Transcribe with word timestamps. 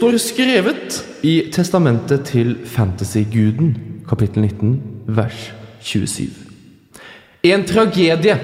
Står 0.00 0.16
skrevet 0.16 0.94
i 1.28 1.32
testamentet 1.52 2.22
til 2.30 2.54
fantasyguden, 2.64 3.74
kapittel 4.08 4.46
19, 4.46 4.70
vers 5.12 5.42
27. 5.84 6.30
En 7.44 7.66
tragedie 7.68 8.36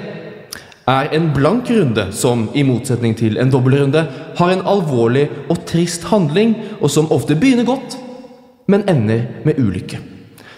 er 0.92 1.08
en 1.16 1.30
blank 1.32 1.70
runde 1.72 2.04
som, 2.12 2.42
i 2.52 2.60
motsetning 2.60 3.16
til 3.16 3.40
en 3.40 3.54
dobbeltrunde, 3.54 4.02
har 4.36 4.52
en 4.52 4.66
alvorlig 4.68 5.30
og 5.48 5.62
trist 5.64 6.04
handling, 6.10 6.52
og 6.82 6.92
som 6.92 7.08
ofte 7.08 7.38
begynner 7.40 7.64
godt, 7.64 7.96
men 8.68 8.84
ender 8.84 9.24
med 9.48 9.56
ulykke. 9.56 10.02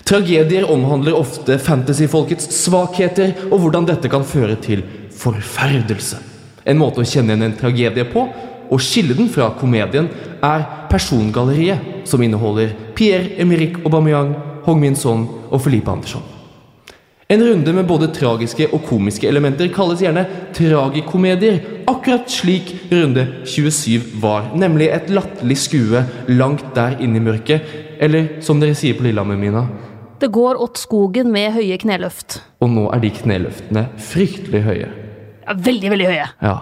Tragedier 0.03 0.67
omhandler 0.67 1.15
ofte 1.15 1.61
fantasyfolkets 1.63 2.51
svakheter, 2.65 3.37
og 3.53 3.63
hvordan 3.63 3.87
dette 3.87 4.11
kan 4.11 4.27
føre 4.27 4.59
til 4.67 4.83
forferdelse. 5.15 6.19
En 6.67 6.83
måte 6.83 7.07
å 7.07 7.07
kjenne 7.07 7.37
igjen 7.37 7.53
en 7.53 7.59
tragedie 7.63 8.11
på, 8.11 8.27
og 8.71 8.81
skille 8.81 9.15
den 9.17 9.29
fra 9.33 9.51
komedien, 9.59 10.09
er 10.43 10.65
persongalleriet, 10.91 12.07
som 12.09 12.23
inneholder 12.23 12.73
Pierre-Emerick 12.97 13.81
Aubameyang, 13.85 14.35
Hong 14.65 14.81
Min 14.81 14.97
Son 14.97 15.27
og 15.51 15.61
Felipe 15.65 15.91
Andersson. 15.91 16.23
En 17.29 17.43
runde 17.45 17.73
med 17.77 17.85
både 17.85 18.07
tragiske 18.17 18.71
og 18.73 18.87
komiske 18.89 19.29
elementer 19.29 19.69
kalles 19.69 20.01
gjerne 20.01 20.23
tragikomedier, 20.57 21.59
akkurat 21.89 22.31
slik 22.33 22.71
runde 22.93 23.27
27 23.45 24.07
var, 24.23 24.47
nemlig 24.57 24.89
et 24.95 25.11
latterlig 25.13 25.59
skue 25.61 26.05
langt 26.29 26.65
der 26.77 26.97
inne 27.05 27.21
i 27.21 27.25
mørket, 27.27 27.61
eller 28.01 28.39
som 28.45 28.61
dere 28.63 28.77
sier 28.79 28.97
på 28.97 29.05
Lillehammer, 29.05 29.37
Mina, 29.37 29.67
Det 30.21 30.33
går 30.33 30.57
åt 30.59 30.79
skogen 30.79 31.31
med 31.31 31.53
høye 31.53 31.77
kneløft. 31.79 32.41
og 32.61 32.71
nå 32.71 32.89
er 32.95 32.99
de 32.99 33.11
kneløftene 33.11 33.89
fryktelig 33.99 34.63
høye. 34.65 34.89
Ja, 35.47 35.53
veldig, 35.55 35.91
veldig 35.91 36.07
høye. 36.07 36.27
Ja. 36.43 36.57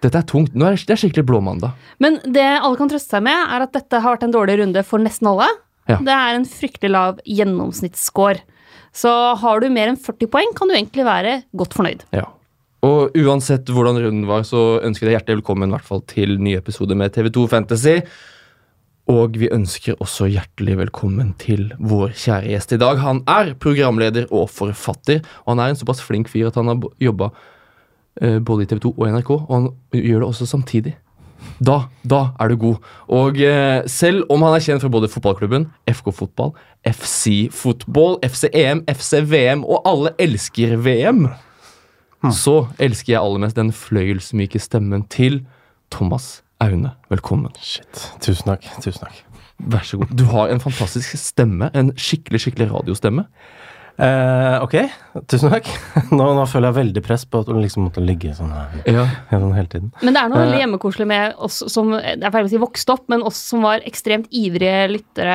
Dette 0.00 0.22
er 0.22 0.28
tungt. 0.28 0.54
Nå 0.56 0.66
er 0.66 0.76
det, 0.76 0.86
det 0.88 0.94
er 0.96 1.02
skikkelig 1.02 1.26
blåmandag. 1.28 1.74
Men 2.00 2.18
det 2.24 2.46
alle 2.56 2.78
kan 2.80 2.88
trøste 2.90 3.16
seg 3.16 3.24
med, 3.26 3.36
er 3.36 3.66
at 3.66 3.74
dette 3.76 4.00
har 4.00 4.16
vært 4.16 4.26
en 4.28 4.34
dårlig 4.34 4.56
runde 4.62 4.84
for 4.88 5.02
nesten 5.02 5.28
alle. 5.28 5.48
Ja. 5.90 5.98
Det 6.00 6.16
er 6.16 6.38
en 6.38 6.48
fryktelig 6.48 6.92
lav 6.94 7.20
gjennomsnittsscore. 7.28 8.40
Så 8.96 9.12
har 9.38 9.62
du 9.62 9.68
mer 9.70 9.92
enn 9.92 10.00
40 10.00 10.30
poeng, 10.32 10.52
kan 10.56 10.70
du 10.70 10.74
egentlig 10.74 11.06
være 11.06 11.40
godt 11.56 11.76
fornøyd. 11.76 12.06
Ja. 12.16 12.26
Og 12.86 13.16
uansett 13.20 13.68
hvordan 13.68 14.00
runden 14.00 14.26
var, 14.28 14.42
så 14.48 14.80
ønsker 14.80 15.04
jeg 15.04 15.10
deg 15.10 15.18
hjertelig 15.18 15.42
velkommen 15.42 15.68
i 15.68 15.76
hvert 15.76 15.88
fall 15.88 16.00
til 16.08 16.38
ny 16.40 16.56
episode 16.56 16.96
med 16.96 17.12
TV2 17.12 17.44
Fantasy. 17.52 17.98
Og 19.10 19.36
vi 19.40 19.50
ønsker 19.52 19.98
også 20.00 20.28
hjertelig 20.30 20.78
velkommen 20.78 21.34
til 21.40 21.70
vår 21.76 22.14
kjære 22.16 22.52
gjest 22.54 22.74
i 22.76 22.80
dag. 22.80 23.00
Han 23.02 23.22
er 23.28 23.52
programleder 23.60 24.28
og 24.30 24.48
forfatter, 24.54 25.20
og 25.44 25.54
han 25.54 25.64
er 25.64 25.72
en 25.72 25.80
såpass 25.80 26.02
flink 26.04 26.30
fyr 26.32 26.48
at 26.48 26.58
han 26.60 26.70
har 26.70 26.88
jobba 27.02 27.32
både 28.20 28.64
i 28.64 28.68
TV 28.68 28.80
2 28.84 28.90
og 28.92 29.06
NRK, 29.14 29.30
og 29.30 29.52
han 29.54 29.68
gjør 29.96 30.22
det 30.22 30.28
også 30.28 30.46
samtidig. 30.46 30.94
Da, 31.60 31.76
da 32.04 32.20
er 32.40 32.52
du 32.52 32.56
god. 32.60 32.88
Og 33.12 33.38
eh, 33.44 33.82
selv 33.90 34.24
om 34.32 34.42
han 34.44 34.56
er 34.56 34.64
kjent 34.64 34.84
fra 34.84 34.90
både 34.92 35.10
fotballklubben, 35.12 35.68
FK 35.88 36.12
Fotball, 36.16 36.52
FC 36.88 37.48
Fotball, 37.52 38.18
FC 38.24 38.48
EM, 38.52 38.82
FC 38.88 39.20
VM, 39.28 39.64
og 39.64 39.82
alle 39.88 40.14
elsker 40.20 40.76
VM, 40.80 41.26
så 42.32 42.62
elsker 42.80 43.14
jeg 43.14 43.22
aller 43.22 43.44
mest 43.44 43.56
den 43.56 43.72
fløyelsmyke 43.72 44.60
stemmen 44.60 45.06
til 45.12 45.42
Thomas 45.92 46.42
Aune. 46.60 46.92
Velkommen. 47.12 47.52
Shit. 47.60 48.08
Tusen 48.20 48.52
takk. 48.52 48.68
Tusen 48.80 49.04
takk. 49.04 49.24
Vær 49.60 49.84
så 49.84 50.00
god. 50.00 50.12
Du 50.16 50.24
har 50.32 50.52
en 50.52 50.60
fantastisk 50.60 51.16
stemme. 51.20 51.68
En 51.76 51.92
skikkelig 51.96 52.40
skikkelig 52.44 52.70
radiostemme. 52.72 53.26
Eh, 54.00 54.54
ok, 54.64 54.74
tusen 55.28 55.50
takk. 55.52 55.66
Nå, 56.16 56.24
nå 56.32 56.44
føler 56.48 56.70
jeg 56.70 56.76
veldig 56.78 57.02
press 57.04 57.26
på 57.28 57.42
at 57.42 57.48
du 57.50 57.58
liksom 57.58 57.82
måtte 57.84 58.00
ligge 58.00 58.30
sånn 58.32 58.48
her 58.54 58.78
Ja. 58.88 59.02
sånn 59.28 59.50
hele 59.52 59.68
tiden. 59.68 59.90
Men 60.00 60.16
det 60.16 60.22
er 60.22 60.30
noe 60.32 60.38
veldig 60.40 60.56
Eh. 60.56 60.62
hjemmekoselig 60.62 61.06
med 61.10 61.34
oss 61.36 61.58
som 61.68 61.90
det 61.92 62.22
er 62.24 62.32
feil 62.32 62.46
å 62.48 62.50
si 62.52 62.60
vokste 62.62 62.94
opp, 62.94 63.02
men 63.12 63.20
oss 63.28 63.36
som 63.50 63.60
var 63.66 63.84
ekstremt 63.84 64.30
ivrige 64.32 64.86
lyttere 64.94 65.34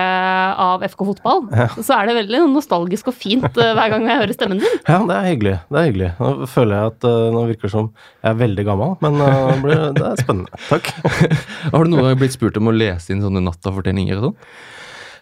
av 0.57 0.81
FK 0.87 1.05
fotball. 1.11 1.43
Så 1.77 1.93
er 1.93 2.09
det 2.09 2.15
veldig 2.17 2.41
nostalgisk 2.55 3.11
og 3.13 3.17
fint 3.19 3.45
eh, 3.61 3.73
hver 3.77 3.93
gang 3.93 4.07
jeg 4.09 4.21
hører 4.23 4.33
stemmen 4.39 4.63
din. 4.63 4.79
Ja, 4.87 4.97
det 5.05 5.19
er 5.19 5.29
hyggelig. 5.29 5.55
Det 5.69 5.77
er 5.83 5.87
hyggelig. 5.91 6.09
Nå 6.23 6.49
føler 6.55 6.75
jeg 6.79 6.93
at 6.95 7.09
eh, 7.11 7.31
nå 7.37 7.45
virker 7.51 7.69
det 7.69 7.73
som 7.75 7.91
jeg 8.25 8.31
er 8.33 8.39
veldig 8.41 8.65
gammel, 8.71 8.95
men 9.05 9.21
det 9.21 9.61
blir, 9.61 9.85
det 9.99 10.07
er 10.09 10.23
spennende. 10.25 10.63
Takk. 10.71 10.89
Har 11.75 11.83
du 11.85 11.93
noen 11.93 12.09
gang 12.09 12.17
blitt 12.23 12.33
spurt 12.33 12.57
om 12.57 12.71
å 12.73 12.75
lese 12.75 13.13
inn 13.13 13.21
sånne 13.21 13.45
nattafortellinger 13.45 14.17
og 14.23 14.31
sånn? 14.31 14.39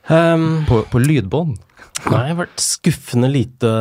Um, 0.03 0.65
På, 0.67 0.81
på 0.91 0.99
lydbånd? 0.99 1.59
Nei, 2.09 2.21
jeg 2.27 2.35
har 2.35 2.39
vært 2.45 2.61
skuffende 2.63 3.29
lite 3.31 3.71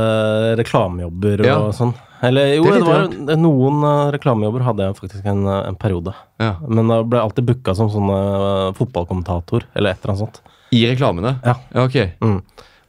reklamejobber 0.61 1.41
og 1.43 1.47
Ja. 1.47 1.59
sånn. 1.77 1.95
Eller 2.23 2.55
jo, 2.55 2.65
Det 2.65 2.75
det, 2.79 2.87
var 2.87 3.37
noen 3.37 3.83
eh, 3.83 4.13
reklamejobber 4.15 4.63
hadde 4.63 4.85
jeg 4.87 4.95
faktisk 5.01 5.25
en, 5.27 5.45
eh, 5.47 5.69
en 5.69 5.75
periode. 5.75 6.15
Ja. 6.39 6.55
Men 6.69 6.87
da 6.93 7.01
ble 7.03 7.19
jeg 7.19 7.27
alltid 7.27 7.47
booka 7.49 7.75
som 7.75 7.91
sånn 7.91 8.11
eh, 8.15 8.73
fotballkommentator, 8.79 9.67
eller 9.75 9.91
et 9.91 10.05
eller 10.05 10.15
annet 10.15 10.23
sånt. 10.23 10.41
I 10.73 10.85
reklamene? 10.87 11.41
Ja. 11.45 11.57
ja 11.75 11.85
ok. 11.89 11.99
Mm. 12.23 12.39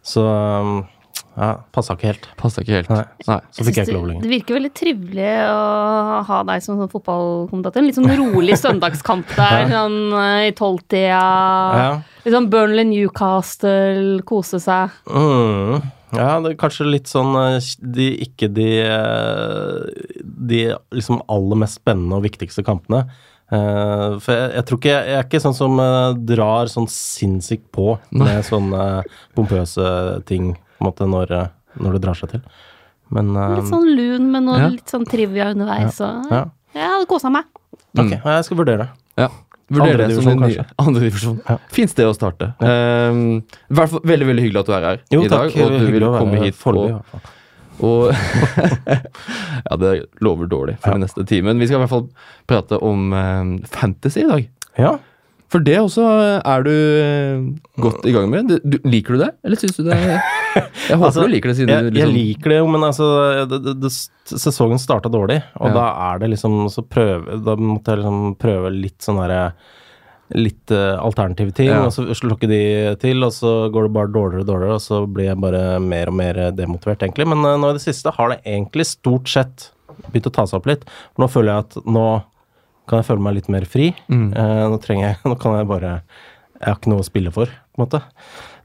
Så 0.03 0.21
um, 0.21 0.85
ja, 1.33 1.49
passa 1.73 1.95
ikke 1.97 2.11
helt. 2.11 2.27
Passa 2.37 2.61
ikke 2.61 2.75
helt. 2.77 2.91
Nei. 2.93 3.03
Nei. 3.25 3.39
Så 3.55 3.65
fikk 3.65 3.79
jeg 3.79 3.87
ikke 3.87 3.95
lov 3.95 4.05
lenger. 4.09 4.25
det 4.25 4.31
virker 4.35 4.57
veldig 4.59 4.71
trivelig 4.77 5.31
å 5.49 6.21
ha 6.27 6.41
deg 6.49 6.61
som 6.65 6.77
sånn 6.77 6.91
fotballkommentator. 6.91 7.81
En 7.81 7.89
litt 7.89 7.97
sånn 7.97 8.13
rolig 8.19 8.59
søndagskamp 8.61 9.33
der, 9.33 9.65
sånn 9.71 9.97
eh, 10.19 10.51
i 10.51 10.53
tolvtida. 10.57 11.25
Ja. 11.81 11.89
Litt 12.23 12.37
sånn 12.37 12.51
Burnley 12.53 12.85
Newcastle, 12.91 14.21
kose 14.29 14.61
seg. 14.61 14.93
Mm. 15.09 15.81
Ja, 16.13 16.37
det 16.43 16.53
er 16.53 16.59
kanskje 16.61 16.85
litt 16.91 17.09
sånn 17.09 17.33
eh, 17.39 17.57
de, 17.81 18.07
Ikke 18.21 18.45
de 18.53 18.67
eh, 18.85 20.09
De 20.21 20.59
liksom 20.93 21.23
aller 21.31 21.57
mest 21.63 21.79
spennende 21.79 22.19
og 22.19 22.27
viktigste 22.27 22.61
kampene. 22.65 23.07
Uh, 23.53 24.15
for 24.23 24.31
jeg, 24.33 24.45
jeg 24.55 24.65
tror 24.65 24.79
ikke 24.79 24.89
Jeg, 24.89 25.07
jeg 25.09 25.17
er 25.19 25.25
ikke 25.27 25.41
sånn 25.43 25.55
som 25.57 25.81
uh, 25.81 26.13
drar 26.15 26.69
sånn 26.71 26.87
sinnssykt 26.89 27.67
på 27.75 27.97
med 28.15 28.39
sånne 28.47 28.85
pompøse 29.35 29.89
ting 30.29 30.53
på 30.83 30.85
en 30.85 30.91
måte 30.91 31.07
når, 31.09 31.31
eh, 31.39 31.47
når 31.79 31.95
det 31.97 32.01
drar 32.03 32.19
seg 32.19 32.33
til. 32.35 32.43
Men 33.13 33.31
eh, 33.37 33.55
Litt 33.59 33.71
sånn 33.71 33.87
lun 33.95 34.27
men 34.33 34.45
noe 34.49 34.59
Ja. 34.59 34.67
litt 34.75 34.91
sånn 34.91 35.05
trivia 35.07 35.49
underveis. 35.53 35.99
Og, 36.03 36.29
ja. 36.31 36.43
Jeg 36.75 36.89
hadde 36.89 37.07
kosa 37.09 37.29
meg. 37.31 37.47
Ok, 37.97 38.11
jeg 38.19 38.45
skal 38.47 38.57
vurdere. 38.57 38.89
Ja. 39.19 39.29
Vurdere 39.73 40.07
det 40.09 40.17
som 40.17 40.27
en 40.33 40.41
ny 40.43 40.57
andredivisjon. 40.83 41.37
Ja. 41.47 41.55
Fint 41.73 41.89
sted 41.93 42.05
å 42.09 42.13
starte. 42.13 42.51
Um, 42.59 43.43
hvert 43.71 43.89
fall 43.93 44.03
veldig 44.03 44.27
veldig 44.27 44.43
hyggelig 44.43 44.59
at 44.63 44.65
du 44.69 44.73
er 44.75 44.87
her 44.89 44.99
Jo, 45.13 45.21
i 45.23 45.29
dag. 45.31 45.47
takk. 45.49 45.55
Og 45.61 45.71
at 45.71 45.79
du 45.79 45.91
vil 45.93 46.05
komme 46.09 46.41
hit. 46.43 46.57
foreløpig, 46.59 46.89
i 46.89 46.93
Og, 46.93 46.99
hvert 46.99 47.11
fall. 47.13 47.31
og 47.83 48.11
ja, 49.69 49.77
det 49.81 49.93
lover 50.21 50.49
dårlig 50.51 50.75
for 50.79 50.89
Ja. 50.91 50.97
den 50.97 51.05
neste 51.07 51.25
timen. 51.29 51.59
Vi 51.59 51.67
skal 51.67 51.79
i 51.79 51.83
hvert 51.85 51.93
fall 51.93 52.09
prate 52.49 52.77
om 52.81 53.13
um, 53.13 53.53
fantasy 53.71 54.21
i 54.25 54.29
dag. 54.29 54.49
Ja. 54.77 54.97
For 55.53 55.61
det 55.61 55.75
også 55.77 56.03
er 56.41 56.63
du 56.65 56.71
eh, 56.73 57.43
godt 57.83 58.07
i 58.09 58.13
gang 58.15 58.25
med. 58.31 58.49
Du, 58.63 58.77
liker 58.89 59.13
du 59.13 59.21
det, 59.21 59.29
eller 59.45 59.59
syns 59.61 59.77
du 59.77 59.83
det 59.85 59.99
Jeg 60.01 60.97
håper 60.97 61.05
Altså, 61.11 61.27
du 61.27 61.29
liker 61.29 61.51
det, 61.51 61.57
siden 61.59 61.73
jeg, 61.75 61.91
du 61.93 61.99
jeg 61.99 62.09
liksom 62.09 62.17
liker 62.17 62.53
det 62.53 62.57
jo, 62.57 62.71
men 62.73 62.87
altså 62.87 63.09
det, 63.51 63.59
det, 63.67 63.75
det, 63.83 63.91
Sesongen 64.33 64.81
starta 64.81 65.11
dårlig, 65.13 65.39
og 65.59 65.69
Ja. 65.69 65.75
da 65.77 65.85
er 66.09 66.23
det 66.23 66.31
liksom 66.33 66.57
så 66.73 66.81
prøve, 66.85 67.37
Da 67.45 67.55
måtte 67.59 67.93
jeg 67.93 68.01
liksom 68.01 68.35
prøve 68.41 68.73
litt 68.73 69.05
sånn 69.05 69.21
derre 69.21 69.45
Litt 70.33 70.71
uh, 70.73 70.97
alternative 71.03 71.53
ting, 71.53 71.69
Ja. 71.69 71.83
og 71.85 71.91
så 71.93 72.07
slukker 72.17 72.49
de 72.49 72.61
til, 73.03 73.21
og 73.21 73.33
så 73.35 73.67
går 73.69 73.85
det 73.85 73.93
bare 73.93 74.09
dårligere 74.15 74.41
og 74.41 74.49
dårligere, 74.49 74.77
og 74.79 74.81
så 74.81 75.01
blir 75.05 75.27
jeg 75.27 75.41
bare 75.43 75.77
mer 75.83 76.09
og 76.09 76.15
mer 76.17 76.39
demotivert, 76.57 77.03
egentlig. 77.05 77.27
Men 77.29 77.43
uh, 77.45 77.53
nå 77.59 77.69
i 77.69 77.75
det 77.77 77.83
siste 77.83 78.09
har 78.15 78.31
det 78.31 78.39
egentlig 78.41 78.87
stort 78.89 79.29
sett 79.29 79.67
begynt 80.07 80.31
å 80.31 80.33
ta 80.33 80.47
seg 80.49 80.57
opp 80.61 80.71
litt. 80.71 80.87
For 81.13 81.25
nå 81.25 81.29
føler 81.29 81.51
jeg 81.53 81.67
at 81.67 81.77
nå 81.85 82.05
kan 82.89 83.01
jeg 83.01 83.07
føle 83.09 83.23
meg 83.25 83.37
litt 83.37 83.51
mer 83.53 83.67
fri. 83.69 83.91
Mm. 84.11 84.31
Eh, 84.35 84.63
nå 84.71 84.79
trenger 84.83 85.09
jeg 85.09 85.19
Nå 85.31 85.37
kan 85.41 85.57
jeg 85.59 85.69
bare 85.69 85.93
Jeg 86.59 86.65
har 86.67 86.79
ikke 86.79 86.91
noe 86.91 87.03
å 87.03 87.07
spille 87.07 87.33
for, 87.35 87.47
på 87.47 87.79
en 87.79 87.85
måte. 87.85 88.01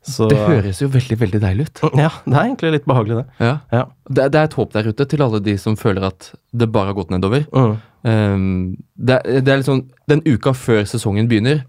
Så 0.09 0.29
Det 0.31 0.39
høres 0.41 0.81
jo 0.81 0.89
veldig, 0.93 1.19
veldig 1.21 1.41
deilig 1.43 1.69
ut. 1.69 1.83
Ja, 2.05 2.11
det 2.25 2.35
er 2.35 2.45
egentlig 2.47 2.75
litt 2.79 2.89
behagelig, 2.89 3.23
det. 3.23 3.45
Ja. 3.45 3.55
Ja. 3.75 3.85
Det, 4.09 4.29
det 4.35 4.41
er 4.41 4.49
et 4.49 4.57
håp 4.59 4.73
der 4.77 4.89
ute 4.89 5.09
til 5.11 5.25
alle 5.25 5.43
de 5.45 5.57
som 5.61 5.77
føler 5.79 6.09
at 6.09 6.31
det 6.57 6.71
bare 6.73 6.93
har 6.93 6.99
gått 6.99 7.13
nedover. 7.13 7.45
Mm. 7.53 7.75
Um, 8.09 8.77
det, 8.95 9.19
det 9.43 9.51
er 9.51 9.59
liksom 9.59 9.81
Den 10.09 10.23
uka 10.23 10.53
før 10.55 10.85
sesongen 10.87 11.27
begynner, 11.29 11.65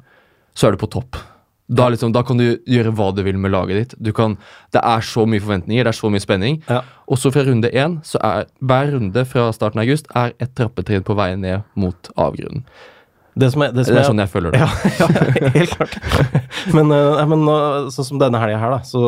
så 0.54 0.70
er 0.70 0.76
du 0.76 0.82
på 0.82 0.92
topp. 0.94 1.18
Da, 1.70 1.86
liksom, 1.94 2.14
da 2.16 2.24
kan 2.26 2.40
du 2.40 2.48
gjøre 2.66 2.92
hva 2.98 3.12
du 3.14 3.22
vil 3.26 3.38
med 3.38 3.54
laget 3.54 3.78
ditt. 3.78 3.98
Du 4.02 4.10
kan, 4.16 4.40
det 4.74 4.82
er 4.82 5.04
så 5.06 5.28
mye 5.30 5.44
forventninger, 5.44 5.86
det 5.86 5.92
er 5.92 6.00
så 6.00 6.10
mye 6.10 6.24
spenning. 6.24 6.62
Ja. 6.70 6.82
Og 7.06 7.20
så 7.22 7.30
fra 7.34 7.44
runde 7.46 7.70
én, 7.70 8.00
så 8.06 8.22
er 8.26 8.48
hver 8.58 8.94
runde 8.96 9.26
fra 9.30 9.50
starten 9.54 9.82
av 9.82 9.86
august 9.86 10.10
er 10.18 10.34
et 10.42 10.56
trappetrinn 10.58 11.06
på 11.06 11.18
vei 11.20 11.36
ned 11.38 11.68
mot 11.78 12.10
avgrunnen. 12.18 12.66
Det, 13.40 13.52
som 13.54 13.64
er, 13.64 13.76
det, 13.76 13.86
som 13.86 13.96
Det 13.96 14.02
er 14.02 14.08
sånn 14.10 14.24
jeg 14.24 14.32
føler 14.34 14.56
det. 14.56 14.60
Ja, 14.66 14.70
ja, 14.98 15.52
helt 15.54 15.76
klart. 15.78 15.94
men, 16.76 16.90
eh, 16.96 17.22
men 17.30 17.46
sånn 17.94 18.08
som 18.08 18.22
denne 18.22 18.42
helga 18.42 18.60
her, 18.60 18.74
da, 18.74 18.82
så, 18.88 19.04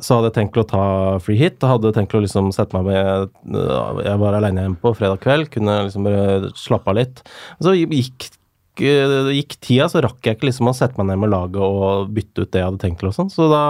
så 0.00 0.16
hadde 0.16 0.30
jeg 0.30 0.36
tenkt 0.38 0.58
å 0.58 0.64
ta 0.68 0.86
free 1.22 1.38
hit. 1.38 1.62
hadde 1.62 1.92
tenkt 1.94 2.16
å 2.16 2.22
liksom 2.24 2.48
sette 2.56 2.74
meg 2.76 2.88
med 2.88 3.60
øh, 3.60 4.00
Jeg 4.06 4.22
var 4.22 4.38
aleine 4.38 4.64
hjemme 4.64 4.80
på 4.80 4.94
fredag 4.96 5.20
kveld, 5.22 5.52
kunne 5.52 5.82
liksom 5.84 6.08
bare 6.08 6.54
slappe 6.58 6.90
av 6.90 6.98
litt. 6.98 7.22
Så 7.62 7.76
gikk, 7.76 8.30
gikk 8.76 9.54
tida, 9.62 9.86
så 9.88 10.02
rakk 10.02 10.18
jeg 10.26 10.36
ikke 10.38 10.48
liksom 10.50 10.68
å 10.70 10.74
sette 10.74 10.98
meg 10.98 11.06
ned 11.12 11.18
med 11.22 11.30
laget 11.30 11.60
og 11.62 12.08
bytte 12.14 12.42
ut 12.42 12.50
det 12.50 12.60
jeg 12.62 12.68
hadde 12.70 12.82
tenkt 12.82 13.04
og 13.06 13.14
sånn. 13.14 13.30
Så 13.30 13.46
da 13.52 13.64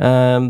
eh, 0.00 0.48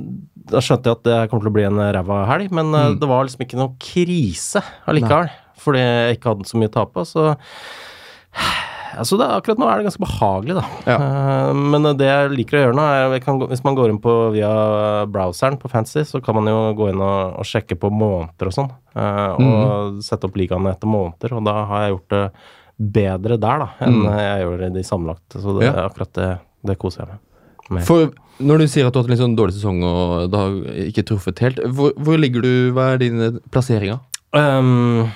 da 0.53 0.59
skjønte 0.63 0.91
jeg 0.91 0.99
at 0.99 1.05
det 1.07 1.19
kommer 1.31 1.45
til 1.47 1.53
å 1.53 1.57
bli 1.59 1.67
en 1.69 1.79
ræva 1.95 2.25
helg, 2.31 2.51
men 2.55 2.75
eh, 2.75 2.89
Mm. 2.93 2.99
det 3.01 3.09
var 3.09 3.25
liksom 3.27 3.43
ikke 3.47 3.59
noe 3.61 3.75
krise 3.79 4.63
allikevel. 4.87 5.31
Fordi 5.63 5.79
jeg 5.79 6.17
ikke 6.19 6.33
hadde 6.33 6.49
så 6.51 6.59
mye 6.59 6.71
å 6.73 6.77
tape. 6.81 7.05
Så 7.07 7.29
Altså 8.93 9.17
det, 9.17 9.25
akkurat 9.25 9.57
nå 9.57 9.65
er 9.73 9.79
det 9.81 9.87
ganske 9.87 10.03
behagelig, 10.05 10.55
da. 10.59 10.65
Ja. 10.85 10.97
Eh, 11.01 11.53
men 11.73 11.87
det 11.97 12.05
jeg 12.11 12.33
liker 12.35 12.59
å 12.59 12.61
gjøre 12.67 12.77
nå, 12.77 12.83
er 13.17 13.23
kan, 13.25 13.39
hvis 13.49 13.63
man 13.65 13.77
går 13.79 13.89
inn 13.89 14.01
på 14.05 14.13
via 14.35 14.51
browseren 15.09 15.57
på 15.63 15.71
Fantasy, 15.73 16.03
så 16.05 16.21
kan 16.21 16.37
man 16.37 16.51
jo 16.51 16.59
gå 16.77 16.91
inn 16.93 17.01
og, 17.01 17.39
og 17.41 17.49
sjekke 17.49 17.79
på 17.81 17.89
måneder 17.89 18.51
og 18.51 18.57
sånn. 18.59 18.69
eh, 18.93 19.41
og 19.41 20.03
sette 20.05 20.29
opp 20.29 20.37
ligaene 20.37 20.75
etter 20.75 20.91
måneder, 20.93 21.33
og 21.39 21.47
da 21.49 21.55
har 21.71 21.87
jeg 21.87 21.95
gjort 21.95 22.13
det 22.13 22.23
bedre 22.81 23.37
der, 23.41 23.59
da, 23.59 23.69
enn 23.81 23.99
Mm. 24.03 24.07
jeg 24.19 24.45
gjør 24.47 24.77
i 24.79 24.83
sammenlagt. 24.83 25.29
Så 25.37 25.59
det, 25.61 25.67
Ja. 25.69 25.89
akkurat 25.89 26.13
det, 26.15 26.39
det 26.67 26.79
koser 26.79 27.03
jeg 27.05 27.09
meg 27.09 27.19
med. 27.71 27.85
For 27.87 28.11
når 28.41 28.59
du 28.59 28.67
sier 28.67 28.87
at 28.87 28.93
du 28.93 28.99
har 28.99 29.03
hatt 29.05 29.11
en 29.11 29.17
litt 29.17 29.23
sånn 29.23 29.37
dårlig 29.37 29.55
sesong 29.55 29.83
og 29.85 30.31
det 30.31 30.39
har 30.39 30.51
ikke 30.89 31.05
truffet 31.07 31.39
helt, 31.39 31.57
hvor, 31.73 31.93
hvor 31.97 32.19
ligger 32.19 32.43
du? 32.43 32.73
Hva 32.73 32.95
er 32.95 32.99
dine 32.99 33.41
plasseringer? 33.51 34.01
Um, 34.35 35.11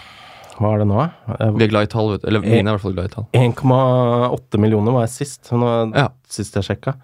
hva 0.58 0.75
er 0.75 0.79
det 0.79 0.87
nå? 0.88 1.11
Vi 1.58 1.64
er 1.64 1.69
glad 1.69 1.82
i 1.88 1.91
tall, 1.93 2.11
vet 2.12 2.23
du. 2.23 2.29
Eller 2.29 2.41
mine 2.41 2.69
er 2.69 2.75
i 2.75 2.76
hvert 2.76 2.81
fall 2.81 2.93
glad 2.94 3.11
i 3.11 3.14
tall. 3.14 3.26
1,8 3.35 4.59
millioner 4.59 4.93
var 4.93 5.06
jeg 5.06 5.11
sist. 5.17 5.50
Nå, 5.52 5.93
Ja. 5.97 6.09
Sist 6.29 6.55
jeg 6.55 6.64
sjekka. 6.64 6.94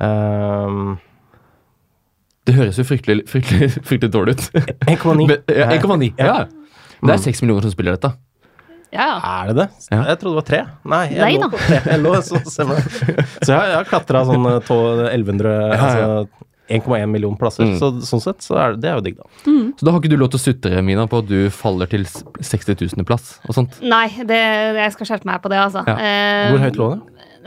Um, 0.00 0.98
Det 2.46 2.54
høres 2.56 2.78
jo 2.78 2.84
fryktelig, 2.84 3.26
fryktelig, 3.28 3.68
fryktelig 3.84 4.10
dårlig 4.10 4.34
ut. 4.38 4.50
1,9. 4.88 6.14
Ja, 6.18 6.24
Ja. 6.24 6.46
Det 7.02 7.10
er 7.14 7.18
seks 7.22 7.42
millioner 7.42 7.62
som 7.62 7.70
spiller 7.70 7.94
dette. 7.94 8.14
Ja, 8.92 9.04
ja. 9.04 9.16
Er 9.42 9.50
det 9.52 9.56
det? 9.60 9.68
Ja. 9.92 10.02
Jeg 10.08 10.18
trodde 10.20 10.34
det 10.34 10.40
var 10.42 10.48
tre. 10.48 10.60
Nei, 10.88 11.04
jeg 11.12 11.20
Nei 11.20 11.32
lå 11.36 11.40
da. 11.44 11.48
på 11.52 11.58
tre. 11.60 11.80
Jeg 11.92 12.02
lå, 12.04 12.12
så, 12.24 12.40
det. 12.40 12.76
så 13.46 13.52
jeg, 13.52 13.72
jeg 13.72 13.76
har 13.76 13.88
klatra 13.90 14.22
sånn 14.28 14.46
eh, 14.48 14.58
1100 15.12 15.56
ja. 15.56 15.78
Altså 15.78 16.46
1,1 16.68 17.06
million 17.08 17.36
plasser. 17.40 17.64
Mm. 17.64 17.76
Så, 17.80 17.88
sånn 18.04 18.20
sett 18.20 18.42
så 18.44 18.56
er 18.60 18.74
det, 18.74 18.82
det 18.84 18.88
er 18.90 18.98
jo 18.98 19.04
digg, 19.06 19.20
da. 19.22 19.28
Så 19.80 19.86
da 19.88 19.92
har 19.94 20.02
ikke 20.02 20.10
du 20.12 20.18
lov 20.20 20.28
til 20.34 20.36
å 20.40 20.42
sutre, 20.42 20.82
Mina, 20.84 21.06
på 21.08 21.22
at 21.22 21.28
du 21.30 21.38
faller 21.54 21.88
til 21.88 22.04
60 22.04 22.74
000. 22.92 23.06
plass 23.08 23.38
og 23.48 23.56
sånt. 23.56 23.78
Nei, 23.80 24.06
det, 24.28 24.40
jeg 24.76 24.92
skal 24.96 25.08
skjerpe 25.08 25.30
meg 25.30 25.40
på 25.44 25.52
det, 25.52 25.62
altså. 25.62 25.84
Ja. 25.88 25.94
Eh, 25.96 26.50
Hvor 26.52 26.64
høyt 26.66 26.76
lå 26.80 26.90
det? 26.92 26.98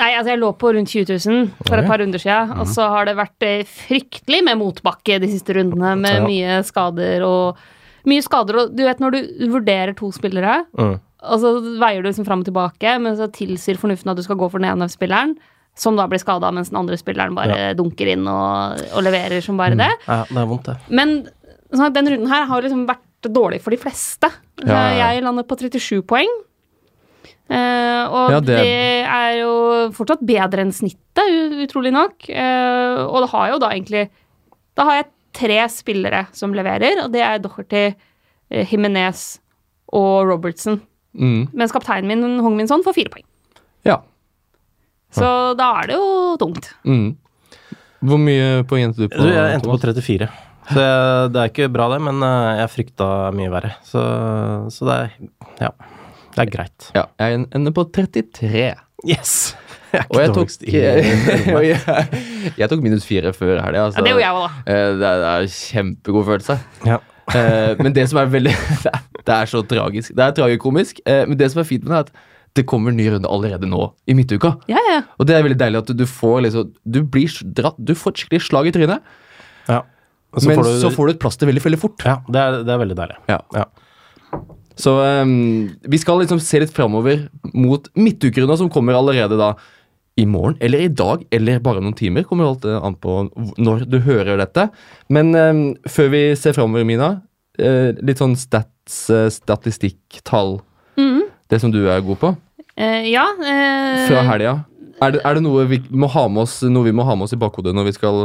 Nei, 0.01 0.07
altså 0.17 0.31
Jeg 0.31 0.39
lå 0.41 0.49
på 0.57 0.71
rundt 0.73 0.89
20 0.89 1.19
000 1.27 1.67
for 1.67 1.77
et 1.77 1.85
par 1.91 2.01
runder 2.01 2.21
siden. 2.23 2.55
Og 2.63 2.69
så 2.73 2.87
har 2.89 3.05
det 3.05 3.13
vært 3.19 3.45
eh, 3.45 3.61
fryktelig 3.69 4.39
med 4.47 4.57
motbakke 4.57 5.19
de 5.21 5.29
siste 5.29 5.53
rundene, 5.57 5.93
med 6.01 6.17
Ja. 6.17 6.25
mye 6.25 6.57
skader 6.65 7.27
og 7.27 7.61
Mye 8.09 8.23
skader, 8.25 8.55
og 8.57 8.71
du 8.73 8.79
vet 8.81 8.97
når 8.97 9.13
du 9.13 9.19
vurderer 9.53 9.91
to 9.93 10.07
spillere, 10.09 10.63
Mm. 10.73 10.95
Og 11.21 11.41
så 11.41 11.51
veier 11.81 12.01
du 12.01 12.09
liksom 12.09 12.25
fram 12.27 12.41
og 12.43 12.47
tilbake, 12.49 12.95
men 13.03 13.17
så 13.19 13.27
tilsier 13.33 13.77
fornuften 13.79 14.11
at 14.13 14.17
du 14.19 14.23
skal 14.25 14.39
gå 14.39 14.49
for 14.49 14.61
den 14.61 14.71
ene 14.71 14.87
spilleren, 14.91 15.35
som 15.77 15.95
da 15.95 16.07
blir 16.11 16.19
skada, 16.19 16.49
mens 16.51 16.71
den 16.71 16.79
andre 16.81 16.97
spilleren 16.99 17.35
bare 17.37 17.71
dunker 17.79 18.09
inn 18.11 18.25
og, 18.27 18.81
og 18.91 19.05
leverer 19.05 19.43
som 19.45 19.59
bare 19.59 19.77
det. 19.79 19.91
Ja, 20.07 20.23
det 20.27 20.41
er 20.41 20.49
vondt, 20.49 20.67
det. 20.67 20.75
Men 20.91 21.13
sånn 21.71 21.93
den 21.95 22.09
runden 22.11 22.31
her 22.31 22.47
har 22.49 22.65
liksom 22.65 22.83
vært 22.89 23.29
dårlig 23.31 23.61
for 23.63 23.71
de 23.71 23.79
fleste. 23.79 24.27
Ja, 24.65 24.67
ja, 24.73 24.81
ja. 24.97 25.11
Jeg 25.13 25.23
lander 25.23 25.45
på 25.47 25.55
37 25.61 26.01
poeng. 26.09 26.31
Uh, 27.51 28.03
og 28.07 28.31
Ja, 28.31 28.39
det... 28.39 28.57
det- 28.63 29.07
er 29.11 29.33
jo 29.41 29.53
fortsatt 29.95 30.21
bedre 30.23 30.63
enn 30.63 30.71
snittet, 30.75 31.55
utrolig 31.65 31.91
nok. 31.93 32.27
Uh, 32.29 33.07
og 33.11 33.17
det 33.25 33.29
har 33.33 33.49
jo 33.51 33.57
da 33.59 33.71
egentlig 33.75 34.05
Da 34.77 34.85
har 34.87 35.01
jeg 35.01 35.09
tre 35.35 35.57
spillere 35.71 36.25
som 36.35 36.53
leverer, 36.55 37.03
og 37.05 37.11
det 37.13 37.21
er 37.23 37.39
Docherty, 37.43 37.83
eh, 38.51 38.67
Jimenez 38.71 39.39
og 39.95 40.27
Robertson. 40.27 40.81
Mm. 41.17 41.47
Mens 41.53 41.73
kapteinen 41.75 42.07
min, 42.07 42.39
Hong 42.43 42.55
Min 42.57 42.69
Son, 42.69 42.83
får 42.85 42.95
fire 42.95 43.11
poeng. 43.13 43.25
Ja. 43.87 43.97
Så 45.11 45.27
da 45.59 45.71
er 45.81 45.89
det 45.91 45.97
jo 45.99 46.37
tungt. 46.39 46.69
Mm. 46.87 47.09
Hvor 48.07 48.17
mye 48.21 48.63
poeng 48.69 48.87
endte 48.87 49.03
du 49.03 49.11
på? 49.11 49.19
Du, 49.19 49.27
jeg 49.29 49.57
endte 49.57 49.67
på 49.69 49.77
34. 49.81 50.29
Så 50.71 50.79
jeg, 50.79 51.31
det 51.33 51.41
er 51.41 51.49
ikke 51.51 51.67
bra, 51.73 51.89
det, 51.91 51.99
men 52.05 52.21
eh, 52.23 52.61
jeg 52.61 52.71
frykta 52.75 53.07
mye 53.35 53.51
verre. 53.51 53.73
Så, 53.85 54.03
så 54.71 54.87
det 54.87 54.99
er 54.99 55.65
Ja. 55.67 55.73
Det 56.31 56.45
er 56.45 56.47
greit. 56.53 56.85
Ja, 56.95 57.03
jeg 57.19 57.41
ender 57.51 57.73
på 57.75 57.83
33. 57.91 58.69
Yes! 59.03 59.33
Jeg 59.91 60.05
Og 60.07 60.21
jeg 60.21 60.31
tok, 60.31 60.51
jeg, 60.71 62.53
jeg 62.55 62.69
tok 62.71 62.79
minus 62.85 63.03
fire 63.03 63.33
før 63.35 63.57
helga. 63.59 63.89
Altså. 63.89 63.99
Ja, 63.99 64.05
det 64.05 64.13
gjorde 64.13 64.23
jeg 64.23 64.37
òg, 64.37 64.45
da. 64.45 64.61
Eh, 64.71 64.91
Det 65.01 65.09
er, 65.09 65.17
det 65.25 65.31
er 65.33 65.49
kjempegod 65.57 66.29
følelse. 66.29 66.55
Ja. 66.87 66.99
Eh, 67.35 67.73
men 67.83 67.93
det 67.95 68.05
som 68.11 68.21
er 68.23 68.31
veldig 68.31 68.53
Det 68.85 68.93
er, 68.93 69.03
det 69.27 69.35
er 69.37 69.49
så 69.51 69.61
tragisk. 69.67 70.13
Det 70.17 70.23
er 70.25 70.35
tragikomisk. 70.37 70.99
eh, 71.05 71.25
Men 71.27 71.37
det 71.37 71.51
som 71.53 71.61
er 71.61 71.67
fint 71.69 71.83
med 71.85 71.91
det, 71.93 71.97
er 71.97 72.05
at 72.09 72.27
det 72.59 72.65
kommer 72.67 72.91
en 72.91 72.97
ny 72.99 73.05
runde 73.13 73.29
allerede 73.31 73.67
nå 73.69 73.93
i 74.11 74.13
midtuka. 74.17 74.55
Ja, 74.67 74.81
ja. 74.91 75.01
Og 75.19 75.27
det 75.27 75.35
er 75.37 75.43
veldig 75.45 75.59
deilig 75.61 75.79
at 75.85 75.91
du 75.95 76.05
får 76.05 76.41
liksom 76.43 76.71
Du 76.83 76.97
blir 77.07 77.31
dratt 77.55 77.77
Du 77.79 77.93
får 77.95 78.11
et 78.11 78.23
skikkelig 78.25 78.41
slag 78.49 78.67
i 78.67 78.73
trynet, 78.75 79.01
ja. 79.69 79.81
Så 80.35 80.47
men 80.47 80.57
får 80.57 80.63
du, 80.67 80.73
så 80.79 80.89
får 80.95 81.07
du 81.07 81.11
et 81.13 81.19
plaster 81.19 81.47
veldig, 81.47 81.61
veldig 81.63 81.79
fort. 81.79 82.03
Ja, 82.07 82.17
det 82.31 82.39
er, 82.39 82.57
det 82.63 82.71
er 82.71 82.79
veldig 82.79 82.95
deilig. 82.95 83.17
Ja. 83.27 83.39
Ja. 83.55 83.65
Så 84.79 84.93
um, 85.03 85.69
vi 85.91 85.99
skal 85.99 86.21
liksom 86.23 86.39
se 86.39 86.61
litt 86.63 86.71
framover 86.73 87.25
mot 87.53 87.89
midtukerunda, 87.99 88.55
som 88.57 88.69
kommer 88.71 88.95
allerede 88.95 89.35
da 89.39 89.49
i 90.19 90.23
morgen, 90.27 90.55
eller 90.63 90.85
i 90.85 90.87
dag, 90.87 91.25
eller 91.35 91.59
bare 91.63 91.81
noen 91.83 91.95
timer. 91.99 92.23
Kommer 92.27 92.47
alt 92.47 92.63
an 92.67 92.95
på 93.03 93.17
når 93.59 93.83
du 93.91 93.99
hører 94.05 94.39
dette. 94.39 94.69
Men 95.11 95.35
um, 95.35 95.61
før 95.91 96.09
vi 96.15 96.23
ser 96.39 96.55
framover, 96.55 96.87
Mina, 96.87 97.11
eh, 97.59 97.91
litt 97.99 98.21
sånn 98.21 98.37
stats, 98.39 99.09
eh, 99.09 99.27
statistikk, 99.33 100.21
tall. 100.27 100.59
Mm. 100.99 101.23
Det 101.51 101.59
som 101.63 101.71
du 101.73 101.81
er 101.89 102.03
god 102.05 102.19
på. 102.21 102.35
Eh, 102.79 103.09
ja 103.11 103.25
eh, 103.43 104.05
Fra 104.07 104.23
helga. 104.29 104.61
Er 105.01 105.15
det, 105.15 105.21
er 105.25 105.35
det 105.37 105.43
noe 105.43 105.65
vi 105.67 105.81
må 105.89 106.07
ha 106.13 106.27
med 106.29 106.45
oss 106.45 106.59
Noe 106.69 106.85
vi 106.85 106.93
må 106.95 107.03
ha 107.07 107.15
med 107.17 107.25
oss 107.25 107.33
i 107.33 107.39
bakhodet 107.41 107.73
når 107.73 107.87
vi 107.89 107.93
skal 107.95 108.19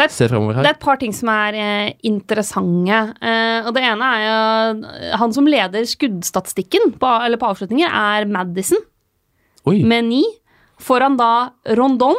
et, 0.00 0.12
se 0.14 0.28
framover 0.30 0.60
Det 0.60 0.70
er 0.70 0.76
et 0.76 0.82
par 0.82 1.00
ting 1.00 1.12
som 1.12 1.28
er 1.32 1.56
eh, 1.58 1.92
interessante. 2.08 3.00
Eh, 3.20 3.66
og 3.66 3.74
det 3.76 3.84
ene 3.84 4.10
er 4.16 4.22
jo 4.24 5.16
Han 5.20 5.34
som 5.36 5.48
leder 5.50 5.84
skuddstatistikken 5.88 6.94
på, 7.00 7.10
eller 7.26 7.40
på 7.40 7.50
avslutninger, 7.50 7.90
er 7.90 8.28
Madison 8.30 8.80
Oi. 9.68 9.82
med 9.84 10.08
ni. 10.08 10.22
Foran 10.80 11.18
da 11.20 11.50
Rondon 11.76 12.16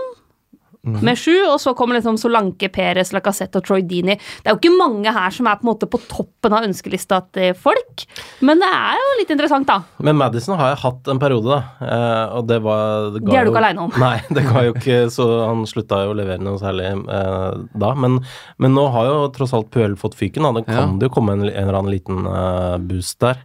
med 0.82 1.18
sju, 1.20 1.36
og 1.46 1.60
så 1.62 1.76
kommer 1.78 1.98
liksom 2.00 2.18
Solanke, 2.18 2.70
Perez, 2.74 3.12
Lacassette 3.14 3.60
og 3.60 3.66
Troy 3.68 3.84
Dini. 3.86 4.16
Det 4.18 4.50
er 4.50 4.56
jo 4.56 4.60
ikke 4.60 4.74
mange 4.80 5.14
her 5.14 5.34
som 5.34 5.50
er 5.50 5.60
på 5.60 5.66
en 5.68 5.70
måte 5.72 5.90
på 5.92 6.00
toppen 6.10 6.56
av 6.58 6.66
ønskelista 6.66 7.20
til 7.36 7.54
folk, 7.54 8.06
men 8.42 8.62
det 8.64 8.70
er 8.70 8.98
jo 8.98 9.12
litt 9.20 9.34
interessant, 9.36 9.70
da. 9.70 9.82
Men 10.02 10.18
Madison 10.18 10.58
har 10.58 10.74
jeg 10.74 10.82
hatt 10.82 11.12
en 11.14 11.22
periode, 11.22 11.54
da. 11.54 11.86
eh, 11.86 12.38
og 12.40 12.48
det 12.50 12.62
var 12.66 13.12
ga 13.20 13.22
Det 13.22 13.38
er 13.42 13.46
du 13.46 13.52
ikke 13.54 13.62
alene 13.62 13.86
om. 13.86 13.94
Nei, 14.02 14.16
det 14.36 14.46
ga 14.48 14.64
jo 14.66 14.74
ikke 14.74 14.98
Så 15.14 15.28
han 15.46 15.66
slutta 15.70 16.02
jo 16.06 16.16
å 16.16 16.18
levere 16.18 16.42
noe 16.44 16.58
særlig 16.62 16.88
eh, 16.90 17.60
da. 17.84 17.92
Men, 17.94 18.18
men 18.62 18.74
nå 18.78 18.88
har 18.96 19.10
jo 19.10 19.20
tross 19.36 19.54
alt 19.58 19.70
Puel 19.74 19.94
fått 20.00 20.18
fyken, 20.18 20.48
da. 20.48 20.56
Det 20.58 20.66
kan 20.72 20.98
det 20.98 21.12
jo 21.12 21.16
komme 21.20 21.38
en, 21.38 21.46
en 21.46 21.54
eller 21.54 21.78
annen 21.78 21.94
liten 21.94 22.26
eh, 22.26 22.80
boost 22.90 23.20
der. 23.22 23.44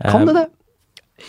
Kan 0.00 0.24
det 0.28 0.38
det? 0.38 0.46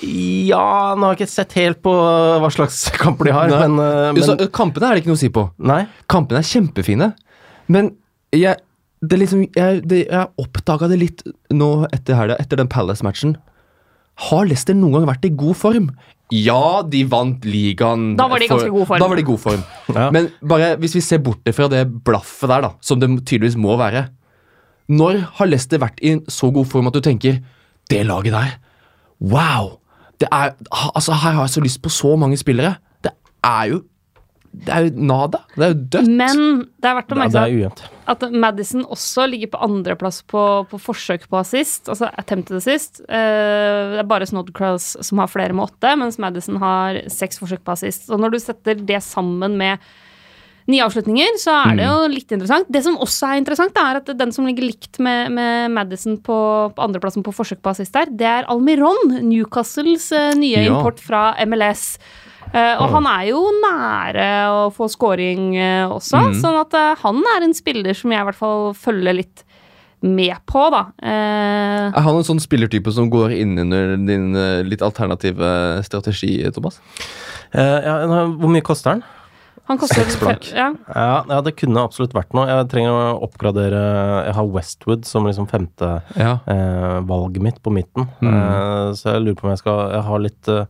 Ja, 0.01 0.95
nå 0.97 1.05
har 1.05 1.13
jeg 1.13 1.21
ikke 1.21 1.33
sett 1.33 1.53
helt 1.59 1.81
på 1.85 1.91
eh, 1.93 2.39
hva 2.41 2.49
slags 2.53 2.79
kamper 3.03 3.29
de 3.29 3.35
har, 3.35 3.51
Nei. 3.51 3.59
men, 3.67 3.77
eh, 3.85 4.09
men 4.17 4.25
Så, 4.25 4.37
eh, 4.39 4.49
kampene 4.53 4.89
er 4.89 4.97
det 4.97 5.03
ikke 5.03 5.13
noe 5.13 5.19
å 5.19 5.21
si 5.21 5.29
på. 5.33 5.45
Nei. 5.71 5.83
Kampene 6.11 6.41
er 6.41 6.49
kjempefine, 6.49 7.11
men 7.71 7.95
jeg 8.35 8.57
det 9.01 9.15
er 9.15 9.21
liksom, 9.23 9.39
Jeg, 9.57 9.79
det, 9.89 10.03
jeg 10.11 10.29
oppdaga 10.37 10.85
det 10.91 10.99
litt 11.01 11.23
nå 11.49 11.87
etter 11.89 12.13
helga, 12.19 12.35
etter 12.37 12.59
den 12.59 12.69
Palace-matchen. 12.69 13.33
Har 14.29 14.45
Leicester 14.45 14.77
noen 14.77 14.99
gang 14.99 15.07
vært 15.09 15.25
i 15.25 15.31
god 15.33 15.57
form? 15.57 15.87
Ja, 16.31 16.83
de 16.87 17.01
vant 17.09 17.43
ligaen 17.43 18.13
Da 18.15 18.27
var 18.31 18.39
de 18.39 18.45
i 18.45 18.51
ganske 18.51 18.69
god 18.71 18.87
form. 18.87 19.01
Da 19.01 19.09
var 19.09 19.19
de 19.19 19.25
i 19.25 19.27
god 19.27 19.41
form. 19.41 19.63
Ja. 19.97 20.07
Men 20.13 20.29
bare 20.47 20.75
hvis 20.79 20.93
vi 20.95 21.03
ser 21.03 21.19
bort 21.23 21.49
fra 21.51 21.67
det 21.71 21.81
blaffet 22.05 22.47
der, 22.47 22.67
da, 22.67 22.71
som 22.85 23.01
det 23.01 23.09
tydeligvis 23.25 23.57
må 23.59 23.75
være 23.81 24.05
Når 24.93 25.25
har 25.39 25.49
Leicester 25.49 25.81
vært 25.81 25.99
i 26.05 26.13
så 26.31 26.51
god 26.53 26.69
form 26.69 26.87
at 26.87 26.95
du 26.95 27.01
tenker 27.03 27.41
Det 27.91 28.05
laget 28.07 28.37
der 28.37 28.53
Wow! 29.19 29.80
Det 30.21 30.29
er, 30.29 30.53
altså, 30.93 31.15
her 31.17 31.37
har 31.37 31.47
jeg 31.47 31.55
så 31.55 31.63
lyst 31.63 31.81
på 31.81 31.93
så 31.93 32.13
mange 32.19 32.37
spillere. 32.39 32.75
Det 33.03 33.13
er 33.47 33.71
jo 33.73 33.81
Det 34.51 34.67
er 34.75 34.83
jo 34.83 35.05
nada. 35.07 35.39
Det 35.55 35.63
er 35.63 35.69
jo 35.71 35.81
dødt. 35.95 36.07
Men 36.19 36.39
det 36.75 36.89
er 36.89 36.95
verdt 36.97 37.13
å 37.15 37.17
merke 37.21 37.35
seg 37.37 37.89
at 38.11 38.25
Madison 38.35 38.83
også 38.91 39.23
ligger 39.31 39.53
på 39.53 39.61
andreplass 39.63 40.19
på, 40.27 40.41
på 40.67 40.79
forsøk 40.81 41.27
på 41.31 41.39
assist, 41.39 41.87
altså 41.87 42.09
attempted 42.19 42.59
assist. 42.59 42.99
Uh, 43.05 43.95
det 43.95 44.01
er 44.01 44.09
bare 44.09 44.27
Snodgrass 44.27 44.97
som 45.07 45.21
har 45.23 45.31
flere 45.31 45.55
med 45.55 45.69
åtte, 45.69 45.93
mens 46.01 46.19
Madison 46.19 46.59
har 46.59 46.99
seks 47.13 47.39
forsøk 47.39 47.63
på 47.63 47.77
assist. 47.77 48.09
Og 48.11 48.19
når 48.19 48.35
du 48.35 48.39
setter 48.43 48.81
det 48.91 48.99
sammen 49.05 49.55
med 49.61 49.79
ni 50.71 50.79
avslutninger, 50.83 51.35
så 51.41 51.53
er 51.67 51.77
det 51.79 51.85
jo 51.89 52.07
litt 52.11 52.31
interessant. 52.33 52.69
Det 52.71 52.81
som 52.85 52.97
også 53.03 53.29
er 53.33 53.41
interessant, 53.41 53.77
er 53.77 53.99
at 53.99 54.09
den 54.17 54.31
som 54.35 54.47
ligger 54.47 54.65
likt 54.69 54.99
med, 55.03 55.31
med 55.35 55.71
Madison 55.75 56.17
på, 56.23 56.37
på 56.75 56.85
andreplassen 56.87 57.25
på 57.27 57.33
forsøk 57.35 57.61
på 57.61 57.73
assist 57.75 57.93
der, 57.97 58.09
det 58.15 58.29
er 58.31 58.49
Almiron, 58.51 59.17
Newcastles 59.27 60.09
eh, 60.15 60.31
nye 60.39 60.63
Ja. 60.65 60.71
import 60.73 60.99
fra 61.03 61.31
MLS. 61.45 61.97
Uh, 62.51 62.81
og 62.83 62.89
han 62.97 63.05
er 63.07 63.27
jo 63.29 63.39
nære 63.61 64.25
å 64.51 64.63
få 64.75 64.89
scoring 64.91 65.53
uh, 65.55 65.93
også, 65.93 66.19
sånn 66.41 66.57
at 66.59 66.73
uh, 66.75 66.97
han 66.99 67.21
er 67.37 67.45
en 67.45 67.53
spiller 67.55 67.95
som 67.95 68.11
jeg 68.11 68.19
i 68.19 68.27
hvert 68.27 68.39
fall 68.39 68.73
følger 68.75 69.15
litt 69.21 69.45
med 70.01 70.33
på, 70.49 70.63
da. 70.73 70.79
Eh, 70.97 71.91
Er 71.93 72.01
han 72.01 72.15
en 72.17 72.25
sånn 72.25 72.39
spillertype 72.41 72.89
som 72.91 73.05
går 73.13 73.35
inn 73.37 73.53
under 73.61 73.91
din 74.01 74.31
eh, 74.33 74.63
litt 74.65 74.81
alternative 74.81 75.51
strategi, 75.85 76.39
Thomas? 76.55 76.79
Eh, 77.53 77.77
ja, 77.85 77.99
hvor 78.09 78.49
mye 78.49 78.65
koster 78.65 78.95
han 78.95 79.03
Seks 79.79 80.17
blank. 80.19 80.49
Ja. 80.53 80.73
Ja, 80.95 81.23
ja, 81.29 81.41
det 81.41 81.55
kunne 81.59 81.83
absolutt 81.85 82.13
vært 82.13 82.33
noe. 82.33 82.47
Jeg 82.49 82.67
trenger 82.73 82.91
å 82.91 83.21
oppgradere 83.27 83.81
Jeg 84.27 84.35
har 84.35 84.49
Westwood 84.51 85.05
som 85.05 85.25
liksom 85.29 85.47
femte 85.49 86.01
Ja. 86.17 86.39
eh, 86.47 86.99
valget 87.07 87.41
mitt 87.41 87.61
på 87.63 87.71
midten. 87.71 88.07
Mm. 88.21 88.33
Eh, 88.33 88.91
så 88.99 89.13
jeg 89.15 89.23
lurer 89.25 89.35
på 89.39 89.45
om 89.47 89.53
jeg 89.55 89.63
skal 89.63 89.91
Jeg 89.95 90.03
har 90.09 90.19
litt 90.19 90.47
eh, 90.47 90.65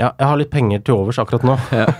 Ja, 0.00 0.08
jeg 0.18 0.26
har 0.26 0.36
litt 0.40 0.50
penger 0.50 0.80
til 0.82 0.94
overs 0.96 1.18
akkurat 1.22 1.44
nå. 1.46 1.56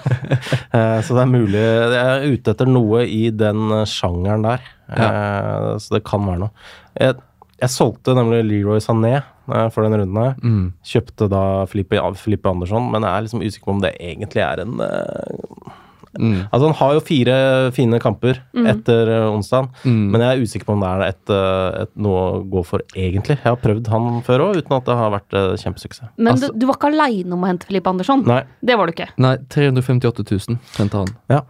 Eh, 0.73 1.01
så 1.05 1.13
det 1.13 1.21
er 1.23 1.29
mulig 1.29 1.61
Jeg 1.61 2.01
er 2.01 2.23
ute 2.33 2.53
etter 2.55 2.67
noe 2.71 3.03
i 3.05 3.27
den 3.31 3.67
eh, 3.77 3.85
sjangeren 3.85 4.43
der. 4.47 4.63
Eh, 4.89 5.77
Så 5.79 5.93
det 5.99 6.05
kan 6.09 6.25
være 6.25 6.41
noe. 6.47 6.51
Jeg, 6.99 7.19
jeg 7.63 7.71
solgte 7.73 8.15
nemlig 8.19 8.43
Leroy 8.49 8.83
Sané 8.83 9.15
eh, 9.21 9.69
for 9.71 9.87
den 9.87 9.95
runden 10.01 10.19
her. 10.19 10.35
Mm. 10.43 10.73
Kjøpte 10.85 11.31
da 11.33 11.43
Filippe, 11.71 12.03
Filippe 12.21 12.51
Andersson, 12.51 12.91
men 12.93 13.07
jeg 13.07 13.13
er 13.15 13.27
liksom 13.29 13.45
usikker 13.47 13.69
på 13.71 13.77
om 13.79 13.85
det 13.85 13.95
egentlig 14.03 14.43
er 14.45 14.67
en 14.67 14.81
eh, 14.83 15.79
Mm. 16.13 16.43
Altså, 16.53 16.67
han 16.69 16.75
har 16.77 16.91
jo 16.93 17.01
fire 17.01 17.35
fine 17.73 17.97
kamper 18.03 18.37
etter 18.69 19.09
uh, 19.09 19.31
onsdag, 19.33 19.71
Mm. 19.85 20.11
men 20.13 20.21
jeg 20.21 20.29
er 20.29 20.43
usikker 20.45 20.67
på 20.69 20.75
om 20.75 20.83
det 20.85 20.91
er 20.91 21.05
et, 21.07 21.31
eh, 21.33 21.81
et, 21.87 21.93
noe 21.97 22.19
å 22.21 22.43
gå 22.53 22.65
for 22.69 22.85
egentlig. 22.95 23.39
Jeg 23.39 23.49
har 23.49 23.57
prøvd 23.57 23.89
han 23.89 24.21
før 24.27 24.45
òg, 24.51 24.59
uten 24.61 24.77
at 24.77 24.85
det 24.91 24.97
har 24.99 25.11
vært 25.15 25.33
uh, 25.33 25.55
kjempesuksess. 25.57 26.11
Men 26.19 26.35
Altså- 26.35 26.53
du, 26.53 26.59
du 26.61 26.67
var 26.69 26.77
ikke 26.77 26.93
aleine 26.93 27.33
om 27.33 27.41
å 27.41 27.49
hente 27.49 27.65
Filippe 27.65 27.89
Andersson. 27.89 28.27
Nei. 28.29 28.43
Det 28.63 28.77
var 28.77 28.87
du 28.87 28.93
ikke. 28.93 29.09
Nei, 29.17 29.37
358 29.49 30.29
000 30.29 30.59
sendte 30.77 31.01
han. 31.01 31.09
Ja. 31.33 31.41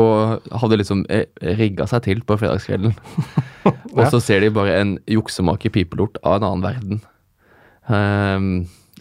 Og 0.00 0.52
hadde 0.62 0.78
liksom 0.80 1.02
eh, 1.12 1.26
rigga 1.58 1.86
seg 1.90 2.04
til 2.06 2.22
på 2.24 2.38
fredagskvelden. 2.40 2.94
og 3.96 4.04
så 4.12 4.22
ser 4.24 4.40
de 4.40 4.52
bare 4.54 4.78
en 4.80 4.94
juksemaker 5.10 5.74
pipelort 5.74 6.16
av 6.22 6.38
en 6.38 6.46
annen 6.48 6.64
verden. 6.64 7.02
Um, 7.90 8.46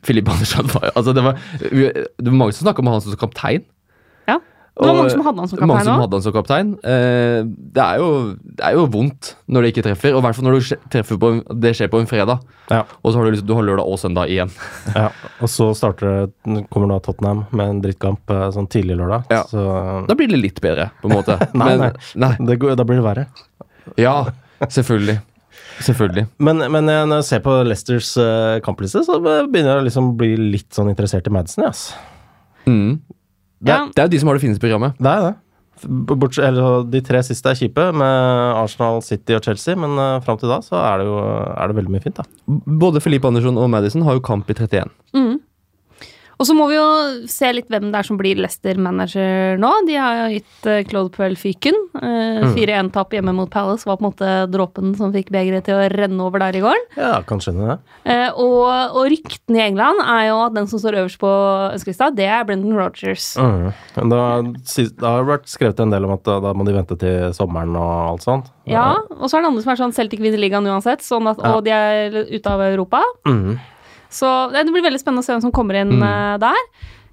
Filip 0.03 0.29
Andersson 0.33 0.65
var 0.73 0.89
Altså, 0.95 1.13
det 1.13 1.23
var, 1.23 1.37
det 1.61 2.25
var 2.25 2.33
mange 2.33 2.55
som 2.57 2.65
snakka 2.65 2.81
om 2.83 2.89
han 2.91 3.03
som 3.05 3.15
kaptein. 3.21 3.63
Ja. 4.27 4.39
Det 4.71 4.87
var 4.87 4.95
mange 4.95 5.11
som 5.11 5.21
hadde 5.25 5.41
han 5.43 5.49
som 5.51 5.59
Mange 5.59 5.81
kaptein 5.81 5.85
som 5.91 6.01
hadde 6.01 6.15
han 6.17 6.23
som 6.25 6.33
kaptein. 6.33 6.69
Eh, 6.87 7.39
det, 7.75 7.83
er 7.83 7.97
jo, 7.99 8.07
det 8.39 8.63
er 8.65 8.77
jo 8.77 8.85
vondt 8.93 9.33
når 9.51 9.61
det 9.65 9.71
ikke 9.73 9.83
treffer, 9.89 10.13
og 10.15 10.21
i 10.21 10.25
hvert 10.25 10.37
fall 10.37 10.47
når 10.47 10.55
du 10.57 10.65
skje- 10.69 10.77
treffer 10.95 11.19
på 11.21 11.31
en, 11.35 11.41
det 11.61 11.73
skjer 11.77 11.91
på 11.91 11.99
en 12.01 12.07
fredag. 12.09 12.39
Ja. 12.71 12.79
Og 13.03 13.11
så 13.11 13.19
har 13.19 13.27
du, 13.27 13.31
liksom, 13.35 13.49
du 13.49 13.53
har 13.59 13.67
lørdag 13.67 13.91
og 13.91 13.99
søndag 14.01 14.31
igjen. 14.31 14.53
ja. 14.95 15.09
Og 15.43 15.51
så 15.51 15.67
starter 15.77 16.07
det, 16.47 16.63
kommer 16.71 16.93
da 16.95 17.01
Tottenham 17.03 17.43
med 17.51 17.65
en 17.75 17.81
drittkamp 17.83 18.31
eh, 18.31 18.47
sånn 18.55 18.69
tidlig 18.71 18.95
lørdag. 19.03 19.27
Ja. 19.35 19.43
Så 19.51 19.65
Da 20.07 20.15
blir 20.17 20.31
det 20.31 20.39
litt 20.39 20.63
bedre, 20.63 20.87
på 21.03 21.11
en 21.11 21.17
måte. 21.19 21.35
Nei, 21.61 21.73
Men- 21.75 21.99
nei. 22.23 22.31
det 22.49 22.57
går, 22.63 22.77
da 22.79 22.87
blir 22.87 23.03
det 23.03 23.07
verre. 23.11 23.27
Ja, 23.99 24.15
selvfølgelig. 24.65 25.19
Selvfølgelig. 25.83 26.27
Men, 26.39 26.63
men 26.71 26.89
eh, 26.89 27.03
når 27.11 27.21
jeg 27.25 27.29
ser 27.33 27.43
på 27.43 27.59
Leicesters 27.67 28.15
eh, 28.23 28.57
kampliste, 28.65 29.03
så 29.05 29.19
begynner 29.21 29.75
jeg 29.75 29.81
å 29.83 29.87
liksom 29.91 30.13
bli 30.19 30.31
litt 30.55 30.71
sånn 30.77 30.89
interessert 30.95 31.27
i 31.27 31.33
Madison, 31.33 31.67
ja, 31.67 31.75
ass. 31.75 31.89
Mm. 32.69 33.01
Det, 33.61 33.69
Ja. 33.71 33.85
det 33.93 33.99
er 34.01 34.07
jo 34.09 34.13
de 34.15 34.19
som 34.19 34.27
har 34.31 34.35
det 34.39 34.43
fineste 34.47 34.63
programmet. 34.63 34.97
Det 34.97 35.07
er 35.11 35.21
det. 35.29 35.35
B- 35.81 36.27
eller, 36.43 36.83
de 36.93 37.01
tre 37.01 37.21
siste 37.25 37.49
er 37.49 37.55
kjipe, 37.57 37.87
med 37.93 38.55
Arsenal, 38.61 39.01
City 39.01 39.33
og 39.33 39.41
Chelsea, 39.41 39.75
men 39.75 39.95
uh, 39.97 40.19
fram 40.21 40.37
til 40.37 40.49
da 40.51 40.59
så 40.61 40.75
er 40.77 40.99
det 41.01 41.07
jo 41.07 41.15
er 41.21 41.67
det 41.71 41.75
veldig 41.79 41.93
mye 41.95 42.03
fint, 42.03 42.19
da. 42.19 42.23
Både 42.85 43.01
Felipe 43.01 43.25
Andersson 43.27 43.57
og 43.57 43.69
Madison 43.69 44.03
har 44.05 44.13
jo 44.13 44.21
kamp 44.21 44.49
i 44.49 44.53
31. 44.53 44.91
Mm. 45.17 45.39
Og 46.41 46.47
så 46.49 46.55
må 46.57 46.65
vi 46.71 46.73
jo 46.73 46.85
se 47.29 47.51
litt 47.53 47.67
hvem 47.69 47.91
det 47.93 47.99
er 47.99 48.07
som 48.07 48.17
blir 48.17 48.39
Leicester-manager 48.41 49.59
nå. 49.61 49.69
De 49.85 49.97
har 49.99 50.15
jo 50.23 50.39
gitt 50.39 50.65
uh, 50.65 50.79
Claude 50.89 51.13
Puel 51.13 51.35
fyken. 51.37 51.75
Uh, 51.93 52.47
4-1-tap 52.55 53.13
hjemme 53.13 53.33
mot 53.37 53.51
Palace 53.53 53.85
var 53.85 53.99
på 53.99 54.07
en 54.07 54.09
måte 54.09 54.31
dråpen 54.49 54.95
som 54.97 55.13
fikk 55.13 55.29
begeret 55.33 55.67
til 55.69 55.77
å 55.77 55.85
renne 55.93 56.25
over 56.25 56.41
der 56.41 56.57
i 56.57 56.63
går. 56.63 56.79
Ja, 56.97 57.19
kan 57.29 57.43
skjønne 57.43 57.67
det. 57.69 57.77
Eh, 58.09 58.29
og, 58.41 58.65
og 58.97 59.05
ryktene 59.13 59.59
i 59.61 59.65
England 59.67 60.01
er 60.01 60.23
jo 60.31 60.39
at 60.47 60.55
den 60.57 60.69
som 60.71 60.81
står 60.81 60.97
øverst 61.03 61.21
på 61.21 61.31
ønskelista, 61.75 62.09
det 62.17 62.25
er 62.25 62.47
Brendan 62.49 62.73
Rogers. 62.79 63.35
Mm. 63.37 63.69
Da, 64.09 64.23
det 64.41 64.87
har 65.05 65.27
vært 65.29 65.45
skrevet 65.51 65.83
en 65.85 65.93
del 65.93 66.07
om 66.09 66.15
at 66.15 66.25
da, 66.25 66.39
da 66.41 66.55
må 66.57 66.65
de 66.65 66.73
vente 66.75 66.97
til 67.01 67.35
sommeren 67.37 67.77
og 67.77 67.91
alt 68.15 68.25
sånt. 68.25 68.49
Ja, 68.69 68.95
og 69.17 69.27
så 69.27 69.37
er 69.37 69.45
det 69.45 69.51
andre 69.51 69.63
som 69.65 69.73
er 69.75 69.79
sånn 69.83 69.93
Celtic 69.95 70.21
vinner 70.23 70.41
ligaen 70.41 70.67
uansett, 70.69 71.05
sånn 71.05 71.29
at, 71.29 71.41
Ja. 71.41 71.53
og 71.57 71.65
de 71.65 71.75
er 71.75 72.17
ute 72.31 72.49
av 72.49 72.65
Europa. 72.65 73.03
Mm. 73.29 73.59
Så 74.11 74.27
det 74.53 74.67
blir 74.69 74.85
veldig 74.85 75.01
spennende 75.01 75.23
å 75.23 75.27
se 75.27 75.35
hvem 75.35 75.45
som 75.45 75.55
kommer 75.55 75.79
inn 75.81 75.95
eh, 75.97 76.35
der. 76.41 76.61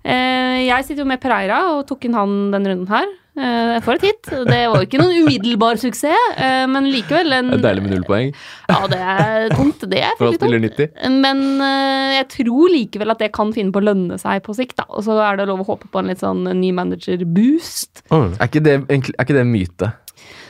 Eh, 0.08 0.66
jeg 0.68 0.86
sitter 0.86 1.02
jo 1.04 1.08
med 1.10 1.20
Pereira 1.22 1.62
og 1.74 1.86
tok 1.88 2.06
inn 2.08 2.16
han 2.18 2.36
den 2.54 2.68
runden 2.72 2.90
her. 2.90 3.08
Jeg 3.38 3.82
får 3.86 3.98
et 3.98 4.04
hit. 4.08 4.28
Det 4.48 4.56
var 4.66 4.80
jo 4.80 4.86
ikke 4.88 4.98
noen 4.98 5.20
umiddelbar 5.22 5.78
suksess, 5.78 6.32
eh, 6.42 6.64
men 6.66 6.88
likevel 6.90 7.36
en 7.36 7.52
Det 7.52 7.60
er 7.60 7.64
deilig 7.68 7.84
med 7.84 7.92
null 7.94 8.06
poeng 8.08 8.32
Ja, 8.32 8.80
det 8.90 8.98
er 8.98 9.52
tungt. 9.52 9.84
Det 9.86 10.00
er 10.02 10.16
for 10.18 10.32
å 10.32 10.34
spille 10.34 10.58
tungt. 10.58 10.80
90. 10.80 11.20
Men 11.22 11.44
eh, 11.62 12.16
jeg 12.16 12.26
tror 12.34 12.74
likevel 12.74 13.14
at 13.14 13.22
det 13.22 13.30
kan 13.36 13.52
finne 13.54 13.70
på 13.74 13.78
å 13.78 13.86
lønne 13.92 14.18
seg 14.18 14.42
på 14.42 14.56
sikt. 14.58 14.74
da 14.80 14.88
Og 14.90 15.06
så 15.06 15.20
er 15.22 15.38
det 15.38 15.46
lov 15.50 15.62
å 15.62 15.68
håpe 15.70 15.86
på 15.92 16.02
en 16.02 16.10
litt 16.10 16.24
sånn 16.24 16.50
ny 16.58 16.72
manager-boost. 16.74 18.02
Mm. 18.10 18.34
Er 18.34 18.50
ikke 18.50 18.64
det, 18.66 18.76
er 18.90 19.06
ikke 19.22 19.38
det 19.38 19.46
myte? 19.46 19.92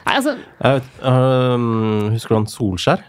Nei, 0.09 0.14
altså 0.17 0.38
Jeg 0.38 0.78
vet, 0.78 0.93
um, 1.05 2.09
husker 2.14 2.33
du 2.33 2.38
han 2.38 2.49
Solskjær? 2.49 3.05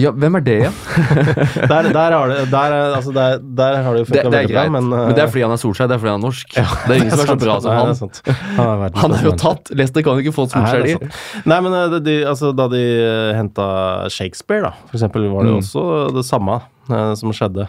Ja, 0.00 0.10
hvem 0.10 0.34
er 0.38 0.42
det 0.44 0.54
igjen? 0.60 0.74
Der, 1.70 1.88
der, 1.94 2.14
har, 2.16 2.28
det, 2.30 2.38
der, 2.50 2.74
er- 2.76 2.94
altså 2.96 3.12
der, 3.14 3.38
der 3.58 3.76
har 3.86 3.92
du 3.94 3.98
jo 4.00 4.04
Det, 4.04 4.12
det 4.14 4.24
er 4.24 4.30
veldig 4.30 4.52
bra, 4.54 4.62
greit. 4.64 4.72
men, 4.74 4.88
Men, 4.90 4.98
uh, 5.08 5.14
det 5.14 5.22
er 5.24 5.30
fordi 5.32 5.44
han 5.46 5.54
er 5.54 5.60
Solskjær, 5.62 5.88
det 5.90 5.96
er 5.96 6.02
fordi 6.02 6.12
han 6.12 6.20
er 6.20 6.26
norsk. 6.26 6.54
det 6.58 6.90
er 6.90 6.98
ingen 7.00 7.10
som 7.14 7.22
er 7.24 7.30
så 7.30 7.36
bra 7.44 7.56
som 7.60 7.70
han. 7.78 7.94
Han 8.58 8.84
er 8.88 9.00
Han 9.04 9.16
er 9.18 9.24
jo 9.28 9.32
tatt. 9.44 9.72
Leicester 9.76 10.04
kan 10.06 10.20
ikke 10.22 10.34
få 10.36 10.46
Solskjær 10.52 10.88
i. 10.90 10.96
Nei, 11.50 11.58
men 11.66 11.76
uh, 11.78 11.98
de, 12.04 12.16
altså, 12.28 12.52
da 12.56 12.68
de 12.72 12.82
uh, 13.00 13.32
henta 13.38 13.66
Shakespeare, 14.12 14.62
da, 14.68 14.74
for 14.90 14.98
eksempel, 15.00 15.28
var 15.32 15.44
det 15.48 15.54
jo 15.54 15.58
Mm. 15.58 15.64
også 15.64 15.82
det 16.18 16.24
samme 16.26 16.60
som 17.16 17.30
skjedde. 17.32 17.64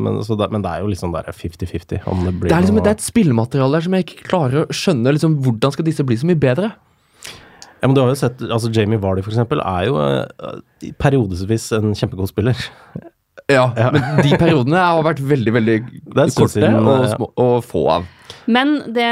Men, 0.00 0.22
så 0.24 0.32
det, 0.40 0.46
men 0.54 0.62
det 0.64 0.70
er 0.72 0.80
jo 0.80 0.88
liksom 0.88 1.10
der 1.12 1.26
50-50 1.28 2.06
om 2.08 2.22
det 2.24 2.32
blir 2.40 2.48
Det 2.48 2.60
liksom, 2.62 2.78
det 2.80 2.88
er 2.88 2.94
et 2.96 3.04
spillemateriale 3.04 3.76
der 3.76 3.84
som 3.84 3.96
jeg 3.98 4.06
ikke 4.06 4.22
klarer 4.30 4.62
å 4.62 4.72
skjønne. 4.72 5.12
Liksom, 5.12 5.34
hvordan 5.44 5.74
skal 5.74 5.84
disse 5.84 6.06
bli 6.08 6.16
så 6.16 6.24
mye 6.30 6.38
bedre? 6.40 6.70
Ja, 7.86 7.88
men 7.88 7.94
du 7.94 8.00
har 8.02 8.08
jo 8.10 8.18
sett, 8.18 8.40
altså 8.42 8.66
Jamie 8.74 8.98
Vardy 8.98 9.22
for 9.22 9.30
eksempel 9.30 9.60
er 9.62 9.84
jo 9.86 9.94
uh, 9.94 10.56
periodevis 10.98 11.68
en 11.76 11.94
kjempegod 11.94 12.32
spiller. 12.32 12.58
Ja, 13.46 13.68
Men 13.94 14.24
de 14.26 14.32
periodene 14.40 14.80
har 14.82 15.04
vært 15.06 15.20
veldig 15.22 15.52
veldig 15.54 15.74
er 16.18 16.30
korte 16.34 16.66
og, 16.66 16.88
ja. 17.04 17.10
små, 17.12 17.28
og 17.38 17.52
få 17.62 17.82
av. 17.94 18.08
Men 18.50 18.72
det 18.90 19.06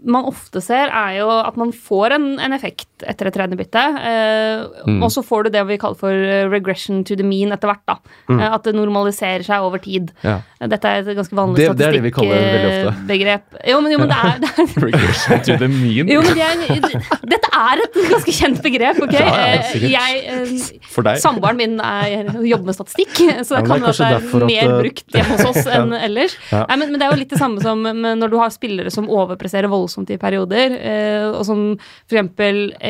man 0.00 0.24
ofte 0.30 0.62
ser, 0.64 0.88
er 0.88 1.18
jo 1.18 1.26
at 1.34 1.58
man 1.60 1.74
får 1.76 2.14
en, 2.16 2.24
en 2.40 2.56
effekt 2.56 2.88
etter 3.06 3.30
et 3.30 3.34
trenerbytte. 3.38 3.84
Eh, 4.00 4.66
Mm. 4.90 5.02
Og 5.04 5.10
så 5.12 5.22
får 5.24 5.44
du 5.44 5.50
det 5.54 5.60
vi 5.68 5.76
kaller 5.78 5.96
for 5.98 6.10
eh, 6.12 6.46
regression 6.48 7.02
to 7.04 7.14
the 7.16 7.24
mean 7.26 7.52
etter 7.52 7.68
hvert. 7.68 7.82
da. 7.86 7.96
Mm. 8.30 8.40
at 8.40 8.62
det 8.64 8.72
normaliserer 8.74 9.42
seg 9.44 9.62
over 9.64 9.78
tid. 9.82 10.10
Ja. 10.24 10.38
Dette 10.60 10.88
er 10.88 11.00
et 11.02 11.16
ganske 11.16 11.34
vanlig 11.36 11.66
statistikkbegrep. 11.66 13.06
det 13.08 13.16
det 13.18 13.18
det. 13.26 13.36
Jo, 13.70 13.80
men, 13.80 13.92
jo, 13.92 13.98
men 13.98 14.08
det 14.10 14.16
er, 14.16 14.38
det 14.40 14.50
er 14.50 14.84
Regression 14.86 15.40
to 15.46 15.56
the 15.60 15.68
mean. 15.68 16.08
jo, 16.10 16.20
men 16.22 16.34
det 16.36 16.44
er, 16.44 17.16
dette 17.34 17.50
er 17.60 17.82
et 17.84 17.98
ganske 18.10 18.34
kjent 18.36 18.60
begrep, 18.64 19.00
ok? 19.06 19.14
Ja, 19.16 19.26
ja, 19.26 19.48
Eh, 19.50 19.84
jeg, 19.90 20.20
eh, 20.30 20.80
For 20.90 21.02
deg. 21.06 21.18
Samboeren 21.22 21.56
min 21.60 21.78
er, 21.80 22.28
jobber 22.46 22.70
med 22.70 22.76
statistikk, 22.76 23.12
så 23.46 23.56
det 23.56 23.62
ja, 23.62 23.66
kan 23.66 23.84
være 23.84 23.90
hende 23.90 23.90
at 23.90 24.00
det 24.00 24.40
er 24.40 24.46
mer 24.46 24.64
eh, 24.64 24.76
brukt 24.84 25.16
hjemme 25.16 25.36
hos 25.36 25.46
oss 25.50 25.70
enn 25.76 25.94
ellers. 25.96 26.36
Nei, 26.52 26.76
men, 26.76 26.90
men 26.92 27.00
det 27.00 27.06
er 27.08 27.14
jo 27.14 27.20
litt 27.22 27.34
det 27.34 27.40
samme 27.40 27.64
som 27.64 27.82
når 27.84 28.32
du 28.32 28.38
har 28.40 28.52
spillere 28.54 28.92
som 28.94 29.08
overpresserer 29.10 29.70
voldsomt 29.70 30.10
i 30.14 30.18
perioder, 30.20 30.76
eh, 30.80 31.26
og 31.30 31.42
som 31.48 31.64
f.eks. 32.10 32.30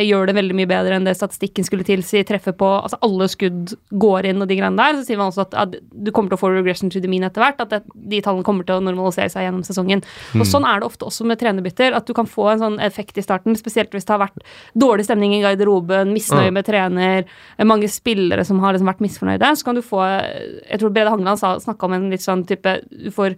gjør 0.06 0.30
det 0.30 0.34
veldig 0.36 0.56
mye 0.58 0.68
bedre 0.70 0.96
enn 0.96 1.06
det 1.06 1.16
statistikken 1.18 1.66
skulle 1.66 1.86
tilsi, 1.86 2.22
treffer 2.26 2.54
på 2.56 2.68
altså 2.78 2.98
alle 3.06 3.28
skudd 3.30 3.74
går 4.02 4.28
inn 4.30 4.42
og 4.42 4.50
de 4.50 4.58
greiene 4.58 4.78
der, 4.80 4.98
så 4.98 5.06
sier 5.06 5.20
man 5.20 5.32
også 5.32 5.46
at, 5.46 5.56
at 5.62 5.76
du 5.78 6.10
kommer 6.14 6.32
til 6.32 6.38
å 6.38 6.42
få 6.42 6.52
regression 6.54 6.92
to 6.92 7.02
the 7.02 7.10
mean 7.10 7.26
etter 7.26 7.44
hvert, 7.44 7.62
at 7.62 7.72
det, 7.72 7.80
de 8.12 8.22
tallene 8.24 8.46
kommer 8.46 8.66
til 8.68 8.78
å 8.78 8.84
normalisere 8.84 9.30
seg 9.32 9.46
gjennom 9.46 9.64
sesongen. 9.66 10.04
Og 10.38 10.46
sånn 10.48 10.66
er 10.68 10.82
det 10.82 10.90
ofte 10.90 11.08
også 11.08 11.26
med 11.28 11.40
trenerbytter, 11.40 11.96
at 11.96 12.08
du 12.08 12.14
kan 12.16 12.28
få 12.30 12.50
en 12.52 12.62
sånn 12.64 12.78
effekt 12.84 13.18
i 13.20 13.24
starten, 13.24 13.58
spesielt 13.58 13.94
hvis 13.94 14.08
det 14.08 14.16
har 14.16 14.24
vært 14.24 14.44
dårlig 14.78 15.08
stemning 15.08 15.36
i 15.38 15.42
garderoben, 15.44 16.14
misnøye 16.14 16.52
med 16.54 16.68
trener, 16.68 17.26
eh, 17.56 17.66
mange 17.68 17.90
spillere 17.90 18.44
som 18.46 18.60
har 18.64 18.76
liksom 18.76 18.90
vært 18.90 19.02
misfornøyde, 19.04 19.54
så 19.56 19.66
kan 19.66 19.78
du 19.78 19.84
få 19.84 20.00
Jeg 20.00 20.80
tror 20.80 20.92
Brede 20.94 21.10
Hangeland 21.12 21.38
snakka 21.38 21.86
om 21.86 21.92
en 21.92 22.10
litt 22.10 22.24
sånn 22.24 22.42
type 22.48 22.72
Du 22.90 23.10
får 23.14 23.36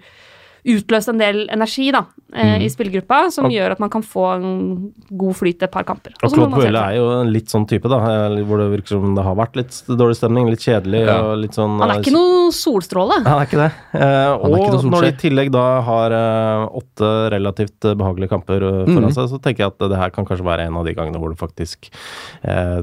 utløst 0.65 1.09
en 1.11 1.19
del 1.19 1.49
energi 1.51 1.91
da, 1.91 2.05
eh, 2.35 2.63
i 2.63 2.69
spillergruppa, 2.71 3.31
som 3.35 3.47
Og- 3.47 3.53
gjør 3.53 3.73
at 3.73 3.81
man 3.81 3.91
kan 3.91 4.03
få 4.03 4.37
en 4.37 4.93
god 5.11 5.35
flyt 5.35 5.63
et 5.63 5.71
par 5.73 5.83
kamper. 5.85 6.13
Og 6.23 6.31
så 6.31 6.37
må 6.37 6.47
Claude 6.47 6.61
Puelle 6.61 6.79
er 6.79 6.97
jo 6.97 7.21
en 7.21 7.33
litt 7.33 7.47
sånn 7.51 7.67
type, 7.67 7.89
da, 7.89 7.99
eh, 7.99 8.43
hvor 8.47 8.59
det 8.63 8.69
virker 8.81 8.89
som 8.95 9.15
det 9.17 9.25
har 9.25 9.35
vært 9.35 9.57
litt 9.57 9.83
dårlig 9.89 10.17
stemning, 10.17 10.49
litt 10.49 10.61
kjedelig 10.63 11.07
Ja. 11.07 11.21
og 11.21 11.39
litt 11.39 11.53
sånn 11.53 11.81
Han 11.81 11.91
er 11.91 12.01
ikke 12.01 12.13
noe 12.13 12.53
solstråle. 12.53 13.25
Han 13.27 13.41
er 13.43 13.47
ikke 13.47 13.59
det. 13.59 13.73
Eh, 14.01 14.33
og 14.33 14.51
ikke 14.59 14.91
når 14.91 15.01
de 15.03 15.09
i 15.09 15.31
tillegg 15.31 15.51
da 15.51 15.81
har 15.83 16.11
eh, 16.13 16.69
åtte 16.79 17.31
relativt 17.33 17.85
eh, 17.85 17.95
behagelige 17.95 18.31
kamper 18.31 18.63
eh, 18.63 18.87
foran 18.87 19.11
mm. 19.11 19.15
seg, 19.15 19.29
så 19.29 19.41
tenker 19.43 19.65
jeg 19.65 19.67
at 19.73 19.79
det 19.91 19.99
her 19.99 20.11
kan 20.11 20.25
kanskje 20.25 20.45
være 20.47 20.67
en 20.69 20.77
av 20.77 20.85
de 20.87 20.95
gangene 20.95 21.19
hvor 21.19 21.29
du 21.29 21.37
faktisk 21.37 21.91
eh, 22.45 22.83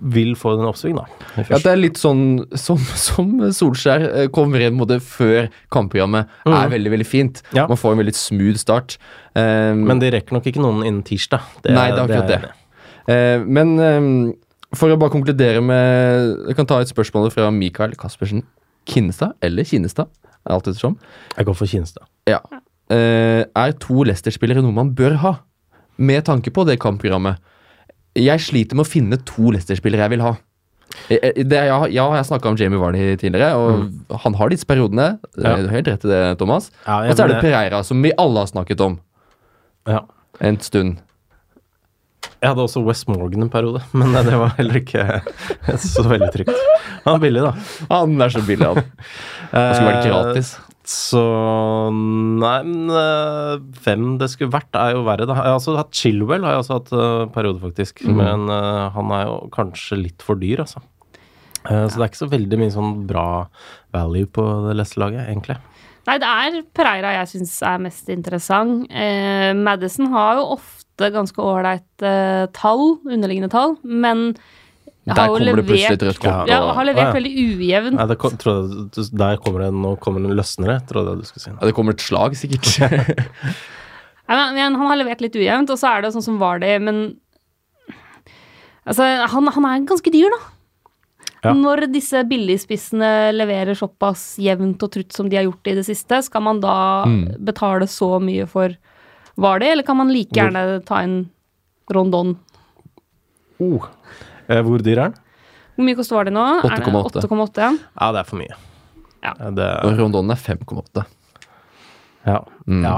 vil 0.00 0.34
få 0.34 0.58
en 0.58 0.66
oppsving, 0.66 0.96
da. 0.96 1.06
Ja, 1.48 1.58
det 1.58 1.66
er 1.66 1.76
litt 1.76 1.98
sånn 2.00 2.46
som, 2.58 2.76
som 2.78 3.38
Solskjær 3.52 4.02
eh, 4.24 4.26
kommer 4.28 4.60
inn 4.60 4.74
mot 4.74 4.88
det 4.88 5.00
før 5.02 5.48
kampprogrammet 5.70 6.26
Mm. 6.46 6.54
er 6.56 6.68
veldig 6.72 6.90
veldig 6.90 7.06
fint. 7.12 7.42
Ja. 7.56 7.66
Man 7.70 7.78
får 7.80 7.94
en 7.94 8.02
veldig 8.02 8.16
smooth 8.18 8.60
start. 8.60 8.96
Um, 9.36 9.84
Men 9.90 10.00
de 10.02 10.10
rekker 10.14 10.36
nok 10.36 10.48
ikke 10.48 10.62
noen 10.62 10.82
innen 10.86 11.04
tirsdag. 11.06 11.44
Nei, 11.68 11.90
det 11.92 12.00
er 12.00 12.02
akkurat 12.06 12.32
det. 12.32 12.56
Eh, 13.10 13.42
men 13.42 13.76
um, 13.80 14.10
for 14.78 14.92
å 14.92 14.98
bare 15.00 15.10
konkludere 15.10 15.58
med 15.64 16.46
Jeg 16.46 16.54
kan 16.54 16.68
ta 16.70 16.76
et 16.78 16.90
spørsmål 16.90 17.32
fra 17.34 17.48
Mikael 17.50 17.96
Caspersen 17.98 18.44
Kinnestad, 18.88 19.34
eller 19.42 19.66
Kinnestad, 19.66 20.10
alt 20.50 20.66
ettersom. 20.66 20.96
Jeg 21.36 21.46
går 21.46 21.56
for 21.58 21.70
Kinestad. 21.70 22.06
Ja. 22.30 22.40
Uh, 22.92 23.46
er 23.46 23.74
to 23.80 24.02
Leicester-spillere 24.06 24.62
noe 24.64 24.74
man 24.74 24.90
bør 24.98 25.18
ha, 25.22 25.32
med 26.02 26.24
tanke 26.26 26.50
på 26.54 26.64
det 26.66 26.80
kampprogrammet? 26.82 27.38
Jeg 28.18 28.42
sliter 28.44 28.76
med 28.76 28.84
å 28.84 28.90
finne 28.90 29.18
to 29.28 29.52
Leicester-spillere 29.54 30.04
jeg 30.06 30.14
vil 30.16 30.24
ha. 30.26 30.34
Eh, 31.10 31.32
Det, 31.44 31.60
ja, 31.68 31.78
ja, 31.90 32.06
jeg 32.16 32.26
snakka 32.28 32.48
om 32.52 32.56
Jamie 32.60 32.78
Varney 32.80 33.16
tidligere, 33.16 33.54
og 33.56 34.18
han 34.24 34.34
har 34.38 34.48
disse 34.52 34.66
periodene. 34.68 35.18
Ja. 35.36 35.56
Du 35.56 35.66
har 35.68 35.76
helt 35.78 35.88
rett 35.88 36.04
i 36.04 36.08
det, 36.12 36.22
Thomas. 36.38 36.70
Ja, 36.86 37.00
og 37.08 37.16
så 37.16 37.24
er 37.26 37.34
det 37.34 37.40
Pereira, 37.44 37.82
som 37.84 38.02
vi 38.02 38.12
alle 38.18 38.44
har 38.44 38.46
snakket 38.52 38.80
om 38.80 38.98
Ja. 39.88 40.00
en 40.40 40.60
stund. 40.60 40.98
Jeg 42.42 42.50
hadde 42.50 42.62
også 42.64 42.82
West 42.84 43.06
Morgan 43.08 43.42
en 43.42 43.50
periode, 43.50 43.82
men 43.94 44.12
det 44.12 44.34
var 44.38 44.54
heller 44.56 44.80
ikke 44.80 45.04
så 45.78 46.02
veldig 46.06 46.30
trygt. 46.34 46.50
Han 47.04 47.14
er 47.16 47.22
billig, 47.22 47.42
da. 47.42 47.52
Han 47.90 48.20
er 48.22 48.28
så 48.34 48.42
billig, 48.46 48.66
han. 48.66 48.82
Det 49.52 49.76
skulle 49.76 49.90
vært 49.92 50.06
gratis. 50.10 50.52
Så 50.88 51.22
Nei, 51.92 52.56
men 52.66 52.90
eh, 52.90 53.58
hvem 53.84 54.16
det 54.20 54.30
skulle 54.32 54.54
vært, 54.54 54.74
er 54.74 54.96
jo 54.96 55.04
verre, 55.06 55.28
da. 55.28 55.36
Jeg 55.38 55.52
har 55.52 55.58
også 55.60 55.76
hatt 55.78 55.94
Chilwell, 55.94 56.42
har 56.46 56.56
jeg 56.56 56.64
også 56.64 56.78
hatt 56.80 56.94
uh, 56.96 57.26
periode, 57.34 57.62
faktisk. 57.62 58.02
Men 58.08 58.48
uh, 58.50 58.88
han 58.94 59.12
er 59.14 59.28
jo 59.28 59.36
kanskje 59.54 60.00
litt 60.00 60.24
for 60.26 60.40
dyr, 60.40 60.64
altså. 60.64 60.82
Eh, 61.70 61.86
Så 61.86 61.94
det 61.98 62.02
er 62.02 62.10
ikke 62.10 62.24
så 62.24 62.30
veldig 62.32 62.58
mye 62.58 62.74
sånn 62.74 62.94
bra 63.06 63.26
value 63.94 64.26
på 64.26 64.46
det 64.66 64.76
Leicester-laget, 64.78 65.28
egentlig. 65.30 65.58
Nei, 66.08 66.16
det 66.18 66.30
er 66.30 66.56
Pereira 66.74 67.12
jeg 67.20 67.30
syns 67.36 67.52
er 67.66 67.82
mest 67.84 68.08
interessant. 68.10 68.88
Eh, 68.90 69.52
Madison 69.54 70.10
har 70.10 70.40
jo 70.40 70.48
ofte 70.56 71.12
ganske 71.14 71.38
ålreit 71.38 72.06
eh, 72.06 72.48
tall, 72.56 72.96
underliggende 73.06 73.52
tall, 73.52 73.76
men 73.86 74.32
Der 75.04 75.14
kommer 75.26 75.40
levert, 75.42 75.56
det 75.56 75.66
plutselig 75.66 75.96
et 75.98 76.02
rødt 76.06 76.18
kort. 76.22 76.48
ja, 76.48 76.60
og- 76.62 76.74
har 76.76 76.84
levert 76.86 77.08
ja. 77.08 77.12
veldig 77.16 77.32
ujevnt. 77.42 77.96
Nei, 77.98 78.06
det 78.06 78.18
kom, 78.22 78.36
jeg, 78.38 79.06
der 79.18 79.36
kommer 79.42 79.64
det 79.64 79.70
nå 79.74 79.96
kommer 79.98 80.22
det 80.22 80.30
en 80.30 80.36
løsnere, 80.38 80.76
trodde 80.86 81.10
jeg 81.16 81.18
du 81.18 81.24
skulle 81.26 81.42
si. 81.42 81.50
Ja, 81.50 81.66
det 81.66 81.74
kommer 81.74 81.92
et 81.96 82.04
slag, 82.04 82.36
sikkert. 82.38 82.68
Nei, 84.28 84.36
men, 84.38 84.54
men 84.54 84.76
han 84.78 84.86
har 84.92 84.96
levert 85.00 85.20
litt 85.24 85.34
ujevnt, 85.34 85.70
og 85.74 85.78
så 85.80 85.90
er 85.96 86.02
det 86.06 86.12
sånn 86.14 86.22
som 86.28 86.38
var 86.38 86.62
det, 86.62 86.76
men 86.82 87.02
Altså, 88.82 89.04
han, 89.30 89.46
han 89.54 89.66
er 89.68 89.84
ganske 89.86 90.10
dyr, 90.10 90.32
da. 90.34 90.40
Ja. 91.42 91.52
Når 91.54 91.84
disse 91.92 92.22
billigspissene 92.26 93.30
leverer 93.34 93.74
såpass 93.78 94.36
jevnt 94.42 94.82
og 94.82 94.90
trutt 94.94 95.14
som 95.14 95.28
de 95.30 95.38
har 95.38 95.44
gjort 95.46 95.70
i 95.70 95.74
det 95.78 95.84
siste, 95.86 96.18
skal 96.26 96.42
man 96.42 96.60
da 96.62 97.04
Mm. 97.06 97.36
betale 97.46 97.86
så 97.90 98.18
mye 98.22 98.46
for 98.50 98.74
Vardy, 99.38 99.66
eller 99.70 99.82
kan 99.86 99.96
man 99.96 100.10
like 100.12 100.34
gjerne 100.34 100.84
ta 100.84 101.00
en 101.02 101.30
Rondon? 101.90 102.36
Oh. 103.60 103.86
Eh, 104.48 104.60
hvor 104.64 104.82
dyr 104.82 104.98
er 104.98 105.10
den? 105.10 105.18
Hvor 105.76 105.88
mye 105.88 105.96
koster 105.98 106.28
det 106.28 106.34
nå? 106.34 106.44
Er 106.60 106.84
8,8. 106.84 107.24
8,8, 107.24 107.64
ja. 107.64 107.72
Det 108.12 108.20
er 108.20 108.28
for 108.28 108.40
mye. 108.40 108.60
Ja. 109.22 109.32
Det, 109.38 109.66
Rondonen 109.86 110.00
Rondon 110.02 110.34
er 110.34 110.40
5,8. 110.40 111.04
ja. 112.26 112.38
Mm. 112.66 112.84
ja. 112.84 112.96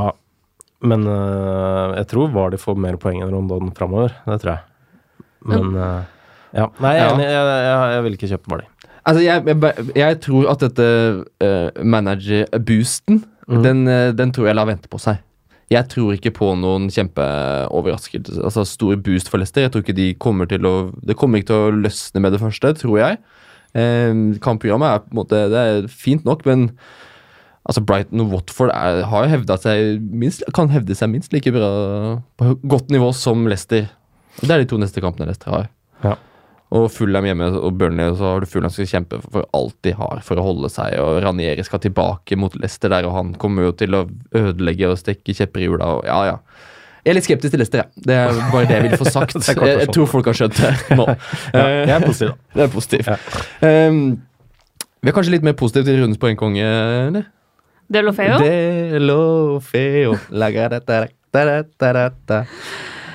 Men 0.84 1.06
uh, 1.08 1.94
jeg 1.96 2.08
tror 2.10 2.32
Vardy 2.34 2.58
får 2.60 2.76
mer 2.76 2.98
poeng 3.00 3.22
enn 3.24 3.32
Rondon 3.32 3.70
framover. 3.76 4.12
Det 4.26 4.40
tror 4.42 4.56
jeg. 4.56 5.24
Men 5.48 5.70
uh, 5.78 6.02
ja. 6.52 6.68
Nei, 6.84 6.94
jeg. 6.98 7.14
Jeg, 7.24 7.44
jeg, 7.66 7.92
jeg 7.94 8.02
vil 8.06 8.18
ikke 8.18 8.30
kjøpe 8.34 8.52
Vardy. 8.52 8.66
Altså, 9.04 9.20
jeg, 9.24 9.44
jeg, 9.48 9.86
jeg 10.00 10.18
tror 10.24 10.50
at 10.52 10.64
dette 10.64 10.88
uh, 11.44 11.84
manager-boosten, 11.84 13.22
mm. 13.48 13.62
den, 13.64 13.82
den 14.16 14.32
tror 14.36 14.48
jeg 14.48 14.56
lar 14.56 14.68
vente 14.68 14.92
på 14.92 15.00
seg. 15.00 15.20
Jeg 15.72 15.88
tror 15.88 16.12
ikke 16.16 16.34
på 16.36 16.50
noen 16.60 16.90
kjempeoverraskelse. 16.92 18.36
Altså 18.44 18.66
stor 18.68 18.98
boost 19.00 19.30
for 19.32 19.40
Leicester. 19.40 19.64
Jeg 19.64 19.72
tror 19.72 19.84
ikke 19.84 19.96
de 19.96 20.10
kommer 20.20 20.48
til 20.50 20.66
å 20.68 20.92
Det 21.06 21.16
kommer 21.16 21.40
ikke 21.40 21.52
til 21.52 21.62
å 21.62 21.78
løsne 21.86 22.20
med 22.20 22.32
det 22.36 22.42
første, 22.42 22.74
tror 22.82 22.98
jeg. 23.00 23.18
Eh, 23.74 24.12
kampprogrammet 24.44 24.86
er 24.90 25.00
på 25.02 25.10
en 25.10 25.18
måte 25.18 25.40
Det 25.50 25.62
er 25.66 25.88
fint 25.90 26.24
nok, 26.24 26.44
men 26.46 26.68
altså 27.64 27.80
Brighton 27.80 28.20
og 28.20 28.30
Watford 28.34 28.70
er, 28.74 29.00
har 29.08 29.26
hevda 29.32 29.56
seg 29.58 30.02
minst, 30.12 30.44
kan 30.54 30.68
hevde 30.70 30.94
seg 30.94 31.10
minst 31.10 31.32
like 31.32 31.50
bra 31.50 31.70
på 32.38 32.52
godt 32.68 32.92
nivå 32.92 33.10
som 33.16 33.46
Leicester. 33.48 33.88
Det 34.42 34.50
er 34.50 34.62
de 34.62 34.68
to 34.68 34.78
neste 34.78 35.00
kampene 35.02 35.30
Leicester 35.30 35.50
har. 35.54 35.68
Ja. 36.04 36.14
Og 36.74 36.88
Fulham 36.90 37.26
hjemme 37.28 37.46
og 37.54 37.76
Burnley, 37.78 38.16
så 38.18 38.32
har 38.32 38.42
du 38.42 38.48
Fulham 38.50 38.72
som 38.72 38.82
skal 38.82 38.98
kjempe 38.98 39.20
for 39.22 39.46
alt 39.54 39.76
de 39.86 39.92
har 39.94 40.22
for 40.26 40.40
å 40.40 40.46
holde 40.46 40.70
seg. 40.72 40.96
Og 40.98 41.20
Ranieri 41.22 41.62
skal 41.66 41.82
tilbake 41.84 42.38
mot 42.40 42.54
Leicester 42.58 42.90
der, 42.90 43.06
og 43.06 43.14
han 43.14 43.34
kommer 43.38 43.68
jo 43.68 43.74
til 43.78 43.94
å 43.94 44.04
ødelegge 44.34 44.90
og 44.90 44.98
stikke 44.98 45.36
kjepper 45.38 45.62
i 45.62 45.68
hjula. 45.68 45.90
og 45.98 46.08
Ja, 46.08 46.18
ja. 46.32 46.38
Jeg 47.04 47.12
er 47.12 47.18
litt 47.18 47.26
skeptisk 47.26 47.52
til 47.52 47.60
Leicester, 47.60 47.82
jeg. 47.84 48.04
Det 48.08 48.14
er 48.16 48.38
bare 48.50 48.66
det 48.66 48.78
jeg 48.78 48.84
vil 48.88 48.98
få 49.02 49.10
sagt. 49.12 49.36
Jeg, 49.50 49.58
jeg 49.84 49.90
tror 49.92 50.06
folk 50.08 50.30
har 50.30 50.38
skjønt 50.38 50.56
det 50.56 50.70
nå. 50.98 51.04
Ja, 51.52 51.64
jeg 51.84 51.92
er 51.92 52.06
positiv, 52.06 52.30
da. 52.32 52.54
det 52.56 52.64
er 52.64 52.70
positivt. 52.72 53.10
Ja. 53.12 53.88
Um, 53.92 53.98
vi 55.04 55.12
er 55.12 55.16
kanskje 55.18 55.34
litt 55.34 55.44
mer 55.44 55.52
positive 55.60 55.84
til 55.84 56.00
rundens 56.00 56.18
poengkonge, 56.22 56.64
eller? 57.10 57.26
Delofeo? 57.92 58.38
De 58.40 59.02
lo 59.04 59.60
feo. 59.60 60.16
Laga 60.32 60.70
La, 60.72 60.80
da 60.80 60.80
da 60.80 61.04
da 61.34 61.60
da 61.60 61.92
da 61.92 62.08
da. 62.24 62.38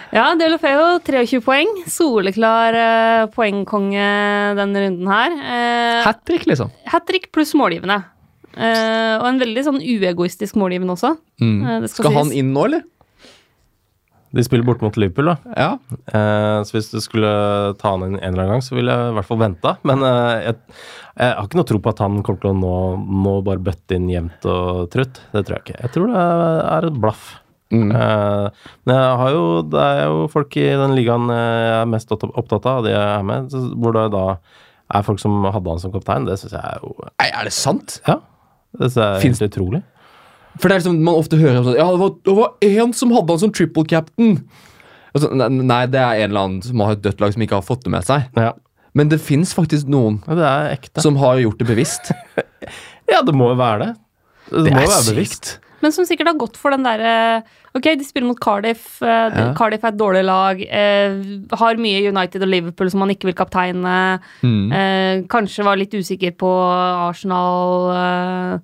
Ja, 0.09 0.31
Delofeo, 0.39 0.95
23 1.05 1.39
poeng. 1.45 1.69
Soleklar 1.91 2.73
uh, 2.73 3.25
poengkonge 3.33 4.05
denne 4.57 4.85
runden 4.87 5.11
her. 5.11 5.35
Uh, 5.37 5.99
Hat 6.07 6.23
trick, 6.25 6.47
liksom. 6.49 6.71
Hat 6.89 7.05
trick 7.09 7.29
pluss 7.35 7.53
målgivende. 7.57 7.99
Eh, 8.59 9.15
og 9.21 9.27
en 9.29 9.37
veldig 9.39 9.61
sånn 9.63 9.77
uegoistisk 9.79 10.57
målgivende 10.59 10.95
også. 10.97 11.13
Mm. 11.39 11.59
Eh, 11.61 11.75
det 11.83 11.91
skal 11.91 12.07
Skal 12.07 12.15
han 12.17 12.31
sies. 12.31 12.39
inn 12.41 12.49
nå, 12.55 12.63
eller? 12.65 12.81
De 14.35 14.43
spiller 14.45 14.65
bort 14.65 14.81
mot 14.85 14.97
Liverpool, 14.99 15.29
da. 15.31 15.53
Ja. 15.57 15.69
Eh, 16.09 16.57
så 16.67 16.75
hvis 16.75 16.89
du 16.91 16.99
skulle 17.01 17.29
ta 17.81 17.93
han 17.95 18.03
inn 18.07 18.17
en 18.17 18.33
eller 18.33 18.43
annen 18.45 18.55
gang, 18.57 18.65
så 18.65 18.75
ville 18.77 18.93
jeg 18.93 19.13
i 19.13 19.15
hvert 19.17 19.29
fall 19.29 19.41
venta. 19.41 19.75
Men 19.89 20.03
eh, 20.05 20.49
jeg, 20.49 20.57
jeg 21.21 21.37
har 21.37 21.47
ikke 21.47 21.61
noe 21.61 21.69
tro 21.71 21.81
på 21.85 21.93
at 21.93 22.03
han 22.03 22.19
kommer 22.25 22.43
til 22.43 22.51
å 22.51 22.57
nå, 22.59 22.73
nå 23.29 23.35
bare 23.47 23.63
bøtte 23.69 23.97
inn 23.97 24.09
jevnt 24.11 24.49
og 24.49 24.89
trutt. 24.93 25.21
Det 25.33 25.45
tror 25.45 25.59
jeg 25.59 25.65
ikke. 25.67 25.79
Jeg 25.85 25.93
tror 25.95 26.11
det 26.13 26.25
er 26.73 26.89
et 26.89 26.99
blaff. 27.05 27.29
Mm. 27.69 27.91
Uh, 27.93 28.49
men 28.87 28.95
jeg 28.97 29.17
har 29.21 29.31
jo, 29.35 29.43
det 29.69 29.81
er 29.85 29.99
jo 30.09 30.23
folk 30.33 30.55
i 30.57 30.65
den 30.79 30.95
ligaen 30.97 31.27
jeg 31.29 31.67
er 31.75 31.91
mest 31.91 32.09
opptatt- 32.15 32.65
av, 32.65 32.81
de 32.85 32.95
jeg 32.95 33.03
er 33.19 33.27
med, 33.27 33.53
hvor 33.77 33.93
det 33.93 34.07
da 34.15 34.23
er 34.89 35.05
folk 35.05 35.21
som 35.21 35.37
hadde 35.45 35.69
han 35.69 35.81
som 35.83 35.93
kaptein. 35.93 36.25
Det 36.25 36.39
syns 36.41 36.55
jeg 36.57 36.65
er 36.65 36.81
jo 36.81 36.95
Nei, 37.11 37.27
er 37.29 37.45
det 37.45 37.53
sant? 37.53 37.99
Ja. 38.07 38.17
Det 38.73 38.89
synes 38.89 38.97
jeg 38.97 39.05
er 39.05 39.21
Finns- 39.21 39.43
helt 39.43 39.53
utrolig. 39.53 39.83
For 40.59 40.67
det 40.67 40.75
er 40.75 40.81
liksom, 40.81 40.97
man 41.05 41.19
ofte 41.21 41.37
hører 41.39 41.59
om 41.59 41.67
sånn 41.67 41.77
Ja, 41.77 41.85
det 41.93 41.99
var, 42.01 42.15
det 42.25 42.35
var 42.39 42.55
én 42.65 42.95
som 42.97 43.13
hadde 43.13 43.35
han 43.35 43.39
som 43.45 43.51
triple 43.53 43.85
captain. 43.87 44.39
Altså, 45.13 45.29
nei, 45.33 45.83
det 45.89 46.01
er 46.01 46.23
en 46.23 46.29
eller 46.31 46.41
annen 46.41 46.65
som 46.65 46.81
har 46.83 46.97
et 46.97 47.05
dødt 47.05 47.21
lag 47.21 47.33
som 47.33 47.45
ikke 47.45 47.57
har 47.61 47.65
fått 47.65 47.85
det 47.85 47.93
med 47.93 48.05
seg. 48.05 48.25
Ja. 48.37 48.51
Men 48.97 49.09
det 49.13 49.21
fins 49.21 49.53
faktisk 49.53 49.87
noen 49.89 50.19
ja, 50.25 50.35
det 50.35 50.49
ekte. 50.79 51.01
som 51.05 51.17
har 51.21 51.37
gjort 51.41 51.61
det 51.61 51.69
bevisst. 51.69 52.11
Ja, 53.09 53.23
det 53.25 53.33
må 53.33 53.47
jo 53.49 53.55
være 53.57 53.79
det. 53.81 53.93
Det, 54.51 54.69
må 54.69 54.83
jo 54.83 54.89
være 54.91 55.13
bevisst. 55.15 55.47
Men 55.81 55.91
som 55.95 56.05
sikkert 56.05 56.27
har 56.27 56.39
gått 56.41 56.57
for 56.57 56.71
den 56.75 56.83
derre 56.83 57.43
Ok, 57.75 57.83
de 57.95 58.03
spiller 58.03 58.27
mot 58.27 58.39
Cardiff. 58.41 59.01
eh, 59.01 59.29
Ja. 59.29 59.53
Cardiff 59.53 59.83
er 59.83 59.89
et 59.93 59.97
dårlig 59.97 60.23
lag. 60.25 60.59
eh, 60.61 61.55
har 61.55 61.75
mye 61.77 62.07
United 62.09 62.41
og 62.41 62.49
Liverpool 62.49 62.89
som 62.89 62.99
man 62.99 63.09
ikke 63.13 63.25
vil 63.29 63.35
kapteine. 63.37 64.19
Mm. 64.41 64.71
Eh, 64.73 65.21
kanskje 65.29 65.63
var 65.63 65.77
litt 65.77 65.91
usikker 65.93 66.31
på 66.35 66.49
Arsenal. 67.09 67.91
eh. 67.93 68.59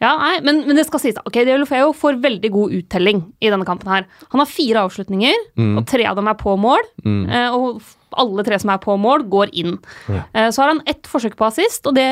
ja, 0.00 0.10
nei, 0.18 0.40
men, 0.46 0.60
men 0.66 0.76
det 0.78 0.86
skal 0.86 1.00
sies. 1.02 1.16
Ok, 1.26 1.38
Diolofeo 1.46 1.92
får 1.96 2.20
veldig 2.22 2.50
god 2.54 2.74
uttelling 2.80 3.22
i 3.42 3.50
denne 3.50 3.64
kampen 3.66 3.88
her. 3.90 4.04
Han 4.32 4.42
har 4.42 4.46
fire 4.50 4.84
avslutninger, 4.86 5.34
Mm. 5.56 5.78
og 5.78 5.86
tre 5.86 6.04
av 6.06 6.16
dem 6.16 6.28
er 6.28 6.34
på 6.38 6.54
mål. 6.58 6.82
Mm. 7.04 7.24
Eh, 7.30 7.50
og 7.54 7.82
alle 8.18 8.44
tre 8.46 8.58
som 8.58 8.70
er 8.70 8.78
på 8.78 8.94
mål, 8.98 9.26
går 9.28 9.50
inn. 9.54 9.78
Ja. 10.08 10.22
Eh, 10.34 10.48
så 10.50 10.62
har 10.62 10.68
han 10.74 10.82
ett 10.86 11.02
forsøk 11.10 11.34
på 11.36 11.46
assist, 11.46 11.86
og 11.86 11.94
det, 11.94 12.06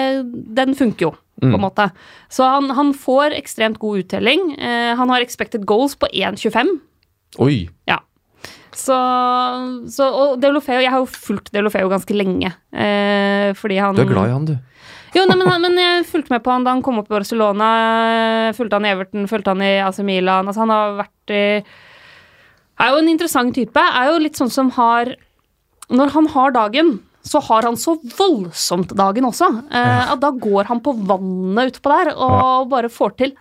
den 0.54 0.74
funker 0.74 1.10
jo, 1.10 1.14
på 1.40 1.46
en 1.46 1.52
Mm. 1.56 1.60
måte. 1.60 1.90
Så 2.32 2.44
han, 2.48 2.70
han 2.70 2.92
får 2.94 3.34
ekstremt 3.36 3.78
god 3.78 3.98
uttelling. 4.04 4.54
Eh, 4.58 4.94
han 4.96 5.08
har 5.12 5.20
expected 5.20 5.66
goals 5.66 5.94
på 5.96 6.08
1,25. 6.12 6.78
Oi. 7.38 7.68
Ja. 7.86 7.98
Så, 8.76 8.96
så 9.88 10.04
Og 10.12 10.40
Deulofeo 10.40 10.80
Jeg 10.80 10.90
har 10.92 11.00
jo 11.00 11.06
fulgt 11.08 11.50
Deulofeo 11.52 11.88
ganske 11.88 12.12
lenge. 12.16 12.52
Eh, 12.72 13.52
fordi 13.56 13.78
han 13.80 13.94
Du 13.96 14.02
er 14.02 14.10
glad 14.10 14.28
i 14.28 14.32
han, 14.32 14.44
du. 14.48 14.56
Jo, 15.16 15.22
nei, 15.24 15.36
men, 15.40 15.48
men 15.62 15.76
jeg 15.80 16.04
fulgte 16.10 16.30
med 16.34 16.42
på 16.44 16.52
han 16.52 16.64
da 16.66 16.74
han 16.74 16.82
kom 16.84 16.98
opp 17.00 17.08
i 17.08 17.14
Barcelona. 17.16 17.68
Fulgte 18.56 18.76
han 18.76 18.84
i 18.84 18.90
Everton, 18.92 19.28
fulgte 19.30 19.54
han 19.54 19.62
i 19.64 19.78
AC 19.80 20.02
Milan. 20.04 20.48
Altså, 20.50 20.60
han 20.66 20.72
har 20.74 20.96
vært 20.98 21.32
i 21.32 21.44
Er 22.84 22.90
jo 22.92 22.98
en 23.00 23.08
interessant 23.08 23.54
type. 23.56 23.80
Er 23.80 24.10
jo 24.12 24.18
litt 24.20 24.36
sånn 24.36 24.52
som 24.52 24.68
har 24.76 25.14
Når 25.88 26.12
han 26.16 26.26
har 26.34 26.50
dagen, 26.52 26.98
så 27.26 27.40
har 27.42 27.66
han 27.66 27.76
så 27.80 27.96
voldsomt 28.16 28.92
dagen 28.96 29.26
også. 29.28 29.48
Eh, 29.70 30.12
At 30.14 30.20
da 30.22 30.30
går 30.30 30.68
han 30.70 30.80
på 30.84 30.94
vannet 31.08 31.74
utpå 31.74 31.90
der 31.90 32.12
og 32.14 32.68
bare 32.70 32.90
får 32.92 33.16
til 33.18 33.34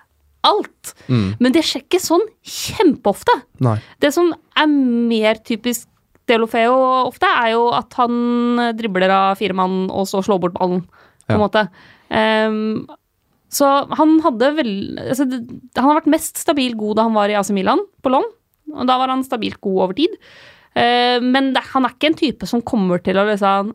alt. 0.46 0.94
Mm. 1.10 1.36
Men 1.42 1.54
det 1.56 1.64
skjer 1.66 1.84
ikke 1.86 2.02
sånn 2.02 2.26
kjempeofte. 2.46 3.34
Nei. 3.66 3.78
Det 4.02 4.12
som 4.14 4.32
er 4.58 4.68
mer 4.70 5.40
typisk 5.46 5.88
Delofeo 6.26 6.74
ofte, 7.06 7.30
er 7.30 7.52
jo 7.54 7.68
at 7.78 7.94
han 8.00 8.58
dribler 8.78 9.12
av 9.14 9.38
fire 9.38 9.54
mann 9.58 9.84
og 9.94 10.08
så 10.10 10.24
slår 10.26 10.40
bort 10.42 10.56
ballen, 10.58 10.82
på 11.28 11.36
en 11.36 11.38
Ja. 11.38 11.42
måte. 11.44 11.68
Um, 12.10 12.88
så 13.50 13.68
han 13.98 14.20
hadde 14.22 14.50
vel 14.58 14.72
altså, 15.00 15.26
Han 15.26 15.84
har 15.86 16.00
vært 16.02 16.10
mest 16.12 16.38
stabil 16.38 16.76
god 16.78 16.98
da 16.98 17.04
han 17.04 17.14
var 17.14 17.30
i 17.30 17.38
AC 17.38 17.50
Milan 17.54 17.80
på. 18.02 18.10
Og 18.74 18.88
da 18.88 18.98
var 18.98 19.10
han 19.14 19.24
stabilt 19.24 19.62
god 19.62 19.84
over 19.86 19.94
tid. 19.94 20.10
Eh, 20.76 21.18
men 21.24 21.54
det, 21.56 21.64
han 21.72 21.88
er 21.88 21.96
ikke 21.96 22.12
en 22.12 22.20
type 22.20 22.50
som 22.50 22.64
kommer 22.66 23.02
til 23.04 23.20
å 23.20 23.26
liksom 23.30 23.74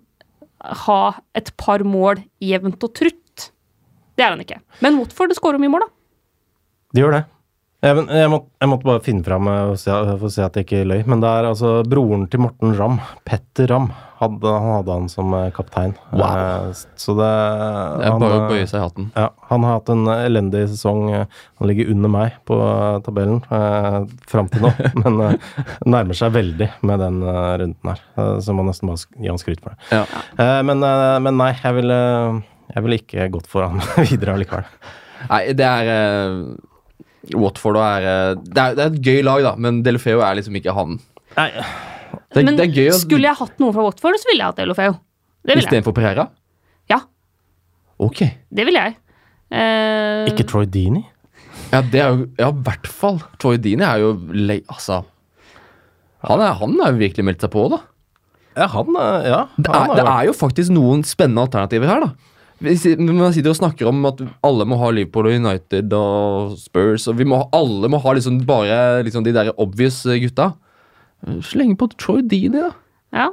ha 0.85 1.03
et 1.37 1.49
par 1.61 1.85
mål 1.89 2.21
jevnt 2.45 2.85
og 2.85 2.95
trutt. 2.97 3.51
Det 4.17 4.27
er 4.27 4.35
han 4.35 4.43
ikke. 4.45 4.61
Men 4.85 4.99
Watford 5.01 5.33
skårer 5.37 5.63
mye 5.63 5.73
mål, 5.73 5.87
da. 5.87 5.95
De 6.93 7.05
gjør 7.05 7.17
det. 7.17 7.23
Jeg, 7.81 7.97
jeg, 8.13 8.29
måtte, 8.29 8.51
jeg 8.61 8.69
måtte 8.69 8.89
bare 8.91 9.05
finne 9.05 9.25
fram 9.25 9.49
eh, 9.49 9.61
for 9.81 10.29
å 10.29 10.33
se 10.35 10.45
at 10.45 10.59
jeg 10.59 10.69
ikke 10.69 10.85
løy. 10.85 11.01
Men 11.09 11.25
det 11.25 11.33
er 11.33 11.49
altså 11.49 11.79
broren 11.89 12.27
til 12.29 12.45
Morten 12.45 12.77
Ramm, 12.77 13.01
Petter 13.25 13.71
Ramm, 13.73 13.89
hadde, 14.21 14.51
han 14.53 14.73
hadde 14.77 14.95
han 14.99 15.07
som 15.11 15.33
eh, 15.35 15.47
kaptein. 15.57 15.95
Wow. 16.13 16.23
Eh, 16.29 16.83
Så 17.01 17.15
det 17.19 17.29
Det 17.31 18.05
er 18.07 18.13
han, 18.13 18.21
bare 18.23 18.37
å 18.37 18.43
eh, 18.45 18.51
bøye 18.53 18.67
seg 18.69 18.79
i 18.79 18.85
hatten. 18.85 19.07
Ja, 19.17 19.27
han 19.51 19.65
har 19.67 19.79
hatt 19.79 19.91
en 19.95 20.05
elendig 20.13 20.63
sesong. 20.75 21.03
Han 21.15 21.69
ligger 21.71 21.91
under 21.95 22.13
meg 22.13 22.37
på 22.49 22.59
tabellen 23.07 23.41
eh, 23.49 23.99
fram 24.31 24.49
til 24.53 24.65
nå, 24.67 24.71
men 25.03 25.21
eh, 25.27 25.51
nærmer 25.89 26.19
seg 26.21 26.35
veldig 26.37 26.69
med 26.89 27.03
den 27.05 27.21
eh, 27.25 27.51
runden 27.65 27.93
her. 27.93 28.03
Eh, 28.21 28.33
så 28.45 28.57
må 28.57 28.65
nesten 28.69 28.93
bare 28.93 29.05
gi 29.25 29.33
han 29.33 29.41
skryt 29.41 29.63
for 29.65 29.75
det. 29.75 30.01
Ja. 30.01 30.61
Men, 30.69 30.85
men 31.25 31.37
nei, 31.41 31.51
jeg 31.59 31.77
ville, 31.81 32.01
jeg 32.75 32.85
ville 32.87 32.99
ikke 33.01 33.29
gått 33.35 33.49
for 33.51 33.67
han 33.69 33.81
videre 34.11 34.37
allikevel. 34.37 34.69
Nei, 35.31 35.43
det 35.57 35.67
er 35.69 35.95
Watford 37.37 37.77
er 37.77 38.05
det, 38.41 38.57
er 38.57 38.77
det 38.77 38.85
er 38.85 38.93
et 38.95 39.01
gøy 39.05 39.23
lag, 39.27 39.43
da, 39.45 39.51
men 39.61 39.83
Delofeo 39.85 40.23
er 40.25 40.39
liksom 40.39 40.57
ikke 40.57 40.73
han. 40.77 40.95
Nei, 41.37 41.51
Det, 42.31 42.45
Men 42.47 42.59
det 42.59 42.69
er 42.69 42.75
gøy 42.77 42.91
å 42.93 42.99
skulle 43.01 43.27
jeg 43.27 43.39
hatt 43.41 43.57
noen 43.59 43.75
fra 43.75 43.85
Watford, 43.89 44.19
så 44.23 44.31
ville 44.31 44.45
jeg 44.45 44.53
hatt 44.53 44.61
Elofeo. 44.63 44.99
Istedenfor 45.51 45.95
Pereira? 45.97 46.29
Ja, 46.91 47.01
Ok. 48.01 48.23
det 48.51 48.67
ville 48.69 48.83
jeg. 48.87 48.97
Uh... 49.51 50.29
ikke 50.31 50.47
Troy 50.47 50.69
Dini? 50.71 51.03
Ja, 51.73 51.81
det 51.83 52.01
er 52.01 52.13
jo 52.15 52.27
Ja, 52.39 52.51
i 52.51 52.63
hvert 52.67 52.87
fall. 52.87 53.19
Troy 53.43 53.59
Dini 53.59 53.83
er 53.87 53.99
jo 54.03 54.13
lei... 54.31 54.61
Altså 54.71 55.01
Han 56.27 56.43
er, 56.45 56.55
han 56.61 56.77
er 56.79 56.93
jo 56.95 57.01
virkelig 57.01 57.27
meldt 57.27 57.43
seg 57.43 57.51
på, 57.51 57.65
da. 57.73 57.81
Ja, 58.59 58.69
han 58.71 58.95
eh, 58.95 59.29
Ja. 59.31 59.41
Det 59.57 59.75
er, 59.75 59.95
det 59.99 60.07
er 60.07 60.29
jo 60.29 60.37
faktisk 60.37 60.73
noen 60.75 61.03
spennende 61.07 61.47
alternativer 61.49 61.91
her, 61.91 62.07
da. 62.07 62.31
Når 62.61 63.15
man 63.17 63.33
sitter 63.33 63.55
og 63.55 63.57
snakker 63.57 63.89
om 63.89 64.03
at 64.05 64.19
alle 64.45 64.67
må 64.69 64.77
ha 64.83 64.91
Liverpool 64.93 65.31
og 65.31 65.37
United 65.39 65.95
og 65.97 66.59
Spurs, 66.61 67.07
og 67.09 67.17
vi 67.17 67.25
må, 67.25 67.39
alle 67.57 67.89
må 67.89 68.01
ha 68.05 68.13
liksom 68.19 68.43
bare 68.45 69.01
liksom 69.07 69.25
de 69.25 69.33
der 69.33 69.49
obvious 69.57 70.03
gutta. 70.05 70.51
Slenge 71.45 71.77
på 71.81 71.89
Troy 72.01 72.23
Dini, 72.25 72.61
da. 72.63 72.71
Ja. 73.13 73.29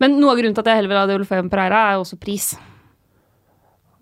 Men 0.00 0.18
noe 0.20 0.32
av 0.34 0.40
grunnen 0.40 0.56
til 0.56 0.64
at 0.64 0.70
jeg 0.72 0.80
heller 0.80 0.92
vil 0.92 1.00
ha 1.00 1.06
Deulofeu 1.08 1.38
enn 1.40 1.50
Pereira, 1.52 1.80
er 1.90 1.98
jo 1.98 2.04
også 2.04 2.18
pris. 2.20 2.50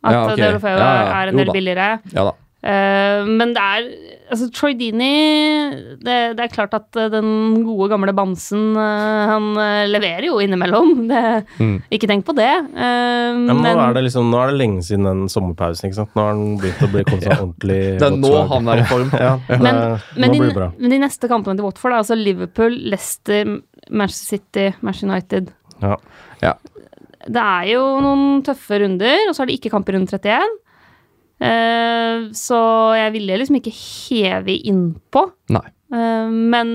At 0.03 0.13
Ja, 0.15 0.25
okay. 0.27 0.43
Deulofeu 0.43 0.75
Ja, 0.75 0.79
ja. 0.79 1.23
er 1.23 1.33
en 1.33 1.41
del 1.43 1.53
billigere. 1.55 1.89
Ja 2.15 2.29
da. 2.31 2.37
Uh, 2.59 3.29
men 3.39 3.53
det 3.55 3.63
er 3.63 3.89
Altså, 4.29 4.47
Troy 4.53 4.75
Dini 4.77 5.09
det, 6.05 6.17
det 6.37 6.43
er 6.45 6.51
klart 6.53 6.75
at 6.77 6.97
eh, 7.01 7.09
den 7.13 7.63
gode, 7.65 7.89
gamle 7.93 8.13
bamsen 8.17 8.75
eh, 8.77 9.23
Han 9.31 9.47
eh, 9.57 9.87
leverer 9.89 10.27
jo 10.29 10.39
innimellom. 10.45 10.93
Det, 11.11 11.23
Mm. 11.59 11.79
Ikke 11.95 12.07
tenk 12.11 12.25
på 12.29 12.35
det. 12.37 12.49
eh, 12.49 12.79
Ja, 12.79 13.33
men 13.35 13.63
men 13.63 13.77
nå, 13.77 13.83
er 13.89 13.95
det 13.97 14.03
liksom, 14.07 14.29
nå 14.31 14.39
er 14.43 14.53
det 14.53 14.59
lenge 14.61 14.83
siden 14.87 15.07
den 15.09 15.23
sommerpausen. 15.33 15.89
ikke 15.89 15.99
sant? 16.03 16.13
Nå 16.19 16.23
har 16.27 16.35
han 16.37 16.59
begynt 16.61 16.85
å 16.85 16.91
bli 16.93 17.05
kommet 17.09 17.27
ja. 17.31 17.39
ordentlig 17.41 17.79
Det 17.99 18.09
er 18.11 18.19
nå 18.21 18.33
han 18.53 18.69
er 18.75 18.83
i 18.85 18.87
form. 18.93 19.11
Ja, 19.25 19.33
det, 19.49 19.59
Men, 19.65 19.81
men, 20.17 20.37
de, 20.37 20.69
men 20.79 20.93
de 20.95 21.01
neste 21.03 21.29
kampene 21.31 21.57
til 21.59 21.67
Watford, 21.67 21.95
er 21.97 22.03
altså 22.05 22.19
Liverpool, 22.19 22.77
Leicester, 22.93 23.57
Manchester 23.91 24.37
City, 24.39 24.69
Manchester 24.85 25.09
United 25.11 25.53
Ja. 25.83 25.97
Ja. 26.45 26.55
Det 27.29 27.43
er 27.43 27.65
jo 27.73 27.83
noen 28.05 28.43
tøffe 28.47 28.79
runder, 28.85 29.25
og 29.29 29.35
så 29.37 29.43
er 29.43 29.51
det 29.51 29.59
ikke 29.59 29.73
kamp 29.75 29.89
i 29.91 29.97
runde 29.97 30.07
31. 30.13 30.53
Eh, 31.39 32.29
så 32.35 32.61
jeg 32.99 33.15
ville 33.15 33.41
liksom 33.41 33.59
ikke 33.61 33.75
heve 33.75 34.57
innpå. 34.59 35.25
Nei. 35.55 35.67
Uh, 35.89 36.29
men 36.29 36.71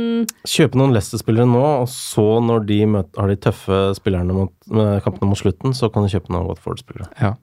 Kjøpe 0.49 0.80
noen 0.80 0.93
Leicester-spillere 0.95 1.45
nå, 1.45 1.62
og 1.84 1.89
så 1.91 2.39
når 2.41 2.63
de 2.65 2.80
møter, 2.95 3.19
har 3.21 3.30
de 3.30 3.38
tøffe 3.38 3.82
spillerne 3.99 4.34
mot, 4.34 4.54
med 4.73 5.04
kampene 5.06 5.30
mot 5.30 5.38
slutten, 5.38 5.76
så 5.78 5.91
kan 5.93 6.06
du 6.06 6.10
kjøpe 6.10 6.34
noen 6.34 6.47
Watford-spillere. 6.49 7.12
Ja. 7.21 7.36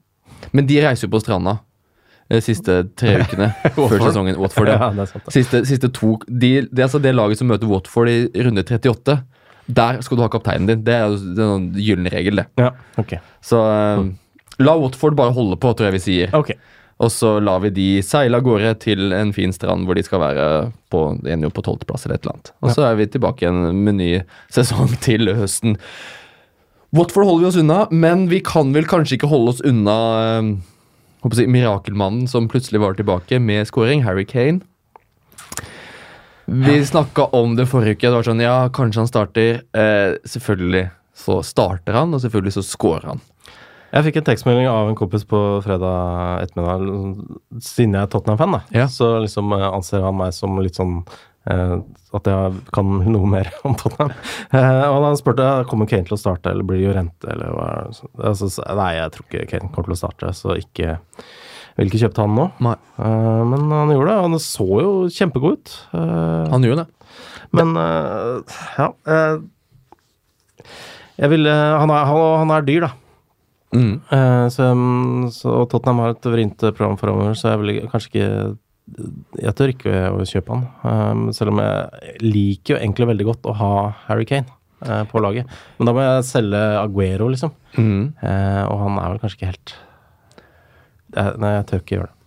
Men 0.51 0.67
de 0.67 0.81
reiser 0.83 1.07
jo 1.07 1.13
på 1.13 1.21
stranda 1.23 1.61
de 2.31 2.39
siste 2.43 2.75
tre 2.99 3.17
ukene 3.21 3.49
før 3.75 4.03
sesongen. 4.07 4.39
Watford, 4.39 4.71
ja. 4.71 4.89
det 4.95 5.05
er 5.05 5.11
sant. 5.11 5.27
det. 5.27 5.35
Siste, 5.35 5.61
siste 5.67 5.91
to 5.95 6.15
de, 6.27 6.51
det 6.67 6.79
er 6.79 6.87
altså 6.87 7.01
det 7.03 7.13
laget 7.15 7.39
som 7.39 7.49
møter 7.51 7.69
Watford 7.71 8.11
i 8.11 8.19
runde 8.45 8.63
38. 8.63 9.17
Der 9.71 10.01
skal 10.03 10.19
du 10.19 10.23
ha 10.25 10.29
kapteinen 10.31 10.67
din. 10.69 10.83
Det 10.87 10.95
er 10.95 11.07
jo 11.07 11.47
en 11.55 11.69
gyllen 11.77 12.11
regel, 12.11 12.41
det. 12.41 12.47
Ja, 12.59 12.71
okay. 12.99 13.21
Så 13.45 13.59
eh, 13.61 14.05
la 14.63 14.75
Watford 14.79 15.15
bare 15.19 15.35
holde 15.35 15.59
på, 15.59 15.71
tror 15.75 15.89
jeg 15.89 15.99
vi 15.99 16.03
sier. 16.07 16.35
Ok. 16.35 16.53
Og 17.01 17.09
så 17.09 17.35
lar 17.41 17.63
vi 17.63 17.71
de 17.73 17.87
seile 18.05 18.37
av 18.37 18.45
gårde 18.45 18.75
til 18.83 19.13
en 19.17 19.31
fin 19.33 19.53
strand 19.55 19.87
hvor 19.87 19.97
de 19.97 20.03
skal 20.05 20.21
være 20.21 20.47
på, 20.93 21.03
på 21.17 21.63
tolvteplass 21.65 22.05
eller 22.05 22.19
et 22.19 22.25
eller 22.25 22.35
annet. 22.35 22.51
Og 22.61 22.73
så 22.75 22.85
er 22.85 22.99
vi 22.99 23.09
tilbake 23.09 23.45
igjen 23.45 23.83
med 23.85 23.97
ny 23.97 24.11
sesong 24.53 24.93
til 25.01 25.33
høsten. 25.37 25.79
Watford 26.93 27.25
holder 27.25 27.45
vi 27.45 27.49
oss 27.49 27.61
unna, 27.61 27.85
men 27.89 28.27
vi 28.29 28.41
kan 28.45 28.73
vel 28.75 28.85
kanskje 28.89 29.17
ikke 29.17 29.31
holde 29.31 29.55
oss 29.55 29.63
unna 29.65 29.97
eh, 30.19 30.51
håper 31.23 31.43
jeg, 31.43 31.53
mirakelmannen 31.53 32.27
som 32.29 32.49
plutselig 32.51 32.81
var 32.83 32.97
tilbake 32.97 33.39
med 33.41 33.69
scoring, 33.69 34.03
Harry 34.05 34.25
Kane. 34.27 34.61
Vi 36.51 36.81
snakka 36.85 37.29
om 37.37 37.55
det 37.55 37.69
forrige 37.71 37.95
uke. 37.95 38.09
Det 38.09 38.17
var 38.17 38.27
sånn, 38.27 38.43
ja, 38.43 38.55
kanskje 38.75 38.99
han 38.99 39.07
starter. 39.09 39.61
Eh, 39.71 40.17
selvfølgelig 40.27 40.89
så 41.15 41.37
starter 41.45 41.95
han, 41.95 42.11
og 42.11 42.23
selvfølgelig 42.23 42.57
så 42.57 42.63
scorer 42.65 43.13
han. 43.13 43.21
Jeg 43.91 44.07
fikk 44.07 44.21
en 44.21 44.27
tekstmelding 44.29 44.69
av 44.71 44.89
en 44.89 44.95
kompis 44.95 45.25
på 45.27 45.39
fredag 45.65 46.45
ettermiddag, 46.45 47.25
siden 47.59 47.97
jeg 47.97 48.07
er 48.07 48.11
Tottenham-fan, 48.13 48.55
da. 48.55 48.61
Ja. 48.75 48.87
Så 48.91 49.17
liksom 49.25 49.51
eh, 49.57 49.67
anser 49.67 50.05
han 50.05 50.15
meg 50.21 50.31
som 50.35 50.55
litt 50.63 50.79
sånn 50.79 51.01
eh, 51.51 51.75
at 52.15 52.27
jeg 52.27 52.61
kan 52.75 52.93
noe 53.03 53.27
mer 53.27 53.51
om 53.67 53.75
Tottenham. 53.79 54.15
Eh, 54.55 54.85
og 54.87 55.03
han 55.09 55.19
spurte 55.19 55.49
kommer 55.69 55.91
Kane 55.91 56.07
til 56.07 56.15
å 56.15 56.21
starte, 56.23 56.53
eller 56.53 56.67
blir 56.67 56.79
det 56.79 56.87
jo 56.87 56.95
rente, 56.95 57.31
eller 57.35 57.51
hva 57.57 57.69
altså, 58.31 58.51
Nei, 58.79 58.93
jeg 59.01 59.15
tror 59.15 59.27
ikke 59.27 59.47
Kane 59.55 59.71
kommer 59.71 59.91
til 59.91 59.97
å 59.97 60.01
starte, 60.05 60.33
så 60.39 60.55
ikke 60.59 60.99
vil 61.77 61.91
ikke 61.91 62.03
kjøpe 62.05 62.25
han 62.25 62.35
nå. 62.37 62.47
Eh, 62.61 63.43
men 63.51 63.71
han 63.73 63.93
gjorde 63.93 64.11
det. 64.11 64.23
Han 64.25 64.43
så 64.43 64.67
jo 64.83 64.91
kjempegod 65.11 65.59
ut. 65.59 65.75
Eh, 65.97 66.51
han 66.51 66.67
gjorde 66.67 66.85
det. 66.85 67.07
men 67.51 67.73
eh, 67.75 68.59
ja 68.77 68.85
Jeg 71.19 71.29
vil 71.33 71.49
han, 71.49 71.91
er, 71.91 72.05
han, 72.07 72.21
han 72.41 72.53
er 72.55 72.67
dyr, 72.67 72.85
da. 72.87 72.91
Mm. 73.71 73.93
Uh, 74.11 74.47
så, 74.51 74.71
um, 74.75 75.27
så 75.31 75.61
Tottenham 75.71 76.01
har 76.03 76.15
et 76.15 76.31
vrient 76.33 76.65
program 76.75 76.97
fremover, 76.99 77.37
så 77.39 77.53
jeg 77.53 77.61
vil 77.61 77.77
kanskje 77.91 78.11
ikke 78.11 78.29
Jeg 79.39 79.53
tør 79.55 79.71
ikke 79.71 79.99
å 80.11 80.25
kjøpe 80.27 80.51
han. 80.51 80.63
Um, 80.83 81.27
selv 81.35 81.53
om 81.53 81.61
jeg 81.63 82.17
liker 82.25 82.75
jo 82.75 82.79
egentlig 82.81 83.07
veldig 83.13 83.27
godt 83.29 83.47
å 83.47 83.53
ha 83.55 83.75
Harry 84.09 84.25
Kane 84.27 84.49
uh, 84.83 85.05
på 85.07 85.21
laget. 85.23 85.47
Men 85.77 85.87
da 85.87 85.93
må 85.95 86.03
jeg 86.03 86.25
selge 86.27 86.63
Aguero, 86.81 87.29
liksom. 87.31 87.53
Mm. 87.77 88.11
Uh, 88.19 88.63
og 88.65 88.81
han 88.81 88.99
er 88.99 89.13
vel 89.13 89.21
kanskje 89.21 89.39
ikke 89.39 89.51
helt 89.53 89.75
jeg, 91.11 91.37
Nei, 91.43 91.53
jeg 91.57 91.67
tør 91.69 91.83
ikke 91.83 91.95
gjøre 91.97 92.09
det. 92.09 92.17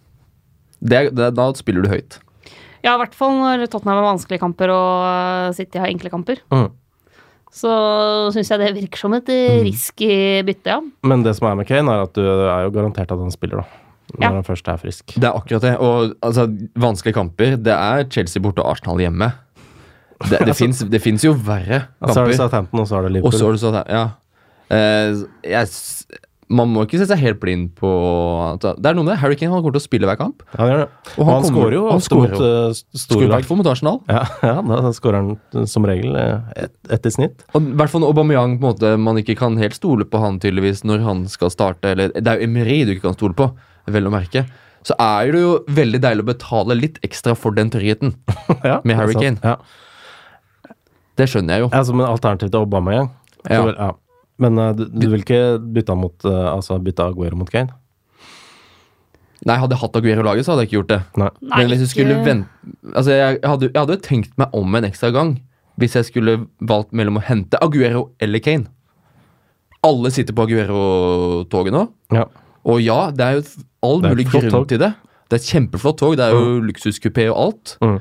Det, 0.84 1.02
det, 1.16 1.28
da 1.36 1.48
spiller 1.56 1.84
du 1.84 1.88
høyt. 1.92 2.18
ja, 2.84 2.92
i 2.92 3.00
hvert 3.00 3.14
fall 3.16 3.38
når 3.38 3.66
Tottenham 3.72 4.02
har 4.02 4.10
vanskelige 4.10 4.42
kamper 4.42 4.72
og 4.74 5.04
eh, 5.08 5.52
City 5.56 5.80
har 5.80 5.88
enkle 5.88 6.12
kamper. 6.12 6.42
Mm. 6.52 6.66
Så 7.54 7.70
syns 8.34 8.48
jeg 8.50 8.58
det 8.64 8.72
virker 8.74 8.98
som 8.98 9.12
et 9.14 9.28
eh, 9.30 9.60
risky 9.62 10.08
bytte, 10.46 10.72
ja. 10.74 10.80
Men 11.06 11.22
det 11.22 11.36
som 11.38 11.46
er 11.52 11.54
med 11.60 11.68
Kane, 11.68 11.86
er 11.94 12.02
at 12.08 12.16
du 12.16 12.22
er 12.26 12.64
jo 12.66 12.72
garantert 12.74 13.12
at 13.14 13.20
han 13.22 13.30
spiller, 13.34 13.62
da. 13.62 13.80
Når 14.14 14.24
Ja. 14.26 14.30
han 14.34 14.44
først 14.46 14.66
er 14.68 14.76
frisk. 14.82 15.14
Det 15.14 15.24
er 15.24 15.38
akkurat 15.38 15.62
det. 15.64 15.72
Og 15.80 16.12
altså, 16.22 16.48
vanskelige 16.76 17.14
kamper, 17.16 17.54
det 17.56 17.72
er 17.72 18.04
Chelsea 18.10 18.42
borte 18.42 18.60
og 18.62 18.74
Arsenal 18.74 18.98
hjemme. 19.00 19.30
Det, 20.28 20.42
det, 20.46 20.56
fins, 20.60 20.82
det 20.90 21.00
fins 21.02 21.24
jo 21.24 21.32
verre 21.34 21.84
kamper. 22.02 22.12
Så 22.12 22.20
er 22.20 22.28
det 22.28 22.34
kamper. 22.34 22.36
Southampton, 22.42 22.80
og 22.80 22.88
så 22.90 22.98
er 22.98 23.02
det 23.02 23.08
Og 23.08 23.16
Liverpool. 23.16 23.38
så 23.38 23.46
er 23.48 23.56
det 23.56 23.62
sånn, 23.64 23.80
ja. 23.88 24.04
Uh, 24.74 25.24
jeg, 25.44 25.68
man 26.52 26.70
må 26.72 26.84
ikke 26.84 26.98
se 27.00 27.06
seg 27.08 27.20
helt 27.22 27.38
blind 27.40 27.70
på 27.78 27.90
Det 28.60 28.72
er 28.74 28.96
noe 28.96 29.04
med 29.06 29.14
det. 29.14 29.18
Harry 29.22 29.36
Kane 29.38 29.52
han 29.54 29.62
kommer 29.64 29.76
til 29.78 29.82
å 29.82 29.86
spille 29.86 30.08
hver 30.08 30.18
kamp. 30.20 30.42
Ja, 30.52 30.66
det 30.68 30.76
det. 30.82 30.88
Og 31.16 31.28
han 31.28 31.38
han, 31.38 31.46
skårer 31.48 31.76
jo 31.76 31.84
han 31.88 32.02
ofte 32.02 32.18
mot 32.18 32.34
uh, 32.36 32.74
Skulle 32.74 33.04
store 33.04 33.28
i 33.28 33.30
lag. 33.32 33.46
mot 33.60 33.70
Arsenal. 33.70 34.00
Ja, 34.10 34.24
ja, 34.50 34.56
da 34.68 34.92
skårer 34.96 35.20
han 35.22 35.30
uh, 35.56 35.62
som 35.70 35.88
regel 35.88 36.18
uh, 36.18 36.50
ett 36.56 36.74
et 36.92 37.08
i 37.08 37.14
snitt. 37.14 37.46
Og 37.54 37.70
i 37.70 37.78
hvert 37.80 37.92
fall 37.92 38.04
Aubameyang 38.08 38.58
på 38.58 38.68
en 38.68 38.74
måte 38.74 38.92
man 39.00 39.20
ikke 39.20 39.38
kan 39.40 39.56
helt 39.60 39.78
stole 39.78 40.04
på 40.08 40.20
han 40.20 40.38
tydeligvis 40.42 40.84
når 40.84 41.06
han 41.06 41.24
skal 41.32 41.52
starte. 41.54 41.94
Eller 41.94 42.12
det 42.12 42.26
er 42.28 42.42
jo 42.42 42.50
Emery 42.50 42.82
du 42.84 42.94
ikke 42.96 43.08
kan 43.08 43.18
stole 43.18 43.38
på, 43.38 43.48
vel 43.96 44.10
å 44.10 44.14
merke. 44.14 44.44
Så 44.84 44.96
er 45.00 45.32
det 45.32 45.40
jo 45.40 45.56
veldig 45.72 46.02
deilig 46.04 46.26
å 46.26 46.28
betale 46.28 46.76
litt 46.76 47.00
ekstra 47.06 47.32
for 47.38 47.56
den 47.56 47.72
tryggheten. 47.72 48.18
ja, 48.68 48.82
Med 48.84 49.00
Harry. 49.00 49.16
Kane. 49.16 49.40
Ja. 49.40 49.56
Det 51.16 51.30
skjønner 51.30 51.56
jeg 51.56 51.64
jo. 51.64 51.68
Ja, 51.72 51.84
som 51.86 52.00
en 52.02 52.10
alternativ 52.10 52.50
til 52.50 52.64
Aubameyang. 52.66 53.12
Ja. 53.48 53.64
Ja. 53.70 53.92
Men 54.42 54.58
uh, 54.58 54.72
du, 54.74 54.86
du 54.90 55.08
vil 55.12 55.22
ikke 55.22 55.58
bytte 55.60 55.94
mot 55.94 56.26
uh, 56.26 56.50
Altså 56.56 56.80
bytte 56.82 57.06
Aguero 57.06 57.38
mot 57.38 57.50
Kane? 57.50 57.70
Nei, 59.44 59.58
Hadde 59.60 59.76
jeg 59.76 59.82
hatt 59.84 59.98
Aguero 60.00 60.24
i 60.24 60.26
laget, 60.26 60.46
så 60.46 60.54
hadde 60.54 60.64
jeg 60.64 60.70
ikke 60.70 60.78
gjort 60.80 60.92
det. 60.94 61.00
Nei. 61.20 61.30
Men 61.52 61.70
hvis 61.70 61.84
jeg 61.84 61.92
skulle 61.92 62.20
vente 62.24 62.70
Altså, 62.94 63.14
jeg 63.14 63.42
hadde, 63.44 63.68
jeg 63.68 63.80
hadde 63.80 63.98
jo 63.98 64.06
tenkt 64.06 64.38
meg 64.40 64.56
om 64.56 64.80
en 64.80 64.88
ekstra 64.90 65.12
gang 65.14 65.36
hvis 65.80 65.96
jeg 65.98 66.06
skulle 66.06 66.36
valgt 66.62 66.92
mellom 66.94 67.18
å 67.18 67.22
hente 67.26 67.58
Aguero 67.58 68.04
eller 68.22 68.38
Kane. 68.38 68.68
Alle 69.82 70.12
sitter 70.14 70.36
på 70.36 70.44
Aguero-toget 70.46 71.74
nå. 71.74 71.80
Ja. 72.14 72.28
Og 72.62 72.78
ja, 72.78 73.08
det 73.10 73.24
er 73.24 73.40
jo 73.40 73.42
all 73.82 74.04
er 74.04 74.14
mulig 74.14 74.28
grunn 74.30 74.52
tog. 74.52 74.68
til 74.70 74.78
det. 74.80 74.92
Det 75.26 75.34
er 75.34 75.42
et 75.42 75.48
kjempeflott 75.50 75.98
tog. 75.98 76.14
Det 76.20 76.28
er 76.28 76.36
jo 76.36 76.60
luksuskupé 76.64 77.26
og 77.32 77.40
alt. 77.42 77.74
Mm. 77.82 77.98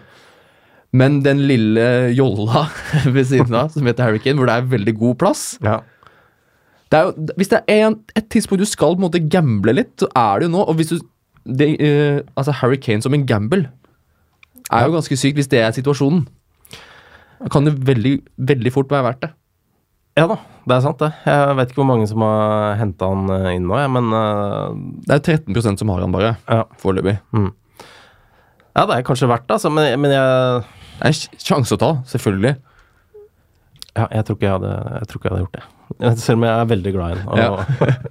Men 1.02 1.17
den 1.26 1.41
lille 1.50 1.88
jolla 2.13 2.67
ved 3.15 3.26
siden 3.32 3.58
av, 3.58 3.74
som 3.74 3.89
heter 3.89 4.06
Harry 4.06 4.22
Kane, 4.22 4.38
hvor 4.38 4.52
det 4.52 4.60
er 4.60 4.69
veldig 4.76 4.93
god 5.00 5.17
plass 5.24 5.43
ja. 5.65 5.80
Det 6.94 7.00
er 7.00 7.08
jo, 7.10 7.28
Hvis 7.40 7.50
det 7.50 7.64
er 7.66 7.88
en, 7.88 7.98
et 8.16 8.30
tidspunkt 8.30 8.62
du 8.62 8.70
skal 8.70 8.94
på 8.94 9.02
en 9.02 9.08
måte 9.08 9.24
gamble 9.34 9.74
litt, 9.74 9.96
så 9.98 10.10
er 10.14 10.42
det 10.42 10.50
jo 10.50 10.54
nå. 10.54 10.66
Og 10.70 10.78
hvis 10.78 10.94
du 10.94 11.00
det, 11.44 11.74
uh, 11.82 12.22
Altså, 12.38 12.54
Harry 12.62 12.78
Kane 12.80 13.02
som 13.04 13.16
en 13.16 13.26
gamble 13.28 13.66
er 14.72 14.86
jo 14.88 14.94
ganske 14.94 15.18
sykt 15.20 15.38
hvis 15.38 15.50
det 15.52 15.60
er 15.60 15.74
situasjonen. 15.76 16.24
Kan 17.52 17.66
det 17.68 17.74
veldig, 17.86 18.14
veldig 18.38 18.72
fort 18.72 18.94
være 18.94 19.06
verdt 19.10 19.26
det. 19.26 19.34
Ja 20.18 20.28
da, 20.30 20.38
det 20.70 20.76
er 20.76 20.84
sant, 20.86 21.02
det. 21.02 21.10
Jeg 21.26 21.58
vet 21.58 21.72
ikke 21.72 21.82
hvor 21.82 21.90
mange 21.90 22.08
som 22.08 22.24
har 22.24 22.78
henta 22.78 23.10
han 23.10 23.32
eh, 23.34 23.48
inn 23.58 23.66
nå, 23.66 23.76
jeg, 23.82 23.90
men 23.92 24.14
uh, 24.14 24.78
Det 25.10 25.18
er 25.18 25.40
13% 25.42 25.82
som 25.82 25.92
har 25.92 26.06
han 26.06 26.14
bare, 26.14 26.36
ja. 26.46 26.64
foreløpig. 26.80 27.18
ja, 27.34 28.86
det 28.86 28.96
er 28.96 29.08
kanskje 29.08 29.30
verdt 29.34 29.48
det, 29.50 29.58
altså, 29.58 29.74
men, 29.74 29.90
men 30.00 30.14
jeg 30.14 30.64
Det 30.94 31.10
er 31.10 31.12
en 31.12 31.42
sjanse 31.50 31.76
å 31.76 31.82
ta, 31.82 31.92
selvfølgelig. 32.14 32.56
Ja, 33.98 34.08
jeg 34.08 34.26
tror 34.26 34.38
ikke 34.38 34.48
jeg 34.48 34.56
hadde, 34.60 34.76
jeg 35.02 35.10
tror 35.10 35.20
ikke 35.20 35.28
jeg 35.28 35.34
hadde 35.34 35.46
gjort 35.48 35.58
det. 35.58 35.66
Selv 36.17 36.38
om 36.39 36.43
jeg 36.48 36.54
er 36.60 36.69
veldig 36.72 36.91
glad 36.96 37.13
i 37.13 37.19
han 37.22 37.41
og, 37.54 37.60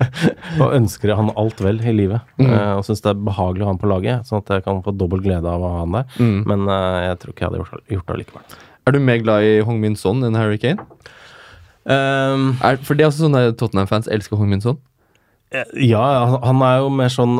og 0.62 0.74
ønsker 0.76 1.14
han 1.18 1.30
alt 1.36 1.58
vel 1.64 1.80
i 1.82 1.92
livet. 1.96 2.20
Mm. 2.38 2.46
eh, 2.52 2.72
og 2.78 2.84
syns 2.86 3.02
det 3.04 3.10
er 3.10 3.22
behagelig 3.26 3.64
å 3.64 3.68
ha 3.68 3.72
han 3.74 3.80
på 3.82 3.90
laget, 3.90 4.28
sånn 4.28 4.42
at 4.44 4.52
jeg 4.54 4.64
kan 4.64 4.82
få 4.86 4.94
dobbel 4.96 5.20
glede 5.24 5.48
av 5.50 5.60
å 5.64 5.70
ha 5.74 5.80
han 5.82 5.96
der. 5.98 6.06
Mm. 6.22 6.36
Men 6.48 6.68
uh, 6.70 7.00
jeg 7.08 7.18
tror 7.22 7.32
ikke 7.34 7.44
jeg 7.44 7.50
hadde 7.50 7.62
gjort, 7.64 7.84
gjort 7.96 8.12
det 8.12 8.18
likevel. 8.22 8.56
Er 8.86 8.92
du 8.96 9.00
mer 9.00 9.18
glad 9.22 9.44
i 9.48 9.52
Hong 9.66 9.80
Min 9.82 9.96
Son 9.98 10.22
enn 10.26 10.34
Harry 10.38 10.58
Kane? 10.62 10.84
Um, 11.84 12.52
Er, 12.62 12.76
for 12.86 12.94
det 12.94 13.02
er 13.04 13.10
også 13.10 13.24
sånn 13.26 13.34
der 13.34 13.50
Tottenham-fans 13.58 14.06
elsker 14.14 14.38
Hong 14.38 14.50
Min 14.52 14.62
Son. 14.62 14.78
ja, 15.74 16.02
han- 16.30 16.42
han 16.42 16.62
er 16.62 16.78
jo 16.84 16.88
mer 16.90 17.10
sånn 17.12 17.34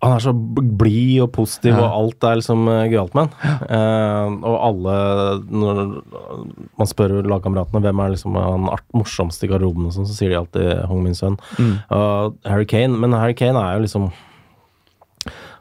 Han 0.00 0.14
er 0.14 0.22
så 0.24 0.32
blid 0.32 1.18
og 1.20 1.32
positiv, 1.36 1.74
Ja. 1.76 1.82
og 1.84 1.96
alt 1.98 2.24
er 2.24 2.38
liksom 2.40 2.62
uh, 2.68 2.86
gøyalt 2.88 3.16
med 3.18 3.28
han. 3.28 3.58
Eh, 3.68 4.36
og 4.48 4.56
alle 4.64 4.94
Når 5.50 5.80
man 6.80 6.88
spør 6.88 7.18
lagkameratene 7.28 7.82
hvem 7.84 8.00
er 8.00 8.14
liksom 8.14 8.38
han 8.40 8.68
art, 8.72 8.86
morsomste 8.96 9.44
i 9.44 9.50
garderoben, 9.52 9.90
og 9.90 9.92
sånn, 9.92 10.08
så 10.08 10.16
sier 10.16 10.32
de 10.32 10.38
alltid 10.40 10.86
Hong 10.88 11.02
Min 11.04 11.18
Sønn. 11.18 11.36
Og 11.92 12.38
Harry 12.48 12.64
Kane, 12.70 12.96
men 12.96 13.12
Harry 13.12 13.36
Kane 13.36 13.60
er 13.60 13.76
jo 13.76 13.84
liksom 13.84 14.08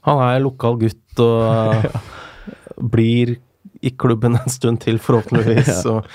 Han 0.07 0.23
er 0.23 0.39
lokal 0.39 0.79
gutt 0.79 1.19
og 1.19 1.89
blir 2.95 3.35
i 3.83 3.91
klubben 3.95 4.35
en 4.39 4.51
stund 4.51 4.81
til, 4.83 4.99
forhåpentligvis. 4.99 5.83
og, 5.91 6.07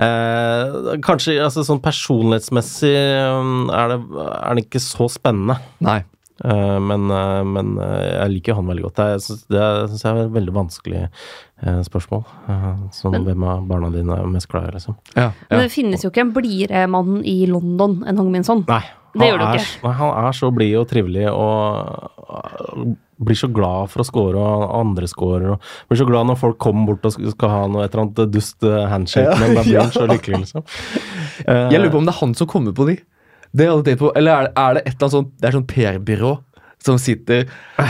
eh, 0.00 0.92
kanskje 1.04 1.38
altså, 1.44 1.64
sånn 1.66 1.80
personlighetsmessig 1.84 2.94
um, 3.32 3.68
er 3.72 3.94
det, 3.94 3.98
er 4.36 4.56
det 4.56 4.66
ikke 4.66 4.80
så 4.84 5.08
spennende. 5.12 5.58
Nei. 5.84 6.02
Eh, 6.44 6.78
men, 6.80 7.10
eh, 7.10 7.42
men 7.44 7.74
eh, 7.78 8.06
jeg 8.22 8.30
liker 8.36 8.54
han 8.58 8.66
veldig 8.66 8.82
godt. 8.86 8.94
Det, 8.96 9.04
er- 9.04 9.12
jeg 9.18 9.24
synes, 9.26 9.42
det 9.52 9.66
syns 9.92 10.02
jeg 10.06 10.16
er 10.16 10.22
et 10.24 10.32
veldig 10.38 10.54
vanskelig 10.56 11.02
eh, 11.62 11.82
spørsmål. 11.86 12.24
Eh, 12.48 12.72
sånn, 12.96 13.12
Men- 13.18 13.24
hvem 13.28 13.44
av 13.52 13.66
barna 13.68 13.90
dine 13.94 14.16
er 14.18 14.26
mest 14.26 14.48
glad 14.48 14.70
i, 14.70 14.72
liksom? 14.78 14.96
Ja, 15.16 15.30
Men 15.50 15.60
det 15.66 15.70
finnes 15.72 16.02
jo 16.02 16.10
ikke 16.10 16.24
en 16.26 16.32
blidere 16.32 16.88
mann 16.88 17.22
i 17.24 17.46
London 17.46 18.02
enn 18.08 18.16
Hong 18.18 18.32
Min 18.32 18.44
Son. 18.44 18.64
Nei. 18.68 18.82
Det 19.12 19.26
gjør 19.28 19.38
han 19.44 19.52
det 19.52 19.60
er, 19.60 19.64
ikke. 19.66 19.82
Nei, 19.84 19.92
han 19.92 20.24
er 20.24 20.32
så 20.32 20.48
blid 20.56 20.76
og 20.80 20.86
trivelig 20.88 21.26
og 21.28 22.96
blir 23.22 23.36
så 23.38 23.48
glad 23.52 23.90
for 23.92 24.02
å 24.02 24.06
score, 24.08 24.40
og 24.40 24.72
andre 24.80 25.06
scorer. 25.10 25.50
Og 25.52 25.60
blir 25.90 26.00
så 26.00 26.06
glad 26.08 26.26
når 26.30 26.38
folk 26.40 26.56
kommer 26.58 26.86
bort 26.88 27.04
og 27.06 27.12
skal 27.34 27.52
ha 27.52 27.60
noe, 27.70 27.84
et 27.84 27.92
eller 27.94 28.06
annet 28.06 28.32
dust 28.32 28.64
handshake, 28.64 28.88
handshake, 28.88 29.38
men 29.42 29.54
da 29.58 29.62
blir 29.66 29.80
han 29.82 29.92
så 29.94 30.06
lykkelig, 30.08 30.40
liksom. 30.46 30.64
Eh, 31.46 31.68
Jeg 31.74 31.80
lurer 31.82 31.92
på 31.92 32.00
om 32.00 32.08
det 32.08 32.14
er 32.14 32.20
han 32.20 32.34
som 32.40 32.46
kommer 32.50 32.72
på 32.76 32.86
de. 32.88 32.96
Det 33.52 33.68
hadde 33.68 33.82
jeg 33.82 33.88
tenkt 33.90 34.02
på. 34.04 34.12
Eller 34.16 34.32
er 34.32 34.48
det, 34.48 34.52
er 34.56 34.74
det 34.78 34.82
et 34.82 34.94
eller 34.94 35.04
annet 35.04 35.16
sånt 35.16 35.32
Det 35.38 35.48
er 35.48 35.56
sånn 35.58 35.68
PR-byrå 35.72 36.32
som 36.84 36.98
sitter 37.00 37.46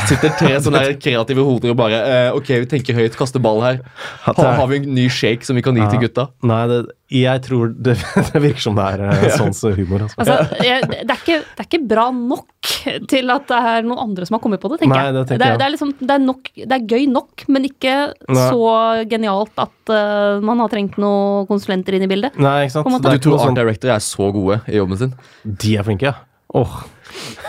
Sitter 0.08 0.32
tre 0.38 0.54
sånne 0.64 0.82
her 0.84 0.96
kreative 1.00 1.44
hoder 1.46 1.72
og 1.74 1.78
bare 1.80 2.00
eh, 2.06 2.30
Ok, 2.36 2.52
vi 2.64 2.68
tenker 2.70 2.96
høyt, 2.96 3.16
kaster 3.18 3.42
ball 3.42 3.60
her. 3.64 3.80
Har, 4.24 4.38
har 4.38 4.68
vi 4.70 4.80
en 4.80 4.90
ny 4.96 5.08
shake 5.12 5.46
som 5.46 5.58
vi 5.58 5.64
kan 5.64 5.76
gi 5.76 5.84
til 5.92 6.04
gutta? 6.06 6.28
Nei, 6.48 6.62
det, 6.70 6.80
jeg 7.12 7.42
tror 7.44 7.72
det, 7.76 7.96
det 8.30 8.40
virker 8.40 8.64
som 8.64 8.78
det 8.78 8.86
er 8.94 9.02
Sånn 9.36 9.52
sånns 9.52 9.78
humor. 9.78 10.06
Altså. 10.06 10.22
Altså, 10.22 10.64
jeg, 10.64 10.88
det, 10.88 11.02
er 11.04 11.18
ikke, 11.18 11.38
det 11.44 11.64
er 11.64 11.68
ikke 11.68 11.82
bra 11.90 12.06
nok 12.16 12.72
til 13.10 13.32
at 13.34 13.46
det 13.50 13.60
er 13.72 13.86
noen 13.86 14.00
andre 14.06 14.28
som 14.28 14.38
har 14.38 14.42
kommet 14.44 14.62
på 14.62 14.70
det, 14.72 14.80
tenker 14.82 14.94
Nei, 14.96 15.04
jeg. 15.08 15.16
det 15.16 15.24
tenker 15.28 15.42
det, 15.42 15.50
er, 15.50 15.60
det, 15.60 15.66
er 15.66 15.74
liksom, 15.74 15.92
det, 16.00 16.10
er 16.14 16.24
nok, 16.24 16.50
det 16.56 16.78
er 16.78 16.88
gøy 16.94 17.06
nok, 17.12 17.46
men 17.52 17.68
ikke 17.68 17.96
Nei. 18.12 18.48
så 18.48 18.72
genialt 19.12 19.64
at 19.66 19.92
uh, 19.92 20.42
man 20.44 20.62
har 20.62 20.72
trengt 20.72 20.98
noen 21.02 21.48
konsulenter 21.50 21.98
inn 21.98 22.06
i 22.06 22.10
bildet. 22.10 22.38
Nei, 22.40 22.58
ikke 22.66 22.78
sant? 22.78 22.92
Du 23.02 23.24
tror 23.26 23.38
art 23.38 23.48
sånn- 23.48 23.58
director 23.60 23.94
er 23.94 24.04
så 24.04 24.32
gode 24.34 24.62
i 24.70 24.78
jobben 24.78 25.00
sin? 25.00 25.16
De 25.44 25.76
er 25.76 25.88
flinke, 25.88 26.12
ja. 26.12 26.31
Åh. 26.54 26.72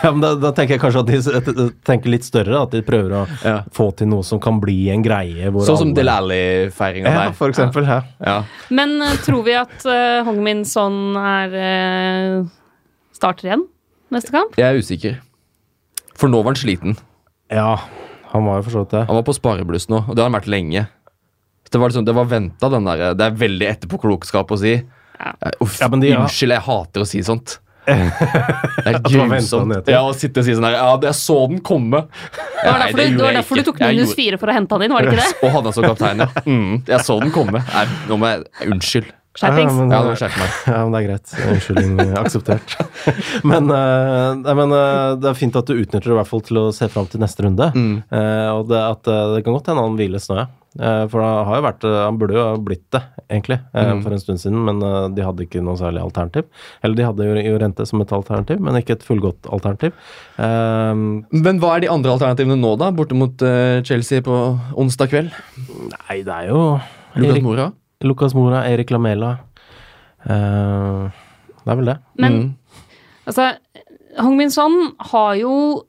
Ja, 0.02 0.10
men 0.12 0.20
da, 0.20 0.34
da 0.36 0.50
tenker 0.52 0.74
jeg 0.76 0.80
kanskje 0.82 1.00
at 1.38 1.46
de 1.48 1.64
tenker 1.86 2.10
litt 2.12 2.24
større. 2.26 2.62
At 2.66 2.72
de 2.74 2.82
prøver 2.84 3.12
å 3.16 3.22
Ja. 3.44 3.54
få 3.72 3.86
til 3.96 4.08
noe 4.10 4.24
som 4.24 4.40
kan 4.40 4.58
bli 4.60 4.90
en 4.92 5.02
greie. 5.04 5.48
Hvor 5.52 5.64
Sånn 5.64 5.78
som 5.80 5.88
alle- 5.92 5.94
Del 6.00 6.08
Alli-feiringa 6.12 7.08
Ja, 7.12 7.22
der. 7.26 7.32
for 7.32 7.48
eksempel. 7.52 7.86
Ja. 7.88 8.02
Ja. 8.20 8.36
Men 8.70 9.00
eh, 9.02 9.16
tror 9.24 9.44
vi 9.44 9.54
at 9.56 9.84
uh, 9.86 10.24
Hong 10.24 10.42
Min 10.44 10.64
Son 10.68 11.16
er 11.16 11.56
uh, 11.56 12.48
starter 13.16 13.48
igjen 13.48 13.64
neste 14.12 14.30
kamp? 14.34 14.56
Jeg 14.60 14.68
er 14.68 14.80
usikker. 14.80 15.18
For 16.14 16.28
nå 16.28 16.42
var 16.44 16.52
han 16.52 16.60
sliten. 16.60 16.96
ja, 17.50 17.76
han 18.32 18.44
var 18.44 18.60
jo 18.60 18.62
for 18.68 18.70
så 18.70 18.84
vidt 18.84 18.90
det. 18.96 19.06
Han 19.08 19.16
var 19.16 19.24
på 19.26 19.34
sparebluss 19.34 19.88
nå, 19.88 20.04
og 20.08 20.14
det 20.14 20.22
har 20.22 20.30
han 20.30 20.40
vært 20.40 20.48
lenge. 20.52 20.86
Så 21.64 21.70
Det 21.72 21.80
var, 21.80 21.88
liksom, 21.90 22.04
det 22.04 22.14
var 22.14 22.24
venta, 22.28 22.68
den 22.70 22.84
der 22.84 23.14
Det 23.14 23.24
er 23.24 23.30
veldig 23.40 23.68
etterpåklokskap 23.72 24.50
å 24.52 24.58
si. 24.58 24.74
Ja. 25.18 25.32
Eh, 25.42 25.52
Uff, 25.60 25.80
Ja, 25.80 25.88
de 25.88 26.12
Unnskyld, 26.16 26.52
jeg 26.52 26.60
hater 26.68 27.00
å 27.00 27.06
si 27.08 27.22
sånt. 27.22 27.58
Det 27.86 28.90
er 28.90 29.00
grusomt. 29.04 29.88
Ja, 29.92 30.02
å 30.08 30.12
sitte 30.16 30.40
og 30.40 30.46
si 30.46 30.54
sånn 30.56 30.66
her 30.68 30.76
Ja, 30.78 30.86
jeg 31.08 31.16
så 31.18 31.36
den 31.50 31.60
komme. 31.64 32.04
Det 32.06 32.70
var 32.70 32.78
derfor, 32.84 33.00
du, 33.00 33.16
det 33.18 33.24
var 33.26 33.36
derfor 33.40 33.60
du 33.60 33.66
tok 33.70 33.82
minus 33.84 34.14
fire 34.18 34.38
for 34.40 34.52
å 34.52 34.56
hente 34.56 34.74
han 34.78 34.86
inn, 34.86 34.94
var 34.96 35.04
det 35.04 35.12
ikke 35.12 35.24
det? 35.24 35.42
Og 35.42 35.52
hadde 35.58 35.68
han 35.70 35.76
som 35.76 35.84
kaptein, 35.90 36.24
ja. 36.24 36.30
Mm, 36.46 36.72
jeg 36.88 37.04
så 37.08 37.18
den 37.20 37.34
komme. 37.34 37.60
Nei, 37.74 37.84
nå 38.08 38.18
må 38.20 38.32
jeg 38.32 38.72
Unnskyld. 38.72 39.12
Skjerpings. 39.34 39.72
Ja, 39.74 39.78
men- 39.82 39.90
Ja. 39.90 40.00
Ja, 40.70 40.80
men 40.86 40.92
det 40.94 40.98
er 41.00 41.06
greit. 41.08 41.32
Unnskyldning 41.50 42.12
akseptert. 42.20 42.74
men, 43.50 43.66
uh, 43.66 44.54
men 44.54 44.70
uh, 44.72 45.16
det 45.18 45.32
er 45.32 45.34
fint 45.34 45.56
at 45.58 45.66
du 45.66 45.74
utnytter 45.74 46.06
det 46.06 46.14
i 46.14 46.18
hvert 46.20 46.30
fall 46.30 46.44
til 46.46 46.60
å 46.62 46.68
se 46.72 46.86
fram 46.92 47.08
til 47.10 47.18
neste 47.24 47.42
runde. 47.42 47.66
Mm. 47.74 47.96
Uh, 48.14 48.50
og 48.60 48.68
det, 48.70 48.78
at, 48.78 49.10
eh, 49.10 49.32
det 49.34 49.42
kan 49.44 49.56
godt 49.56 49.72
hende 49.72 49.82
han 49.82 49.98
hviles 49.98 50.30
nå, 50.30 50.38
ja. 50.38 50.46
Eh, 50.80 51.06
for 51.06 51.22
det 51.22 51.46
har 51.46 51.56
jo 51.60 51.62
vært, 51.62 51.84
eh, 51.86 52.04
han 52.04 52.16
burde 52.18 52.34
jo 52.34 52.42
ha 52.48 52.56
blitt 52.58 52.84
det, 52.90 53.00
egentlig, 53.30 53.60
eh, 53.74 53.92
Mm. 53.92 54.02
for 54.02 54.10
en 54.12 54.18
stund 54.18 54.38
siden. 54.42 54.64
Men 54.64 55.14
de 55.14 55.22
hadde 55.22 55.46
ikke 55.46 55.62
noe 55.62 55.76
særlig 55.76 56.02
alternativ. 56.02 56.44
Eller 56.82 56.94
de 56.96 57.04
hadde 57.04 57.44
jo, 57.44 57.58
rente 57.58 57.86
som 57.86 58.00
et 58.00 58.08
alternativ, 58.12 58.58
men 58.60 58.74
ikke 58.74 58.90
et 58.98 59.04
fullgodt 59.06 59.42
alternativ. 59.52 59.92
Men 60.36 61.60
hva 61.60 61.76
er 61.76 61.80
de 61.80 61.88
andre 61.88 62.10
alternativene 62.18 62.58
nå, 62.58 62.76
da? 62.78 62.90
Borte 62.90 63.14
mot 63.14 63.36
Chelsea 63.86 64.20
på 64.20 64.58
onsdag 64.76 65.08
kveld? 65.10 65.30
nei, 66.10 66.22
det 66.22 66.28
er 66.34 66.48
jo 66.48 66.80
Lucas 67.14 67.30
Erik, 67.36 67.42
Mora? 67.42 67.72
Lucas 68.02 68.34
Mora, 68.34 68.64
Erik 68.66 68.90
Lamela. 68.90 69.38
Eh, 70.26 71.10
det 71.64 71.70
er 71.72 71.76
vel 71.76 71.84
det. 71.84 71.98
Men 72.18 72.32
Mm. 72.32 72.54
altså, 73.28 73.56
Hong 74.18 74.36
Min 74.36 74.50
Son 74.50 74.92
har 74.98 75.34
jo 75.36 75.84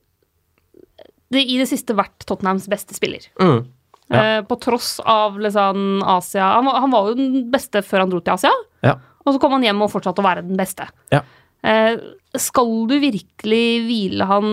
det, 1.30 1.42
i 1.44 1.58
det 1.58 1.66
siste 1.68 1.94
vært 1.96 2.24
Tottenhams 2.24 2.68
beste 2.68 2.94
spiller. 2.94 3.26
Mm. 3.40 3.66
Ja. 4.12 4.20
Eh, 4.38 4.42
på 4.46 4.54
tross 4.62 5.00
av 5.02 5.34
liksom 5.42 6.02
Asia 6.06 6.44
han 6.54 6.64
var, 6.68 6.76
han 6.84 6.92
var 6.92 7.08
jo 7.10 7.16
den 7.18 7.50
beste 7.50 7.80
før 7.82 8.04
han 8.04 8.10
dro 8.12 8.20
til 8.22 8.34
Asia, 8.36 8.52
Ja. 8.86 8.92
og 9.26 9.34
så 9.34 9.40
kom 9.42 9.56
han 9.56 9.64
hjem 9.66 9.82
og 9.82 9.90
fortsatte 9.90 10.22
å 10.22 10.26
være 10.28 10.44
den 10.46 10.56
beste. 10.60 10.86
Ja. 11.10 11.24
Eh, 11.66 11.96
skal 12.38 12.70
du 12.86 12.94
virkelig 13.02 13.64
hvile 13.88 14.28
han 14.30 14.50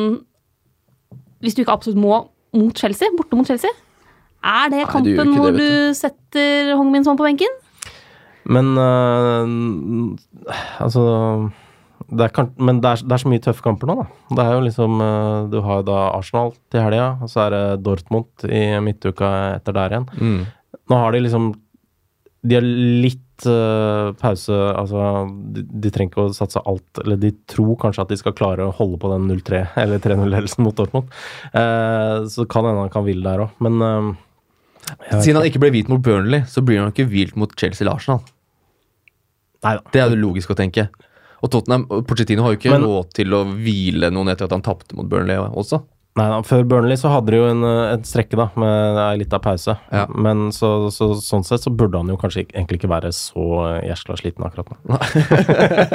hvis 1.44 1.54
du 1.54 1.62
ikke 1.62 1.76
absolutt 1.76 2.00
må 2.02 2.30
mot 2.56 2.74
Chelsea? 2.80 3.10
Borte 3.18 3.36
mot 3.38 3.46
Chelsea? 3.46 3.70
Er 4.44 4.70
det 4.72 4.80
Nei, 4.80 4.86
du 4.88 4.92
kampen 4.92 5.14
gjør 5.14 5.28
ikke 5.28 5.42
hvor 5.44 5.52
det, 5.58 5.68
du 5.70 5.94
setter 6.00 6.74
Hong 6.76 6.90
Min 6.92 7.04
Son 7.06 7.18
på 7.20 7.24
benken? 7.28 7.54
Men 8.46 8.74
øh, 8.78 10.18
Altså 10.84 11.04
det 12.10 12.30
kan, 12.36 12.52
Men 12.58 12.80
det 12.84 12.90
er, 12.90 13.04
det 13.08 13.16
er 13.16 13.24
så 13.24 13.32
mye 13.32 13.44
tøffe 13.44 13.66
kamper 13.66 13.90
nå, 13.90 13.98
da. 14.02 14.06
Det 14.36 14.46
er 14.46 14.56
jo 14.56 14.64
liksom 14.68 15.04
øh, 15.04 15.50
Du 15.52 15.60
har 15.66 15.82
jo 15.82 15.90
da 15.90 16.00
Arsenal 16.14 16.54
til 16.74 16.84
helga, 16.86 17.10
og 17.24 17.32
så 17.32 17.46
er 17.46 17.54
det 17.56 17.66
Dortmund 17.86 18.48
i 18.48 18.64
midtuka 18.84 19.30
etter 19.58 19.78
der 19.78 19.96
igjen. 19.98 20.10
Mm. 20.18 20.42
Nå 20.92 21.00
har 21.00 21.14
de 21.14 21.22
liksom 21.24 21.54
De 22.44 22.58
har 22.58 22.66
litt 22.66 23.46
uh, 23.48 24.12
pause 24.20 24.52
Altså, 24.54 25.06
de, 25.56 25.64
de 25.64 25.92
trenger 25.94 26.12
ikke 26.12 26.26
å 26.28 26.36
satse 26.36 26.62
alt 26.68 27.02
Eller 27.04 27.22
de 27.22 27.32
tror 27.50 27.78
kanskje 27.80 28.04
at 28.04 28.12
de 28.12 28.18
skal 28.20 28.36
klare 28.36 28.68
å 28.68 28.76
holde 28.76 29.00
på 29.00 29.12
den 29.14 29.30
0-3 29.32 29.64
eller 29.84 30.04
3-0-ledelsen 30.04 30.66
mot 30.66 30.76
Dortmund. 30.78 31.10
Uh, 31.56 32.28
så 32.30 32.48
kan 32.50 32.68
hende 32.68 32.86
han 32.86 32.94
kan 32.94 33.08
hvile 33.08 33.26
der 33.26 33.48
òg, 33.48 33.58
men 33.64 33.82
uh, 33.82 34.14
Siden 35.16 35.40
han 35.40 35.48
ikke 35.48 35.62
ble 35.64 35.72
hvilt 35.78 35.90
mot 35.92 36.02
Burnley, 36.04 36.44
så 36.50 36.60
blir 36.66 36.82
han 36.82 36.92
ikke 36.92 37.08
hvilt 37.08 37.38
mot 37.40 37.54
Chelsea 37.56 37.86
eller 37.86 37.96
Arsenal. 37.96 38.20
Neida. 39.64 39.84
Det 39.94 40.02
er 40.02 40.12
jo 40.12 40.20
logisk 40.20 40.52
å 40.52 40.58
tenke. 40.60 40.90
Og 41.44 41.52
Tottenham, 41.52 41.88
Pochettino 42.08 42.44
har 42.46 42.54
jo 42.54 42.60
ikke 42.62 42.72
Men- 42.72 42.86
råd 42.88 43.10
til 43.14 43.34
å 43.36 43.44
hvile 43.52 44.10
noen 44.16 44.30
etter 44.32 44.46
at 44.48 44.52
han 44.56 44.62
tapte 44.64 44.96
mot 44.96 45.10
Burnley 45.12 45.36
også. 45.38 45.82
Nei 46.16 46.28
da, 46.30 46.36
før 46.46 46.62
Burnley 46.70 46.94
så 46.96 47.10
hadde 47.10 47.32
de 47.34 47.38
jo 47.40 47.48
en, 47.50 47.64
eh, 47.66 47.94
en 47.96 48.04
strekke 48.06 48.38
da, 48.38 48.46
med 48.56 48.98
ei 49.02 49.16
lita 49.18 49.40
pause. 49.42 49.74
Ja. 49.92 50.04
Men 50.14 50.52
så, 50.54 50.92
så, 50.94 51.08
sånn 51.18 51.42
sett 51.44 51.64
så 51.66 51.72
burde 51.76 51.98
han 51.98 52.08
jo 52.08 52.16
kanskje 52.22 52.44
ikke- 52.46 52.54
egentlig 52.60 52.78
ikke 52.80 52.92
være 52.92 53.10
så 53.18 53.48
eh, 53.82 53.88
gjesla 53.90 54.16
sliten 54.22 54.46
akkurat 54.46 54.70
nå. 54.86 55.00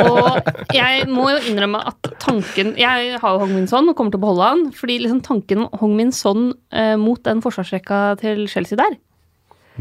Og 0.11 0.51
jeg 0.75 1.07
må 1.07 1.29
jo 1.31 1.39
innrømme 1.53 1.81
at 1.87 2.11
tanken 2.19 2.75
Jeg 2.77 3.21
har 3.23 3.31
jo 3.37 3.39
Hong 3.45 3.55
Min 3.55 3.69
Son 3.71 3.89
og 3.89 3.95
kommer 3.97 4.11
til 4.11 4.19
å 4.19 4.25
beholde 4.27 4.49
han. 4.51 4.65
Fordi 4.75 4.99
liksom 5.05 5.23
tanken 5.23 5.63
om 5.69 5.79
Hong 5.85 5.95
Min 5.97 6.11
Son 6.11 6.53
eh, 6.73 6.97
mot 6.99 7.23
den 7.23 7.41
forsvarsrekka 7.41 8.19
til 8.19 8.49
Chelsea 8.51 8.77
der, 8.77 8.99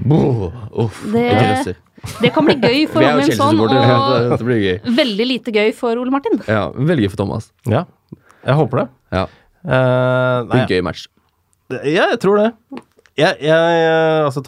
Boh, 0.06 0.52
uff, 0.78 1.02
Det- 1.12 1.66
det. 1.66 1.76
Det 2.22 2.32
kan 2.36 2.46
bli 2.48 2.56
gøy 2.68 2.84
for 2.92 3.02
Vi 3.02 3.08
er 3.08 3.12
Hong 3.16 3.22
jo 3.22 3.28
Min 3.28 3.38
Son, 3.38 3.58
Chelsea-supportere. 3.58 3.98
og 3.98 4.38
Det 4.42 4.48
blir 4.48 4.62
gøy. 4.64 4.78
veldig 5.02 5.28
lite 5.32 5.54
gøy 5.56 5.72
for 5.76 5.98
Ole 6.02 6.14
Martin. 6.14 6.40
Ja, 6.48 6.68
Veldig 6.76 7.08
gøy 7.08 7.12
for 7.16 7.22
Thomas. 7.24 7.50
Ja, 7.66 7.84
jeg 8.46 8.56
håper 8.62 8.84
det. 8.84 8.88
Ja, 9.18 9.26
Uh, 9.68 10.46
nei, 10.48 10.62
en 10.62 10.70
gøy 10.70 10.80
match. 10.86 11.08
ja, 11.74 12.06
jeg 12.14 12.20
tror 12.24 12.38
det. 12.40 12.46
Jeg, 13.20 13.36
jeg, 13.44 13.72
altså, 14.24 14.40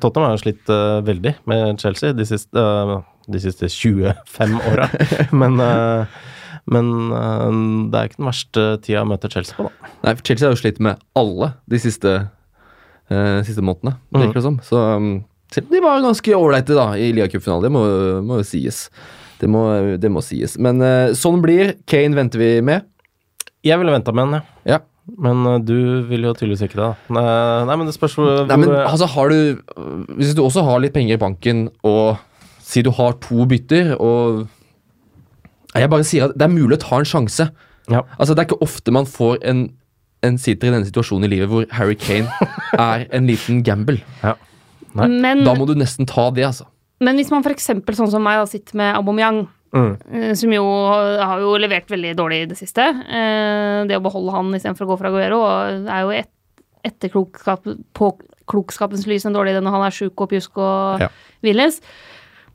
Tottenham 0.00 0.30
har 0.30 0.38
slitt 0.40 0.70
uh, 0.72 1.02
veldig 1.04 1.34
med 1.50 1.82
Chelsea 1.82 2.14
de 2.16 2.24
siste, 2.24 2.56
uh, 2.56 3.02
de 3.28 3.40
siste 3.42 3.68
25 3.68 4.54
åra. 4.70 4.86
men 5.42 5.60
men 6.72 6.88
det 7.90 7.98
er 7.98 8.08
ikke 8.08 8.20
den 8.22 8.28
verste 8.30 8.64
tida 8.86 9.02
å 9.02 9.08
møte 9.10 9.28
Chelsea 9.28 9.58
på, 9.58 9.66
da. 9.66 9.90
Nei, 10.06 10.14
for 10.14 10.24
Chelsea 10.30 10.46
har 10.48 10.54
jo 10.54 10.60
slitt 10.62 10.80
med 10.86 11.00
alle 11.18 11.48
de 11.68 11.80
siste, 11.82 12.12
eh, 13.10 13.38
siste 13.44 13.64
månedene, 13.66 13.96
virker 14.14 14.38
det 14.38 14.44
som. 14.46 14.60
Så 14.64 14.78
um, 14.96 15.08
de 15.60 15.80
var 15.84 16.04
ganske 16.04 16.36
ålreite 16.36 16.76
da, 16.76 16.92
i 16.96 17.10
ligacupfinalen, 17.12 17.66
det 17.66 17.72
må, 17.74 17.82
må 18.24 18.40
jo 18.40 18.46
sies. 18.46 18.86
Det 19.42 19.50
må, 19.50 19.66
det 19.98 20.10
må 20.12 20.22
sies. 20.22 20.54
Men 20.62 20.78
uh, 20.80 21.12
sånn 21.18 21.42
blir. 21.42 21.74
Kane 21.90 22.14
venter 22.14 22.38
vi 22.38 22.50
med. 22.64 22.86
Jeg 23.66 23.78
ville 23.80 23.94
venta 23.94 24.14
med 24.14 24.36
jeg. 24.36 24.46
Ja. 24.70 24.78
Men 25.18 25.42
uh, 25.48 25.58
du 25.58 26.06
vil 26.06 26.28
jo 26.28 26.34
tydeligvis 26.38 26.62
ikke 26.68 26.78
det. 26.78 26.86
da. 26.92 27.16
Nei, 27.18 27.24
nei 27.66 27.78
men 27.80 27.90
det 27.90 27.96
spørs 27.96 28.14
hvor 28.18 28.44
Nei, 28.46 28.58
men 28.62 28.70
altså, 28.84 29.08
har 29.10 29.32
du 29.32 29.58
Hvis 30.14 30.36
du 30.38 30.44
også 30.44 30.62
har 30.68 30.82
litt 30.82 30.94
penger 30.94 31.18
i 31.18 31.22
banken, 31.22 31.66
og 31.82 32.22
si 32.62 32.84
du 32.86 32.92
har 32.94 33.18
to 33.24 33.46
bytter, 33.50 33.96
og 33.98 34.46
Jeg 35.74 35.90
bare 35.90 36.06
sier 36.06 36.28
at 36.28 36.38
det 36.38 36.46
er 36.46 36.54
mulig 36.54 36.78
å 36.78 36.84
ta 36.84 37.02
en 37.02 37.08
sjanse. 37.08 37.50
ja. 37.90 38.04
Altså, 38.18 38.36
Det 38.36 38.44
er 38.44 38.50
ikke 38.52 38.62
ofte 38.62 38.94
man 38.94 39.10
får 39.10 39.42
en, 39.42 39.66
en 40.22 40.38
sitter 40.38 40.70
i 40.70 40.76
denne 40.76 40.86
situasjonen 40.86 41.26
i 41.26 41.34
livet 41.34 41.50
hvor 41.50 41.66
Harry 41.74 41.98
Kane 41.98 42.30
er 42.78 43.08
en 43.10 43.26
liten 43.26 43.64
gamble. 43.66 43.98
Nei. 44.94 45.08
Men, 45.08 45.44
Da 45.44 45.54
må 45.54 45.66
du 45.66 45.74
nesten 45.74 46.06
ta 46.06 46.30
det, 46.30 46.44
altså. 46.44 46.66
men 47.00 47.16
hvis 47.16 47.30
man 47.32 47.42
f.eks. 47.42 47.66
sånn 47.96 48.10
som 48.10 48.22
meg 48.22 48.38
da, 48.42 48.46
sitter 48.46 48.76
med 48.76 48.96
Aubameyang, 48.96 49.48
Mm. 49.72 49.94
eh, 50.12 50.34
som 50.36 50.52
jo 50.52 50.62
har 51.16 51.40
jo 51.40 51.54
levert 51.56 51.88
veldig 51.88 52.10
dårlig 52.14 52.42
i 52.42 52.48
det 52.50 52.58
siste 52.58 52.82
eh, 52.84 53.86
Det 53.88 53.96
å 53.96 54.02
beholde 54.04 54.34
han 54.34 54.50
istedenfor 54.52 54.84
å 54.84 54.88
gå 54.90 54.98
fra 55.00 55.08
Aguero 55.08 55.38
er 55.88 56.02
jo 56.04 56.10
et, 56.12 56.28
etter 56.84 57.08
klokskap, 57.08 57.64
på 57.96 58.10
klokskapens 58.46 59.06
lys 59.08 59.24
en 59.24 59.32
dårlig 59.32 59.54
idé 59.54 59.62
når 59.64 59.72
han 59.78 59.86
er 59.86 59.94
sjuk 59.96 60.20
og 60.20 60.28
pjusk 60.28 60.58
og 60.60 61.00
Ja. 61.00 61.08
hviles. 61.42 61.80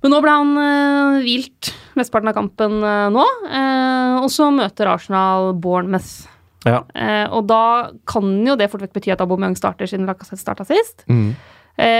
Men 0.03 0.11
nå 0.13 0.21
ble 0.21 0.29
han 0.29 0.53
eh, 0.61 1.25
hvilt 1.25 1.71
mesteparten 1.97 2.29
av 2.29 2.35
kampen 2.37 2.77
eh, 2.85 3.09
nå, 3.09 3.25
eh, 3.49 4.21
og 4.21 4.29
så 4.29 4.51
møter 4.53 4.85
Arsenal 4.93 5.55
Bournemouth. 5.57 6.27
ja. 6.69 6.83
Eh, 6.93 7.25
og 7.33 7.47
da 7.49 7.89
kan 8.05 8.45
jo 8.45 8.55
det 8.55 8.69
fort 8.69 8.81
vekk 8.85 8.93
bety 8.93 9.11
at 9.11 9.21
Aubameyang 9.25 9.57
starter 9.57 9.89
siden 9.89 10.05
Lacassette 10.05 10.37
starta 10.45 10.63
sist. 10.69 11.01
Eh, 11.09 11.33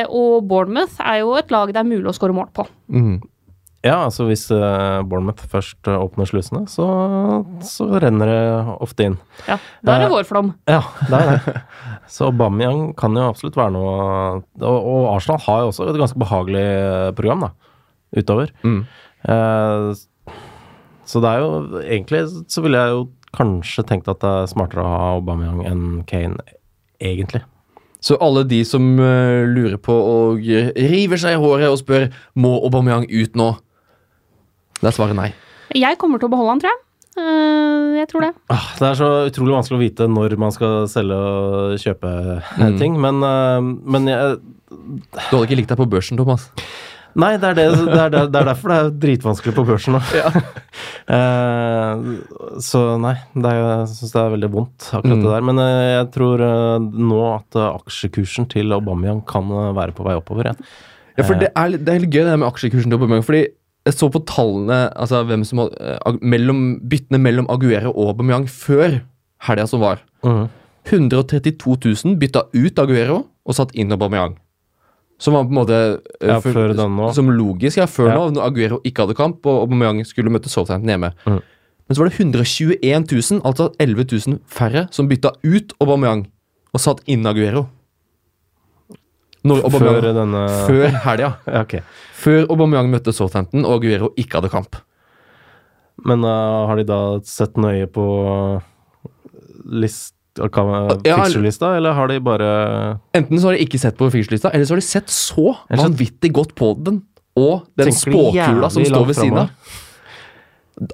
og 0.09 0.47
Bournemouth 0.49 1.01
er 1.03 1.21
jo 1.21 1.35
et 1.37 1.51
lag 1.53 1.69
det 1.73 1.81
er 1.83 1.87
mulig 1.87 2.09
å 2.09 2.15
skåre 2.17 2.33
mål 2.35 2.49
på. 2.55 2.65
Mm. 2.89 3.17
Ja, 3.85 3.99
altså 4.07 4.25
hvis 4.27 4.47
eh, 4.51 4.99
Bournemouth 5.05 5.45
først 5.51 5.87
eh, 5.87 5.99
åpner 6.01 6.27
slusene, 6.27 6.63
så, 6.71 6.85
så 7.63 7.85
renner 8.01 8.31
det 8.31 8.39
ofte 8.83 9.05
inn. 9.05 9.17
Ja, 9.45 9.59
Da 9.85 9.95
er 9.95 10.01
det 10.03 10.07
Eh, 10.09 10.13
vårflom. 10.15 10.49
Ja, 10.67 10.81
det 11.07 11.19
er 11.19 11.29
det. 11.45 11.61
Så 12.17 12.29
Aubameyang 12.29 12.93
kan 12.97 13.15
jo 13.19 13.25
absolutt 13.27 13.57
være 13.59 13.73
noe 13.75 13.95
Og, 14.63 14.77
og 14.77 15.07
Arsenal 15.11 15.41
har 15.43 15.65
jo 15.65 15.71
også 15.73 15.89
et 15.91 15.99
ganske 15.99 16.19
behagelig 16.21 16.63
eh, 16.63 17.09
program, 17.17 17.43
da, 17.43 17.49
utover. 18.15 18.53
Mm. 18.63 18.79
Eh, 19.27 19.89
så 21.07 21.21
det 21.23 21.29
er 21.33 21.43
jo 21.43 21.81
Egentlig 21.83 22.21
så 22.51 22.63
ville 22.63 22.79
jeg 22.79 22.95
jo 22.95 23.05
kanskje 23.37 23.83
tenkt 23.87 24.07
at 24.11 24.23
det 24.23 24.31
er 24.41 24.49
smartere 24.49 24.83
å 24.83 24.89
ha 24.89 25.11
Aubameyang 25.19 25.61
enn 25.67 25.85
Kane, 26.09 26.39
egentlig. 27.03 27.43
Så 28.03 28.17
alle 28.21 28.43
de 28.47 28.60
som 28.67 28.83
uh, 29.01 29.43
lurer 29.49 29.77
på 29.81 29.93
og 29.93 30.43
river 30.77 31.17
seg 31.21 31.33
i 31.38 31.41
håret 31.41 31.71
og 31.71 31.79
spør 31.81 32.10
må 32.38 32.51
Aubameyang 32.67 33.07
ut 33.10 33.36
nå, 33.39 33.47
det 34.81 34.91
er 34.91 34.93
svaret 34.95 35.17
nei. 35.17 35.31
Jeg 35.75 35.97
kommer 35.99 36.21
til 36.21 36.29
å 36.29 36.33
beholde 36.36 36.53
han, 36.53 36.62
tror 36.62 36.71
jeg. 36.75 36.83
Uh, 37.17 37.95
jeg 37.97 38.07
tror 38.12 38.27
det. 38.27 38.29
Ah, 38.53 38.67
Det 38.77 38.86
er 38.91 38.99
så 38.99 39.07
utrolig 39.25 39.55
vanskelig 39.55 39.77
å 39.79 39.81
vite 39.81 40.05
når 40.13 40.36
man 40.38 40.53
skal 40.53 40.86
selge 40.91 41.17
og 41.17 41.79
kjøpe 41.81 42.12
Mm. 42.57 42.77
ting, 42.77 42.99
men, 43.01 43.23
uh, 43.25 43.57
men 43.62 44.05
jeg, 44.12 44.38
Du 44.69 45.33
hadde 45.33 45.47
ikke 45.47 45.57
likt 45.57 45.69
deg 45.73 45.79
på 45.81 45.89
børsen, 45.89 46.17
Thomas. 46.19 46.51
Nei, 47.17 47.32
det 47.41 47.47
er, 47.49 47.56
det, 47.58 47.63
det, 47.88 47.97
er, 47.97 48.12
det 48.30 48.38
er 48.38 48.45
derfor 48.51 48.69
det 48.69 48.75
er 48.77 48.89
dritvanskelig 49.01 49.53
på 49.58 49.63
børsen 49.71 49.97
nå. 49.97 50.01
Eh, 51.08 52.01
så 52.60 52.80
nei, 52.99 53.13
det 53.32 53.47
er, 53.47 53.62
jeg 53.63 53.86
syns 53.93 54.12
det 54.12 54.19
er 54.19 54.34
veldig 54.34 54.49
vondt, 54.51 54.88
akkurat 54.91 55.13
Mm. 55.15 55.21
det 55.23 55.30
der. 55.32 55.45
Men 55.47 55.62
uh, 55.62 55.84
jeg 55.88 56.08
tror 56.17 56.41
eh, 56.43 56.88
nå 56.99 57.19
at 57.30 57.58
aksjekursen 57.62 58.47
til 58.51 58.75
Aubameyang 58.75 59.21
kan 59.30 59.47
være 59.77 59.95
på 59.95 60.03
vei 60.03 60.17
oppover 60.19 60.49
igjen. 60.49 60.60
Ja, 61.17 61.23
for 61.23 61.39
det 61.39 61.47
er, 61.56 61.77
det 61.80 61.93
er 61.93 62.03
litt 62.03 62.12
gøy 62.13 62.25
det 62.27 62.36
med 62.41 62.49
aksjekursen 62.49 62.91
til 62.91 62.99
Aubameyang, 62.99 63.23
fordi 63.25 63.45
jeg 63.88 63.95
så 63.95 64.10
på 64.12 64.19
tallene, 64.27 64.82
altså 64.99 65.23
hvem 65.30 65.45
som 65.47 65.63
hadde, 65.63 66.17
mellom, 66.21 66.60
byttene 66.91 67.21
mellom 67.23 67.47
Aguero 67.56 67.93
og 67.95 68.12
Aubameyang 68.12 68.49
før 68.51 68.99
helga 69.47 69.67
som 69.71 69.80
var. 69.86 70.03
Mm. 70.27 70.43
132 70.91 71.77
000 72.03 72.19
bytta 72.19 72.45
ut 72.51 72.84
Aguero 72.84 73.21
og 73.47 73.56
satt 73.58 73.71
inn 73.80 73.95
Aubameyang. 73.95 74.36
Som 75.19 75.34
var 75.34 75.45
på 75.47 75.53
en 75.53 75.58
måte 75.58 75.77
eh, 76.21 76.27
Ja, 76.30 76.39
for-. 76.41 77.13
Som 77.13 77.32
logisk, 77.34 77.77
ja, 77.80 77.86
før 77.89 78.10
Ja. 78.12 78.15
nå, 78.19 78.34
når 78.38 78.45
Aguero 78.51 78.82
ikke 78.86 79.06
hadde 79.06 79.15
kamp 79.17 79.45
og 79.45 79.63
Aubameyang 79.65 80.03
skulle 80.06 80.30
møte 80.30 80.49
Southampton 80.49 80.89
hjemme. 80.93 81.13
Mm. 81.25 81.39
Men 81.88 81.95
så 81.95 82.03
var 82.03 82.10
det 82.10 82.19
121 82.19 83.06
000, 83.32 83.41
altså 83.47 83.71
11 83.80 84.06
000 84.27 84.39
færre, 84.45 84.88
som 84.91 85.08
bytta 85.10 85.32
ut 85.43 85.73
Aubameyang 85.82 86.27
og 86.73 86.84
satt 86.84 87.01
inn 87.08 87.25
Aguero. 87.25 87.67
Når 89.47 89.63
Før 89.71 90.01
denne 90.03 90.43
før 90.67 90.89
helga. 91.06 91.30
Ja, 91.47 91.62
okay. 91.62 91.82
Før 92.17 92.45
Aubameyang 92.51 92.89
møtte 92.91 93.13
Southampton 93.15 93.65
og 93.65 93.77
Aguero 93.80 94.12
ikke 94.19 94.41
hadde 94.41 94.51
kamp. 94.51 94.75
Men 96.06 96.25
uh, 96.27 96.67
har 96.69 96.77
de 96.77 96.84
da 96.86 96.99
sett 97.25 97.56
nøye 97.58 97.88
på 97.89 98.03
list, 99.65 100.13
Ja, 101.08 101.17
eller 101.78 101.93
har 101.97 102.08
de 102.12 102.19
bare 102.23 102.47
Enten 103.17 103.39
så 103.39 103.50
har 103.50 103.58
de 103.58 103.65
ikke 103.65 103.80
sett 103.82 103.97
på 103.97 104.10
fixlista, 104.13 104.52
eller 104.54 104.65
så 104.65 104.76
har 104.76 104.82
de 104.82 104.88
sett 104.88 105.10
så 105.13 105.56
vanvittig 105.69 106.32
godt 106.36 106.56
på 106.56 106.73
den. 106.84 107.02
Og 107.38 107.67
den 107.78 107.91
spåkula 107.93 108.69
som 108.73 108.86
står 108.86 109.06
ved 109.12 109.15
siden 109.17 109.38
av. 109.38 109.50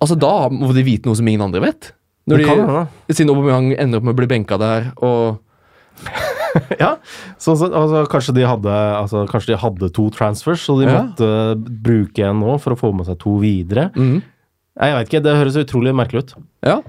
Altså, 0.01 0.15
da 0.19 0.49
må 0.51 0.71
de 0.75 0.83
vite 0.83 1.07
noe 1.07 1.15
som 1.19 1.27
ingen 1.27 1.43
andre 1.45 1.61
vet. 1.63 1.91
Når 2.27 2.37
Det 2.39 2.45
kan 2.47 2.57
de, 2.57 2.63
hende. 2.67 3.15
siden 3.15 3.31
Aubameyang 3.33 3.73
ender 3.75 3.99
opp 3.99 4.05
med 4.07 4.13
å 4.15 4.19
bli 4.21 4.27
benka 4.31 4.57
der, 4.59 4.91
og 5.03 5.39
Ja, 6.79 6.97
så, 7.41 7.55
så, 7.57 7.67
altså, 7.73 8.03
kanskje, 8.11 8.35
de 8.37 8.45
hadde, 8.47 8.73
altså, 8.73 9.25
kanskje 9.29 9.53
de 9.53 9.59
hadde 9.63 9.89
to 9.95 10.09
transfers, 10.13 10.63
så 10.67 10.77
de 10.79 10.87
Ja. 10.87 11.01
måtte 11.03 11.29
bruke 11.83 12.23
en 12.29 12.39
nå 12.39 12.59
for 12.61 12.75
å 12.75 12.79
få 12.79 12.93
med 12.95 13.07
seg 13.09 13.19
to 13.19 13.37
videre. 13.41 13.89
Mm. 13.95 14.21
Jeg 14.79 14.95
vet 14.97 15.09
ikke, 15.09 15.23
det 15.25 15.35
høres 15.37 15.57
utrolig 15.59 15.93
merkelig 15.95 16.23
ut. 16.23 16.33
Ja. 16.65 16.79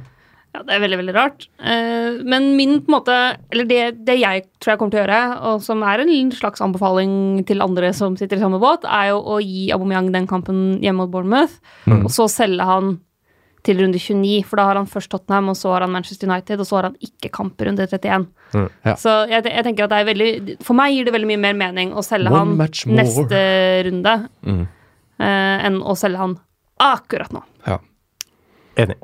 Ja, 0.55 0.61
det 0.63 0.77
er 0.77 0.83
veldig, 0.85 0.99
veldig 1.01 1.15
rart. 1.17 1.47
Eh, 1.59 2.21
men 2.23 2.53
min 2.57 2.77
på 2.85 2.93
en 2.93 2.95
måte 2.95 3.15
Eller 3.51 3.67
det, 3.67 3.81
det 4.07 4.15
jeg 4.21 4.45
tror 4.63 4.71
jeg 4.75 4.79
kommer 4.79 4.95
til 4.95 5.01
å 5.01 5.05
gjøre, 5.05 5.23
og 5.51 5.63
som 5.67 5.83
er 5.83 6.05
en 6.05 6.31
slags 6.31 6.63
anbefaling 6.63 7.43
til 7.49 7.65
andre 7.65 7.91
som 7.97 8.15
sitter 8.17 8.39
i 8.39 8.45
samme 8.45 8.61
båt, 8.63 8.87
er 8.87 9.09
jo 9.11 9.19
å 9.35 9.41
gi 9.43 9.65
Aubameyang 9.75 10.13
den 10.15 10.29
kampen 10.31 10.79
hjemme 10.85 11.03
mot 11.03 11.11
Bournemouth, 11.11 11.57
og 11.91 12.07
så 12.15 12.29
selge 12.31 12.63
han 12.69 12.95
til 13.65 13.79
runde 13.81 13.97
29, 13.99 14.45
for 14.45 14.61
da 14.61 14.67
har 14.69 14.77
han 14.77 14.87
først 14.87 15.09
Tottenham, 15.09 15.47
og 15.49 15.57
så 15.57 15.71
har 15.73 15.81
han 15.87 15.91
Manchester 15.95 16.29
United, 16.29 16.61
og 16.61 16.67
så 16.69 16.77
har 16.77 16.87
han 16.91 16.97
ikke 17.01 17.31
kamp 17.33 17.59
runde 17.65 17.87
31. 17.89 18.27
Mm. 18.53 18.67
Ja. 18.85 18.95
Så 19.01 19.15
jeg, 19.31 19.47
jeg 19.49 19.65
tenker 19.65 19.87
at 19.87 19.91
det 19.95 20.01
er 20.03 20.09
veldig 20.11 20.57
For 20.63 20.77
meg 20.79 20.93
gir 20.95 21.09
det 21.09 21.15
veldig 21.17 21.31
mye 21.33 21.41
mer 21.49 21.57
mening 21.65 21.95
å 21.97 22.05
selge 22.05 22.29
One 22.31 22.55
han 22.61 22.95
neste 23.01 23.41
runde 23.89 24.15
Mm. 24.45 24.63
uh, 25.19 25.67
enn 25.67 25.81
å 25.83 25.97
selge 25.99 26.21
han 26.21 26.37
akkurat 26.79 27.33
nå. 27.35 27.43
ja. 27.67 27.81
Enig. 28.77 29.01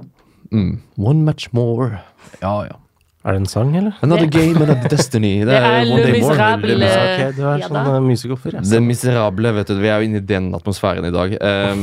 Mm. 0.53 0.79
One 0.99 1.25
match 1.25 1.49
more. 1.57 2.01
Ja, 2.43 2.55
ja. 2.69 2.77
Er 3.21 3.37
det 3.37 3.41
en 3.43 3.47
sang, 3.51 3.75
eller? 3.77 3.93
Another 4.03 4.27
game, 4.33 4.57
another 4.57 4.89
destiny. 4.89 5.41
Det, 5.45 5.53
Det 5.53 5.57
er 5.61 5.91
One 5.93 6.03
Day 6.07 6.21
More. 6.23 6.33
Miserable. 6.33 6.69
Le 6.71 6.79
Miserable. 6.81 7.27
Ok, 7.29 7.37
du 7.37 7.43
er 7.45 7.59
ja 7.61 7.69
sånn 7.69 7.91
uh, 7.91 7.99
musikoffer. 8.07 8.55
jeg. 8.57 8.69
Det 8.71 8.81
miserable, 8.83 9.53
vet 9.59 9.69
du. 9.69 9.75
Vi 9.83 9.91
er 9.93 10.01
jo 10.01 10.09
inne 10.09 10.22
i 10.22 10.27
den 10.31 10.49
atmosfæren 10.57 11.05
i 11.05 11.12
dag. 11.12 11.35
Um, 11.45 11.83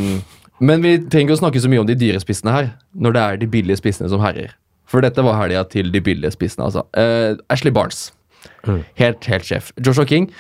men 0.66 0.82
vi 0.82 0.96
trenger 1.06 1.30
ikke 1.30 1.38
å 1.38 1.42
snakke 1.44 1.62
så 1.62 1.70
mye 1.70 1.84
om 1.84 1.90
de 1.90 1.96
dyre 2.02 2.20
spissene 2.24 2.56
her, 2.56 2.72
når 2.98 3.14
det 3.14 3.22
er 3.28 3.38
de 3.44 3.50
billige 3.54 3.78
spissene 3.78 4.10
som 4.10 4.24
herjer. 4.26 4.56
For 4.90 5.04
dette 5.06 5.22
var 5.22 5.38
helga 5.44 5.62
til 5.70 5.92
de 5.94 6.02
billige 6.02 6.34
spissene, 6.34 6.66
altså. 6.72 6.88
Uh, 6.98 7.38
Ashley 7.54 7.76
Barnes. 7.76 8.08
Mm. 8.66 8.82
Helt, 8.98 9.30
helt 9.30 9.46
sjef. 9.46 9.70
Joshua 9.86 10.08
King. 10.10 10.32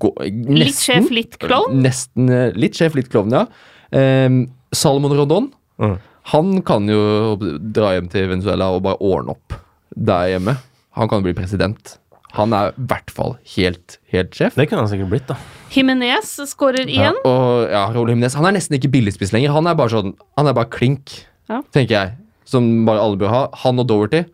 Gå, 0.00 0.12
Litt 0.54 0.78
sjef, 0.78 1.10
litt 1.12 1.34
klovn. 1.42 1.82
Nesten 1.84 2.30
eh, 2.32 2.54
litt 2.56 2.78
sjef, 2.78 2.94
litt 2.96 3.10
klovn, 3.12 3.34
ja. 3.34 3.44
Um, 3.90 4.44
Salomon 4.74 5.12
Rondon. 5.18 5.50
Mm. 5.82 5.98
Han 6.32 6.62
kan 6.64 6.86
jo 6.88 7.36
dra 7.74 7.90
hjem 7.96 8.08
til 8.12 8.30
Venezuela 8.30 8.70
og 8.72 8.82
bare 8.86 8.96
ordne 9.04 9.34
opp 9.36 9.56
der 9.94 10.30
hjemme. 10.32 10.56
Han 10.96 11.10
kan 11.10 11.22
bli 11.26 11.34
president. 11.36 11.98
Han 12.34 12.54
er 12.56 12.72
i 12.72 12.86
hvert 12.90 13.12
fall 13.14 13.36
helt, 13.54 13.98
helt 14.10 14.32
sjef. 14.34 14.56
Det 14.58 14.66
kunne 14.70 14.82
han 14.82 14.90
sikkert 14.90 15.10
blitt, 15.12 15.26
da. 15.28 15.36
Jimenez 15.74 16.32
skårer 16.50 16.88
igjen. 16.90 17.18
Og 17.28 17.68
ja, 17.70 17.84
Raúl 17.94 18.10
Jimenez 18.10 18.34
Han 18.38 18.46
er 18.48 18.56
nesten 18.56 18.74
ikke 18.78 18.90
billigspiss 18.94 19.32
lenger. 19.34 19.52
Han 19.54 19.66
er 19.70 19.76
bare 19.78 19.90
sånn 19.92 20.12
Han 20.38 20.46
er 20.50 20.54
bare 20.56 20.70
klink, 20.70 21.12
Ja. 21.50 21.60
tenker 21.74 21.94
jeg. 21.94 22.12
Som 22.48 22.84
bare 22.86 23.02
alle 23.04 23.16
bør 23.20 23.28
ha. 23.30 23.42
Han 23.64 23.78
og 23.82 23.86
Doverty. 23.90 24.24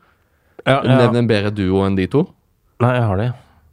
Ja, 0.67 0.81
Nevn 0.85 1.17
en 1.17 1.29
bedre 1.29 1.51
duo 1.55 1.83
enn 1.87 1.97
de 1.97 2.07
to. 2.13 2.25
Nei, 2.81 2.95
jeg 2.97 3.05
har 3.09 3.17
det. 3.21 3.29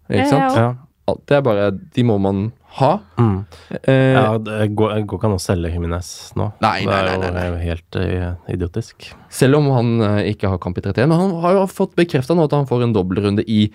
Ikke 0.10 0.30
sant? 0.30 0.56
ja. 0.58 0.68
Ja. 1.08 1.16
Det 1.28 1.38
er 1.38 1.42
bare 1.46 1.72
De 1.72 2.04
må 2.04 2.18
man 2.20 2.52
ha. 2.80 2.92
Mm. 3.20 3.38
Eh, 3.82 4.14
Ja, 4.16 4.38
det 4.42 4.70
går, 4.78 4.96
det 4.96 5.06
går 5.10 5.20
ikke 5.20 5.30
an 5.30 5.38
å 5.38 5.42
selge 5.42 5.72
Jiminez 5.74 6.12
nå. 6.40 6.50
Nei, 6.64 6.80
nei, 6.86 7.02
nei, 7.08 7.18
nei, 7.18 7.20
nei. 7.20 7.30
det 7.34 7.44
er 7.44 7.52
jo 7.52 7.60
helt 7.62 8.00
uh, 8.00 8.50
idiotisk. 8.54 9.10
Selv 9.34 9.60
om 9.60 9.70
han 9.76 9.94
uh, 10.04 10.22
ikke 10.30 10.52
har 10.52 10.62
kamp 10.64 10.80
i 10.80 10.86
31. 10.86 11.10
Men 11.10 11.22
han 11.22 11.38
har 11.44 11.58
jo 11.60 11.68
fått 11.72 11.98
bekrefta 12.00 12.38
nå 12.38 12.48
at 12.48 12.56
han 12.58 12.70
får 12.70 12.88
en 12.88 12.96
dobbeltrunde 12.96 13.46
i 13.48 13.68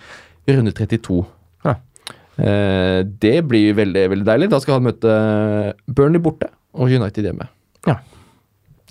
runde 0.50 0.74
32. 0.74 1.22
Ja. 1.66 1.76
Eh, 2.36 3.02
det 3.04 3.36
blir 3.48 3.76
veldig, 3.78 4.06
veldig 4.14 4.26
deilig. 4.26 4.50
Da 4.52 4.60
skal 4.62 4.78
han 4.78 4.88
møte 4.88 5.12
Burnley 5.86 6.22
borte 6.22 6.48
og 6.72 6.90
United 6.90 7.28
hjemme. 7.28 7.46
Ja. 7.86 7.98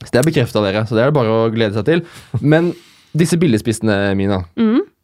Så 0.02 0.14
det 0.14 0.22
er 0.22 0.30
bekrefta, 0.30 0.64
dere. 0.64 0.86
Så 0.88 0.98
det 0.98 1.04
er 1.04 1.12
det 1.12 1.18
bare 1.18 1.34
å 1.34 1.52
glede 1.54 1.76
seg 1.78 1.88
til. 1.88 2.06
Men 2.42 2.72
disse 3.18 3.40
billigspissene, 3.42 4.14
Mina. 4.18 4.44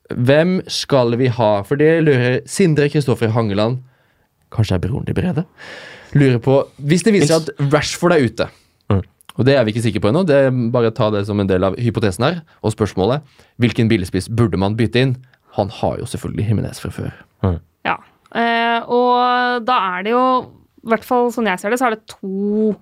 Hvem 0.07 0.61
skal 0.71 1.17
vi 1.19 1.27
ha? 1.33 1.51
For 1.67 1.79
det 1.79 1.97
lurer 2.05 2.39
Sindre 2.47 2.87
Kristoffer 2.93 3.33
Hangeland 3.35 3.81
Kanskje 4.53 4.77
det 4.77 4.85
er 4.85 4.91
broren 4.91 5.05
til 5.05 5.17
Brede? 5.17 5.43
Lurer 6.15 6.39
på 6.39 6.57
Hvis 6.79 7.03
det 7.03 7.13
viser 7.13 7.33
seg 7.33 7.49
at 7.49 7.73
Rashford 7.73 8.15
er 8.15 8.23
ute, 8.25 8.47
Mm. 8.89 9.01
og 9.35 9.45
det 9.45 9.55
er 9.57 9.63
vi 9.67 9.73
ikke 9.73 9.83
sikre 9.83 9.99
på 9.99 10.07
ennå, 10.09 10.21
det 10.25 10.35
er 10.47 10.51
bare 10.71 10.91
ta 10.95 11.09
det 11.11 11.25
som 11.27 11.39
en 11.39 11.47
del 11.49 11.63
av 11.67 11.75
hypotesen 11.75 12.23
her, 12.23 12.37
og 12.63 12.71
spørsmålet 12.71 13.21
hvilken 13.59 13.89
billigspiss 13.91 14.29
burde 14.29 14.57
man 14.57 14.77
bytte 14.79 15.01
inn? 15.03 15.17
Han 15.57 15.67
har 15.69 15.97
jo 15.99 16.05
selvfølgelig 16.05 16.47
Jimenez 16.47 16.79
fra 16.79 16.89
før. 16.95 17.11
Ja. 17.83 17.97
Eh, 18.35 18.79
og 18.87 19.65
da 19.65 19.75
er 19.97 20.03
det 20.03 20.11
jo, 20.11 20.23
i 20.85 20.89
hvert 20.91 21.03
fall 21.03 21.29
sånn 21.31 21.47
jeg 21.47 21.59
ser 21.59 21.69
det, 21.71 21.79
så 21.79 21.87
er 21.87 21.95
det 21.97 22.07
to 22.07 22.75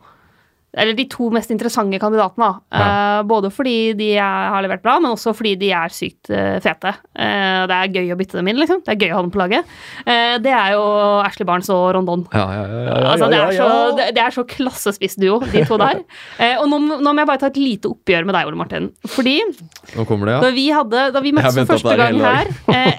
eller 0.76 0.95
de 0.97 1.05
to 1.09 1.30
mest 1.34 1.51
interessante 1.53 1.99
kandidatene. 2.01 2.49
da. 2.69 2.80
Eh, 2.80 3.23
både 3.28 3.51
fordi 3.53 3.93
de 3.97 4.09
har 4.17 4.61
levert 4.63 4.84
bra, 4.84 4.97
men 4.99 5.13
også 5.15 5.34
fordi 5.36 5.55
de 5.59 5.71
er 5.76 5.93
sykt 5.93 6.32
eh, 6.34 6.57
fete. 6.63 6.93
Eh, 7.15 7.63
det 7.69 7.78
er 7.78 7.93
gøy 7.95 8.13
å 8.13 8.17
bytte 8.19 8.39
dem 8.39 8.51
inn, 8.51 8.59
liksom. 8.61 8.82
Det 8.86 8.95
er 8.95 9.05
gøy 9.05 9.13
å 9.13 9.19
ha 9.19 9.26
dem 9.26 9.34
på 9.34 9.41
laget. 9.41 9.76
Det 10.05 10.51
er 10.51 10.73
jo 10.76 10.84
Ashley 11.23 11.47
Barnes 11.47 11.69
og 11.73 11.88
Rondon. 11.95 12.26
Ja, 12.34 12.45
ja, 12.51 12.63
ja, 12.65 12.82
ja, 12.86 12.95
altså, 13.13 13.30
det, 13.32 13.39
er 13.39 13.55
så, 13.55 13.69
ja. 13.69 14.09
det, 14.15 14.23
er 14.26 14.36
så 14.36 14.45
klassespissduo, 14.49 15.39
de 15.51 15.63
to 15.67 15.80
der. 15.82 16.01
Og 16.61 16.67
nå, 16.69 16.80
nå 16.80 17.11
må 17.11 17.23
jeg 17.23 17.30
bare 17.30 17.41
ta 17.41 17.49
et 17.51 17.59
lite 17.59 17.89
oppgjør 17.91 18.28
med 18.28 18.36
deg, 18.38 18.49
Ole 18.49 18.59
Martin. 18.59 18.89
Fordi 19.09 19.38
det, 19.49 20.05
da 20.26 20.51
vi, 20.53 20.67
hadde, 20.73 21.05
da 21.15 21.23
vi 21.23 21.34
møttes 21.36 21.57
for 21.61 21.76
første 21.76 21.95
gang 21.99 22.19
her, 22.21 22.51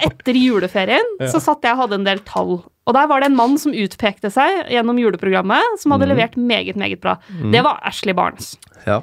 etter 0.06 0.38
juleferien, 0.38 1.16
så 1.32 1.42
satt 1.42 1.66
jeg 1.66 1.76
og 1.76 1.86
hadde 1.86 2.00
en 2.00 2.08
del 2.08 2.24
tall. 2.26 2.58
Og 2.86 2.94
der 2.94 3.08
var 3.10 3.20
det 3.20 3.30
en 3.32 3.36
mann 3.38 3.56
som 3.58 3.72
utpekte 3.74 4.30
seg 4.30 4.68
gjennom 4.70 4.98
juleprogrammet, 5.02 5.80
som 5.82 5.90
hadde 5.92 6.06
hadde 6.06 6.14
levert 6.14 6.36
meget, 6.38 6.76
meget 6.78 7.00
bra. 7.02 7.16
Det 7.52 7.62
var 7.66 7.80
Ashley 7.84 8.14
Barnes. 8.14 8.56
ja. 8.86 9.02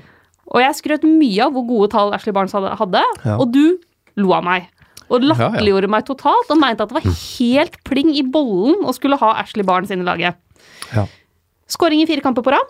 Og 0.54 0.60
jeg 0.60 0.76
skrøt 0.76 1.06
mye 1.08 1.40
av 1.46 1.54
hvor 1.56 1.64
gode 1.66 1.88
tall 1.94 2.12
Ashley 2.14 2.34
Barnes 2.36 2.52
hadde, 2.54 3.02
Ja. 3.24 3.38
og 3.40 3.52
du 3.54 3.78
lo 4.20 4.34
av 4.36 4.44
meg. 4.44 4.68
Og 5.10 5.22
latterliggjorde 5.24 5.90
meg 5.90 6.06
totalt 6.06 6.52
og 6.52 6.60
mente 6.60 6.84
at 6.84 6.90
det 6.92 6.98
var 7.00 7.08
helt 7.40 7.78
pling 7.88 8.12
i 8.16 8.22
bollen 8.24 8.84
å 8.86 8.94
skulle 8.94 9.18
ha 9.18 9.32
Ashley 9.42 9.64
Barnes 9.64 9.90
inn 9.92 10.02
i 10.02 10.08
laget. 10.08 10.36
Ja. 10.94 11.06
Skåring 11.68 12.04
i 12.04 12.06
fire 12.06 12.22
kamper 12.22 12.44
på 12.44 12.52
rad. 12.52 12.68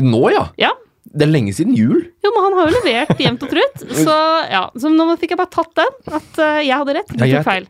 Nå, 0.00 0.22
ja! 0.32 0.46
Ja. 0.58 0.72
Det 1.12 1.26
er 1.26 1.32
lenge 1.32 1.52
siden 1.52 1.76
jul. 1.76 1.98
Jo, 2.24 2.30
men 2.32 2.44
han 2.46 2.54
har 2.56 2.70
jo 2.70 2.80
levert 2.80 3.18
jevnt 3.20 3.42
og 3.44 3.50
trutt. 3.52 3.82
Så 4.06 4.16
ja, 4.50 4.62
så 4.78 4.88
nå 4.92 5.06
fikk 5.20 5.34
jeg 5.34 5.40
bare 5.42 5.52
tatt 5.52 5.74
den. 5.76 5.98
At 6.08 6.38
eh, 6.40 6.60
jeg 6.68 6.78
hadde 6.78 6.94
rett, 6.96 7.10
du 7.12 7.18
tok 7.20 7.44
feil. 7.46 7.66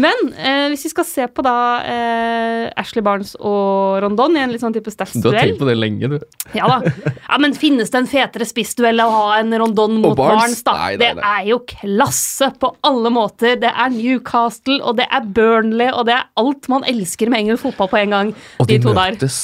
Men 0.00 0.28
eh, 0.38 0.68
hvis 0.72 0.86
vi 0.86 0.90
skal 0.92 1.04
se 1.04 1.26
på 1.28 1.42
da 1.44 1.54
eh, 1.84 2.70
Ashley 2.80 3.04
Barnes 3.04 3.34
og 3.36 3.98
Rondon 4.04 4.36
i 4.38 4.42
en 4.44 4.52
litt 4.54 4.62
sånn 4.62 4.72
type 4.72 4.88
Du 4.88 5.28
har 5.28 5.36
tenkt 5.36 5.58
på 5.60 5.68
det 5.68 5.74
lenge, 5.76 6.08
du. 6.08 6.16
Ja 6.56 6.68
da. 6.70 6.92
Ja, 7.28 7.38
men 7.42 7.52
finnes 7.58 7.92
det 7.92 8.00
en 8.00 8.08
fetere 8.08 8.46
spissduell 8.48 9.00
å 9.04 9.08
ha 9.12 9.26
enn 9.40 9.52
Rondon 9.60 9.98
mot 10.00 10.16
Barnes? 10.16 10.62
Barnes, 10.62 10.62
da? 10.64 10.74
Nei, 10.78 10.94
nei, 10.96 10.98
Det 11.02 11.10
nei. 11.20 11.34
er 11.42 11.50
jo 11.50 11.58
klasse 11.68 12.48
på 12.62 12.72
alle 12.88 13.12
måter. 13.12 13.58
Det 13.60 13.70
er 13.72 13.92
Newcastle, 13.92 14.80
og 14.82 14.96
det 15.00 15.06
er 15.12 15.28
Burnley, 15.36 15.92
og 15.92 16.08
det 16.08 16.16
er 16.16 16.26
alt 16.40 16.68
man 16.72 16.84
elsker 16.88 17.32
med 17.32 17.44
engelsk 17.44 17.68
fotball 17.68 17.92
på 17.92 18.00
en 18.02 18.16
gang. 18.16 18.34
Og 18.58 18.68
de, 18.68 18.78
de 18.78 18.82
to 18.86 18.96
der. 18.96 19.16
møtes 19.16 19.38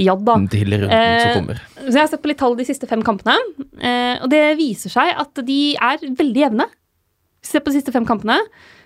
Ja 0.00 0.16
da. 0.18 0.34
til 0.50 0.74
runden 0.74 0.90
Eh, 0.90 1.20
som 1.22 1.40
kommer. 1.44 1.60
Så 1.78 1.92
jeg 1.94 2.00
har 2.02 2.08
sett 2.10 2.22
på 2.24 2.30
litt 2.32 2.40
tall 2.42 2.56
de 2.58 2.64
siste 2.66 2.88
fem 2.90 3.02
kampene, 3.06 3.36
eh, 3.78 4.16
og 4.24 4.30
det 4.32 4.42
viser 4.58 4.90
seg 4.90 5.12
at 5.22 5.44
de 5.46 5.58
er 5.78 6.02
veldig 6.18 6.42
jevne. 6.48 6.66
Se 7.44 7.60
på 7.60 7.70
de 7.70 7.78
siste 7.78 7.92
fem 7.94 8.06
kampene. 8.08 8.40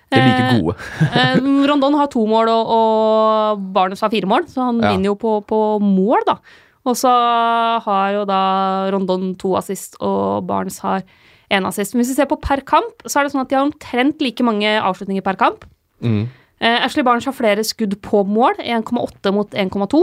De 0.09 0.17
er 0.17 0.25
like 0.25 0.45
Eh, 0.49 0.59
gode. 0.59 0.75
eh, 1.13 1.67
Rondon 1.69 1.93
har 1.99 2.07
to 2.07 2.25
mål, 2.25 2.49
og, 2.49 2.67
og 2.75 3.67
Barnes 3.73 4.01
har 4.01 4.09
fire 4.09 4.25
mål, 4.29 4.47
så 4.49 4.65
han 4.65 4.81
Ja. 4.81 4.91
vinner 4.95 5.11
jo 5.11 5.15
på, 5.15 5.35
på 5.45 5.59
mål, 5.81 6.23
da. 6.25 6.37
Og 6.85 6.95
så 6.95 7.11
har 7.83 8.13
jo 8.15 8.25
da 8.25 8.89
Rondon 8.91 9.35
to 9.37 9.55
assist, 9.59 9.95
og 10.01 10.47
Barnes 10.47 10.79
har 10.79 11.03
én 11.51 11.65
assist. 11.67 11.93
Men 11.93 12.03
hvis 12.03 12.15
vi 12.15 12.21
ser 12.21 12.29
på 12.29 12.39
per 12.41 12.61
kamp, 12.61 13.03
så 13.05 13.19
er 13.19 13.23
det 13.27 13.33
sånn 13.33 13.41
at 13.41 13.49
de 13.49 13.55
har 13.55 13.65
omtrent 13.67 14.21
like 14.21 14.41
mange 14.45 14.65
avslutninger 14.81 15.23
per 15.25 15.35
kamp. 15.35 15.65
Mm. 16.01 16.27
Eh, 16.61 16.79
Ashley 16.85 17.03
Barnes 17.03 17.25
har 17.25 17.33
flere 17.33 17.63
skudd 17.63 17.99
på 18.01 18.23
mål, 18.27 18.55
1,8 18.59 19.31
mot 19.33 19.49
1,2. 19.51 20.01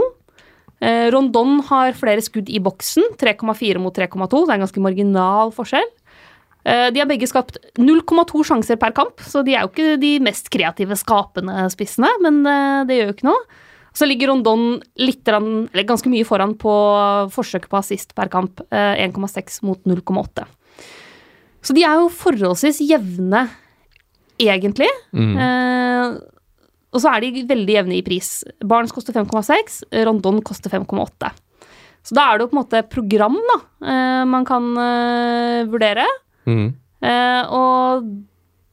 Eh, 0.81 1.09
Rondon 1.11 1.59
har 1.69 1.91
flere 1.97 2.21
skudd 2.21 2.49
i 2.53 2.59
boksen, 2.61 3.03
3,4 3.17 3.79
mot 3.81 3.93
3,2. 3.93 4.45
Det 4.45 4.53
er 4.53 4.59
en 4.59 4.65
ganske 4.67 4.81
marginal 4.83 5.51
forskjell. 5.51 5.87
Eh, 6.67 6.89
de 6.91 6.99
har 6.99 7.07
begge 7.07 7.29
skapt 7.29 7.59
0,2 7.79 8.43
sjanser 8.49 8.79
per 8.81 8.91
kamp, 8.95 9.23
så 9.23 9.43
de 9.45 9.55
er 9.55 9.63
jo 9.63 9.71
ikke 9.71 9.95
de 10.01 10.17
mest 10.23 10.51
kreative, 10.51 10.97
skapende 10.99 11.69
spissene, 11.71 12.11
men 12.25 12.41
eh, 12.43 12.83
det 12.89 12.99
gjør 12.99 13.09
jo 13.09 13.15
ikke 13.15 13.29
noe. 13.29 13.63
Så 13.97 14.05
ligger 14.05 14.29
Rondon 14.29 14.65
litt, 15.01 15.23
eller 15.31 15.87
ganske 15.87 16.11
mye 16.11 16.27
foran 16.27 16.53
på 16.59 16.73
forsøk 17.33 17.65
på 17.71 17.79
assist 17.79 18.11
per 18.17 18.29
kamp, 18.33 18.61
eh, 18.69 18.99
1,6 19.07 19.61
mot 19.65 19.79
0,8. 19.89 20.45
Så 21.65 21.73
de 21.73 21.87
er 21.87 21.97
jo 22.01 22.11
forholdsvis 22.13 22.83
jevne, 22.85 23.47
egentlig. 24.37 24.91
Mm. 25.15 25.33
Eh, 25.41 26.19
og 26.93 27.03
så 27.03 27.15
er 27.15 27.23
de 27.23 27.47
veldig 27.49 27.73
jevne 27.73 27.97
i 27.97 28.05
pris. 28.05 28.29
Barnes 28.63 28.93
koster 28.95 29.15
5,6, 29.15 29.81
Rondon 30.07 30.43
koster 30.45 30.71
5,8. 30.73 31.31
Så 32.07 32.15
da 32.15 32.29
er 32.29 32.37
det 32.37 32.45
jo 32.45 32.51
på 32.53 32.55
en 32.55 32.61
måte 32.61 32.83
program 32.87 33.35
da, 33.49 33.57
eh, 33.83 34.23
man 34.29 34.45
kan 34.47 34.69
eh, 34.79 35.65
vurdere. 35.67 36.05
Mm. 36.47 36.67
Eh, 37.03 37.43
og 37.53 38.07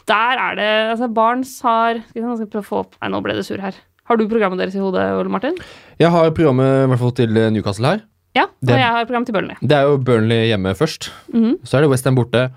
der 0.08 0.40
er 0.40 0.56
det 0.58 0.70
altså 0.94 1.08
Barnes 1.12 1.52
har 1.64 1.98
nå 1.98 2.36
skal 2.36 2.44
jeg 2.46 2.50
prøve 2.52 2.64
å 2.64 2.68
få 2.70 2.80
opp 2.84 2.96
Nei, 3.00 3.10
nå 3.12 3.20
ble 3.24 3.34
det 3.36 3.44
sur 3.48 3.60
her. 3.60 3.74
Har 4.04 4.16
du 4.20 4.26
programmet 4.28 4.60
deres 4.60 4.74
i 4.76 4.82
hodet, 4.82 5.04
Ole 5.16 5.32
Martin? 5.32 5.56
Jeg 5.98 6.10
har 6.12 6.30
programmet 6.36 6.84
i 6.84 6.88
hvert 6.92 7.00
fall 7.00 7.14
til 7.16 7.38
Newcastle 7.54 7.88
her. 7.94 8.02
Ja. 8.36 8.44
Og 8.44 8.66
Det- 8.68 8.76
jeg 8.78 8.90
har 8.92 9.06
program 9.06 9.24
til 9.24 9.32
Burnley. 9.32 9.56
Det 9.62 9.72
er 9.72 9.82
jo 9.88 9.96
Burnley 9.96 10.48
hjemme 10.50 10.74
først. 10.76 11.10
Mhm. 11.32 11.58
Så 11.64 11.76
er 11.78 11.80
det 11.82 11.90
Westham 11.90 12.14
borte, 12.16 12.50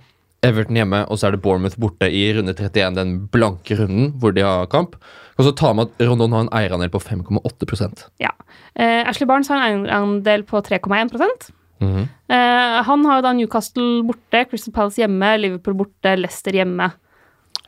Everton 0.44 0.76
hjemme, 0.76 1.06
og 1.10 1.18
så 1.18 1.28
er 1.28 1.32
det 1.32 1.42
Bournemouth 1.42 1.78
borte 1.80 2.10
i 2.12 2.34
runde 2.34 2.54
31, 2.54 2.96
den 2.96 3.28
blanke 3.28 3.78
runden 3.78 4.12
hvor 4.20 4.34
de 4.34 4.42
har 4.42 4.66
kamp. 4.68 4.96
Og 5.40 5.46
så 5.46 5.56
tar 5.56 5.74
med 5.74 5.88
at 5.88 6.08
Rondon 6.08 6.32
har 6.32 6.42
en 6.42 6.50
eierandel 6.50 6.90
på 6.90 7.00
5,8% 7.02 8.06
Ja. 8.20 8.30
Eh, 8.76 9.04
Ashley 9.08 9.28
Barnes 9.28 9.48
har 9.48 9.58
en 9.58 9.86
eierandel 9.86 10.44
på 10.44 10.62
3,1 10.62 11.52
Mhm. 11.80 12.08
eh, 12.30 12.84
Han 12.84 13.06
har 13.06 13.18
jo 13.20 13.22
da 13.28 13.34
Newcastle 13.34 14.04
borte, 14.08 14.46
Crystal 14.50 14.74
Palace 14.74 15.02
hjemme, 15.02 15.34
Liverpool 15.42 15.74
borte, 15.76 16.16
Leicester 16.18 16.52
hjemme 16.54 16.92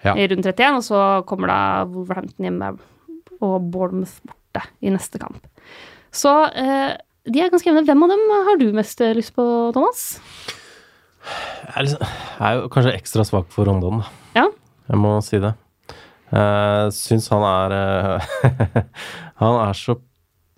Ja. 0.04 0.14
i 0.16 0.28
runde 0.28 0.44
31. 0.54 0.76
Og 0.78 0.84
så 0.84 1.26
kommer 1.28 1.48
da 1.48 1.86
Wolverhampton 1.86 2.46
hjemme 2.48 2.78
og 3.42 3.72
Bournemouth 3.72 4.20
borte 4.26 4.64
i 4.82 4.90
neste 4.90 5.20
kamp. 5.20 5.38
Så 6.12 6.32
eh, 6.56 6.98
de 7.30 7.40
er 7.44 7.50
ganske 7.52 7.68
jevne. 7.70 7.86
Hvem 7.86 8.04
av 8.04 8.10
dem 8.10 8.24
har 8.48 8.58
du 8.58 8.72
mest 8.74 9.02
eh, 9.02 9.14
lyst 9.14 9.36
på, 9.36 9.44
Thomas? 9.76 10.20
Jeg 11.20 11.76
er, 11.76 11.82
liksom, 11.84 12.00
jeg 12.40 12.48
er 12.48 12.62
jo 12.62 12.70
kanskje 12.74 12.94
ekstra 12.96 13.26
svak 13.28 13.50
for 13.52 13.66
Rondon, 13.68 14.00
da. 14.00 14.08
Ja. 14.40 14.46
Jeg 14.90 14.98
må 14.98 15.18
si 15.22 15.38
det. 15.44 15.54
Jeg 16.32 16.94
syns 16.94 17.28
han 17.34 17.42
er 17.44 17.74
uh, 17.74 18.22
Han 19.42 19.56
er 19.68 19.74
så 19.78 19.96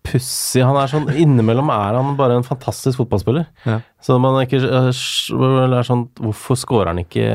pussig. 0.03 0.63
Han 0.65 0.77
er 0.81 0.87
sånn 0.91 1.09
Innimellom 1.13 1.69
er 1.73 1.93
han 1.99 2.15
bare 2.17 2.35
en 2.39 2.45
fantastisk 2.47 2.97
fotballspiller. 3.01 3.45
Ja. 3.67 3.77
Så 4.01 4.17
man 4.21 4.35
er 4.39 4.43
ikke 4.47 4.61
eh, 4.65 4.89
er 4.89 5.85
sånn 5.87 6.07
Hvorfor 6.17 6.55
scorer 6.59 6.89
han 6.93 7.03
ikke 7.03 7.25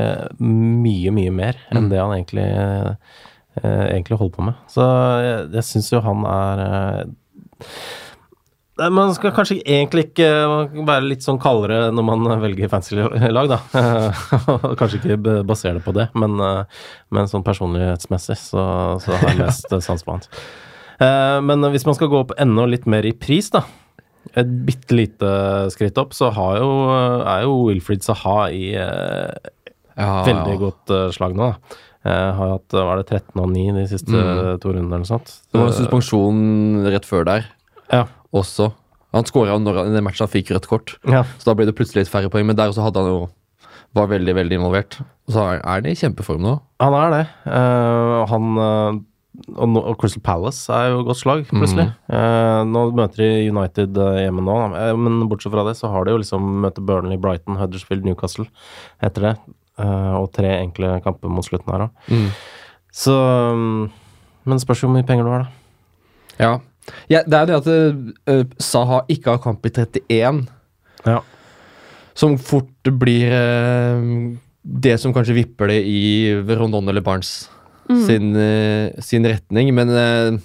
mye, 0.43 1.11
mye 1.15 1.31
mer 1.31 1.55
enn 1.71 1.85
Mm. 1.85 1.89
det 1.93 2.01
han 2.01 2.15
egentlig 2.17 2.47
eh, 2.47 2.91
egentlig 3.63 4.19
holder 4.19 4.35
på 4.35 4.47
med? 4.49 4.55
Så 4.69 4.81
jeg, 5.23 5.47
jeg 5.55 5.63
syns 5.69 5.93
jo 5.95 5.99
han 6.05 6.19
er 6.29 6.55
eh, 6.65 7.01
Man 8.93 9.09
skal 9.17 9.31
kanskje 9.33 9.57
egentlig 9.63 10.03
ikke 10.11 10.27
være 10.85 11.07
litt 11.07 11.23
sånn 11.25 11.39
kaldere 11.41 11.87
når 11.95 12.03
man 12.05 12.27
velger 12.43 12.69
fancy-lag, 12.69 13.47
da. 13.49 13.57
kanskje 14.77 14.99
ikke 15.01 15.17
basere 15.49 15.79
det 15.79 15.85
på 15.87 15.95
det, 15.97 16.05
men, 16.13 16.35
men 17.09 17.31
sånn 17.31 17.41
personlighetsmessig 17.47 18.37
så, 18.37 18.61
så 19.01 19.09
har 19.17 19.31
jeg 19.31 19.41
mest 19.47 19.73
sans 19.81 20.05
på 20.05 20.13
han. 20.19 20.27
Eh, 20.99 21.39
Men 21.45 21.61
hvis 21.73 21.85
man 21.85 21.95
skal 21.97 22.09
gå 22.11 22.21
opp 22.23 22.31
enda 22.41 22.65
litt 22.69 22.87
mer 22.89 23.05
i 23.05 23.11
pris, 23.13 23.49
da. 23.53 23.63
Et 24.35 24.47
bitte 24.67 24.91
lite 24.97 25.29
skritt 25.71 25.97
opp, 26.01 26.11
så 26.17 26.31
har 26.35 26.57
jo, 26.59 26.71
er 27.23 27.43
jo 27.45 27.53
Wilfried 27.69 28.03
Saha 28.03 28.49
i 28.51 28.73
eh, 28.75 29.51
Ja, 29.97 30.23
veldig 30.27 30.55
ja. 30.57 30.61
godt 30.61 30.91
eh, 30.93 31.05
slag 31.15 31.37
nå. 31.37 31.51
da. 31.53 31.77
Jeg 32.07 32.33
har 32.37 32.51
hatt 32.53 32.71
var 32.77 32.99
det 33.01 33.07
13 33.09 33.41
og 33.41 33.49
9 33.51 33.63
de 33.75 33.85
siste 33.89 34.11
Mm. 34.15 34.59
to 34.63 34.69
rundene 34.71 34.95
eller 34.95 35.07
sånt. 35.09 35.31
Det 35.51 35.59
var 35.59 35.67
en 35.67 35.73
suspensjon 35.75 36.85
rett 36.87 37.03
før 37.07 37.25
der 37.25 37.47
Ja. 37.91 38.05
også. 38.33 38.71
Han 39.13 39.23
skåra 39.25 39.57
når 39.59 39.75
han 39.81 39.87
i 39.91 39.95
den 39.95 40.03
matchen 40.05 40.27
han 40.27 40.31
fikk 40.31 40.51
rødt 40.53 40.67
kort, 40.67 40.97
ja. 41.07 41.23
så 41.39 41.45
da 41.49 41.53
ble 41.55 41.65
det 41.65 41.75
plutselig 41.75 42.05
litt 42.05 42.11
færre 42.13 42.29
poeng. 42.29 42.45
Men 42.45 42.55
der 42.55 42.69
også 42.69 42.83
hadde 42.85 42.99
han 43.01 43.07
jo 43.11 43.29
var 43.95 44.07
veldig 44.11 44.35
veldig 44.35 44.55
involvert. 44.59 44.99
Og 45.27 45.33
så 45.33 45.43
er 45.57 45.61
han 45.65 45.85
i 45.87 45.95
kjempeform 45.95 46.41
nå. 46.43 46.59
Han 46.83 46.93
er 46.93 47.09
det. 47.15 47.27
Uh, 47.47 48.25
han 48.29 49.05
og, 49.53 49.77
og 49.77 49.95
Crystal 50.01 50.23
Palace 50.25 50.73
er 50.73 50.91
jo 50.91 51.03
godt 51.07 51.19
slag, 51.19 51.43
plutselig. 51.51 51.87
Eh, 52.09 52.61
nå 52.65 52.83
møter 52.97 53.21
de 53.21 53.51
United 53.51 53.99
eh, 54.01 54.23
hjemme 54.23 54.43
nå. 54.45 54.57
Eh, 54.79 54.93
men 54.97 55.27
bortsett 55.29 55.53
fra 55.53 55.65
det 55.67 55.75
så 55.77 55.91
har 55.93 56.07
de 56.07 56.15
jo 56.15 56.21
liksom 56.23 56.47
møte 56.63 56.83
Burnley, 56.83 57.19
Brighton, 57.21 57.59
Huddersfield, 57.61 58.05
Newcastle 58.07 58.47
etter 59.03 59.29
det. 59.29 59.35
Eh, 59.77 60.13
og 60.17 60.31
tre 60.33 60.55
enkle 60.57 60.97
kamper 61.05 61.31
mot 61.31 61.45
slutten 61.45 61.73
her 61.73 61.85
òg. 61.85 62.03
Mm. 62.09 62.27
Så 62.97 63.13
mm, 63.13 63.87
men 64.47 64.61
spørs 64.63 64.81
jo 64.81 64.89
hvor 64.89 64.95
mye 64.95 65.07
penger 65.07 65.27
du 65.27 65.33
har, 65.33 65.45
da. 65.45 65.53
Ja. 66.37 66.51
ja 67.11 67.23
det 67.27 67.37
er 67.37 67.45
jo 67.45 67.49
det 67.51 67.57
at 67.59 68.29
uh, 68.31 68.57
Saha 68.63 69.01
ikke 69.11 69.35
har 69.35 69.43
kamp 69.43 69.65
i 69.67 69.73
31, 69.73 70.45
Ja. 71.05 71.19
som 72.17 72.37
fort 72.41 72.91
blir 72.99 73.33
uh, 73.33 74.37
det 74.63 74.97
som 75.01 75.13
kanskje 75.15 75.35
vipper 75.37 75.69
det 75.71 75.81
i 75.85 76.33
Rondon 76.57 76.87
eller 76.89 77.05
Barnes 77.05 77.49
sin, 78.05 78.35
eh, 78.35 78.91
sin 79.01 79.23
retning. 79.25 79.73
Men 79.73 79.89
eh, 79.89 80.37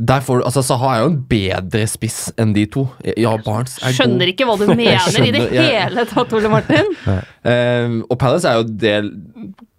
der 0.00 0.20
får 0.24 0.40
du 0.40 0.44
Altså, 0.48 0.62
Saha 0.64 0.94
er 0.94 1.02
jo 1.02 1.10
en 1.12 1.18
bedre 1.28 1.84
spiss 1.90 2.30
enn 2.40 2.54
de 2.56 2.64
to. 2.72 2.86
Ja, 3.20 3.34
Barnes 3.44 3.76
er 3.82 3.90
god. 3.90 3.98
Skjønner 3.98 4.30
ikke 4.32 4.46
hva 4.48 4.56
du 4.60 4.66
mener 4.72 5.20
i 5.20 5.30
det 5.34 5.44
jeg- 5.52 5.70
hele 5.76 6.06
tatt, 6.08 6.32
Ole 6.32 6.48
Martin. 6.52 6.90
Eh, 7.44 7.98
og 8.08 8.16
Palace 8.18 8.48
er 8.48 8.62
jo 8.62 8.64
del, 8.80 9.10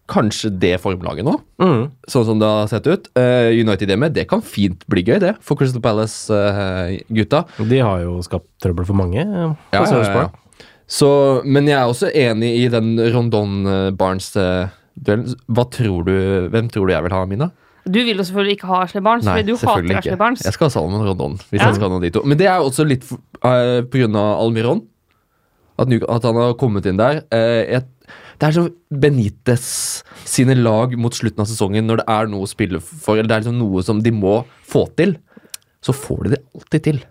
Kanskje 0.06 0.52
det 0.62 0.76
formlaget 0.84 1.26
nå, 1.26 1.32
Mm. 1.58 1.88
sånn 2.08 2.26
som 2.28 2.38
det 2.38 2.46
har 2.46 2.68
sett 2.70 2.86
ut. 2.86 3.08
Uh, 3.18 3.50
United 3.58 3.90
hjemme, 3.90 4.12
det 4.14 4.28
kan 4.30 4.40
fint 4.46 4.84
bli 4.88 5.02
gøy, 5.02 5.18
det, 5.20 5.32
for 5.42 5.58
Crystal 5.58 5.82
Palace-gutta. 5.82 7.40
De 7.66 7.80
har 7.82 8.04
jo 8.04 8.20
skapt 8.22 8.46
trøbbel 8.62 8.86
for 8.86 8.94
mange. 8.94 9.18
Ja, 9.26 9.48
ja, 9.74 9.82
ja. 9.82 10.28
Så, 10.86 11.10
men 11.44 11.66
jeg 11.66 11.80
er 11.80 11.90
også 11.90 12.12
enig 12.14 12.52
i 12.60 12.68
den 12.70 12.94
Rondon-Barnes-duellen. 13.16 14.70
Hva 15.04 15.66
tror 15.72 16.06
du, 16.08 16.14
Hvem 16.54 16.70
tror 16.72 16.88
du 16.88 16.94
jeg 16.94 17.04
vil 17.04 17.12
ha, 17.12 17.26
Mina? 17.26 17.52
Du 17.86 18.00
vil 18.02 18.16
jo 18.18 18.24
selvfølgelig 18.24 18.56
ikke 18.58 18.68
ha 18.72 18.78
Ashley 18.84 19.02
Barnes, 19.06 19.26
fordi 19.28 19.44
du 19.46 19.58
hater 19.62 19.98
Ashley 20.00 20.18
Barnes. 20.18 20.42
Jeg 20.42 20.54
skal 20.56 20.66
ha 20.66 20.74
Salomon 20.74 21.04
Rondon. 21.06 21.36
hvis 21.52 21.60
Ja. 21.62 21.68
jeg 21.68 21.76
skal 21.76 21.90
ha 21.90 21.94
noen 21.94 22.02
de 22.02 22.10
to. 22.10 22.24
Men 22.26 22.38
det 22.40 22.48
er 22.48 22.58
også 22.60 22.88
litt 22.88 23.04
for- 23.04 23.20
eh, 23.44 23.82
på 23.84 24.00
grunn 24.02 24.16
av 24.16 24.40
Almiron. 24.42 24.82
At, 25.78 25.92
at 25.92 26.24
han 26.24 26.36
har 26.36 26.54
kommet 26.56 26.86
inn 26.88 26.98
der. 26.98 27.22
Uh, 27.32 27.62
jeg, 27.68 27.84
det 28.40 28.48
er 28.48 28.52
så 28.56 28.74
Benitez 28.90 30.04
sine 30.24 30.56
lag 30.56 30.98
mot 30.98 31.14
slutten 31.14 31.42
av 31.44 31.46
sesongen, 31.48 31.86
når 31.86 31.98
det 31.98 32.06
er 32.08 32.28
noe 32.32 32.48
å 32.48 32.50
spille 32.50 32.80
for, 32.82 33.18
eller 33.18 33.28
det 33.28 33.36
er 33.36 33.42
liksom 33.44 33.60
noe 33.60 33.84
som 33.84 34.00
de 34.02 34.10
må 34.16 34.46
få 34.66 34.86
til, 34.96 35.18
så 35.84 35.94
får 35.94 36.24
de 36.24 36.30
det 36.30 36.42
alltid 36.56 36.84
til. 36.84 37.04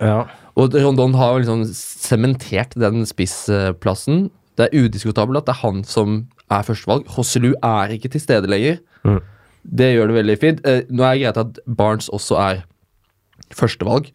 Ja. 0.00 0.26
Og 0.58 0.74
Rondon 0.74 1.14
har 1.14 1.38
liksom 1.38 1.64
sementert 1.72 2.74
den 2.74 3.06
spissplassen. 3.06 4.30
Det 4.58 4.68
er 4.68 4.88
udiskutabelt 4.88 5.38
at 5.38 5.46
det 5.46 5.54
er 5.54 5.62
han 5.62 5.84
som 5.84 6.26
er 6.50 6.64
førstevalg. 6.66 7.08
Hosselu 7.16 7.52
er 7.64 7.94
ikke 7.94 8.10
til 8.12 8.22
stede 8.22 8.50
lenger. 8.50 8.80
Mm. 9.04 9.20
Det 9.78 9.92
gjør 9.92 10.10
det 10.10 10.18
veldig 10.18 10.38
fint. 10.40 10.64
Eh, 10.66 10.82
nå 10.88 11.04
er 11.04 11.14
det 11.14 11.22
greit 11.26 11.40
at 11.44 11.60
Barnes 11.66 12.08
også 12.14 12.40
er 12.40 12.64
førstevalg, 13.54 14.10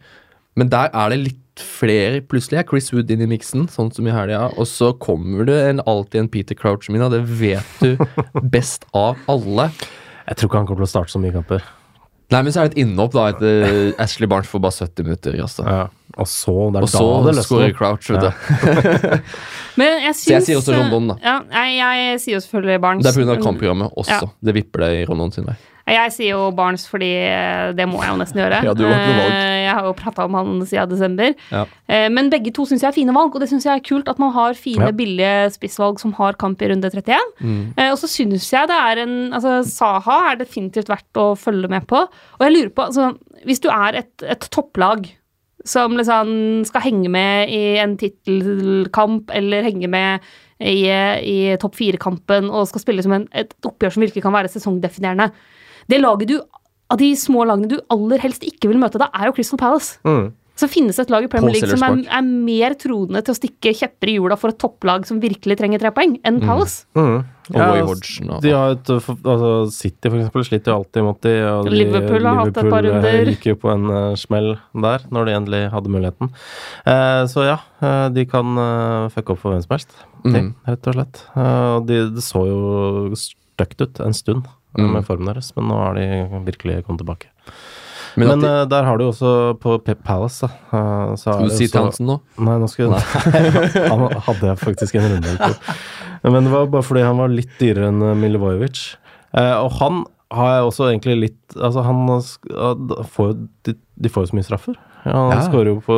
men 0.58 0.70
der 0.70 0.90
er 0.94 1.10
det 1.10 1.20
litt 1.22 1.62
flere. 1.62 2.22
Plutselig 2.26 2.60
er 2.60 2.66
Chris 2.68 2.92
Wood 2.94 3.10
inn 3.10 3.22
i 3.22 3.30
miksen, 3.30 3.68
sånn 3.70 3.92
som 3.94 4.06
i 4.06 4.14
helga. 4.14 4.48
Og 4.58 4.66
så 4.70 4.92
kommer 5.02 5.46
det 5.48 5.60
en, 5.68 5.82
alltid 5.90 6.24
en 6.24 6.30
Peter 6.30 6.58
Crouch, 6.58 6.90
Mina. 6.90 7.10
Det 7.12 7.22
vet 7.38 7.82
du 7.82 7.98
best 8.54 8.86
av 8.94 9.18
alle. 9.30 9.70
Jeg 10.24 10.38
tror 10.40 10.50
ikke 10.50 10.62
han 10.62 10.68
kommer 10.70 10.84
til 10.84 10.90
å 10.90 10.94
starte 10.94 11.14
så 11.14 11.22
mye 11.22 11.34
kamper. 11.34 11.66
Nei, 12.32 12.40
men 12.42 12.52
så 12.54 12.62
er 12.62 12.68
det 12.70 12.72
et 12.78 12.80
innhopp 12.86 13.12
da 13.12 13.26
etter 13.34 13.92
Ashley 14.00 14.26
Barnes 14.30 14.48
får 14.48 14.62
bare 14.64 14.72
70 14.88 15.04
minutter. 15.04 15.34
Altså. 15.44 15.64
Ja. 15.68 15.82
Og 16.16 16.28
så, 16.30 16.54
det 16.72 16.80
er 16.80 16.86
Og 16.86 16.88
så 16.88 17.02
da 17.26 17.32
det 17.36 17.44
skårer. 17.44 17.74
Crouch. 17.76 18.08
Vet 18.10 18.22
Ja. 18.22 18.30
du. 18.30 19.20
Men 19.80 20.00
jeg 20.06 20.14
syns 20.14 20.24
Så 20.24 20.32
jeg 20.32 20.42
sier 20.46 20.58
også 20.62 20.74
Rondon, 20.78 21.08
da. 21.12 21.16
Ja, 21.24 21.36
jeg, 21.66 21.76
jeg 22.06 22.20
sier 22.22 22.36
jo 22.38 22.40
selvfølgelig 22.46 22.80
Barnes. 22.80 23.04
Det 23.06 23.12
er 23.12 23.26
pga. 23.34 23.36
kampprogrammet 23.42 23.92
også. 23.98 24.20
Ja. 24.22 24.28
Det 24.48 24.54
vipper 24.56 24.84
det 24.86 24.90
i 25.02 25.04
Rondon 25.10 25.32
sin 25.34 25.46
vei. 25.50 25.56
Jeg 25.84 26.12
sier 26.14 26.30
jo 26.32 26.44
Barnes 26.56 26.86
fordi 26.88 27.10
eh, 27.28 27.72
det 27.76 27.84
må 27.90 27.98
jeg 28.00 28.14
jo 28.14 28.16
nesten 28.22 28.40
gjøre. 28.40 28.60
Ja, 28.64 28.72
du 28.72 28.84
har 28.86 28.94
ikke 28.94 29.10
noe 29.10 29.18
valg. 29.20 29.34
Eh, 29.36 29.56
Jeg 29.66 29.74
har 29.76 29.84
jo 29.84 29.92
prata 29.98 30.24
om 30.24 30.36
han 30.38 30.52
siden 30.64 30.88
desember. 30.88 31.34
Ja. 31.52 31.64
Eh, 31.92 32.06
Men 32.08 32.30
begge 32.32 32.52
to 32.56 32.64
syns 32.64 32.80
jeg 32.86 32.88
er 32.88 32.96
fine 32.96 33.12
valg, 33.16 33.34
og 33.36 33.42
det 33.44 33.50
syns 33.50 33.66
jeg 33.68 33.76
er 33.76 33.84
kult 33.84 34.08
at 34.08 34.18
man 34.22 34.32
har 34.32 34.56
fine, 34.56 34.88
Ja. 34.88 34.96
billige 34.96 35.50
spissvalg 35.52 36.00
som 36.00 36.14
har 36.16 36.38
kamp 36.40 36.62
i 36.64 36.70
runde 36.72 36.88
31. 36.88 37.20
Mm. 37.40 37.74
Og 37.90 37.98
så 38.00 38.08
syns 38.08 38.48
jeg 38.52 38.68
det 38.72 38.78
er 38.80 39.02
en 39.04 39.14
Altså, 39.34 39.58
Saha 39.68 40.32
er 40.32 40.36
definitivt 40.40 40.88
verdt 40.88 41.20
å 41.20 41.34
følge 41.36 41.68
med 41.68 41.86
på. 41.86 42.00
Og 42.06 42.40
jeg 42.46 42.52
lurer 42.56 42.72
på, 42.72 42.86
altså, 42.88 43.10
hvis 43.44 43.60
du 43.60 43.68
er 43.68 44.00
et, 44.00 44.12
et 44.24 44.48
topplag 44.50 45.10
som 45.64 45.92
liksom 45.96 46.64
skal 46.68 46.80
henge 46.84 47.08
med 47.12 47.48
i 47.52 47.76
en 47.80 47.96
tittelkamp, 47.96 49.30
eller 49.32 49.64
henge 49.64 49.88
med 49.88 50.20
i, 50.60 50.86
i 50.88 51.56
topp 51.60 51.74
fire-kampen 51.76 52.48
og 52.52 52.68
skal 52.70 52.80
spille 52.84 53.02
som 53.04 53.12
en, 53.16 53.24
et 53.32 53.52
oppgjør 53.66 53.94
som 53.96 54.04
virkelig 54.04 54.22
kan 54.24 54.32
være 54.36 54.48
sesongdefinerende 54.52 55.30
Det 55.90 56.00
laget 56.00 56.30
du 56.32 56.38
av 56.92 57.00
de 57.00 57.10
små 57.16 57.44
lagene 57.48 57.70
du 57.70 57.78
aller 57.92 58.20
helst 58.22 58.44
ikke 58.46 58.68
vil 58.70 58.80
møte, 58.80 59.00
da 59.00 59.08
er 59.16 59.30
jo 59.30 59.36
Crystal 59.36 59.58
Palace. 59.60 59.98
Mm. 60.06 60.32
Så 60.54 60.68
finnes 60.70 60.94
det 60.94 61.08
et 61.08 61.10
lag 61.10 61.24
i 61.26 61.26
Premier 61.26 61.50
League 61.56 61.66
som 61.66 61.82
er, 61.82 61.96
er 62.14 62.22
mer 62.22 62.76
troende 62.78 63.18
til 63.26 63.34
å 63.34 63.38
stikke 63.40 63.72
kjepper 63.74 64.12
i 64.12 64.12
hjula 64.20 64.36
for 64.38 64.52
et 64.52 64.58
topplag 64.62 65.02
som 65.08 65.18
virkelig 65.18 65.56
trenger 65.58 65.82
tre 65.82 65.90
poeng, 65.96 66.12
enn 66.22 66.38
Palace. 66.44 66.84
Mm. 66.94 67.24
Og 67.50 67.56
Ja, 67.58 67.66
Hodgson 67.88 68.30
og 68.36 68.44
de 68.44 68.52
har 68.54 68.76
et, 68.76 68.92
altså 68.94 69.50
City 69.74 70.08
for 70.08 70.16
eksempel 70.20 70.46
sliter 70.46 70.70
jo 70.70 70.76
alltid 70.78 71.04
mot 71.04 71.18
de, 71.26 71.32
og 71.50 71.66
de 71.66 71.74
Liverpool 71.74 72.28
har 72.28 72.38
hatt 72.38 72.60
et 72.62 72.70
par 72.70 72.86
eh, 72.86 72.94
runder. 72.94 73.32
gikk 73.34 73.48
jo 73.50 73.56
på 73.64 73.72
en 73.74 73.90
uh, 73.90 74.14
smell 74.16 74.54
der, 74.86 75.04
når 75.10 75.26
de 75.28 75.34
endelig 75.40 75.62
hadde 75.74 75.92
muligheten. 75.92 76.30
Uh, 76.86 77.26
så 77.34 77.48
ja, 77.50 77.58
uh, 77.82 78.06
de 78.14 78.24
kan 78.30 78.54
uh, 78.54 79.10
fucke 79.12 79.34
opp 79.34 79.42
for 79.42 79.56
hvem 79.56 79.64
som 79.66 79.74
helst, 79.74 79.96
de, 80.22 80.38
Mm. 80.38 80.52
rett 80.70 80.86
og 80.88 81.00
slett. 81.00 81.24
Uh, 81.34 81.80
og 81.80 81.88
de, 81.90 81.98
det 82.14 82.22
så 82.24 82.46
jo 82.46 82.60
stygt 83.18 83.82
ut 83.82 84.00
en 84.06 84.14
stund 84.16 84.46
Mm. 84.82 84.92
med 84.96 85.06
formen 85.06 85.28
deres, 85.30 85.52
men 85.56 85.68
nå 85.70 85.76
har 85.78 85.94
de 85.94 86.06
virkelig 86.46 86.84
kommet 86.86 87.00
tilbake. 87.04 87.26
Men, 88.16 88.28
Men, 88.28 88.40
de, 88.40 88.46
eh, 88.46 88.64
der 88.70 88.84
har 88.86 88.98
du 88.98 89.04
også 89.08 89.30
på 89.58 89.76
Pep 89.84 90.02
Palace, 90.06 90.46
da. 90.46 90.52
eh, 90.78 91.14
så 91.18 91.32
Skal 91.34 91.48
du 91.48 91.54
si 91.56 91.64
også- 91.66 91.72
Townsend 91.78 92.06
nå? 92.08 92.20
Nei, 92.38 92.58
nå 92.62 92.68
skal 92.70 92.90
Han 93.90 94.04
hadde 94.28 94.46
jeg 94.50 94.58
faktisk 94.58 94.94
en 94.94 95.08
runde 95.16 95.36
på. 95.38 96.30
Men 96.30 96.44
det 96.44 96.52
var 96.52 96.66
bare 96.66 96.82
fordi 96.86 97.02
han 97.02 97.18
var 97.18 97.28
litt 97.28 97.50
dyrere 97.58 97.88
enn 97.90 98.02
eh, 98.02 98.14
Milivojevic. 98.14 98.96
Og 99.34 99.70
han 99.80 100.04
har 100.30 100.52
jeg 100.56 100.64
også 100.68 100.86
egentlig 100.92 101.16
litt 101.20 101.56
Altså, 101.58 101.82
han 101.82 102.06
får 103.14 103.26
jo 103.32 103.48
de, 103.66 103.74
de 104.00 104.08
får 104.08 104.22
jo 104.24 104.30
så 104.30 104.36
mye 104.38 104.46
straffer. 104.46 104.74
Ja, 105.04 105.12
han 105.28 105.36
Ja. 105.36 105.42
skårer 105.48 105.68
jo 105.68 105.80
på 105.84 105.96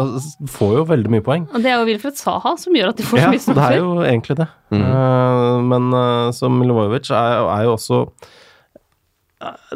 Får 0.56 0.74
jo 0.78 0.84
veldig 0.86 1.10
mye 1.10 1.24
poeng. 1.26 1.46
Og 1.54 1.62
det 1.64 1.72
er 1.72 1.80
jo 1.80 1.88
Wilfred 1.88 2.14
Saha 2.20 2.52
som 2.60 2.72
gjør 2.76 2.92
at 2.92 3.00
de 3.00 3.06
får 3.08 3.18
så 3.18 3.24
Ja, 3.24 3.30
mye 3.34 3.54
det 3.58 3.64
er 3.66 3.78
jo 3.80 3.94
egentlig 4.06 4.36
det. 4.38 4.46
Mm. 4.70 4.84
Eh, 4.84 5.56
men 5.72 5.88
uh, 5.94 6.28
så 6.36 6.50
Milivojevic 6.52 7.10
er, 7.10 7.42
er 7.56 7.64
jo 7.66 7.72
også 7.74 7.98
eh, 9.42 9.74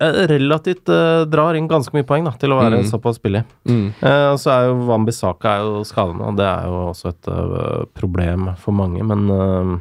eh, 0.00 0.20
relativt 0.32 0.88
uh, 0.92 1.22
drar 1.30 1.54
inn 1.58 1.68
ganske 1.70 1.94
mye 1.96 2.06
poeng 2.08 2.26
da, 2.26 2.32
til 2.40 2.54
å 2.54 2.58
være 2.60 2.80
Mm. 2.82 2.88
såpass 2.90 3.20
billig. 3.22 3.44
Mm. 3.68 3.92
Uh, 4.02 4.34
så 4.40 4.50
er 4.56 4.66
jo 4.70 4.78
Wambisaka 4.90 5.56
er 5.58 5.64
jo 5.66 5.84
skadende, 5.86 6.26
og 6.30 6.36
det 6.40 6.46
er 6.50 6.66
jo 6.66 6.82
også 6.90 7.12
et 7.14 7.28
uh, 7.32 7.84
problem 7.94 8.50
for 8.58 8.72
mange, 8.76 9.02
men 9.06 9.26
uh, 9.30 9.76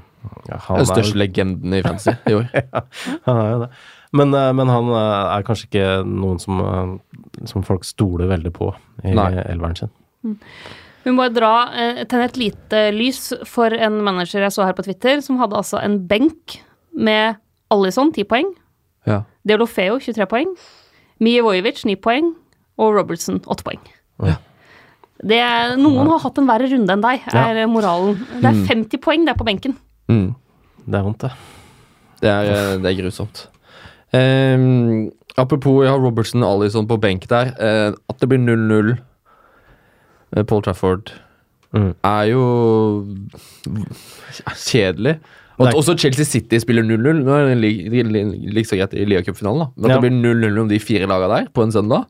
ja, 0.50 0.58
han, 0.68 0.80
Den 0.80 0.86
er, 0.86 0.92
største 0.94 1.16
jo- 1.18 1.22
legenden 1.24 1.74
i 1.74 1.82
fantasy 1.86 2.14
i 2.30 2.34
år. 2.38 2.48
han 3.26 3.38
er 3.42 3.52
jo 3.52 3.60
det. 3.66 3.70
Men, 4.16 4.32
øh, 4.34 4.52
men 4.56 4.72
han 4.72 4.90
øh, 4.96 5.38
er 5.38 5.44
kanskje 5.48 5.68
ikke 5.70 5.88
noen 6.08 6.40
som, 6.40 6.62
øh, 6.64 7.46
som 7.50 7.64
folk 7.68 7.84
stoler 7.88 8.30
veldig 8.32 8.54
på 8.56 8.72
i 9.04 9.14
Nei. 9.16 9.32
elveren 9.52 9.76
sin. 9.76 9.92
Vi 11.06 11.14
må 11.14 11.28
dra 11.30 11.52
eh, 11.78 12.04
tenne 12.10 12.30
et 12.30 12.38
lite 12.40 12.80
lys 12.96 13.34
for 13.46 13.74
en 13.76 14.00
manager 14.06 14.42
jeg 14.48 14.56
så 14.56 14.66
her 14.66 14.78
på 14.78 14.86
Twitter, 14.88 15.20
som 15.22 15.38
hadde 15.42 15.58
altså 15.60 15.82
en 15.84 16.00
benk 16.10 16.56
med 16.96 17.36
Alison 17.74 18.14
10 18.14 18.24
poeng, 18.30 18.54
Ja. 19.06 19.20
Deolofeo 19.46 20.00
23 20.02 20.26
poeng, 20.26 20.56
Mijevojevic 21.22 21.84
9 21.86 21.96
poeng 22.02 22.32
og 22.82 22.96
Robertson 22.96 23.38
8 23.46 23.64
poeng. 23.68 23.84
Ja. 24.26 24.40
Det 25.26 25.38
er, 25.40 25.76
noen 25.78 26.10
har 26.10 26.24
hatt 26.24 26.40
en 26.42 26.48
verre 26.50 26.68
runde 26.72 26.92
enn 26.94 27.04
deg, 27.04 27.22
Ja. 27.34 27.44
er 27.52 27.68
moralen. 27.70 28.18
Det 28.42 28.50
er 28.50 28.66
50 28.72 28.98
poeng 29.04 29.28
det 29.28 29.36
er 29.36 29.38
på 29.38 29.46
benken. 29.46 29.76
Mm. 30.10 30.34
Det 30.86 30.98
er 30.98 31.06
vondt, 31.06 31.22
det. 31.22 31.32
Det, 32.22 32.30
er, 32.30 32.50
eh, 32.50 32.78
det 32.82 32.90
er 32.92 32.98
grusomt. 33.04 33.46
Ehm, 34.14 35.10
apropos 35.38 35.86
har 35.88 36.00
Robertson 36.00 36.44
og 36.44 36.62
Alison 36.62 36.88
på 36.88 37.00
benk 37.02 37.28
der. 37.28 37.54
eh, 37.60 37.92
at 38.10 38.20
det 38.20 38.30
blir 38.30 38.40
0-0 38.40 38.98
eh, 40.38 40.44
Paul 40.44 40.62
Trafford 40.62 41.12
Mm. 41.76 41.94
er 42.06 42.24
jo 42.32 43.06
kjedelig. 44.56 45.18
Og 45.60 45.68
at 45.70 45.76
også 45.76 45.96
Chelsea 46.00 46.26
City 46.28 46.58
spiller 46.60 46.84
0-0. 46.84 47.22
Nå 47.24 47.32
er 47.36 47.48
det 47.50 47.58
li- 47.62 47.90
li- 47.90 48.04
li- 48.04 48.52
like 48.54 48.68
så 48.68 48.76
greit 48.80 48.94
i 48.94 49.06
Liacupfinalen, 49.06 49.60
da. 49.60 49.68
Men 49.78 49.92
at 49.92 49.96
Ja. 49.96 50.02
det 50.02 50.10
blir 50.12 50.22
0-0 50.22 50.60
om 50.62 50.68
de 50.68 50.80
fire 50.80 51.08
lagene 51.08 51.30
der 51.46 51.48
på 51.52 51.64
en 51.64 51.72
søndag, 51.72 52.06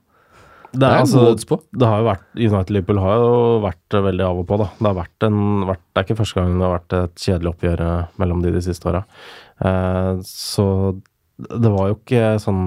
Det 0.73 0.79
det 0.81 0.89
er, 0.89 0.99
altså, 0.99 1.59
det 1.77 1.87
har 1.87 1.99
jo 2.01 2.09
vært 2.09 2.25
United-Liverpool 2.35 2.99
har 2.99 3.15
jo 3.15 3.61
vært 3.61 3.89
veldig 4.03 4.21
av 4.25 4.39
og 4.39 4.47
på, 4.47 4.57
da. 4.57 4.65
Det 4.77 4.87
har 4.95 5.05
vært 5.05 5.23
en 5.23 5.65
vært, 5.65 5.77
Det 5.95 5.97
er 5.97 6.03
ikke 6.03 6.17
første 6.19 6.35
gang 6.35 6.59
det 6.59 6.67
har 6.67 6.79
vært 6.79 7.03
et 7.03 7.15
kjedelig 7.15 7.53
oppgjør 7.55 7.79
øh, 7.79 8.07
mellom 8.19 8.41
de 8.43 8.51
de 8.51 8.61
siste 8.61 8.83
åra. 8.85 9.05
Eh, 9.61 10.17
så 10.21 11.01
det 11.37 11.71
var 11.71 11.91
jo 11.91 11.99
ikke 11.99 12.35
sånn 12.43 12.63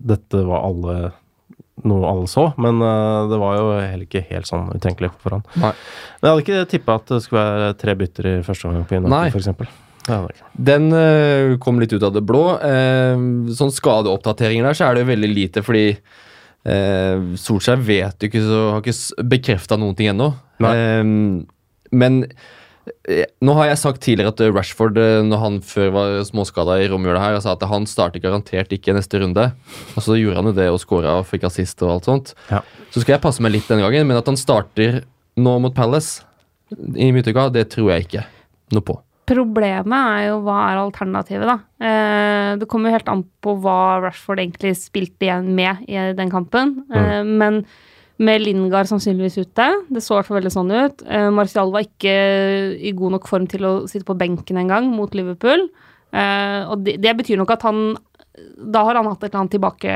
Dette 0.00 0.44
var 0.48 0.64
alle 0.68 0.94
noe 1.84 2.08
alle 2.08 2.28
så, 2.28 2.50
men 2.60 2.80
øh, 2.84 3.28
det 3.30 3.38
var 3.40 3.54
jo 3.56 3.68
heller 3.78 4.04
ikke 4.04 4.24
helt 4.28 4.48
sånn 4.48 4.66
utenkelig 4.74 5.12
på 5.14 5.22
forhånd. 5.24 5.46
Nei. 5.60 5.70
Men 6.20 6.26
jeg 6.26 6.32
hadde 6.32 6.44
ikke 6.44 6.70
tippa 6.72 6.96
at 7.00 7.12
det 7.12 7.20
skulle 7.24 7.44
være 7.46 7.70
tre 7.80 7.94
bytter 8.00 8.28
i 8.28 8.34
første 8.44 8.68
omgang 8.68 8.84
på. 8.88 8.98
United, 9.00 9.70
ikke. 10.10 10.50
Den 10.70 10.90
eh, 10.96 11.54
kom 11.62 11.80
litt 11.80 11.92
ut 11.94 12.04
av 12.04 12.12
det 12.16 12.24
blå. 12.26 12.42
Eh, 12.64 13.24
sånn 13.56 13.72
skadeoppdateringer 13.72 14.68
der, 14.68 14.76
så 14.76 14.88
er 14.88 14.96
det 14.96 15.04
jo 15.04 15.10
veldig 15.12 15.30
lite, 15.32 15.64
fordi 15.64 15.84
eh, 15.94 17.26
Solskjær 17.40 17.84
vet 17.84 18.20
jo 18.20 18.30
ikke 18.30 18.44
så 18.44 18.62
Har 18.74 18.84
ikke 18.84 19.28
bekrefta 19.36 19.80
noen 19.80 19.96
ting 19.98 20.12
ennå. 20.12 20.32
Eh, 20.60 21.04
men 21.90 22.22
eh, 22.24 22.50
Nå 23.44 23.54
har 23.58 23.68
jeg 23.68 23.80
sagt 23.80 24.00
tidligere 24.04 24.32
at 24.32 24.40
eh, 24.42 24.52
Rashford, 24.54 24.96
eh, 25.00 25.20
når 25.26 25.42
han 25.42 25.58
før 25.64 25.90
var 25.94 26.14
småskada 26.26 26.78
i 26.80 26.88
romjula 26.90 27.20
her, 27.20 27.36
sa 27.42 27.52
at 27.52 27.66
han 27.68 27.86
starter 27.88 28.22
garantert 28.22 28.72
ikke 28.72 28.94
neste 28.96 29.20
runde. 29.20 29.50
Og 29.94 30.06
så 30.06 30.16
gjorde 30.18 30.40
han 30.40 30.50
jo 30.50 30.56
det 30.56 30.70
og 30.72 30.80
skåra 30.82 31.18
og 31.20 31.28
fikk 31.28 31.44
assist 31.50 31.84
og 31.84 31.94
alt 31.96 32.08
sånt. 32.08 32.32
Ja. 32.48 32.62
Så 32.90 33.02
skal 33.02 33.16
jeg 33.16 33.24
passe 33.24 33.44
meg 33.44 33.54
litt 33.54 33.68
denne 33.70 33.84
gangen, 33.84 34.08
men 34.08 34.18
at 34.20 34.30
han 34.30 34.40
starter 34.40 35.02
nå 35.40 35.54
mot 35.62 35.76
Palace 35.76 36.24
i 36.70 37.10
midtuka, 37.14 37.48
det 37.52 37.68
tror 37.74 37.92
jeg 37.92 38.06
ikke 38.06 38.24
noe 38.74 38.86
på. 38.86 38.96
Problemet 39.30 40.16
er 40.16 40.24
jo 40.30 40.40
hva 40.46 40.56
er 40.70 40.80
alternativet, 40.80 41.46
da. 41.46 41.58
Eh, 41.84 42.48
det 42.58 42.66
kommer 42.70 42.90
jo 42.90 42.96
helt 42.96 43.12
an 43.12 43.22
på 43.44 43.54
hva 43.62 44.00
Rashford 44.06 44.42
egentlig 44.42 44.74
spilte 44.80 45.28
igjen 45.28 45.52
med 45.54 45.84
i 45.86 46.10
den 46.18 46.32
kampen. 46.32 46.80
mm. 46.90 47.36
men 47.36 47.62
med 48.20 48.42
Lingard 48.44 48.88
sannsynligvis 48.90 49.38
ute, 49.40 49.66
det 49.88 50.02
så 50.04 50.12
i 50.12 50.18
hvert 50.18 50.28
fall 50.28 50.38
veldig 50.40 50.52
sånn 50.52 50.72
ut. 50.74 51.02
Eh, 51.08 51.30
Martial 51.32 51.70
var 51.72 51.86
ikke 51.86 52.14
i 52.76 52.92
god 52.96 53.14
nok 53.16 53.28
form 53.30 53.46
til 53.48 53.64
å 53.64 53.72
sitte 53.88 54.04
på 54.08 54.16
benken 54.20 54.58
engang 54.60 54.90
mot 54.92 55.14
Liverpool. 55.16 55.66
Eh, 56.12 56.62
og 56.68 56.82
det, 56.84 56.98
det 57.00 57.14
betyr 57.20 57.38
nok 57.40 57.52
at 57.54 57.62
han 57.68 57.82
Da 58.72 58.80
har 58.82 58.96
han 58.98 59.06
hatt 59.06 59.22
et 59.22 59.28
eller 59.30 59.40
annet 59.44 59.52
tilbake 59.54 59.92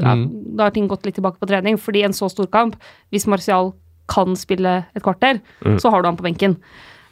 ja, 0.00 0.14
Da 0.56 0.64
har 0.66 0.72
ting 0.74 0.88
gått 0.90 1.04
litt 1.06 1.14
tilbake 1.18 1.38
på 1.38 1.46
trening, 1.50 1.76
fordi 1.78 2.02
en 2.06 2.16
så 2.16 2.26
stor 2.32 2.48
kamp, 2.50 2.74
hvis 3.14 3.28
Martial 3.30 3.72
kan 4.10 4.34
spille 4.34 4.72
et 4.96 5.02
kvarter, 5.06 5.38
så 5.78 5.90
har 5.94 6.02
du 6.02 6.08
han 6.08 6.16
på 6.18 6.24
benken. 6.26 6.56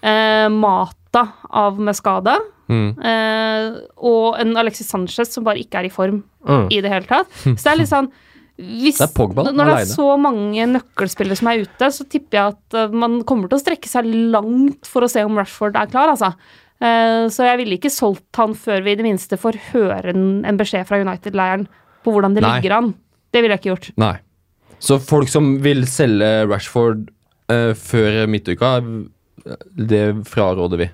Eh, 0.02 0.48
Mata 0.50 1.22
av 1.50 1.78
med 1.78 1.94
skade. 1.94 2.34
Mm. 2.68 2.88
Eh, 2.98 3.76
og 4.02 4.40
en 4.42 4.56
Alexis 4.58 4.88
Sanchez 4.90 5.30
som 5.32 5.46
bare 5.46 5.62
ikke 5.62 5.78
er 5.78 5.86
i 5.88 5.94
form 5.94 6.24
Mm. 6.48 6.66
i 6.72 6.80
det 6.80 6.90
hele 6.90 7.04
tatt. 7.06 7.28
Så 7.44 7.54
det 7.60 7.70
er 7.72 7.78
litt 7.82 7.90
sånn 7.90 8.06
hvis, 8.58 8.98
Det 8.98 9.06
er 9.06 9.14
Pogba, 9.14 9.44
Når 9.46 9.54
det 9.54 9.64
er 9.64 9.76
alene. 9.76 9.94
så 9.94 10.06
mange 10.18 10.64
nøkkelspillere 10.66 11.38
som 11.38 11.50
er 11.50 11.60
ute, 11.62 11.90
så 11.94 12.06
tipper 12.10 12.38
jeg 12.38 12.54
at 12.56 12.74
eh, 12.74 12.94
man 12.94 13.20
kommer 13.22 13.46
til 13.50 13.58
å 13.58 13.62
strekke 13.62 13.90
seg 13.90 14.08
langt 14.34 14.88
for 14.90 15.06
å 15.06 15.10
se 15.10 15.22
om 15.22 15.38
Rashford 15.38 15.78
er 15.78 15.90
klar, 15.92 16.10
altså. 16.10 16.32
Eh, 16.82 17.26
så 17.30 17.46
jeg 17.46 17.60
ville 17.60 17.78
ikke 17.78 17.92
solgt 17.92 18.38
han 18.38 18.56
før 18.58 18.82
vi 18.82 18.94
i 18.94 18.98
det 18.98 19.06
minste 19.06 19.38
får 19.38 19.60
høre 19.70 20.10
en, 20.10 20.58
beskjed 20.58 20.86
fra 20.90 20.98
United-leiren 21.02 21.68
på 22.02 22.14
hvordan 22.14 22.34
det 22.34 22.42
Nei. 22.42 22.56
ligger 22.58 22.76
an. 22.80 22.92
Det 23.30 23.44
ville 23.44 23.54
jeg 23.54 23.62
ikke 23.62 23.72
gjort. 23.74 23.90
Nei. 24.02 24.16
Så 24.82 24.98
folk 25.02 25.30
som 25.30 25.56
vil 25.62 25.86
selge 25.90 26.46
Rashford 26.46 27.08
uh, 27.50 27.74
før 27.74 28.26
midtuka, 28.30 28.76
det 29.74 30.04
fraråder 30.28 30.82
vi. 30.82 30.88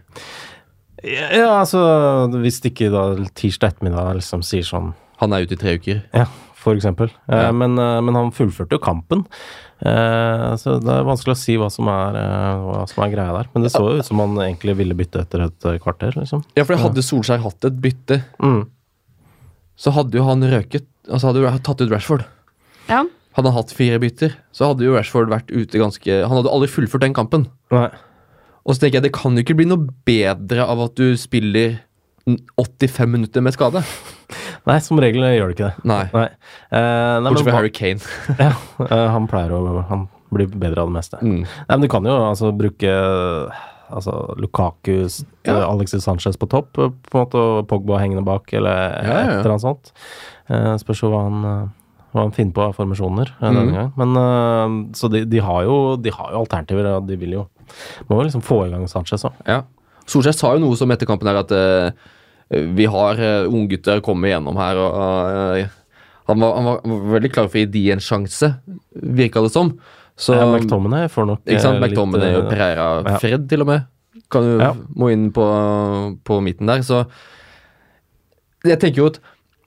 Ja, 1.05 1.61
altså 1.61 1.81
Hvis 2.41 2.63
ikke 2.65 2.89
da 2.93 3.11
tirsdag 3.37 3.75
ettermiddag 3.75 4.15
liksom 4.23 4.41
sier 4.47 4.65
sånn 4.65 4.95
Han 5.21 5.35
er 5.37 5.45
ute 5.45 5.57
i 5.57 5.61
tre 5.61 5.75
uker. 5.77 5.99
Ja, 6.17 6.25
for 6.65 6.75
eksempel. 6.79 7.11
Eh, 7.29 7.43
Ja. 7.47 7.53
men, 7.53 7.77
eh, 7.79 8.01
men 8.01 8.17
han 8.17 8.33
fullførte 8.33 8.75
jo 8.79 8.83
kampen. 8.83 9.27
Eh, 9.85 10.55
så 10.57 10.79
det 10.81 10.89
er 10.95 11.05
vanskelig 11.05 11.35
å 11.35 11.41
si 11.41 11.57
hva 11.61 11.69
som 11.71 11.89
er, 11.93 12.17
hva 12.65 12.85
som 12.89 13.05
er 13.05 13.13
greia 13.13 13.35
der. 13.37 13.51
Men 13.55 13.63
det 13.67 13.73
så 13.75 13.83
jo 13.85 13.99
ut 14.01 14.07
som 14.09 14.19
han 14.23 14.35
egentlig 14.41 14.77
ville 14.79 14.97
bytte 14.97 15.21
etter 15.27 15.45
et 15.47 15.67
kvarter, 15.85 16.15
liksom. 16.17 16.43
Ja, 16.57 16.65
for 16.65 16.81
hadde 16.81 17.05
Solskjær 17.05 17.43
hatt 17.45 17.65
et 17.69 17.81
bytte, 17.85 18.23
Mm. 18.41 18.67
så 19.77 19.93
hadde 19.93 20.13
jo 20.17 20.25
han 20.25 20.41
røket. 20.43 20.87
Altså 21.11 21.29
hadde 21.33 21.43
jo 21.45 21.59
tatt 21.59 21.81
ut 21.85 21.91
Rashford. 21.93 22.25
Ja. 22.89 23.05
Hadde 23.37 23.51
han 23.51 23.59
hatt 23.59 23.73
fire 23.75 23.99
bytter, 24.01 24.33
så 24.55 24.69
hadde 24.73 24.85
jo 24.87 24.95
Rashford 24.97 25.29
vært 25.29 25.51
ute 25.51 25.77
ganske 25.79 26.07
Han 26.27 26.37
hadde 26.39 26.53
aldri 26.53 26.69
fullført 26.71 27.01
den 27.01 27.13
kampen. 27.15 27.49
Nei. 27.71 27.91
Og 28.65 28.75
så 28.75 28.81
tenker 28.81 29.03
jeg 29.03 29.03
det 29.11 29.13
kan 29.13 29.35
jo 29.37 29.43
ikke 29.43 29.57
bli 29.59 29.67
noe 29.69 29.89
bedre 30.07 30.65
av 30.65 30.81
at 30.81 30.95
du 30.95 31.15
spiller 31.21 31.81
85 32.57 33.11
minutter 33.11 33.43
med 33.43 33.53
skade. 33.53 33.83
Nei, 34.65 34.79
som 34.81 35.01
regel 35.03 35.27
gjør 35.29 35.51
det 35.51 35.57
ikke 35.59 35.69
det. 35.69 35.85
Nei. 35.89 36.05
Nei. 36.15 36.27
Eh, 36.73 37.17
nei 37.21 37.31
Bortsett 37.31 37.51
fra 37.51 37.59
Harry 37.59 37.73
Kane. 37.75 38.01
Ja, 38.47 38.55
eh, 38.87 39.07
han 39.13 39.29
pleier 39.29 39.53
å 39.53 39.85
Han 39.91 40.09
blir 40.35 40.49
bedre 40.51 40.83
av 40.83 40.91
det 40.91 40.97
meste. 40.97 41.21
Mm. 41.21 41.45
Nei, 41.45 41.77
men 41.77 41.85
du 41.85 41.91
kan 41.93 42.09
jo 42.09 42.17
altså 42.31 42.51
bruke 42.57 42.95
altså 43.95 44.35
Lukaku, 44.41 45.07
Ja. 45.45 45.59
eh, 45.59 45.69
Alexis 45.69 46.05
Sanchez 46.05 46.37
på 46.41 46.49
topp, 46.49 46.79
eh, 46.79 46.89
på 47.11 47.19
en 47.19 47.27
måte, 47.27 47.35
og 47.37 47.69
Pogba 47.69 48.01
hengende 48.01 48.25
bak, 48.25 48.53
eller 48.53 48.71
Ja, 48.73 49.05
ja, 49.05 49.21
et 49.21 49.45
eller 49.45 49.55
annet 49.55 49.67
sånt. 49.69 49.93
Eh, 50.49 50.75
spørs 50.81 51.03
jo 51.03 51.11
hva 51.13 51.23
han, 51.29 51.45
eh, 51.45 51.69
hva 52.15 52.23
han 52.23 52.33
finner 52.33 52.53
på 52.53 52.65
av 52.65 52.75
formasjoner 52.75 53.29
eh, 53.41 53.51
mm. 53.51 53.55
denne 53.55 53.75
gang. 53.75 53.93
Men 53.97 54.95
Så 54.95 55.11
de, 55.11 55.25
de, 55.25 55.39
har 55.39 55.65
jo, 55.65 55.97
de 55.97 56.11
har 56.11 56.33
jo 56.33 56.41
alternativer, 56.41 56.87
og 56.97 57.07
de 57.07 57.17
vil 57.17 57.33
jo 57.33 57.49
Må 58.09 58.19
jo 58.19 58.27
liksom 58.29 58.43
få 58.45 58.67
i 58.67 58.71
gang 58.71 58.87
Sanchez 58.87 59.25
òg. 59.25 59.33
Ja. 59.47 59.63
Solskjær 60.07 60.35
sa 60.37 60.53
jo 60.55 60.61
noe 60.61 60.77
som 60.77 60.91
etter 60.93 61.07
kampen 61.09 61.27
her 61.31 61.41
at 61.41 61.53
eh, 61.53 61.91
vi 62.51 62.87
har 62.91 63.21
uh, 63.21 63.49
unggutter 63.49 64.03
kommet 64.05 64.31
igjennom 64.31 64.59
her, 64.61 64.79
og 64.79 65.59
eh, 65.59 65.69
han, 66.29 66.41
var, 66.41 66.55
han 66.59 66.69
var 66.69 67.07
veldig 67.17 67.31
klar 67.33 67.49
for 67.49 67.59
å 67.59 67.63
gi 67.65 67.71
de 67.73 67.85
en 67.95 68.03
sjanse, 68.05 68.51
virka 68.95 69.43
det 69.45 69.53
som. 69.55 69.75
Så, 70.17 70.37
Ja, 70.37 70.45
McTominay 70.47 71.09
får 71.11 71.27
nok 71.27 71.43
ikke 71.49 71.63
sant? 71.65 71.81
McTominay 71.83 72.31
litt, 72.31 72.39
og 72.39 72.45
eh, 72.47 72.53
Pereira 72.53 72.87
ja. 73.03 73.19
Fred, 73.23 73.49
til 73.51 73.65
og 73.65 73.71
med. 73.73 73.87
Kan 74.31 74.47
jo 74.47 74.59
Ja. 74.61 74.71
må 74.95 75.11
inn 75.11 75.31
på, 75.35 75.45
på 76.25 76.39
midten 76.45 76.71
der. 76.71 76.85
Så 76.87 77.03
jeg 78.65 78.79
tenker 78.81 79.03
jo 79.03 79.11
at 79.11 79.19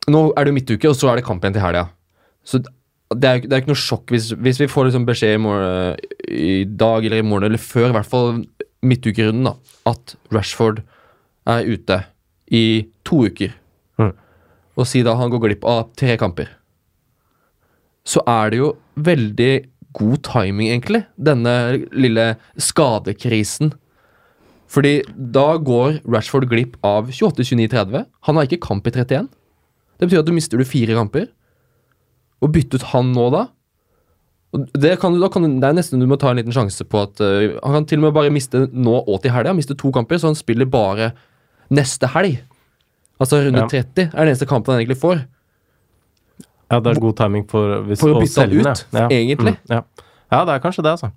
nå 0.07 0.21
er 0.39 0.47
det 0.47 0.53
midtuke, 0.55 0.87
og 0.89 0.95
så 0.95 1.11
er 1.11 1.19
det 1.19 1.25
kamp 1.27 1.43
igjen 1.43 1.57
til 1.57 1.65
helga. 1.65 1.89
Så 2.47 2.61
det 2.63 3.27
er, 3.27 3.41
det 3.43 3.51
er 3.53 3.61
ikke 3.61 3.73
noe 3.73 3.79
sjokk 3.79 4.11
hvis, 4.11 4.31
hvis 4.35 4.59
vi 4.61 4.69
får 4.71 4.87
liksom 4.89 5.05
beskjed 5.07 5.35
i, 5.35 5.41
morgen, 5.43 5.99
i 6.27 6.63
dag 6.79 7.05
eller 7.07 7.21
i 7.21 7.27
morgen, 7.27 7.49
eller 7.49 7.61
før 7.61 7.89
i 7.91 7.95
hvert 7.97 8.09
fall 8.09 8.41
midtukerunden, 8.87 9.49
da, 9.49 9.53
at 9.91 10.15
Rashford 10.31 10.81
er 11.47 11.67
ute 11.67 12.01
i 12.53 12.87
to 13.07 13.23
uker. 13.27 13.53
Mm. 13.99 14.13
Og 14.77 14.87
si 14.87 15.01
da 15.05 15.15
han 15.19 15.31
går 15.33 15.43
glipp 15.47 15.65
av 15.67 15.89
tre 15.97 16.15
kamper. 16.21 16.51
Så 18.07 18.21
er 18.29 18.51
det 18.53 18.59
jo 18.61 18.69
veldig 19.03 19.51
god 19.97 20.21
timing, 20.23 20.69
egentlig, 20.69 21.01
denne 21.17 21.53
lille 21.91 22.27
skadekrisen. 22.61 23.73
Fordi 24.71 24.99
da 25.33 25.55
går 25.63 26.01
Rashford 26.07 26.47
glipp 26.51 26.75
av 26.85 27.09
28, 27.11 27.43
29, 27.55 27.67
30. 27.73 28.05
Han 28.27 28.35
har 28.39 28.47
ikke 28.47 28.61
kamp 28.67 28.87
i 28.87 28.93
31. 28.93 29.27
Det 29.97 30.07
betyr 30.09 30.21
at 30.21 30.27
du 30.29 30.35
mister 30.35 30.59
du 30.59 30.67
fire 30.67 30.95
kamper. 30.97 31.27
Og 32.43 32.51
bytte 32.53 32.77
ut 32.77 32.89
han 32.93 33.13
nå, 33.15 33.29
da 33.33 33.47
og 34.55 34.61
det, 34.79 34.93
kan, 35.01 35.11
du- 35.11 35.19
da 35.19 35.27
kan, 35.27 35.43
du- 35.43 35.57
det 35.59 35.67
er 35.67 35.73
nesten 35.75 35.99
du 35.99 36.05
må 36.07 36.15
ta 36.17 36.29
en 36.31 36.37
liten 36.39 36.53
sjanse 36.55 36.85
på 36.87 37.01
at 37.03 37.19
uh, 37.19 37.57
Han 37.67 37.73
kan 37.75 37.85
til 37.85 37.99
og 37.99 38.05
med 38.05 38.13
bare 38.15 38.31
miste 38.31 38.61
nå 38.71 38.93
og 39.03 39.17
til 39.21 39.33
helga. 39.35 39.51
Miste 39.53 39.75
to 39.75 39.91
kamper, 39.91 40.15
så 40.21 40.29
han 40.31 40.37
spiller 40.39 40.65
bare 40.71 41.09
neste 41.73 42.07
helg. 42.13 42.37
Altså 43.19 43.39
runde 43.41 43.63
Ja. 43.63 43.67
30 43.67 44.03
er 44.11 44.11
den 44.13 44.27
eneste 44.33 44.45
kampen 44.49 44.73
han 44.73 44.81
egentlig 44.83 44.99
får. 45.01 45.23
Ja, 46.69 46.79
det 46.83 46.91
er 46.97 46.99
god 46.99 47.15
timing 47.17 47.45
for, 47.49 47.81
hvis, 47.87 47.99
For 48.01 48.11
å 48.13 48.21
bytte 48.21 48.43
han 48.43 48.51
ut, 48.51 48.85
ja. 48.93 48.99
Ja. 48.99 49.07
egentlig. 49.07 49.53
Mm, 49.55 49.71
ja. 49.71 49.81
ja, 50.31 50.39
det 50.45 50.53
er 50.57 50.59
kanskje 50.63 50.83
det, 50.83 50.91
altså. 50.97 51.11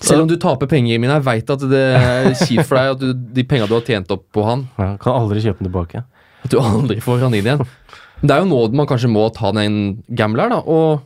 Selv 0.00 0.22
om 0.22 0.28
du 0.30 0.36
taper 0.40 0.66
penger, 0.70 0.98
Mina, 1.02 1.18
jeg 1.18 1.26
veit 1.26 1.50
at 1.52 1.64
det 1.68 1.80
er 1.98 2.30
kjipt 2.46 2.64
for 2.68 2.78
deg 2.78 2.92
at 2.94 3.00
du, 3.02 3.10
de 3.36 3.44
penga 3.44 3.66
du 3.68 3.74
har 3.74 3.82
tjent 3.84 4.10
opp 4.14 4.22
på 4.32 4.44
han, 4.46 4.62
Ja, 4.78 4.94
kan 5.02 5.18
aldri 5.18 5.42
kjøpe 5.44 5.58
den 5.60 5.68
tilbake. 5.68 6.04
at 6.46 6.50
du 6.50 6.56
aldri 6.62 6.96
får 7.02 7.20
han 7.26 7.34
inn 7.34 7.44
igjen. 7.44 7.60
Men 8.22 8.30
det 8.30 8.36
er 8.36 8.40
jo 8.44 8.48
nå 8.48 8.60
man 8.78 8.86
kanskje 8.88 9.10
må 9.12 9.26
ta 9.34 9.50
den 9.52 10.02
gambler, 10.16 10.48
da, 10.54 10.62
og 10.64 11.02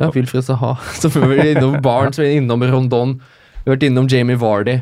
ja, 0.00 0.10
Wilfred 0.12 0.44
Saha. 0.44 0.74
Vært 1.04 1.52
innom 1.54 1.78
Barnes, 1.84 2.18
innom 2.18 2.64
Rondon, 2.72 3.20
vi 3.62 3.70
har 3.70 3.76
vært 3.76 3.86
innom 3.88 4.08
Jamie 4.10 4.36
Vardy. 4.40 4.80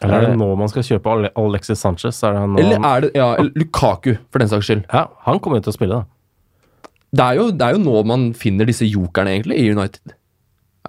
Eller 0.00 0.14
er 0.16 0.26
det 0.32 0.38
nå 0.40 0.48
man 0.56 0.70
skal 0.72 0.86
kjøpe 0.86 1.12
Alexis 1.36 1.82
Sanchez? 1.84 2.22
Er 2.24 2.38
det 2.38 2.46
nå? 2.48 2.58
Eller 2.62 2.86
er 2.88 3.04
det 3.04 3.10
ja, 3.18 3.28
Lukaku, 3.60 4.14
for 4.32 4.42
den 4.42 4.50
saks 4.50 4.70
skyld. 4.70 4.86
Ja, 4.88 5.06
han 5.26 5.40
kommer 5.42 5.60
jo 5.60 5.66
til 5.68 5.74
å 5.74 5.76
spille, 5.76 6.00
da. 6.00 6.88
Det 7.12 7.24
er, 7.26 7.36
jo, 7.36 7.50
det 7.52 7.66
er 7.66 7.76
jo 7.76 7.82
nå 7.84 8.00
man 8.08 8.30
finner 8.38 8.64
disse 8.68 8.88
jokerne, 8.88 9.34
egentlig, 9.36 9.58
i 9.60 9.68
United. 9.74 10.14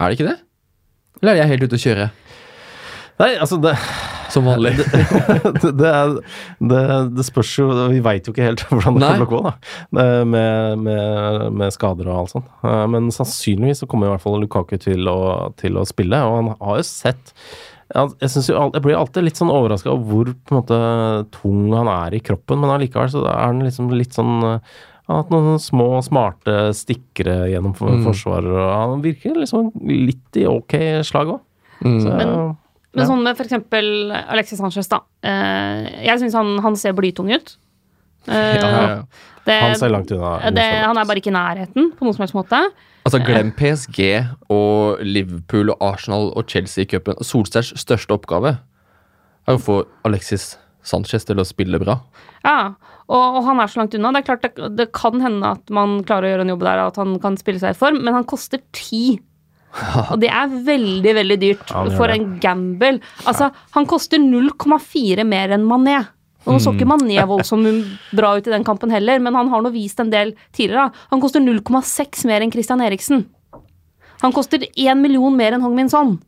Er 0.00 0.08
det 0.08 0.16
ikke 0.16 0.30
det? 0.30 0.38
Eller 1.20 1.34
er 1.34 1.42
jeg 1.42 1.52
helt 1.52 1.66
ute 1.68 1.76
å 1.78 1.84
kjøre, 1.84 2.10
Nei, 3.14 3.28
altså 3.38 3.60
det, 3.62 3.76
som 4.34 4.48
vanlig? 4.48 4.72
det, 4.80 5.70
det, 5.78 5.90
er, 5.90 6.14
det, 6.66 6.80
det 7.14 7.26
spørs 7.28 7.52
jo 7.60 7.68
Vi 7.92 8.00
veit 8.02 8.26
jo 8.26 8.32
ikke 8.34 8.48
helt 8.48 8.64
hvordan 8.72 8.96
det 8.98 9.04
Nei. 9.04 9.10
kommer 9.12 9.20
til 9.20 9.28
å 9.28 9.30
gå, 9.30 9.42
da. 9.44 9.52
Med, 10.26 10.80
med, 10.82 11.44
med 11.60 11.76
skader 11.76 12.10
og 12.10 12.24
alt 12.24 12.32
sånt. 12.34 12.48
Eh, 12.66 12.80
Men 12.90 13.06
sannsynligvis 13.14 13.84
så 13.84 13.88
kommer 13.90 14.10
i 14.10 14.14
hvert 14.16 14.24
fall 14.24 14.40
Lukaku 14.42 14.74
til 14.82 15.06
å, 15.10 15.18
til 15.60 15.78
å 15.78 15.86
spille, 15.86 16.24
og 16.26 16.40
han 16.40 16.50
har 16.58 16.80
jo 16.82 16.88
sett 16.88 17.34
jeg, 17.94 18.30
jo, 18.48 18.70
jeg 18.74 18.82
blir 18.82 18.96
alltid 18.98 19.24
litt 19.24 19.38
sånn 19.38 19.52
overraska 19.54 19.92
over 19.92 20.04
hvor 20.10 20.32
på 20.34 20.54
en 20.54 20.58
måte 20.60 20.78
tung 21.36 21.60
han 21.74 21.88
er 21.92 22.16
i 22.18 22.20
kroppen, 22.26 22.58
men 22.60 22.70
allikevel 22.74 23.08
så 23.12 23.22
er 23.30 23.38
han 23.46 23.62
liksom 23.62 23.92
litt 23.94 24.12
sånn 24.16 24.42
eh, 24.42 24.58
Han 25.06 25.16
har 25.18 25.22
hatt 25.22 25.32
noen 25.34 25.58
små, 25.60 25.86
smarte 26.00 26.52
stikkere 26.72 27.50
gjennom 27.52 27.74
for, 27.76 27.90
Mm. 27.92 28.04
forsvaret, 28.06 28.46
og 28.48 28.70
han 28.94 29.02
virker 29.04 29.34
liksom 29.36 29.66
litt 29.84 30.38
i 30.40 30.46
ok 30.48 30.72
slag 31.04 31.28
òg. 31.34 31.40
Mm. 31.84 31.98
Men- 32.16 32.56
Men 32.96 33.06
sånn 33.06 33.22
med 33.22 33.36
for 33.36 33.44
eksempel 33.44 34.12
Alexis 34.14 34.58
Sanchez, 34.58 34.88
da. 34.88 35.00
Eh, 35.22 36.06
jeg 36.06 36.20
syns 36.20 36.32
han, 36.32 36.58
han 36.62 36.76
ser 36.76 36.92
blytung 36.94 37.28
ut. 37.34 37.56
Eh, 38.28 38.32
Ja, 38.62 38.70
ja, 38.70 38.88
ja. 38.88 39.02
Det, 39.44 39.60
Han 39.60 39.74
ser 39.76 39.90
langt 39.90 40.10
unna. 40.10 40.38
det, 40.50 40.62
han 40.86 40.96
er 40.96 41.04
bare 41.04 41.20
ikke 41.20 41.28
i 41.28 41.36
nærheten 41.36 41.90
på 41.98 42.00
noen 42.06 42.14
som 42.14 42.22
helst 42.24 42.34
måte. 42.34 42.62
Altså, 43.04 43.20
glem 43.20 43.50
PSG 43.52 43.98
og 44.52 45.02
Liverpool 45.04 45.74
og 45.74 45.82
Arsenal 45.84 46.30
og 46.32 46.48
Chelsea 46.48 46.86
i 46.86 46.88
cupen. 46.88 47.18
Solstærs 47.20 47.74
største 47.76 48.16
oppgave 48.16 48.56
er 49.44 49.58
å 49.58 49.60
få 49.60 49.82
Alexis 50.08 50.54
Sanchez 50.84 51.26
til 51.28 51.40
å 51.40 51.44
spille 51.48 51.80
bra. 51.80 51.98
Ja, 52.44 52.74
og, 53.04 53.36
og 53.38 53.42
han 53.48 53.60
er 53.60 53.68
så 53.68 53.82
langt 53.82 53.96
unna. 53.96 54.12
Det 54.14 54.22
er 54.22 54.28
klart 54.30 54.46
det, 54.46 54.70
det 54.78 54.88
kan 54.96 55.20
hende 55.20 55.52
at 55.56 55.72
man 55.72 55.98
klarer 56.08 56.28
å 56.28 56.32
gjøre 56.32 56.46
en 56.46 56.54
jobb 56.54 56.64
der, 56.64 56.82
at 56.86 57.00
han 57.00 57.14
kan 57.20 57.38
spille 57.40 57.60
seg 57.60 57.76
i 57.76 57.78
form, 57.78 58.00
men 58.04 58.16
han 58.16 58.28
koster 58.28 58.64
ti. 58.76 59.18
Og 60.12 60.18
det 60.22 60.30
er 60.32 60.58
veldig, 60.68 61.14
veldig 61.20 61.38
dyrt 61.42 61.72
for 61.96 62.12
en 62.12 62.36
gamble. 62.40 63.00
Altså, 63.28 63.50
han 63.76 63.88
koster 63.90 64.22
0,4 64.22 65.28
mer 65.28 65.56
enn 65.56 65.66
Mané. 65.68 66.00
Nå 66.44 66.58
så 66.60 66.74
ikke 66.74 66.88
Mané 66.88 67.22
voldsomt 67.28 67.94
bra 68.12 68.34
ut 68.36 68.46
i 68.46 68.52
den 68.52 68.66
kampen 68.66 68.92
heller, 68.92 69.22
men 69.22 69.36
han 69.36 69.48
har 69.52 69.64
nå 69.64 69.72
vist 69.72 70.00
en 70.02 70.12
del 70.12 70.34
tidligere. 70.52 70.90
Han 71.12 71.22
koster 71.22 71.40
0,6 71.40 72.26
mer 72.28 72.44
enn 72.44 72.52
Christian 72.52 72.84
Eriksen. 72.84 73.24
Han 74.20 74.32
koster 74.32 74.62
1 74.64 75.00
million 75.00 75.34
mer 75.36 75.56
enn 75.56 75.64
Hong 75.64 75.74
Min 75.76 75.90
Son. 75.92 76.18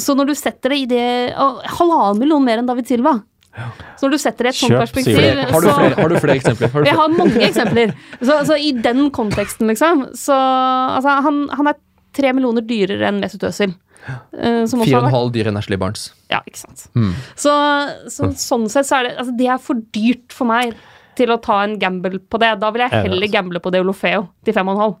Så 0.00 0.16
når 0.16 0.30
du 0.30 0.34
setter 0.38 0.72
det 0.72 0.78
i 0.82 0.86
det 0.90 1.06
Halvannen 1.36 2.20
million 2.20 2.44
mer 2.44 2.62
enn 2.62 2.68
David 2.68 2.88
Silva. 2.88 3.18
Så 3.96 4.06
når 4.06 4.16
du 4.16 4.20
setter 4.20 4.46
det 4.46 4.52
i 4.52 4.54
et 4.54 4.60
sånt 4.60 4.76
perspektiv. 4.76 5.16
Har 5.16 5.64
du 5.64 5.70
flere, 5.70 5.96
har 5.96 6.12
du 6.12 6.18
flere 6.20 6.36
eksempler? 6.36 6.70
Har 6.72 6.82
du 6.84 6.88
jeg 6.90 6.98
har 6.98 7.14
mange 7.14 7.42
eksempler. 7.46 7.94
Så, 8.20 8.38
så 8.50 8.58
i 8.60 8.72
den 8.84 9.08
konteksten, 9.16 9.70
liksom. 9.72 10.06
Så 10.16 10.36
altså, 10.36 11.16
han, 11.24 11.46
han 11.56 11.72
er 11.72 11.78
tre 12.16 12.32
millioner 12.36 12.64
dyrere 12.66 13.08
enn 13.08 13.20
Mesut 13.22 13.44
Özil. 13.48 13.72
Eh, 14.06 14.64
som 14.70 14.80
også 14.82 14.88
Fire 14.90 15.00
og 15.00 15.08
en 15.08 15.14
halv 15.16 15.32
dyr 15.34 15.48
enn 15.50 15.58
Ashley 15.60 15.78
Barnes. 15.80 16.08
Ja, 16.32 16.40
ikke 16.46 16.60
sant. 16.62 16.86
Så, 17.38 17.54
så 18.12 18.30
sånn 18.38 18.68
sett 18.72 18.86
så 18.88 19.00
er 19.00 19.08
det 19.08 19.16
Altså, 19.18 19.34
det 19.38 19.48
er 19.54 19.58
for 19.62 19.80
dyrt 19.96 20.32
for 20.34 20.48
meg 20.50 20.74
til 21.16 21.32
å 21.32 21.38
ta 21.40 21.62
en 21.64 21.78
gamble 21.80 22.18
på 22.20 22.38
det. 22.42 22.54
Da 22.60 22.70
vil 22.74 22.84
jeg 22.84 22.92
heller 22.92 23.22
altså. 23.24 23.32
gamble 23.38 23.62
på 23.64 23.72
Deolofeo 23.72 24.26
til 24.44 24.56
fem 24.56 24.68
og 24.68 24.76
en 24.76 24.82
halv 24.84 24.96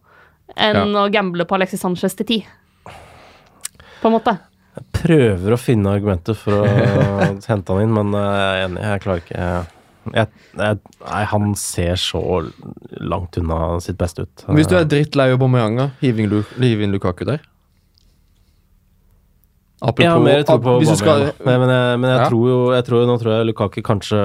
enn 0.56 0.78
Ja. 0.94 1.04
å 1.04 1.08
gamble 1.12 1.44
på 1.44 1.56
Alexis 1.58 1.82
Sanchez 1.82 2.14
til 2.16 2.26
ti. 2.28 2.38
På 4.00 4.08
en 4.10 4.14
måte. 4.16 4.36
Jeg 4.76 4.84
Prøver 4.96 5.54
å 5.56 5.58
finne 5.60 5.92
argumenter 5.96 6.36
for 6.36 6.62
å 6.64 6.66
hente 7.48 7.72
han 7.72 7.82
inn, 7.82 7.94
men 7.96 8.12
eh, 8.14 8.26
jeg 8.36 8.52
er 8.60 8.64
enig, 8.66 8.82
jeg 8.84 9.02
klarer 9.04 9.22
ikke 9.24 9.40
jeg, 10.14 10.28
jeg, 10.60 10.78
Nei, 11.02 11.22
han 11.32 11.54
ser 11.58 11.96
så 11.98 12.20
langt 13.02 13.38
unna 13.40 13.80
sitt 13.82 13.98
beste 13.98 14.26
ut. 14.26 14.44
Hvis 14.54 14.68
du 14.70 14.76
er 14.78 14.84
drittlei 14.86 15.32
av 15.34 15.40
Lu- 15.42 16.44
hiv 16.60 16.82
inn 16.84 16.92
Lukaku 16.94 17.24
der. 17.26 17.40
Jeg 19.82 20.08
har 20.08 20.20
mer 20.24 20.42
tro 20.48 20.56
på 20.64 20.78
hvis 20.80 20.88
du 20.88 20.96
skal, 20.96 21.26
Aubameyang, 21.26 21.44
men, 21.44 21.60
men, 21.60 21.68
jeg, 21.74 21.98
men 22.00 22.10
jeg 22.10 22.18
Ja. 22.22 22.28
tror 22.30 22.48
jo 22.48 22.58
jeg 22.72 22.84
tror, 22.86 23.02
Nå 23.06 23.16
tror 23.20 23.32
jeg 23.36 23.46
Lukaku 23.50 23.82
kanskje 23.84 24.20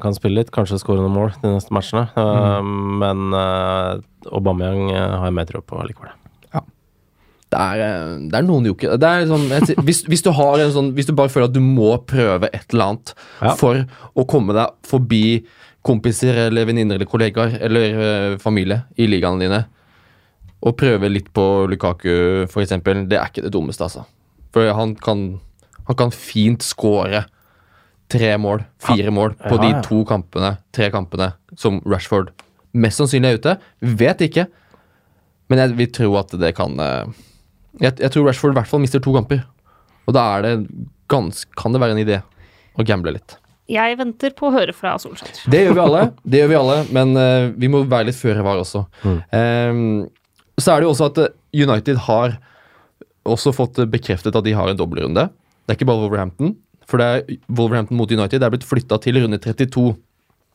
kan 0.00 0.14
spille 0.16 0.38
litt, 0.40 0.50
kanskje 0.50 0.78
skåre 0.80 1.02
noen 1.04 1.12
mål 1.12 1.32
de 1.42 1.50
neste 1.52 1.70
matchene. 1.76 2.06
Uh, 2.16 2.60
Mm. 2.64 2.98
men 3.02 3.34
uh, 3.36 4.00
Aubameyang 4.32 4.88
uh, 4.94 5.18
har 5.20 5.26
jeg 5.28 5.34
mer 5.36 5.44
tro 5.44 5.60
på 5.60 5.82
likevel. 5.84 6.10
det, 7.54 7.60
er, 7.60 7.82
eh, 7.84 8.14
det 8.32 8.34
er 8.40 8.42
noen 8.48 8.64
uker 8.72 8.96
det 8.98 9.06
er 9.10 9.26
sånn, 9.30 9.44
jeg, 9.52 9.76
hvis, 9.86 10.00
hvis 10.10 10.24
du 10.24 10.30
har 10.34 10.58
en 10.58 10.72
sånn 10.74 10.88
Hvis 10.96 11.06
du 11.06 11.12
bare 11.14 11.28
føler 11.30 11.46
at 11.46 11.54
du 11.54 11.60
må 11.62 11.92
prøve 12.02 12.48
et 12.52 12.64
eller 12.72 12.84
annet 12.96 13.12
Ja. 13.44 13.52
for 13.60 13.84
å 14.16 14.24
komme 14.26 14.56
deg 14.56 14.72
forbi 14.88 15.44
kompiser 15.84 16.46
eller 16.48 16.64
venninner 16.66 16.96
eller 16.96 17.06
kollegaer 17.06 17.58
eller 17.60 18.00
eh, 18.32 18.36
familie 18.40 18.80
i 18.96 19.04
ligaene 19.06 19.38
dine, 19.44 19.60
og 20.64 20.78
prøve 20.80 21.10
litt 21.12 21.28
på 21.36 21.44
Lukaku, 21.68 22.46
for 22.48 22.62
eksempel, 22.64 23.04
det 23.06 23.18
er 23.20 23.28
ikke 23.28 23.42
det 23.44 23.52
dummeste, 23.52 23.84
altså. 23.84 24.06
For 24.54 24.70
han 24.78 24.94
kan, 25.02 25.26
han 25.88 25.98
kan 25.98 26.14
fint 26.14 26.62
score 26.62 27.24
tre 28.12 28.34
mål, 28.38 28.62
fire 28.84 29.10
mål, 29.14 29.34
på 29.40 29.58
de 29.58 29.70
to 29.82 30.02
kampene, 30.06 30.54
tre 30.76 30.90
kampene 30.94 31.32
som 31.58 31.80
Rashford 31.88 32.30
mest 32.78 33.00
sannsynlig 33.00 33.32
er 33.32 33.40
ute. 33.40 33.54
Vet 33.98 34.22
ikke, 34.26 34.46
men 35.50 35.62
jeg 35.62 35.78
vil 35.78 35.94
tro 35.94 36.10
at 36.20 36.34
det 36.40 36.52
kan 36.58 36.78
eh, 36.80 37.14
jeg, 37.82 37.96
jeg 37.98 38.12
tror 38.14 38.28
Rashford 38.28 38.54
i 38.54 38.58
hvert 38.60 38.70
fall 38.70 38.82
mister 38.84 39.02
to 39.02 39.14
kamper. 39.16 39.42
Og 40.04 40.14
da 40.16 40.26
er 40.36 40.44
det 40.44 40.52
gans, 41.10 41.44
kan 41.58 41.74
det 41.74 41.80
være 41.82 41.96
en 41.96 42.04
idé 42.04 42.20
å 42.74 42.86
gamble 42.86 43.16
litt. 43.16 43.36
Jeg 43.70 43.96
venter 43.96 44.34
på 44.36 44.50
å 44.50 44.52
høre 44.52 44.74
fra 44.76 44.94
Solskjær. 45.00 45.46
Det 45.50 45.62
gjør 45.62 45.76
vi 45.78 45.82
alle, 45.86 46.02
det 46.30 46.42
gjør 46.42 46.50
vi 46.50 46.58
alle 46.58 46.80
men 46.92 47.14
uh, 47.16 47.52
vi 47.56 47.70
må 47.72 47.84
være 47.88 48.10
litt 48.10 48.18
føre 48.18 48.44
var 48.44 48.60
også. 48.60 48.84
Ehm, 49.32 50.04
så 50.60 50.74
er 50.74 50.82
det 50.82 50.88
jo 50.88 50.92
også 50.92 51.08
at 51.10 51.22
eh, 51.22 51.32
United 51.64 52.02
har 52.06 52.36
også 53.24 53.54
fått 53.56 53.80
eh, 53.82 53.90
bekreftet 53.90 54.36
at 54.36 54.46
de 54.46 54.54
har 54.56 54.70
en 54.70 54.78
dobbeltrunde. 54.78 55.28
Det 55.64 55.72
er 55.72 55.78
ikke 55.78 55.88
bare 55.88 56.04
Wolverhampton, 56.04 56.54
for 56.88 57.00
det 57.00 57.06
er 57.06 57.38
Wolverhampton 57.48 57.96
mot 57.96 58.10
United 58.12 58.42
det 58.42 58.46
er 58.46 58.52
blitt 58.52 58.66
flytta 58.68 59.00
til 59.00 59.22
runde 59.22 59.40
32. 59.40 59.94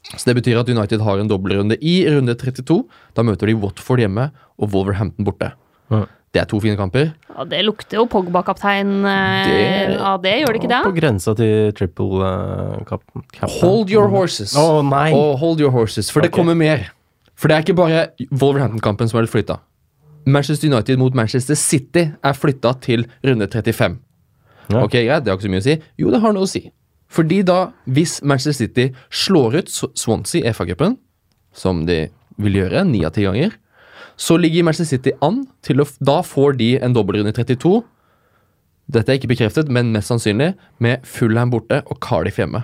Så 0.10 0.30
det 0.30 0.38
betyr 0.38 0.62
at 0.62 0.70
United 0.72 1.02
har 1.04 1.20
en 1.20 1.30
dobbeltrunde 1.30 1.76
i 1.82 2.02
runde 2.08 2.36
32. 2.38 2.84
Da 3.18 3.26
møter 3.26 3.50
de 3.50 3.58
Watford 3.60 4.02
hjemme 4.04 4.30
og 4.58 4.72
Wolverhampton 4.74 5.28
borte. 5.28 5.52
Mm. 5.90 6.06
Det 6.30 6.44
er 6.44 6.46
to 6.46 6.60
fine 6.62 6.78
kamper. 6.78 7.08
Ja, 7.34 7.44
det 7.50 7.64
lukter 7.66 7.98
jo 7.98 8.04
Pogba-kaptein 8.06 8.92
eh, 9.10 9.96
av 9.98 10.22
det, 10.22 10.36
gjør 10.44 10.54
det 10.54 10.60
ikke 10.62 10.70
det? 10.70 10.82
På 10.86 10.94
grensa 10.94 11.34
til 11.38 11.72
triple 11.78 12.30
cap, 12.86 13.02
cap. 13.34 13.50
Hold 13.64 13.90
your 13.90 14.12
horses. 14.14 14.54
Oh, 14.54 14.84
nei! 14.86 15.10
Oh, 15.18 15.34
hold 15.42 15.64
your 15.64 15.74
horses, 15.74 16.12
for 16.14 16.22
det 16.22 16.30
kommer 16.36 16.58
mer. 16.58 16.92
For 17.40 17.50
det 17.50 17.58
er 17.58 17.66
ikke 17.66 17.78
bare 17.80 18.06
Wolverhampton-kampen 18.30 19.10
som 19.10 19.18
er 19.18 19.26
litt 19.26 19.34
flytta. 19.34 19.58
Manchester 20.26 20.70
United 20.70 21.00
mot 21.00 21.16
Manchester 21.16 21.56
City 21.56 22.10
er 22.12 22.38
flytta 22.38 22.74
til 22.84 23.06
runde 23.26 23.48
35. 23.48 23.98
Ja. 24.70 24.84
Ok, 24.84 25.00
greit, 25.00 25.24
det 25.26 25.32
har 25.32 25.40
ikke 25.40 25.48
så 25.48 25.54
mye 25.54 25.64
å 25.64 25.66
si. 25.66 25.78
Jo, 25.98 26.12
det 26.14 26.22
har 26.22 26.36
noe 26.36 26.46
å 26.46 26.50
si. 26.50 26.64
Fordi 27.10 27.42
da, 27.46 27.72
hvis 27.90 28.20
Manchester 28.22 28.68
City 28.68 28.90
slår 29.10 29.62
ut 29.62 29.72
Swansea 29.74 30.46
i 30.46 30.54
FA-cupen, 30.54 31.00
som 31.58 31.86
de 31.88 32.04
vil 32.40 32.60
gjøre 32.62 32.84
ni 32.86 33.02
av 33.08 33.16
ti 33.16 33.26
ganger, 33.26 33.56
så 34.20 34.38
ligger 34.38 34.68
Manchester 34.68 34.98
City 34.98 35.16
an 35.26 35.46
til 35.66 35.82
å 35.82 35.88
Da 36.04 36.20
får 36.22 36.60
de 36.60 36.74
en 36.78 36.94
dobbeltrunde 36.94 37.34
i 37.34 37.38
32. 37.40 37.80
Dette 38.90 39.12
er 39.12 39.20
ikke 39.20 39.32
bekreftet, 39.32 39.70
men 39.70 39.94
mest 39.94 40.10
sannsynlig 40.12 40.54
med 40.82 41.06
Fulham 41.06 41.52
borte 41.54 41.82
og 41.86 42.00
Cardiff 42.04 42.40
hjemme. 42.42 42.64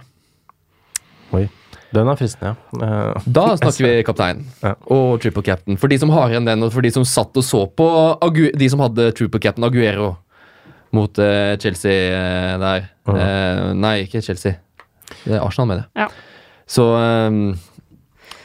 Oi. 1.34 1.48
Den 1.96 2.10
er 2.12 2.20
fristende, 2.20 2.52
ja. 2.54 2.88
Eh, 2.88 3.26
Da 3.38 3.46
snakker 3.62 3.86
vi 3.88 4.04
kaptein 4.08 4.44
og 4.92 5.22
triple 5.24 5.44
captain. 5.46 5.78
For 5.82 5.92
de 5.92 5.98
som 6.02 6.12
har 6.14 6.34
igjen 6.34 6.48
den, 6.48 6.66
og 6.68 6.74
for 6.76 6.86
de 6.86 6.92
som 6.94 7.06
satt 7.08 7.36
og 7.40 7.46
så 7.46 7.64
på 7.72 7.88
Agu 8.26 8.50
de 8.54 8.70
som 8.72 8.84
hadde 8.84 9.10
triple 9.18 9.42
captain 9.44 9.68
Aguero 9.68 10.14
mot 10.96 11.20
eh, 11.20 11.56
Chelsea 11.60 11.96
eh, 12.16 12.56
der. 12.62 12.90
Eh, 13.12 13.72
nei, 13.76 13.96
ikke 14.06 14.22
Chelsea. 14.26 14.58
Det 15.26 15.36
er 15.38 15.44
Arsenal, 15.44 15.68
mener 15.70 15.86
jeg. 15.86 16.06
Ja. 16.06 16.52
Så 16.66 16.86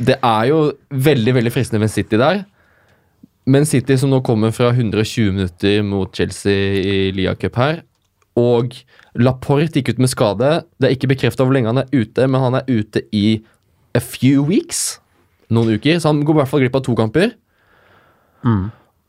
det 0.01 0.17
er 0.25 0.49
jo 0.51 0.59
veldig, 0.93 1.33
veldig 1.39 1.53
fristende 1.55 1.81
med 1.81 1.93
City 1.93 2.19
der. 2.21 2.43
Men 3.51 3.65
City 3.69 3.97
som 4.01 4.11
nå 4.13 4.21
kommer 4.25 4.53
fra 4.55 4.69
120 4.75 5.33
minutter 5.35 5.81
mot 5.87 6.13
Chelsea 6.15 6.81
i 6.81 6.99
Lia 7.17 7.33
Cup 7.41 7.57
her, 7.61 7.81
og 8.41 8.75
Laporte 9.21 9.81
gikk 9.81 9.93
ut 9.95 10.03
med 10.03 10.11
skade. 10.13 10.51
Det 10.81 10.89
er 10.89 10.97
ikke 10.97 11.13
bekrefta 11.13 11.45
hvor 11.45 11.55
lenge 11.57 11.71
han 11.73 11.83
er 11.83 11.93
ute, 11.93 12.27
men 12.27 12.45
han 12.45 12.59
er 12.61 12.69
ute 12.71 13.05
i 13.17 13.41
a 13.97 14.03
few 14.03 14.45
weeks. 14.47 15.01
Noen 15.51 15.75
uker, 15.77 15.99
så 15.99 16.13
han 16.13 16.23
går 16.25 16.37
i 16.37 16.41
hvert 16.41 16.51
fall 16.53 16.63
glipp 16.63 16.79
av 16.79 16.85
to 16.87 16.95
kamper. 16.99 17.33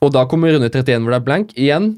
Og 0.02 0.10
da 0.16 0.26
kommer 0.30 0.56
runde 0.56 0.72
31 0.72 1.04
hvor 1.06 1.14
det 1.14 1.20
er 1.20 1.28
blank. 1.28 1.54
Igjen, 1.54 1.92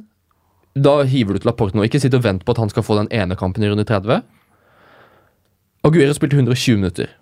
da 0.75 0.97
hiver 1.07 1.38
du 1.38 1.43
til 1.43 1.51
Laporte 1.51 1.77
nå. 1.77 1.86
Ikke 1.88 2.01
sitt 2.03 2.15
og 2.17 2.25
vent 2.25 2.43
på 2.45 2.55
at 2.55 2.59
han 2.59 2.71
skal 2.73 2.86
få 2.86 2.97
den 2.99 3.11
ene 3.15 3.38
kampen 3.39 3.63
i 3.63 3.71
runde 3.71 3.86
30. 3.88 4.19
Aguero 5.88 6.15
spilte 6.15 6.39
120 6.39 6.81
minutter. 6.81 7.15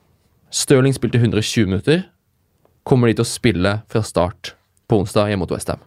Stirling 0.51 0.97
spilte 0.97 1.21
120 1.21 1.69
minutter. 1.69 2.03
Kommer 2.87 3.09
de 3.09 3.19
til 3.19 3.27
å 3.27 3.29
spille 3.29 3.77
fra 3.91 4.01
start 4.05 4.55
på 4.89 4.99
onsdag 5.03 5.29
hjemme 5.29 5.45
mot 5.45 5.53
Westham? 5.53 5.81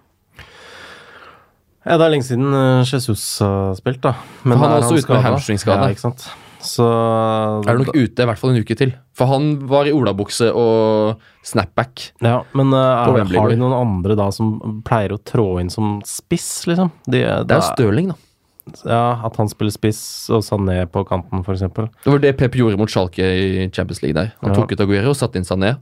Ja, 1.84 1.98
det 2.00 2.06
er 2.06 2.14
lenge 2.14 2.24
siden 2.26 2.48
eh, 2.56 2.86
Jesus 2.88 3.22
har 3.44 3.74
spilt, 3.76 4.00
da. 4.04 4.14
Men 4.44 4.58
han 4.58 4.72
er 4.72 4.80
også 4.82 5.02
ute 5.04 5.12
med 5.12 5.24
hamstringskade. 5.26 5.92
Ja. 5.92 6.14
Så 6.64 6.84
Er 7.68 7.76
du 7.76 7.82
nok 7.84 7.92
ute 7.92 8.24
i 8.24 8.28
hvert 8.28 8.40
fall 8.40 8.54
en 8.54 8.62
uke 8.64 8.76
til. 8.78 8.94
For 9.14 9.28
han 9.28 9.50
var 9.68 9.84
i 9.88 9.92
olabukse 9.92 10.48
og 10.56 11.20
snapback. 11.44 12.06
Ja, 12.24 12.38
men 12.56 12.72
uh, 12.72 12.80
er, 12.80 13.20
har 13.20 13.50
vi 13.50 13.56
de 13.56 13.60
noen 13.60 13.76
andre 13.76 14.16
da 14.16 14.30
som 14.32 14.80
pleier 14.86 15.12
å 15.12 15.20
trå 15.20 15.58
inn 15.60 15.68
som 15.72 15.98
spiss, 16.08 16.64
liksom? 16.70 16.88
De, 17.04 17.20
Det 17.20 17.52
er 17.52 17.60
jo 17.60 17.66
Stirling, 17.68 18.14
da. 18.14 18.20
Ja, 18.88 19.20
At 19.28 19.36
han 19.36 19.50
spiller 19.52 19.74
spiss 19.74 20.00
og 20.32 20.40
Sané 20.46 20.86
på 20.88 21.04
kanten, 21.04 21.44
f.eks. 21.44 21.66
Det 21.68 22.08
var 22.14 22.22
det 22.22 22.32
Pep 22.40 22.56
gjorde 22.56 22.80
mot 22.80 22.88
Schalke 22.88 23.20
i 23.20 23.66
Champions 23.68 24.00
League 24.00 24.16
der. 24.16 24.32
Han 24.40 24.54
Ja. 24.54 24.62
tok 24.62 24.72
ut 24.72 24.80
Aguero 24.80 25.12
og 25.12 25.20
satte 25.20 25.36
inn 25.36 25.44
Sané. 25.44 25.76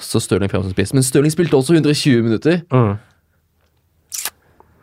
Så 0.00 0.22
Stirling 0.22 0.48
frem 0.48 0.62
som 0.62 0.72
spiss. 0.72 0.94
Men 0.94 1.02
Stirling 1.04 1.32
spilte 1.34 1.58
også 1.58 1.74
120 1.76 2.22
minutter. 2.22 2.62
Mm. 2.72 2.96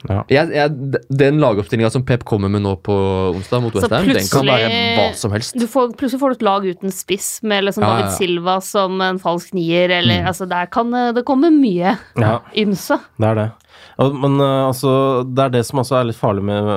Ja. 0.09 0.23
Jeg, 0.31 0.49
jeg, 0.55 0.99
den 1.21 1.39
lagoppstillinga 1.41 1.91
som 1.93 2.05
Pep 2.07 2.23
kommer 2.27 2.49
med 2.51 2.63
nå 2.65 2.73
på 2.85 2.95
onsdag 3.35 3.63
mot 3.63 3.75
West 3.75 3.85
Westham, 3.85 4.09
den 4.17 4.29
kan 4.31 4.47
være 4.49 4.69
hva 4.97 5.07
som 5.17 5.35
helst. 5.35 5.57
Du 5.57 5.67
får, 5.69 5.93
plutselig 5.99 6.21
får 6.23 6.33
du 6.33 6.39
et 6.39 6.45
lag 6.47 6.67
uten 6.67 6.95
spiss, 6.95 7.29
med 7.45 7.67
liksom 7.67 7.85
Ja, 7.85 7.89
ja, 7.89 7.97
David 7.99 8.09
ja. 8.09 8.17
Silva 8.17 8.57
som 8.65 9.01
en 9.05 9.21
falsk 9.21 9.53
nier, 9.57 9.93
eller 10.01 10.25
altså 10.31 10.47
Der 10.49 10.69
kan 10.73 10.93
eh, 10.97 11.11
det 11.15 11.25
komme 11.27 11.51
mye 11.53 11.95
ja, 12.17 12.37
ymse. 12.57 12.97
det 13.21 13.29
er 13.33 13.39
det. 13.43 13.49
Men 13.97 14.39
eh, 14.39 14.65
altså, 14.65 14.91
det 15.27 15.45
er 15.45 15.55
det 15.57 15.63
som 15.67 15.83
også 15.83 15.99
er 15.99 16.09
litt 16.09 16.19
farlig 16.19 16.45
med 16.47 16.71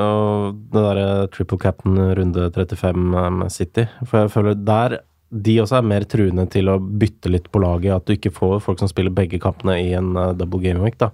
det 0.74 0.84
derre 0.84 1.08
triple 1.34 1.58
cap'n 1.62 1.98
runde 2.18 2.50
35 2.54 2.92
eh, 3.00 3.30
med 3.40 3.52
City. 3.54 3.88
For 4.04 4.24
jeg 4.24 4.34
føler 4.34 4.60
der 4.60 4.98
de 5.34 5.56
også 5.62 5.76
er 5.80 5.86
mer 5.90 6.04
truende 6.06 6.44
til 6.52 6.68
å 6.70 6.76
bytte 6.78 7.30
litt 7.32 7.48
på 7.50 7.58
laget. 7.62 7.90
At 7.96 8.06
du 8.06 8.12
ikke 8.14 8.30
får 8.32 8.60
folk 8.62 8.78
som 8.78 8.88
spiller 8.90 9.10
begge 9.10 9.40
kampene 9.42 9.74
i 9.82 9.92
en 9.98 10.12
uh, 10.16 10.32
double 10.38 10.60
game 10.62 10.78
week. 10.84 10.96
da. 11.00 11.08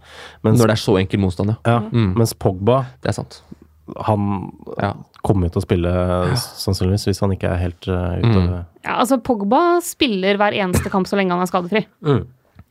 Mens, 0.44 0.58
Når 0.60 0.66
det 0.72 0.76
er 0.76 0.82
så 0.84 0.96
enkel 1.00 1.22
motstand, 1.22 1.54
ja. 1.64 1.78
Mm. 1.90 2.12
mens 2.20 2.34
Pogba 2.34 2.82
Det 3.02 3.08
er 3.14 3.16
sant. 3.16 3.40
han 4.06 4.52
Ja. 4.78 4.92
kommer 5.24 5.48
jo 5.48 5.54
til 5.56 5.62
å 5.62 5.66
spille 5.66 5.92
sannsynligvis, 6.36 7.06
hvis 7.08 7.20
han 7.24 7.32
ikke 7.34 7.48
er 7.50 7.56
helt 7.64 7.88
uh, 7.88 8.18
ute. 8.20 8.42
Mm. 8.44 8.50
Ja, 8.84 8.98
altså 9.00 9.18
Pogba 9.22 9.80
spiller 9.82 10.36
hver 10.40 10.52
eneste 10.54 10.90
kamp 10.92 11.06
så 11.10 11.16
lenge 11.18 11.32
han 11.34 11.42
er 11.42 11.50
skadefri. 11.50 11.86
Mm. 12.04 12.26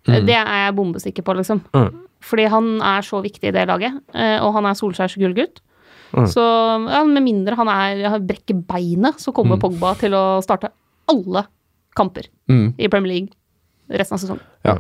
Det 0.05 0.35
er 0.37 0.47
jeg 0.67 0.75
bombesikker 0.77 1.25
på, 1.27 1.35
liksom. 1.37 1.59
Mm. 1.75 1.89
Fordi 2.23 2.45
han 2.51 2.69
er 2.81 3.01
så 3.05 3.19
viktig 3.23 3.49
i 3.49 3.51
det 3.55 3.65
laget, 3.67 3.99
eh, 4.13 4.37
og 4.43 4.53
han 4.55 4.65
er 4.65 4.73
Solskjærs 4.79 5.17
gullgutt. 5.19 5.59
Mm. 6.15 6.25
Så 6.25 6.41
ja, 6.89 7.03
med 7.05 7.21
mindre 7.23 7.55
han 7.59 7.69
er, 7.69 8.15
brekker 8.19 8.57
beinet, 8.67 9.19
så 9.21 9.31
kommer 9.35 9.57
Mm. 9.59 9.61
Pogba 9.61 9.91
til 9.99 10.11
å 10.17 10.41
starte 10.43 10.71
alle 11.11 11.45
kamper 11.97 12.29
Mm. 12.49 12.73
i 12.81 12.87
Premier 12.89 13.11
League 13.13 13.97
resten 13.99 14.15
av 14.15 14.21
sesongen. 14.21 14.45
Ja. 14.65 14.77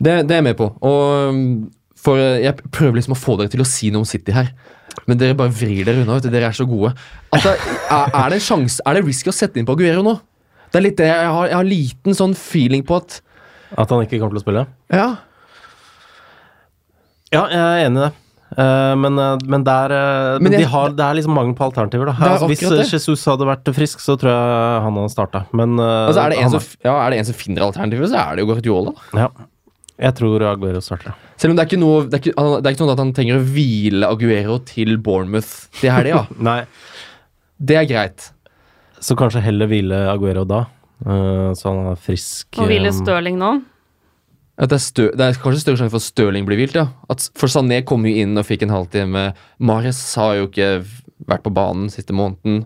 Det, 0.00 0.12
det 0.28 0.34
er 0.34 0.40
jeg 0.42 0.44
med 0.50 0.56
på. 0.58 0.66
Og 0.84 1.28
um, 1.32 1.70
for 1.98 2.20
eh, 2.20 2.42
jeg 2.44 2.58
prøver 2.74 2.98
liksom 2.98 3.14
å 3.16 3.18
få 3.18 3.36
dere 3.40 3.48
til 3.52 3.62
å 3.64 3.66
si 3.68 3.88
noe 3.90 4.04
om 4.04 4.08
City 4.08 4.34
her. 4.36 4.50
Men 5.08 5.18
dere 5.20 5.36
bare 5.38 5.52
vrir 5.54 5.84
dere 5.86 6.02
unna. 6.02 6.16
vet 6.18 6.26
du, 6.26 6.30
Dere 6.34 6.48
er 6.50 6.56
så 6.56 6.66
gode. 6.68 6.90
Altså, 7.32 7.52
er, 7.54 8.10
er 8.12 8.28
det 8.32 8.38
en 8.40 8.44
sjanse 8.44 8.82
Er 8.84 8.98
det 8.98 9.04
risky 9.06 9.30
å 9.30 9.34
sette 9.36 9.60
inn 9.60 9.66
på 9.68 9.76
Aguero 9.78 10.02
nå? 10.04 10.14
Det 10.72 10.80
er 10.80 10.84
litt 10.84 10.98
det, 11.00 11.06
jeg 11.08 11.30
har, 11.32 11.46
jeg 11.48 11.56
har 11.56 11.68
liten 11.68 12.16
sånn 12.18 12.34
feeling 12.36 12.82
på 12.84 12.98
at 12.98 13.20
At 13.78 13.88
han 13.94 14.02
ikke 14.04 14.18
kommer 14.20 14.34
til 14.36 14.42
å 14.42 14.44
spille? 14.44 14.64
Ja. 14.92 15.08
Ja, 17.32 17.42
jeg 17.52 17.60
er 17.60 17.86
enig 17.86 18.00
i 18.00 18.04
det. 18.06 18.12
Eh, 18.56 18.94
men, 18.96 19.18
eh, 19.18 19.36
men 19.44 19.64
der 19.64 19.92
eh, 19.92 20.38
Men 20.40 20.52
jeg- 20.52 20.62
de 20.62 20.68
har, 20.72 20.88
Det 20.96 21.04
er 21.04 21.14
liksom 21.18 21.34
mangel 21.34 21.54
på 21.54 21.66
alternativer. 21.70 22.06
Da. 22.06 22.12
Altså, 22.32 22.48
hvis 22.48 22.60
det. 22.64 22.78
eh, 22.80 22.90
Jesus 22.96 23.24
hadde 23.28 23.44
vært 23.44 23.68
frisk, 23.76 23.98
så 24.00 24.16
tror 24.18 24.30
jeg 24.32 24.82
han 24.86 24.94
hadde 24.94 25.10
starta. 25.12 25.44
Men 25.52 25.78
eh, 25.78 25.84
Altså, 26.08 26.24
er, 26.24 26.30
det 26.30 26.38
en 26.38 26.42
han- 26.50 26.60
som, 26.60 26.78
ja, 26.84 26.94
er 27.06 27.10
det 27.10 27.18
en 27.18 27.24
som 27.28 27.34
finner 27.34 27.62
alternativer, 27.66 28.06
så 28.08 28.16
er 28.22 28.36
det 28.36 28.44
jo 28.46 28.54
Guardiola. 28.54 28.94
Ja. 29.14 29.28
Jeg 30.00 30.14
tror 30.14 30.40
Aguero 30.46 30.80
starter. 30.80 31.12
Selv 31.36 31.50
om 31.50 31.56
det 31.56 31.64
er 31.64 31.76
ikke 31.76 31.80
noe 31.80 32.02
Det 32.06 32.14
er 32.14 32.30
ikke, 32.30 32.62
det 32.62 32.66
er 32.66 32.72
ikke 32.72 32.84
sånn 32.84 32.92
at 32.92 32.98
han 33.02 33.12
trenger 33.12 33.40
å 33.40 33.44
hvile 33.44 34.06
Aguero 34.06 34.58
til 34.64 34.96
Bournemouth 34.96 35.68
til 35.80 35.90
helga. 35.90 36.26
Ja. 36.40 36.64
Det 37.60 37.76
er 37.76 37.84
greit. 37.90 38.30
Så 39.00 39.16
kanskje 39.18 39.42
heller 39.42 39.66
hvile 39.66 40.08
Aguero 40.12 40.44
da, 40.46 40.60
eh, 41.04 41.50
så 41.58 41.64
han 41.74 41.92
er 41.92 41.96
frisk. 41.96 42.46
Og 42.58 42.68
hvile 42.70 42.86
eh, 42.92 42.92
Stirling 42.94 43.36
nå. 43.38 43.62
Det, 44.58 44.74
er 44.74 44.82
stø, 44.82 45.04
det 45.14 45.22
er 45.22 45.36
kanskje 45.38 45.62
større 45.62 45.78
sjanse 45.78 45.92
for 45.94 46.02
at 46.02 46.08
Stirling 46.08 46.46
blir 46.48 46.58
hvilt, 46.58 46.74
ja. 46.74 46.88
At, 47.12 47.22
for 47.38 47.50
Sané 47.52 47.78
kom 47.86 48.06
jo 48.08 48.14
inn 48.24 48.34
og 48.40 48.46
fikk 48.48 48.64
en 48.66 48.74
halvtime. 48.74 49.28
Mares 49.62 50.00
har 50.18 50.34
jo 50.40 50.48
ikke 50.48 50.70
vært 51.30 51.44
på 51.44 51.52
banen 51.54 51.86
siste 51.92 52.16
måneden. 52.16 52.64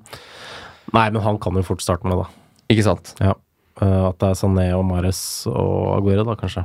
Nei, 0.97 1.07
men 1.13 1.21
han 1.25 1.41
kan 1.43 1.57
jo 1.57 1.65
fort 1.67 1.85
starte 1.85 2.09
med 2.09 2.17
det, 2.17 2.25
da. 2.25 2.65
Ikke 2.73 2.87
sant? 2.87 3.13
Ja. 3.21 3.37
Uh, 3.81 4.09
at 4.09 4.19
det 4.23 4.31
er 4.31 4.41
Sané 4.41 4.67
og 4.77 4.87
Mares 4.89 5.21
og 5.51 5.93
Aguero, 5.99 6.25
da, 6.29 6.37
kanskje. 6.41 6.65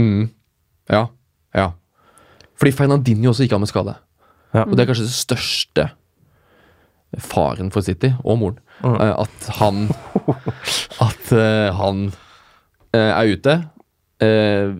Mm. 0.00 0.28
Ja. 0.92 1.06
Ja. 1.56 1.70
Fordi 2.60 2.76
Fernandinho 2.76 3.32
også 3.32 3.46
gikk 3.46 3.56
av 3.56 3.64
med 3.64 3.72
skade. 3.72 3.96
Ja. 4.54 4.66
Og 4.66 4.76
det 4.76 4.84
er 4.84 4.92
kanskje 4.92 5.08
det 5.08 5.16
største 5.16 5.90
faren 7.22 7.70
for 7.72 7.86
City, 7.86 8.12
og 8.26 8.40
moren. 8.42 8.60
Mm. 8.84 8.96
uh, 9.00 9.24
At 9.24 9.52
han 9.60 9.86
At 11.08 11.32
uh, 11.32 11.70
han 11.80 12.10
er 12.94 13.32
ute. 13.32 13.62
Eh, 14.24 14.74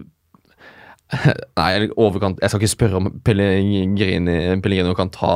nei, 1.60 1.68
overkant 2.00 2.40
Jeg 2.42 2.50
skal 2.50 2.62
ikke 2.62 2.72
spørre 2.72 2.98
om 2.98 3.10
Pellegrini, 3.24 4.32
Pellegrino 4.64 4.96
kan 4.98 5.12
ta 5.14 5.34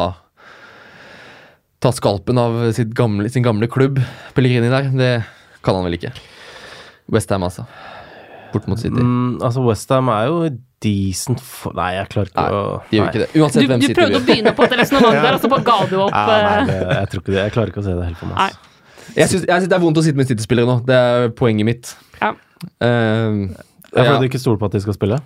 Ta 1.79 1.93
skalpen 1.95 2.41
av 2.43 2.57
sitt 2.75 2.91
gamle, 2.99 3.29
sin 3.31 3.45
gamle 3.47 3.69
klubb. 3.71 4.01
Pellegrini 4.35 4.67
der. 4.73 4.89
Det 4.99 5.13
kan 5.63 5.77
han 5.79 5.85
vel 5.87 5.95
ikke. 5.95 6.11
Westham, 7.15 7.45
altså. 7.47 7.69
Bort 8.51 8.67
mot 8.67 8.81
City. 8.81 8.99
Mm, 8.99 9.37
altså, 9.45 9.63
Westham 9.63 10.11
er 10.11 10.25
jo 10.27 10.41
decent 10.83 11.41
for 11.43 11.75
Nei, 11.79 11.93
jeg 11.97 12.11
klarer 12.13 12.31
ikke 12.31 12.45
Nei, 12.45 12.55
å 12.59 12.81
De 12.89 12.99
gjør 12.99 13.09
ikke 13.11 13.23
det. 13.23 13.29
Uansett 13.39 13.63
Du, 13.63 13.69
hvem 13.71 13.83
du 13.83 13.89
prøvde 13.95 14.19
å 14.19 14.25
begynne 14.27 14.55
på 14.59 14.67
et 14.67 14.75
resonnement 14.81 15.21
der, 15.21 15.37
og 15.37 15.45
så 15.45 15.53
bare 15.53 15.67
ga 15.69 15.79
du 15.91 15.97
opp. 16.03 16.17
Ja, 16.17 16.25
nei, 16.27 16.59
eh, 16.59 16.67
det, 16.71 16.99
jeg 16.99 17.13
tror 17.13 17.23
ikke 17.23 17.35
det. 17.35 17.41
Jeg 17.41 17.55
klarer 17.55 17.73
ikke 17.73 17.83
å 17.83 17.87
se 17.87 17.95
det 17.95 18.09
helt 18.09 18.21
for 18.21 18.33
meg. 18.33 18.43
Altså. 18.49 19.15
Jeg 19.19 19.33
syns, 19.33 19.47
det 19.71 19.79
er 19.79 19.83
vondt 19.83 20.03
å 20.03 20.05
sitte 20.07 20.21
med 20.21 20.31
City-spillere 20.31 20.69
nå. 20.69 20.77
Det 20.87 20.99
er 20.99 21.31
poenget 21.39 21.69
mitt. 21.69 21.95
Ja. 22.19 22.35
Er 22.85 23.39
ja. 23.93 24.05
fordi 24.05 24.24
du 24.24 24.28
ikke 24.30 24.41
stoler 24.43 24.61
på 24.61 24.70
at 24.70 24.78
de 24.78 24.82
skal 24.84 24.97
spille? 24.97 25.20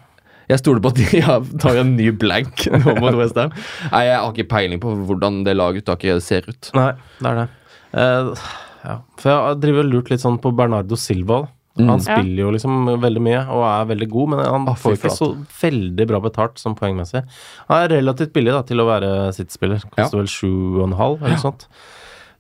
Jeg 0.50 0.60
stoler 0.60 0.82
på 0.82 0.92
at 0.92 1.00
de 1.00 1.22
tar 1.62 1.80
en 1.80 1.94
ny 1.96 2.10
blank 2.18 2.66
nå 2.84 2.96
mot 3.00 3.16
Westham. 3.18 3.54
Nei, 3.92 4.04
jeg 4.08 4.18
har 4.18 4.28
ikke 4.34 4.50
peiling 4.50 4.82
på 4.82 4.94
hvordan 5.08 5.42
det 5.46 5.56
laguttaket 5.56 6.24
ser 6.24 6.48
ut. 6.50 6.72
Nei, 6.78 6.92
det 7.20 7.32
er 7.32 7.42
det. 7.42 7.48
Uh, 7.92 8.46
ja. 8.82 9.00
For 9.20 9.30
jeg 9.30 9.40
har 9.46 9.58
driver 9.62 9.86
og 9.86 9.92
lurt 9.92 10.12
litt 10.12 10.22
sånn 10.24 10.40
på 10.42 10.52
Bernardo 10.58 10.98
Silva. 10.98 11.44
Mm. 11.78 11.86
Han 11.88 12.02
spiller 12.04 12.42
jo 12.42 12.50
liksom 12.52 12.88
veldig 13.00 13.20
mye 13.24 13.44
og 13.48 13.62
er 13.64 13.86
veldig 13.94 14.08
god, 14.12 14.32
men 14.34 14.42
han 14.44 14.66
Ah, 14.68 14.76
får 14.76 14.98
ikke 14.98 15.14
så 15.14 15.30
veldig 15.62 16.06
bra 16.10 16.20
betalt 16.20 16.60
som 16.60 16.74
poengmessig. 16.76 17.22
Han 17.70 17.78
er 17.78 17.94
relativt 17.94 18.34
billig 18.34 18.52
da 18.52 18.60
til 18.68 18.82
å 18.82 18.88
være 18.90 19.12
City-spiller. 19.36 19.86
Koster 19.94 20.20
vel 20.20 20.28
sju 20.28 20.50
og 20.82 20.84
en 20.90 20.98
halv 20.98 21.22
eller 21.22 21.38
noe 21.38 21.46
sånt. 21.46 21.64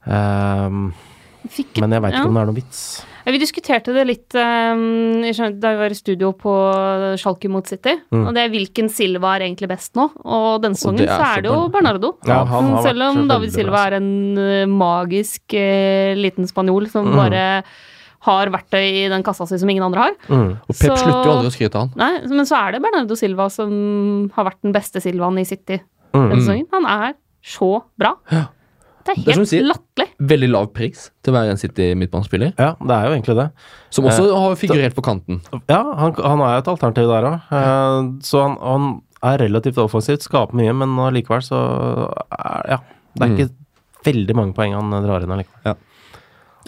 Um, 0.04 0.84
fikk, 1.48 1.80
men 1.80 1.96
jeg 1.96 2.04
veit 2.04 2.18
ja. 2.18 2.20
ikke 2.20 2.32
om 2.32 2.36
det 2.36 2.42
er 2.42 2.50
noe 2.50 2.58
vits. 2.58 2.82
Vi 3.24 3.38
diskuterte 3.38 3.92
det 3.94 4.02
litt 4.08 4.34
um, 4.34 5.22
da 5.62 5.70
vi 5.72 5.78
var 5.78 5.92
i 5.94 5.98
studio 5.98 6.32
på 6.34 6.52
Schalke 7.20 7.48
mot 7.52 7.66
City. 7.70 7.94
Mm. 8.10 8.24
Og 8.26 8.34
det 8.34 8.42
er 8.42 8.50
hvilken 8.52 8.88
Silva 8.90 9.36
er 9.36 9.44
egentlig 9.46 9.68
best 9.70 9.94
nå. 9.98 10.08
Og 10.24 10.60
denne 10.64 10.74
sesongen 10.78 11.06
så 11.06 11.20
er 11.36 11.44
det 11.44 11.52
jo 11.52 11.68
Bernardo. 11.72 12.14
Ja, 12.26 12.40
Selv 12.82 13.02
om 13.10 13.22
David 13.30 13.54
Silva 13.54 13.84
er 13.88 13.98
en 14.00 14.10
eh, 14.38 14.64
magisk 14.66 15.54
uh, 15.54 16.12
liten 16.18 16.48
spanjol 16.50 16.88
som 16.90 17.06
Mm. 17.12 17.16
bare 17.18 17.44
har 18.22 18.46
verktøy 18.54 18.84
i 19.02 19.08
den 19.10 19.24
kassa 19.26 19.46
si 19.50 19.56
som 19.58 19.68
ingen 19.70 19.82
andre 19.82 19.98
har. 20.04 20.12
Mm. 20.30 20.50
Og 20.62 20.74
Pep 20.76 20.92
Så- 20.92 20.96
slutter 21.02 21.26
jo 21.26 21.32
aldri 21.32 21.48
å 21.50 21.54
skryte 21.56 21.74
av 21.74 21.88
han. 21.88 21.92
Nei, 21.98 22.26
Men 22.30 22.46
så 22.46 22.54
er 22.68 22.72
det 22.72 22.82
Bernardo 22.82 23.16
Silva 23.18 23.48
som 23.50 24.30
har 24.36 24.44
vært 24.46 24.60
den 24.62 24.72
beste 24.72 25.02
Silvaen 25.02 25.38
i 25.40 25.44
City 25.44 25.80
Mm. 26.14 26.28
denne 26.30 26.42
sesongen. 26.42 26.66
Han 26.72 26.86
er 26.86 27.14
så 27.42 27.82
bra. 27.98 28.14
Ja. 28.30 28.44
Det 29.04 29.12
er 29.12 29.22
Det 29.22 29.28
er 29.28 29.32
som 29.34 29.42
helt 29.42 29.50
du 29.50 29.50
sier. 29.50 29.64
latterlig. 29.66 30.08
Veldig 30.32 30.48
lav 30.52 30.66
pris 30.72 31.10
til 31.22 31.32
å 31.32 31.36
være 31.36 31.50
en 31.50 31.58
City-midtbanespiller. 31.58 32.52
Ja, 32.58 32.72
det 32.78 32.94
er 32.96 33.06
jo 33.08 33.14
egentlig 33.16 33.36
det. 33.40 33.46
Som 33.90 34.04
også 34.06 34.26
har 34.38 34.54
figurert 34.60 34.94
på 34.94 35.02
kanten. 35.02 35.40
Ja, 35.68 35.80
han, 35.98 36.14
han 36.14 36.40
er 36.46 36.54
jo 36.56 36.62
et 36.62 36.70
alternativ 36.74 37.08
der 37.10 37.26
òg. 37.30 38.20
så 38.22 38.42
han, 38.46 38.56
han 38.62 38.86
er 39.22 39.38
relativt 39.44 39.78
offensivt, 39.82 40.22
skaper 40.26 40.54
mye, 40.58 40.72
men 40.74 40.94
allikevel 40.98 41.42
så 41.46 41.58
er, 42.30 42.70
Ja. 42.76 42.78
Det 43.14 43.22
er 43.22 43.28
Mm. 43.28 43.36
ikke 43.38 43.52
veldig 44.06 44.34
mange 44.34 44.54
poeng 44.56 44.72
han 44.74 44.90
drar 45.04 45.22
inn 45.22 45.30
allikevel. 45.34 45.76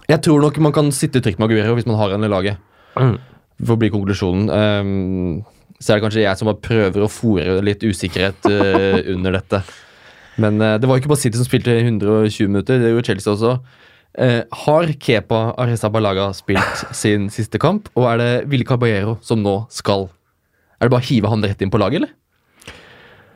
Jeg 0.08 0.20
tror 0.20 0.40
nok 0.42 0.58
man 0.60 0.72
kan 0.72 0.90
sitte 0.92 1.22
trygt 1.24 1.38
med 1.38 1.48
Aguero 1.50 1.74
hvis 1.78 1.86
man 1.86 1.96
har 1.96 2.10
han 2.12 2.22
i 2.26 2.28
laget. 2.28 2.58
Mm. 2.98 3.16
For 3.64 3.76
å 3.76 3.78
bli 3.80 3.88
konklusjonen. 3.90 4.50
Ehm, 4.50 5.44
så 5.80 5.94
er 5.94 5.98
det 6.00 6.04
kanskje 6.04 6.22
jeg 6.26 6.36
som 6.38 6.46
bare 6.50 6.60
prøver 6.60 7.02
å 7.06 7.08
fòre 7.10 7.62
litt 7.64 7.80
usikkerhet 7.82 8.44
uh, 8.50 9.00
under 9.14 9.32
dette. 9.38 9.62
Men 10.40 10.58
uh, 10.62 10.76
det 10.80 10.88
var 10.90 10.98
ikke 11.00 11.10
bare 11.12 11.20
City 11.22 11.38
som 11.38 11.46
spilte 11.46 11.74
120 11.78 12.48
minutter, 12.50 12.80
det 12.82 12.90
gjorde 12.94 13.06
Chelsea 13.12 13.32
også. 13.34 13.52
Uh, 14.14 14.42
har 14.64 14.90
Kepa 15.02 15.40
Arrizabalaga 15.58 16.28
spilt 16.38 16.84
sin 17.02 17.28
siste 17.34 17.58
kamp, 17.62 17.88
og 17.98 18.06
er 18.12 18.20
det 18.22 18.32
Ville 18.50 18.66
Caballero 18.68 19.16
som 19.26 19.40
nå 19.42 19.64
skal 19.74 20.08
Er 20.78 20.86
det 20.86 20.92
bare 20.94 21.02
å 21.02 21.08
hive 21.08 21.30
han 21.32 21.42
rett 21.46 21.62
inn 21.64 21.72
på 21.74 21.80
laget, 21.82 22.02
eller? 22.02 22.12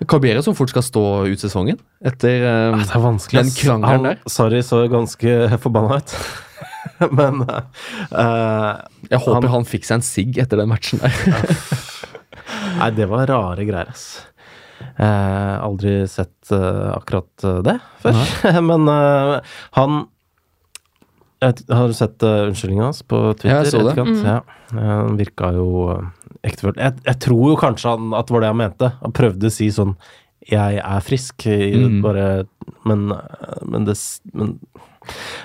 Caballero 0.06 0.42
som 0.46 0.54
fort 0.54 0.70
skal 0.70 0.84
stå 0.86 1.02
ut 1.26 1.40
sesongen 1.42 1.78
etter 2.06 2.44
eh, 2.46 2.76
Det 2.78 2.94
er 2.94 3.02
vanskelig. 3.02 3.40
Den 3.42 3.50
krangelen 3.56 4.04
der. 4.06 4.20
Sorry, 4.30 4.60
så 4.62 4.84
ganske 4.92 5.32
forbanna 5.64 5.98
ut. 5.98 6.14
men 7.18 7.42
uh, 7.42 8.78
Jeg 9.10 9.18
håper 9.24 9.48
Han- 9.48 9.50
han, 9.56 9.66
fikk 9.66 9.88
seg 9.88 9.98
en 9.98 10.06
sigg 10.06 10.38
etter 10.38 10.62
den 10.62 10.70
matchen 10.70 11.02
der. 11.02 11.18
Nei, 12.78 12.90
det 12.94 13.08
var 13.10 13.26
rare 13.28 13.66
greier, 13.66 13.90
ass. 13.90 14.06
Eh, 14.98 15.56
aldri 15.62 15.92
sett 16.10 16.50
eh, 16.50 16.86
akkurat 16.90 17.44
eh, 17.46 17.58
det 17.62 17.76
før. 18.02 18.16
Men 18.70 18.88
eh, 18.90 19.58
han 19.78 20.06
jeg 21.38 21.68
Har 21.70 21.86
du 21.86 21.94
sett 21.94 22.18
uh, 22.26 22.48
unnskyldninga 22.48 22.88
hans 22.88 23.04
på 23.06 23.18
Twitter? 23.38 23.52
Ja, 23.52 23.58
jeg 23.62 23.70
så 23.70 23.82
det. 23.86 23.92
Mm. 24.02 24.24
Ja, 24.26 24.40
Han 24.74 25.18
virka 25.20 25.52
jo 25.54 25.66
uh, 25.86 26.32
ektefølt. 26.42 26.80
Jeg, 26.82 26.96
jeg 27.06 27.20
tror 27.22 27.44
jo 27.52 27.58
kanskje 27.60 27.92
han, 27.92 28.08
at 28.18 28.26
det 28.26 28.34
var 28.34 28.42
det 28.42 28.50
han 28.50 28.58
mente. 28.58 28.88
Han 29.04 29.14
prøvde 29.14 29.46
å 29.46 29.54
si 29.54 29.68
sånn 29.70 29.94
Jeg 30.50 30.80
er 30.82 31.04
frisk, 31.06 31.46
Mm. 31.46 32.00
bare 32.02 32.26
Men, 32.88 33.12
men 33.70 33.86
det 33.86 33.94
men, 34.34 34.56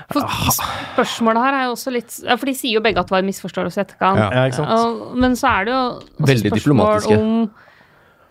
For 0.09 0.25
spørsmålet 0.57 1.45
her 1.45 1.59
er 1.59 1.67
jo 1.67 1.75
også 1.75 1.93
litt 1.93 2.17
ja, 2.23 2.39
For 2.39 2.49
de 2.49 2.55
sier 2.57 2.79
jo 2.79 2.81
begge 2.81 2.97
at 2.97 3.11
det 3.11 3.13
var 3.13 3.21
en 3.21 3.29
misforståelse 3.29 3.77
i 3.77 3.83
etterkant. 3.85 4.17
Ja. 4.17 5.13
Men 5.13 5.37
så 5.37 5.51
er 5.51 5.69
det 5.69 5.75
jo 5.75 5.83
også 5.83 6.31
Veldig 6.31 6.55
spørsmål. 6.55 7.05
Om, 7.19 7.37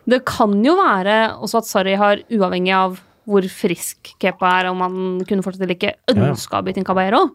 det 0.08 0.22
kan 0.26 0.54
jo 0.64 0.74
være 0.78 1.18
også 1.42 1.62
at 1.62 1.68
Sarri 1.68 1.94
har, 1.98 2.22
uavhengig 2.32 2.74
av 2.74 2.98
hvor 3.28 3.44
frisk 3.54 4.14
Kepa 4.20 4.50
er, 4.58 4.70
om 4.72 4.82
han 4.82 4.96
kunne 5.28 5.44
fortsatt 5.44 5.62
eller 5.62 5.76
ikke, 5.76 5.94
ønska 6.10 6.58
å 6.58 6.66
bytte 6.66 6.82
inn 6.82 6.88
Caballero. 6.88 7.28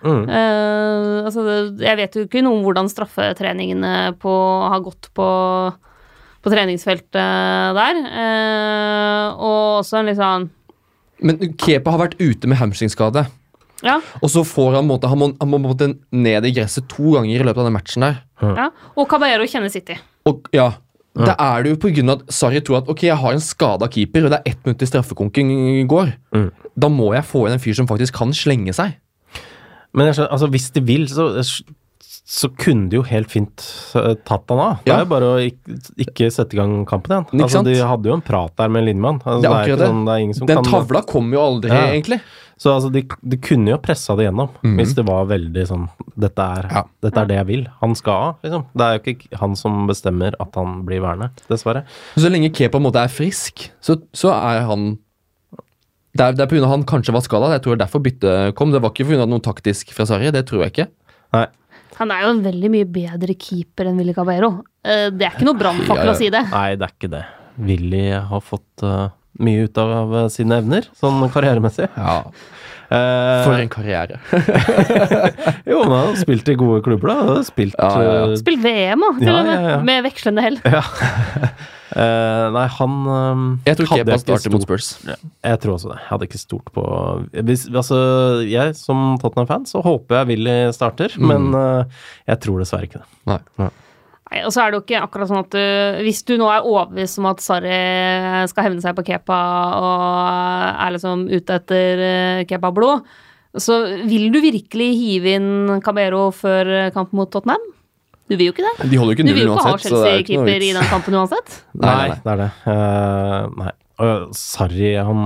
mm. 0.00 0.22
Uh, 0.24 1.26
altså, 1.28 1.42
jeg 1.82 1.98
vet 1.98 2.16
jo 2.16 2.24
ikke 2.24 2.40
noe 2.44 2.56
om 2.56 2.64
hvordan 2.64 2.88
straffetreningene 2.88 4.14
på, 4.22 4.32
har 4.72 4.80
gått 4.84 5.10
på, 5.16 5.28
på 6.40 6.52
treningsfeltet 6.54 7.76
der. 7.76 8.00
Uh, 8.06 9.26
og 9.36 9.58
også 9.82 10.00
en 10.00 10.08
litt 10.08 10.20
sånn 10.20 10.48
Men 11.20 11.52
Kepa 11.60 11.92
har 11.92 12.06
vært 12.06 12.16
ute 12.20 12.48
med 12.48 12.60
hamstringskade. 12.60 13.26
Ja. 13.84 14.00
Og 14.24 14.32
så 14.32 14.40
får 14.48 14.78
han, 14.78 14.88
måtte, 14.88 15.08
han, 15.12 15.20
må, 15.20 15.30
han 15.36 15.52
må 15.52 15.60
måte 15.60 15.92
ned 16.16 16.48
i 16.48 16.52
gresset 16.56 16.88
to 16.88 17.12
ganger 17.12 17.36
i 17.36 17.44
løpet 17.44 17.60
av 17.60 17.68
den 17.68 17.76
matchen 17.76 18.08
der. 18.08 18.22
ja. 18.40 18.70
Og 18.96 19.04
Caballero 19.10 19.44
kjenner 19.48 19.72
City. 19.72 19.98
Og 20.26 20.48
ja, 20.56 20.70
Da 21.16 21.34
er 21.40 21.62
det 21.64 21.70
jo 21.72 21.76
av 21.80 22.10
at 22.12 22.26
Sarri 22.28 22.60
tror 22.60 22.82
at 22.82 22.88
ok, 22.92 23.02
jeg 23.08 23.16
har 23.16 23.32
en 23.32 23.40
skada 23.40 23.88
keeper, 23.88 24.26
og 24.26 24.30
det 24.34 24.40
er 24.42 24.50
ett 24.52 24.60
minutt 24.66 24.78
til 24.82 24.88
straffekonken 24.90 25.86
går. 25.88 26.12
Mm. 26.36 26.50
Da 26.76 26.88
må 26.92 27.14
jeg 27.14 27.24
få 27.24 27.46
inn 27.46 27.56
en 27.56 27.62
fyr 27.62 27.74
som 27.78 27.86
faktisk 27.88 28.12
kan 28.18 28.34
slenge 28.36 28.74
seg. 28.76 28.96
Men 29.96 30.10
skjønner, 30.12 30.32
altså, 30.36 30.50
hvis 30.52 30.70
de 30.76 30.80
vil, 30.84 31.06
så 31.08 31.30
så 32.26 32.48
kunne 32.58 32.88
de 32.90 32.96
jo 32.98 33.04
helt 33.06 33.30
fint 33.30 33.62
eh, 33.94 34.16
tatt 34.26 34.50
han 34.50 34.58
av. 34.58 34.78
Det 34.82 34.90
Ja. 34.90 34.96
er 34.96 35.04
jo 35.04 35.10
bare 35.12 35.26
å 35.30 35.36
ikke, 35.46 35.76
ikke 36.02 36.26
sette 36.34 36.56
i 36.56 36.58
gang 36.58 36.84
kampen 36.84 37.12
igjen. 37.14 37.40
Altså, 37.40 37.62
de 37.62 37.76
hadde 37.78 38.10
jo 38.10 38.14
en 38.16 38.20
prat 38.26 38.50
der 38.58 38.68
med 38.68 38.82
Lindemann. 38.82 39.20
Altså, 39.22 39.42
Det 39.42 39.46
er 39.46 39.52
det, 39.52 39.52
er 39.54 39.62
akkurat 39.62 39.78
det. 39.78 39.86
sånn, 39.86 40.04
det 40.06 40.14
er 40.16 40.46
Den 40.48 40.56
kan 40.56 40.64
tavla 40.72 41.02
kom 41.06 41.30
jo 41.32 41.38
aldri, 41.38 41.70
Ja. 41.70 41.86
egentlig. 41.94 42.20
Så 42.58 42.72
altså, 42.72 42.88
de, 42.90 43.02
de 43.28 43.36
kunne 43.36 43.68
jo 43.68 43.76
pressa 43.84 44.14
det 44.16 44.24
gjennom 44.30 44.48
Mhm. 44.62 44.76
hvis 44.78 44.94
det 44.96 45.04
var 45.04 45.26
veldig 45.28 45.64
sånn 45.68 45.88
dette 46.16 46.38
er, 46.40 46.68
Ja. 46.72 46.82
dette 47.02 47.18
er 47.20 47.26
det 47.26 47.36
jeg 47.36 47.46
vil. 47.46 47.66
Han 47.82 47.94
skal 47.94 48.14
av, 48.14 48.36
liksom. 48.42 48.64
Det 48.74 48.80
er 48.86 48.92
jo 48.98 49.02
ikke 49.12 49.38
han 49.42 49.56
som 49.56 49.86
bestemmer 49.86 50.32
at 50.40 50.54
han 50.54 50.82
blir 50.86 51.00
værende, 51.04 51.30
dessverre. 51.50 51.84
Så 52.16 52.30
lenge 52.32 52.48
K 52.54 52.68
på 52.68 52.76
en 52.80 52.82
måte 52.88 52.96
er 53.04 53.08
frisk, 53.12 53.70
så, 53.80 54.00
så 54.14 54.32
er 54.32 54.64
han 54.66 54.98
Det 56.16 56.24
er, 56.24 56.32
det 56.32 56.40
er 56.40 56.46
pga. 56.48 56.66
han 56.66 56.82
kanskje 56.84 57.12
var 57.12 57.20
skada. 57.20 57.50
Jeg 57.52 57.60
tror 57.60 57.76
det 57.76 57.82
er 57.82 57.84
derfor 57.84 58.00
byttet 58.02 58.54
kom. 58.56 58.70
Det 58.72 58.80
var 58.80 58.88
ikke 58.88 59.04
pga. 59.04 59.26
noe 59.28 59.38
taktisk 59.44 59.90
fra 59.92 60.06
Sarri. 60.08 60.30
Det 60.32 60.46
tror 60.48 60.62
jeg 60.64 60.72
ikke. 60.72 60.86
Nei. 61.34 61.46
Han 61.98 62.10
er 62.10 62.22
jo 62.22 62.30
en 62.30 62.42
veldig 62.42 62.70
mye 62.72 62.86
bedre 62.88 63.34
keeper 63.36 63.84
enn 63.90 63.98
Willy 63.98 64.14
Caballero. 64.14 64.62
Eh, 64.82 65.10
Det 65.10 65.26
er 65.28 65.30
ikke 65.36 65.44
noe 65.44 65.58
brannfakkel 65.60 65.96
Ja, 65.96 66.04
ja. 66.06 66.12
å 66.12 66.16
si 66.16 66.30
det. 66.30 66.42
Nei, 66.50 66.74
det 66.76 66.88
er 66.88 66.92
ikke 66.96 67.10
det. 67.10 67.24
Willy 67.58 68.10
har 68.12 68.40
fått 68.40 68.82
eh, 68.82 69.08
mye 69.42 69.66
ut 69.68 69.78
av 69.82 70.14
eh, 70.22 70.28
sine 70.32 70.58
evner, 70.62 70.86
sånn 71.00 71.22
karrieremessig. 71.34 71.88
Ja, 71.96 72.22
Eh, 72.86 73.40
For 73.42 73.58
en 73.58 73.66
karriere. 73.66 74.20
Jo, 75.66 75.80
men 75.82 75.90
han 75.90 76.04
har 76.12 76.18
spilt 76.20 76.46
i 76.52 76.54
gode 76.54 76.84
klubber, 76.86 77.10
da. 77.10 77.16
Han 77.18 77.30
har 77.32 77.40
Spilt 77.42 77.74
Ja, 77.74 77.88
ja, 77.98 78.12
ja. 78.14 78.20
eh, 78.30 78.36
Spilt 78.38 78.62
VM 78.62 79.02
da, 79.02 79.08
til 79.18 79.26
Ja, 79.26 79.32
og 79.40 79.48
med. 79.48 79.56
ja, 79.56 79.72
ja. 79.72 79.80
Med 79.88 80.04
vekslende 80.06 80.44
hell. 80.44 80.58
uh, 80.62 82.46
Nei, 82.56 82.62
han 82.76 82.94
um, 83.10 83.42
Jeg 83.66 83.78
tror 83.80 83.88
ikke 83.88 83.98
Kepa 84.04 84.18
starter 84.22 84.54
mot 84.54 84.62
Spurs. 84.68 84.90
Jeg 85.08 85.60
tror 85.64 85.74
også 85.74 85.90
det. 85.90 85.98
Jeg 86.04 86.10
hadde 86.12 86.28
ikke 86.30 86.40
stort 86.44 86.70
på 86.78 86.84
hvis, 87.48 87.66
Altså, 87.74 87.98
jeg 88.46 88.76
som 88.78 89.02
Tottenham-fan, 89.22 89.66
så 89.66 89.82
håper 89.82 90.20
jeg 90.20 90.30
Willy 90.34 90.56
starter, 90.76 91.10
Mm. 91.18 91.26
men 91.32 91.58
uh, 91.58 92.06
jeg 92.30 92.38
tror 92.46 92.62
dessverre 92.62 92.86
ikke 92.86 93.02
det. 93.02 93.08
Nei. 93.32 93.40
Nei, 93.64 93.70
og 94.26 94.50
så 94.50 94.62
er 94.64 94.72
det 94.72 94.78
jo 94.80 94.82
ikke 94.84 95.02
akkurat 95.06 95.28
sånn 95.30 95.38
at 95.44 95.52
du 95.54 96.02
Hvis 96.02 96.24
du 96.26 96.32
nå 96.40 96.48
er 96.50 96.64
overbevist 96.66 97.20
om 97.22 97.28
at 97.30 97.42
Sarri 97.44 97.76
skal 98.50 98.66
hevne 98.66 98.82
seg 98.82 98.96
på 98.98 99.04
Kepa 99.06 99.36
og 99.78 100.82
er 100.82 100.94
liksom 100.96 101.22
ute 101.30 101.60
etter 101.60 102.02
eh, 102.02 102.40
Kepa-blod, 102.50 103.06
så 103.56 103.78
vil 104.10 104.26
du 104.34 104.40
virkelig 104.42 104.88
hive 104.98 105.36
inn 105.38 105.80
Cabero 105.84 106.26
før 106.34 106.90
kamp 106.92 107.14
mot 107.16 107.30
Tottenham? 107.32 107.62
Du 108.26 108.34
vil 108.34 108.48
jo 108.50 108.52
ikke 108.56 108.66
det. 108.66 108.88
De 108.90 108.98
holder 108.98 109.14
jo 109.14 109.16
ikke 109.20 109.26
Du 109.30 109.34
vil 109.36 109.46
jo 109.46 109.54
ikke 109.54 109.62
ha 109.68 109.72
uansett. 109.76 109.92
er 109.92 110.02
Chelsea-keeper 110.02 110.64
i 110.66 110.70
den 110.74 110.88
kampen 110.90 111.14
uansett. 111.14 111.52
Nei, 111.86 111.92
nei, 111.94 112.08
nei. 112.10 112.16
det 112.24 112.32
er 112.32 112.40
det. 112.42 112.48
Uh, 112.66 113.60
nei. 113.62 113.72
Uh, 114.02 114.24
Sarri, 114.36 114.90
han 114.98 115.20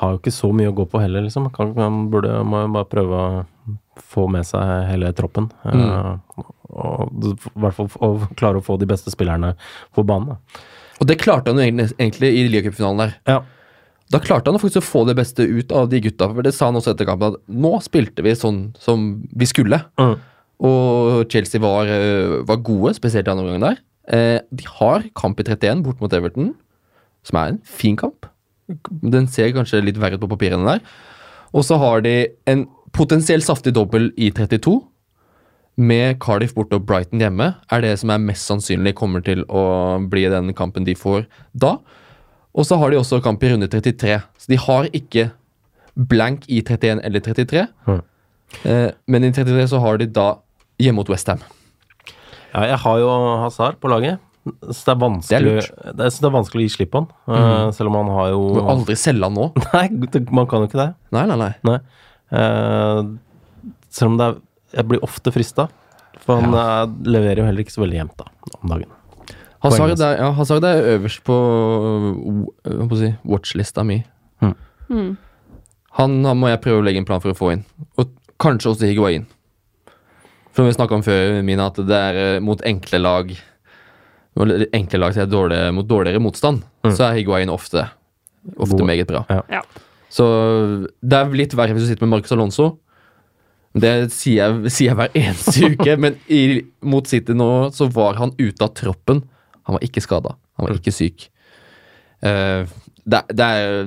har 0.00 0.14
jo 0.14 0.18
ikke 0.22 0.32
så 0.32 0.48
mye 0.56 0.70
å 0.72 0.76
gå 0.78 0.86
på 0.88 1.02
heller, 1.02 1.26
liksom. 1.28 1.50
Han, 1.58 1.74
han 1.76 1.98
burde 2.10 2.40
må 2.48 2.64
jo 2.64 2.70
bare 2.78 2.88
prøve 2.88 3.20
å 3.20 3.44
få 4.08 4.24
med 4.32 4.48
seg 4.48 4.64
hele 4.88 5.12
troppen. 5.18 5.50
Uh, 5.68 6.16
Mm. 6.38 6.54
Og 6.68 7.24
i 7.24 7.34
hvert 7.62 7.76
fall 7.76 7.88
å 8.04 8.10
klare 8.38 8.60
å 8.60 8.64
få 8.64 8.76
de 8.80 8.88
beste 8.88 9.12
spillerne 9.12 9.54
på 9.96 10.04
banen. 10.06 10.36
Og 10.98 11.06
det 11.08 11.20
klarte 11.22 11.52
han 11.52 11.60
jo 11.60 11.68
egentlig, 11.68 12.32
i 12.34 12.48
ligacupfinalen 12.50 13.04
der. 13.04 13.14
Ja. 13.30 13.38
Da 14.12 14.20
klarte 14.24 14.50
han 14.50 14.60
faktisk 14.60 14.80
å 14.80 14.88
få 14.88 15.04
det 15.08 15.18
beste 15.18 15.44
ut 15.44 15.72
av 15.76 15.90
de 15.92 16.00
gutta. 16.04 16.30
For 16.32 16.46
det 16.46 16.54
sa 16.56 16.70
han 16.70 16.78
også 16.80 16.94
etter 16.94 17.08
kampen, 17.08 17.36
at 17.36 17.52
nå 17.52 17.74
spilte 17.84 18.24
vi 18.24 18.34
sånn 18.36 18.62
som 18.80 19.10
vi 19.36 19.48
skulle. 19.48 19.82
Mm. 20.00 20.16
Og 20.68 21.28
Chelsea 21.30 21.62
var, 21.62 21.86
eh, 21.86 22.40
var 22.48 22.64
gode, 22.64 22.94
spesielt 22.96 23.28
i 23.28 23.30
andre 23.30 23.44
omgang 23.44 23.66
der. 23.68 23.78
Eh, 24.08 24.40
de 24.50 24.64
har 24.80 25.04
kamp 25.14 25.38
i 25.38 25.44
31 25.44 25.84
bort 25.84 26.00
mot 26.00 26.12
Everton, 26.12 26.54
som 27.22 27.38
er 27.38 27.52
en 27.52 27.60
fin 27.62 27.96
kamp. 27.96 28.26
Den 29.02 29.28
ser 29.28 29.52
kanskje 29.52 29.84
litt 29.84 30.00
verre 30.00 30.16
ut 30.16 30.24
på 30.24 30.32
papirene 30.36 30.64
der. 30.64 30.80
Og 31.54 31.64
så 31.64 31.78
har 31.78 32.00
de 32.00 32.28
en 32.46 32.66
potensielt 32.92 33.44
saftig 33.44 33.74
dobbel 33.74 34.10
i 34.16 34.30
32. 34.30 34.82
Med 35.78 36.18
Cardiff 36.22 36.56
borte 36.56 36.78
og 36.78 36.86
Brighton 36.88 37.22
hjemme 37.22 37.52
er 37.70 37.82
det 37.84 37.92
som 38.00 38.10
er 38.10 38.22
mest 38.22 38.48
sannsynlig 38.50 38.96
kommer 38.98 39.22
til 39.22 39.44
å 39.46 39.62
bli 40.10 40.24
den 40.30 40.50
kampen 40.58 40.86
de 40.88 40.96
får 40.98 41.28
da. 41.54 41.76
Og 42.58 42.66
så 42.66 42.78
har 42.80 42.90
de 42.90 42.98
også 42.98 43.20
kamp 43.22 43.44
i 43.46 43.52
runde 43.52 43.68
33. 43.70 44.18
Så 44.42 44.50
de 44.50 44.58
har 44.58 44.88
ikke 44.90 45.28
blank 45.94 46.48
i 46.50 46.62
31 46.64 47.02
eller 47.06 47.22
33. 47.22 47.66
Mm. 47.86 48.00
Eh, 48.64 48.88
men 49.06 49.28
i 49.28 49.30
33 49.34 49.68
så 49.70 49.82
har 49.84 50.00
de 50.00 50.08
da 50.10 50.32
hjemme 50.82 50.98
mot 50.98 51.12
Westham. 51.12 51.44
Ja, 52.54 52.64
jeg 52.72 52.80
har 52.82 52.98
jo 53.02 53.12
Hazard 53.44 53.78
på 53.82 53.90
laget. 53.92 54.18
Så 54.48 54.80
det 54.86 54.92
er 54.94 55.00
vanskelig, 55.02 55.54
Det 55.60 55.64
er 55.68 55.92
det 55.92 56.04
er, 56.06 56.12
det 56.16 56.24
er 56.24 56.32
vanskelig 56.32 56.62
å 56.62 56.66
gi 56.66 56.74
slipp 56.74 56.92
på 56.94 57.02
han. 57.02 57.08
eh, 57.36 57.70
selv 57.76 57.90
om 57.90 57.98
han 58.00 58.12
har 58.16 58.30
jo 58.32 58.42
Du 58.56 58.60
må 58.62 58.70
aldri 58.72 58.96
selge 58.96 59.28
han 59.28 59.36
nå. 59.36 59.50
Nei, 59.74 59.86
man 60.32 60.48
kan 60.48 60.64
jo 60.64 60.70
ikke 60.70 60.80
det. 60.80 60.90
Nei, 61.12 61.24
nei, 61.28 61.36
nei. 61.36 61.52
Nei. 61.68 61.78
Uh, 62.28 63.16
selv 63.92 64.12
om 64.12 64.16
det 64.20 64.26
er 64.26 64.38
Jeg 64.74 64.88
blir 64.88 65.04
ofte 65.04 65.32
frista. 65.34 65.68
For 66.24 66.42
han 66.42 66.54
ja. 66.54 66.84
leverer 67.08 67.42
jo 67.42 67.48
heller 67.48 67.64
ikke 67.64 67.74
så 67.76 67.84
veldig 67.84 68.00
jevnt 68.00 68.18
da, 68.20 68.26
om 68.58 68.72
dagen. 68.72 68.94
Hazard 69.64 69.94
er, 69.96 70.18
ja, 70.20 70.28
Hazard 70.36 70.66
er 70.66 70.84
øverst 70.94 71.24
på, 71.26 71.34
uh, 71.34 72.44
hva 72.68 72.86
på 72.90 72.98
si, 73.00 73.10
watchlista 73.26 73.82
mi. 73.86 74.00
Mm. 74.88 75.16
Han, 75.98 76.14
han 76.24 76.38
må 76.38 76.50
jeg 76.52 76.62
prøve 76.62 76.82
å 76.82 76.84
legge 76.86 77.02
en 77.02 77.08
plan 77.08 77.22
for 77.22 77.34
å 77.34 77.38
få 77.38 77.52
inn. 77.56 77.64
Og 77.98 78.12
kanskje 78.40 78.72
også 78.72 78.90
Higuain. 78.90 79.26
For 80.54 80.66
vi 80.66 80.74
snakka 80.74 80.98
om 80.98 81.04
før, 81.06 81.40
Mina, 81.46 81.68
at 81.72 81.80
det 81.86 81.98
er 82.10 82.20
eh, 82.22 82.40
mot 82.42 82.62
enkle 82.66 83.00
lag 83.02 83.36
Enkle 84.38 85.00
lag 85.00 85.14
så 85.14 85.24
er 85.24 85.26
det 85.26 85.34
dårlig, 85.34 85.56
mot 85.74 85.86
dårligere 85.88 86.20
motstand, 86.22 86.60
så 86.86 87.08
er 87.08 87.16
Higuain 87.16 87.50
ofte, 87.50 87.88
ofte 88.54 88.76
God. 88.76 88.84
meget 88.86 89.08
bra. 89.08 89.24
Ja. 89.26 89.40
Ja. 89.50 89.62
Så 90.14 90.26
det 91.02 91.18
er 91.18 91.34
litt 91.34 91.56
verre 91.58 91.74
hvis 91.74 91.88
du 91.88 91.90
sitter 91.90 92.06
med 92.06 92.12
Marcus 92.12 92.34
Alonso. 92.36 92.68
Det 93.76 93.92
sier 94.14 94.38
jeg, 94.40 94.70
sier 94.72 94.92
jeg 94.92 94.98
hver 94.98 95.16
eneste 95.18 95.72
uke, 95.74 95.96
men 96.00 96.16
i, 96.32 96.62
mot 96.80 97.06
City 97.06 97.34
nå 97.36 97.48
så 97.76 97.90
var 97.92 98.16
han 98.20 98.32
ute 98.38 98.64
av 98.64 98.72
troppen. 98.78 99.20
Han 99.68 99.76
var 99.76 99.84
ikke 99.84 100.00
skada, 100.02 100.36
han 100.56 100.66
var 100.68 100.78
ikke 100.78 100.94
syk. 100.94 101.28
Uh, 102.24 102.64
det, 103.08 103.20
det 103.30 103.44
er 103.44 103.84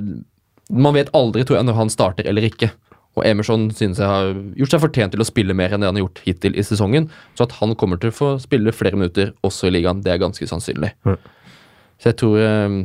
Man 0.72 0.94
vet 0.96 1.10
aldri, 1.12 1.42
tror 1.44 1.58
jeg, 1.58 1.66
når 1.68 1.76
han 1.76 1.90
starter 1.92 2.28
eller 2.30 2.46
ikke. 2.46 2.70
Og 3.12 3.26
Emerson 3.28 3.66
synes 3.76 3.98
jeg 4.00 4.08
har 4.08 4.30
gjort 4.56 4.72
seg 4.72 4.80
fortjent 4.86 5.12
til 5.12 5.20
å 5.20 5.26
spille 5.28 5.52
mer 5.52 5.74
enn 5.74 5.82
det 5.82 5.90
han 5.90 5.98
har 5.98 6.06
gjort 6.06 6.22
hittil 6.24 6.54
i 6.56 6.64
sesongen. 6.64 7.10
Så 7.36 7.44
at 7.44 7.58
han 7.58 7.74
kommer 7.76 8.00
til 8.00 8.08
å 8.08 8.16
få 8.16 8.30
spille 8.40 8.72
flere 8.72 8.96
minutter 8.96 9.34
også 9.44 9.68
i 9.68 9.74
ligaen, 9.74 10.00
det 10.00 10.14
er 10.14 10.22
ganske 10.22 10.48
sannsynlig. 10.48 10.94
Mm. 11.04 11.18
Så 12.00 12.08
jeg 12.08 12.18
tror 12.22 12.38
eh, 12.40 12.78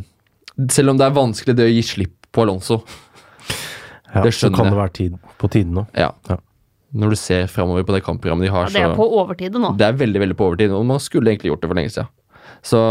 Selv 0.74 0.92
om 0.92 1.00
det 1.00 1.06
er 1.08 1.16
vanskelig 1.16 1.56
det 1.56 1.70
å 1.70 1.72
gi 1.72 1.86
slipp 1.86 2.28
på 2.34 2.44
Alonso, 2.44 2.82
Ja, 4.12 4.24
Det 4.26 4.34
så 4.36 4.50
kan 4.52 4.68
det 4.72 4.78
være 4.78 4.94
tid, 4.98 5.16
på 5.38 5.48
tide 5.52 5.72
nå. 5.72 5.86
ja. 5.96 6.12
Ja. 6.28 6.38
Når 6.96 7.10
du 7.12 7.18
ser 7.20 7.48
framover 7.52 7.84
på 7.84 7.96
det 7.98 8.04
kampprogrammet 8.06 8.48
de 8.48 8.52
Ja, 8.52 8.54
har, 8.56 8.70
det 8.72 8.80
er 8.80 8.94
så 8.94 8.96
på 8.96 9.08
overtid 9.20 9.58
nå. 9.60 9.74
Det 9.78 9.88
er 9.88 9.98
veldig 10.00 10.22
veldig 10.24 10.38
på 10.40 10.46
overtid, 10.48 10.72
og 10.72 10.86
man 10.88 11.02
skulle 11.04 11.34
egentlig 11.34 11.52
gjort 11.52 11.66
det 11.66 11.70
for 11.72 11.80
lenge 11.80 11.92
siden. 11.92 12.12
Så 12.64 12.84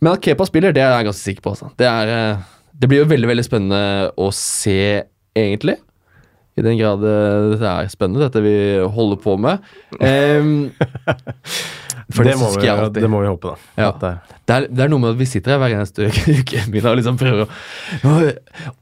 Men 0.00 0.12
at 0.12 0.22
Kepa 0.22 0.46
spiller, 0.46 0.72
det 0.72 0.82
er 0.84 0.92
jeg 0.94 1.08
ganske 1.08 1.24
sikker 1.24 1.42
på. 1.42 1.54
Altså. 1.54 1.70
Det, 1.80 1.86
er, 1.88 2.12
eh, 2.14 2.44
det 2.78 2.90
blir 2.90 3.02
jo 3.02 3.08
veldig 3.10 3.30
veldig 3.32 3.44
spennende 3.46 3.80
å 4.20 4.28
se, 4.36 5.02
egentlig. 5.34 5.78
I 6.54 6.62
den 6.62 6.78
grad 6.78 7.02
eh, 7.02 7.56
det 7.58 7.66
er 7.66 7.88
spennende, 7.90 8.28
dette 8.28 8.42
vi 8.44 8.54
holder 8.94 9.18
på 9.24 9.34
med. 9.40 9.64
Um, 9.98 10.70
for 12.14 12.22
det, 12.22 12.34
det, 12.34 12.38
må 12.38 12.50
vi, 12.54 13.00
det 13.00 13.10
må 13.10 13.24
vi 13.24 13.32
håpe, 13.32 13.54
da. 13.54 13.82
Ja. 13.82 13.90
Det 13.98 14.12
er- 14.12 14.34
Det 14.44 14.54
er, 14.54 14.68
er 14.84 14.90
noe 14.92 15.00
med 15.00 15.14
at 15.14 15.18
vi 15.18 15.24
sitter 15.24 15.54
her 15.54 15.58
hver 15.62 15.72
eneste 15.72 16.10
uke 16.12 16.62
og 16.90 16.98
liksom 17.00 17.16
prøver 17.16 17.46
å 17.48 18.18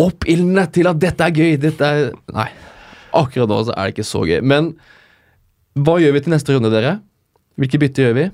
Oppildne 0.03 0.67
til 0.75 0.91
at 0.91 0.99
dette 0.99 1.29
er 1.29 1.31
gøy. 1.39 1.53
Dette 1.63 1.87
er 1.87 2.09
Nei. 2.35 2.49
Akkurat 3.15 3.49
nå 3.51 3.59
så 3.69 3.75
er 3.77 3.89
det 3.91 3.95
ikke 3.97 4.07
så 4.09 4.23
gøy. 4.29 4.39
Men 4.43 4.73
hva 5.77 5.99
gjør 6.01 6.15
vi 6.17 6.21
til 6.25 6.33
neste 6.35 6.55
runde, 6.57 6.71
dere? 6.73 6.97
Hvilke 7.61 7.81
bytte 7.83 8.05
gjør 8.07 8.17
vi? 8.17 8.27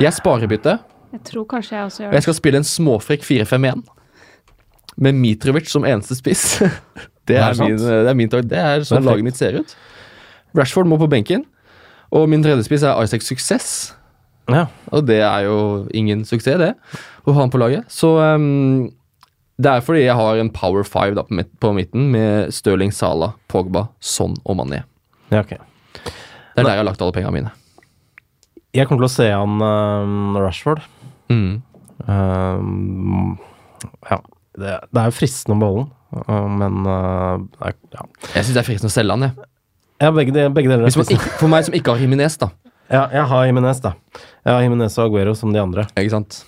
Jeg 0.00 0.12
sparer 0.16 0.48
bytte. 0.48 0.78
Jeg 1.12 1.22
tror 1.26 1.44
kanskje 1.50 1.74
jeg 1.76 1.84
også 1.88 2.02
Og 2.02 2.06
gjør 2.06 2.16
jeg 2.16 2.24
skal 2.26 2.36
spille 2.38 2.60
en 2.62 2.66
småfrekk 2.68 3.24
4-5-1. 3.26 3.82
Med 5.00 5.16
Mitrovic 5.18 5.68
som 5.72 5.84
eneste 5.88 6.16
spiss. 6.18 6.44
Det 7.30 7.36
Er 7.38 7.52
det 7.54 7.62
min, 7.62 7.76
det 7.78 8.08
er 8.10 8.14
min 8.18 8.30
tak- 8.32 8.46
Det 8.48 8.58
er 8.58 8.80
sånn 8.82 9.04
laget 9.06 9.22
mitt 9.22 9.36
ser 9.38 9.54
ut. 9.60 9.74
Rashford 10.56 10.88
må 10.90 10.96
på 10.98 11.06
benken. 11.12 11.44
Og 12.10 12.24
min 12.32 12.42
tredje 12.42 12.64
spiss 12.66 12.82
er 12.82 12.96
Isaac 13.04 13.22
Success. 13.22 13.92
Ja. 14.50 14.64
Og 14.90 15.04
det 15.06 15.20
er 15.22 15.44
jo 15.46 15.86
ingen 15.94 16.24
suksess, 16.26 16.58
det, 16.58 16.72
å 17.22 17.34
ha 17.36 17.44
han 17.44 17.52
på 17.52 17.60
laget. 17.60 17.84
Så 17.92 18.16
ehm, 18.18 18.88
det 19.60 19.70
er 19.70 19.82
fordi 19.84 20.04
jeg 20.06 20.16
har 20.16 20.40
en 20.40 20.50
power 20.54 20.86
five 20.86 21.16
da, 21.18 21.24
på, 21.60 21.72
midten 21.76 22.08
med 22.14 22.52
Stirling, 22.54 22.92
Sala, 22.96 23.34
Pogba, 23.52 23.86
Son 24.00 24.36
og 24.44 24.56
Mané. 24.60 24.82
ja, 25.30 25.42
okay. 25.42 25.58
Det 25.94 26.62
er 26.62 26.66
der 26.66 26.74
jeg 26.74 26.80
har 26.82 26.88
lagt 26.88 27.02
alle 27.04 27.14
pengene 27.14 27.32
mine. 27.32 27.50
Jeg 28.74 28.86
kommer 28.86 29.04
til 29.04 29.08
å 29.08 29.12
se 29.12 29.26
han 29.30 29.62
uh, 29.62 30.38
Rashford. 30.42 30.82
Mm. 31.30 31.60
Um, 32.06 33.38
ja. 34.10 34.18
Det, 34.58 34.74
det 34.90 35.02
er 35.02 35.08
jo 35.08 35.14
fristende 35.14 35.56
å 35.56 35.60
beholde 35.62 35.84
den, 35.86 36.24
uh, 36.26 36.48
men 36.60 36.88
uh, 36.88 37.66
er- 37.68 37.78
ja. 37.94 38.06
Jeg 38.34 38.48
syns 38.48 38.56
det 38.56 38.62
er 38.64 38.66
fristende 38.66 38.90
å 38.90 38.96
selge 38.96 39.16
han, 39.16 39.28
jeg. 39.28 39.50
ja, 40.02 40.10
begge, 40.16 40.34
de, 40.36 40.46
begge 40.56 40.72
deler 40.72 40.88
er 40.88 41.04
ikke, 41.14 41.36
for 41.38 41.52
meg 41.52 41.68
som 41.68 41.76
ikke 41.78 41.94
har 41.94 42.02
Himinez, 42.02 42.38
da. 42.40 42.50
Ja, 42.90 43.04
jeg 43.14 43.22
har 43.30 43.44
Jimenez, 43.46 43.78
da. 43.84 43.92
Jeg 44.42 44.50
har 44.50 44.64
Jimenez 44.64 44.96
og 44.98 45.04
Aguero 45.04 45.36
som 45.38 45.52
de 45.54 45.60
andre. 45.62 45.84
Ikke 45.94 46.10
sant? 46.10 46.40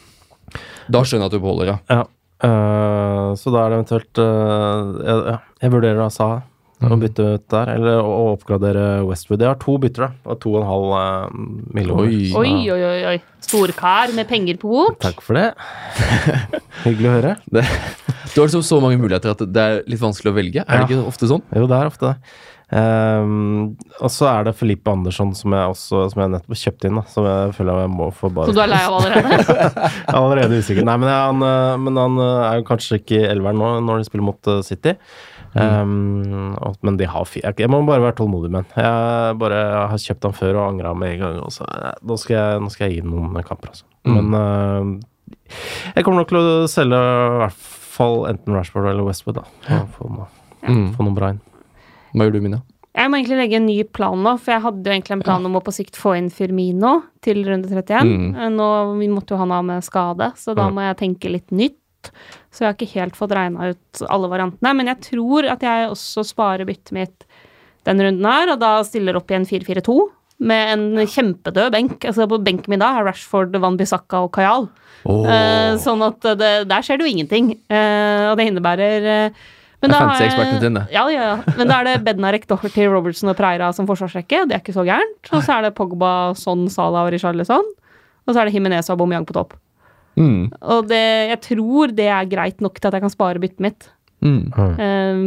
Da 0.91 1.05
skjønner 1.07 1.29
jeg 1.29 1.31
at 1.31 1.37
du 1.37 1.43
beholder, 1.45 1.69
ja. 1.71 1.77
Ja. 1.87 2.01
Uh, 2.43 3.35
så 3.39 3.53
da 3.55 3.61
er 3.63 3.71
det 3.71 3.77
eventuelt 3.79 4.19
uh, 4.19 4.97
jeg, 4.99 5.19
ja, 5.31 5.37
jeg 5.63 5.73
vurderer 5.77 6.01
da 6.01 6.09
Saha. 6.11 6.41
å 6.83 6.97
bytte 6.99 7.27
ut 7.37 7.45
der, 7.55 7.71
eller 7.77 8.01
å, 8.03 8.09
å 8.11 8.25
oppgradere 8.33 8.87
Westwood. 9.07 9.45
Jeg 9.45 9.53
har 9.53 9.61
to 9.63 9.77
bytter, 9.83 10.09
da. 10.09 10.31
Og 10.33 10.41
to 10.43 10.57
og 10.57 10.63
en 10.65 10.67
halv 10.67 10.95
uh, 10.97 11.45
millioner. 11.79 12.11
Oi. 12.11 12.33
Oi, 12.41 12.55
oi, 12.75 12.81
oi. 12.89 13.03
oi. 13.13 13.19
Storkar 13.47 14.15
med 14.17 14.27
penger 14.31 14.59
på 14.59 14.73
bok. 14.73 14.99
Takk 15.03 15.23
for 15.23 15.39
det. 15.39 15.53
Hyggelig 16.87 17.11
å 17.13 17.15
høre. 17.21 17.37
Det, 17.55 17.67
du 18.33 18.41
har 18.41 18.49
liksom 18.49 18.67
så 18.67 18.81
mange 18.83 18.99
muligheter 18.99 19.37
at 19.37 19.47
det 19.47 19.69
er 19.69 19.83
litt 19.93 20.03
vanskelig 20.03 20.33
å 20.33 20.37
velge. 20.39 20.67
Er 20.67 20.83
det 20.83 20.91
ikke 20.91 21.07
ofte 21.13 21.31
sånn? 21.31 21.45
Jo, 21.55 21.69
det 21.71 21.79
er 21.79 21.93
ofte 21.93 22.11
det. 22.11 22.35
Ehm, 22.73 23.75
og 24.01 24.09
så 24.15 24.29
er 24.31 24.47
det 24.49 24.55
Felipe 24.57 24.89
Andersson, 24.89 25.35
som 25.37 25.53
jeg 25.53 25.73
også 25.75 26.07
Som 26.09 26.23
jeg 26.23 26.31
nettopp 26.33 26.57
kjøpte 26.57 26.89
inn, 26.89 26.97
da. 26.97 27.03
Som 27.13 27.27
jeg 27.29 27.51
føler 27.59 27.83
jeg 27.83 27.91
må 27.93 28.07
få 28.17 28.31
bare 28.33 28.49
Så 28.49 28.55
du 28.57 28.63
er 28.65 28.71
lei 28.73 28.79
av 28.87 28.95
allerede? 28.97 29.91
Er 30.09 30.17
allerede 30.17 30.61
usikker. 30.63 30.87
Nei, 30.89 30.95
men, 31.03 31.11
jeg, 31.13 31.27
han, 31.29 31.45
eh, 31.51 31.77
men 31.85 32.01
han 32.01 32.17
eh, 32.25 32.47
er 32.49 32.63
jo 32.63 32.67
kanskje 32.71 32.99
ikke 33.03 33.19
i 33.21 33.29
elveren 33.29 33.61
nå 33.61 33.69
når 33.85 34.01
de 34.01 34.09
spiller 34.09 34.25
mot 34.31 34.51
eh, 34.55 34.63
City. 34.65 34.97
Um, 35.53 36.55
og- 36.65 36.79
men 36.81 36.97
de 36.97 37.05
har 37.13 37.27
fire 37.29 37.51
Jeg 37.53 37.67
jeg 37.67 37.69
må 37.75 37.83
bare 37.85 38.01
være 38.01 38.17
tålmodig 38.23 38.49
med 38.55 38.65
han. 38.73 38.87
Jeg 38.87 39.37
bare 39.43 39.61
har 39.93 40.01
kjøpt 40.01 40.25
han 40.31 40.33
før 40.39 40.57
og 40.63 40.65
angra 40.71 40.95
med 40.97 41.13
en 41.13 41.21
gang. 41.27 41.39
Og 41.45 41.53
så, 41.53 41.69
eh, 41.69 41.93
nå, 42.09 42.17
skal 42.19 42.37
jeg, 42.39 42.63
nå 42.65 42.71
skal 42.73 42.89
jeg 42.89 42.97
gi 42.97 43.05
ham 43.05 43.13
noen 43.13 43.45
kamper, 43.45 43.69
altså. 43.75 43.85
Men 44.09 44.33
uh, 44.33 45.37
jeg 45.95 46.05
kommer 46.09 46.23
nok 46.25 46.33
til 46.33 46.41
å 46.41 46.67
selge 46.73 46.97
i 47.05 47.39
hvert 47.45 47.61
fall 47.93 48.23
enten 48.33 48.57
Rashford 48.57 48.89
eller 48.95 49.05
Westwood, 49.13 49.43
da. 49.43 49.83
Få, 49.99 50.09
noe, 50.09 50.31
Mm. 50.63 50.93
få 50.97 51.03
noe 51.05 51.15
bra 51.21 51.29
inn. 51.35 51.41
Hva 52.13 52.27
gjør 52.29 52.33
du, 52.37 52.41
Mina? 52.45 52.63
Jeg 52.93 53.09
må 53.09 53.17
egentlig 53.17 53.39
legge 53.41 53.57
en 53.57 53.65
ny 53.67 53.79
plan 53.89 54.19
nå, 54.21 54.35
for 54.39 54.53
jeg 54.53 54.61
hadde 54.67 54.85
jo 54.85 54.93
egentlig 54.93 55.15
en 55.17 55.23
plan 55.25 55.47
om 55.49 55.55
å 55.57 55.63
på 55.65 55.73
sikt 55.73 55.97
få 55.97 56.13
inn 56.19 56.27
Firmino 56.29 56.91
til 57.25 57.41
runde 57.47 57.71
31. 57.71 58.05
Mm. 58.05 58.27
Eh, 58.37 58.51
Nå 58.53 58.67
vi 58.99 59.09
måtte 59.09 59.33
jo 59.33 59.39
han 59.41 59.55
av 59.57 59.65
med 59.65 59.83
skade, 59.87 60.33
så 60.37 60.53
da 60.55 60.69
Mm. 60.69 60.75
må 60.77 60.81
jeg 60.85 60.99
tenke 61.01 61.31
litt 61.33 61.51
nytt. 61.51 62.11
Så 62.53 62.61
jeg 62.61 62.69
har 62.69 62.75
ikke 62.77 62.95
helt 63.01 63.17
fått 63.17 63.33
regna 63.33 63.71
ut 63.71 64.03
alle 64.11 64.29
variantene. 64.29 64.75
Men 64.77 64.87
jeg 64.93 65.01
tror 65.09 65.49
at 65.49 65.61
jeg 65.65 65.89
også 65.89 66.25
sparer 66.27 66.67
byttet 66.67 66.93
mitt 66.93 67.25
den 67.85 67.99
runden 67.99 68.25
her, 68.29 68.53
og 68.53 68.61
da 68.61 68.83
stiller 68.83 69.17
opp 69.17 69.31
i 69.31 69.35
en 69.37 69.47
4-4-2 69.47 69.97
med 70.41 70.73
en 70.75 71.07
kjempedød 71.07 71.71
benk. 71.73 72.01
Altså 72.05 72.29
På 72.29 72.43
benken 72.45 72.69
min 72.69 72.81
da 72.81 72.99
er 72.99 73.05
Rashford, 73.09 73.57
Van 73.59 73.77
Bissaka 73.79 74.21
og 74.25 74.33
Kajal. 74.33 74.69
Eh, 75.07 75.79
sånn 75.81 76.03
at 76.05 76.21
det, 76.39 76.69
der 76.69 76.83
skjer 76.83 76.99
det 76.99 77.07
jo 77.09 77.13
ingenting. 77.17 77.53
Eh, 77.71 78.31
og 78.31 78.37
det 78.37 78.51
innebærer 78.53 79.07
eh, 79.07 79.31
men 79.83 79.91
da, 79.91 79.99
er. 80.15 80.77
Ja, 80.95 81.03
ja, 81.11 81.23
ja. 81.27 81.55
Men 81.59 81.71
da 81.71 81.81
er 81.81 81.89
det 81.89 81.95
Bednarek, 82.07 82.47
Doherty, 82.51 82.85
Robertson 82.87 83.33
og 83.33 83.37
Preira 83.39 83.73
som 83.75 83.89
forsvarsrekke. 83.89 84.45
Det 84.47 84.55
er 84.55 84.63
ikke 84.63 84.77
så 84.77 84.85
gærent. 84.87 85.19
Og 85.33 85.43
så 85.43 85.57
er 85.57 85.67
det 85.67 85.73
Pogba, 85.75 86.13
Son, 86.39 86.69
Salah 86.71 87.09
og 87.09 87.11
Richarlison. 87.15 87.67
Og 88.23 88.31
så 88.31 88.39
er 88.39 88.47
det 88.47 88.55
Jimenez 88.55 88.87
og 88.87 88.95
Aubameyang 88.95 89.27
på 89.27 89.35
topp. 89.35 89.57
Mm. 90.15 90.53
Og 90.61 90.87
det, 90.87 91.03
jeg 91.33 91.41
tror 91.49 91.95
det 91.99 92.07
er 92.15 92.31
greit 92.31 92.63
nok 92.63 92.79
til 92.79 92.91
at 92.91 92.99
jeg 92.99 93.05
kan 93.05 93.15
spare 93.15 93.43
byttet 93.43 93.65
mitt. 93.65 93.89
Mm. 94.23 94.53
Eh, 94.55 95.25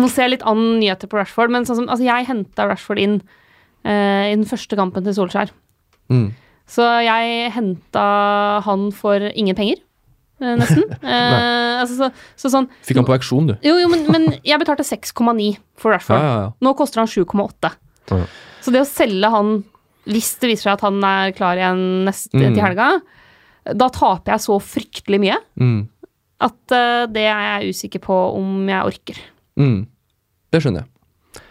nå 0.00 0.08
ser 0.08 0.28
jeg 0.28 0.36
litt 0.36 0.46
an 0.48 0.62
nyheter 0.78 1.10
på 1.10 1.18
Rashford, 1.18 1.52
men 1.52 1.66
sånn 1.66 1.82
som, 1.82 1.90
altså 1.90 2.06
jeg 2.06 2.28
henta 2.28 2.68
Rashford 2.70 3.00
inn 3.02 3.18
uh, 3.84 4.24
i 4.30 4.36
den 4.36 4.46
første 4.48 4.78
kampen 4.78 5.04
til 5.04 5.16
Solskjær. 5.16 5.52
Mm. 6.12 6.30
Så 6.70 6.86
jeg 7.04 7.50
henta 7.56 8.04
han 8.64 8.90
for 8.94 9.26
ingen 9.34 9.58
penger, 9.58 9.82
nesten. 10.40 10.84
Eh, 11.10 11.80
altså, 11.80 11.96
så, 11.96 12.08
så 12.36 12.50
sånn 12.52 12.66
Fikk 12.86 12.98
han 13.00 13.06
på 13.08 13.14
auksjon, 13.16 13.46
du. 13.50 13.54
Jo, 13.64 13.76
jo, 13.80 13.88
men, 13.92 14.06
men 14.12 14.26
jeg 14.46 14.60
betalte 14.60 14.84
6,9 14.86 15.54
for 15.80 15.92
Rashford. 15.94 16.20
ja, 16.20 16.32
ja. 16.44 16.48
Nå 16.64 16.72
koster 16.78 17.00
han 17.02 17.08
7,8. 17.10 17.70
Ja. 18.10 18.18
Så 18.64 18.72
det 18.74 18.82
å 18.82 18.88
selge 18.88 19.30
han 19.32 19.54
hvis 20.10 20.30
det 20.40 20.48
viser 20.50 20.66
seg 20.70 20.74
at 20.78 20.84
han 20.88 20.98
er 21.04 21.32
klar 21.36 21.58
igjen 21.60 21.80
neste 22.08 22.34
Mm. 22.40 22.54
til 22.56 22.62
helga, 22.64 22.86
da 23.76 23.88
taper 23.92 24.32
jeg 24.34 24.40
så 24.46 24.56
fryktelig 24.64 25.18
mye 25.20 25.36
Mm. 25.60 25.80
at 26.40 26.72
uh, 26.74 27.04
det 27.12 27.26
er 27.28 27.42
jeg 27.60 27.74
usikker 27.76 28.00
på 28.06 28.16
om 28.40 28.64
jeg 28.68 28.88
orker. 28.94 29.20
Mm. 29.60 29.82
Det 30.50 30.62
skjønner 30.64 30.82
jeg. 30.82 31.42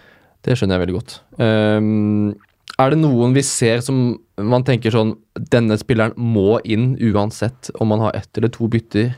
Det 0.44 0.56
skjønner 0.58 0.76
jeg 0.80 0.84
veldig 0.88 0.96
godt. 0.98 1.14
Ehm, 1.40 2.34
er 2.80 2.94
det 2.94 3.02
noen 3.02 3.36
vi 3.36 3.44
ser 3.46 3.84
som 3.84 4.14
man 4.40 4.64
tenker 4.68 4.94
sånn 4.94 5.16
Denne 5.52 5.76
spilleren 5.80 6.16
må 6.16 6.60
inn 6.64 6.94
uansett 7.10 7.72
om 7.80 7.92
man 7.92 8.04
har 8.06 8.16
ett 8.18 8.40
eller 8.40 8.52
to 8.56 8.70
bytter? 8.72 9.14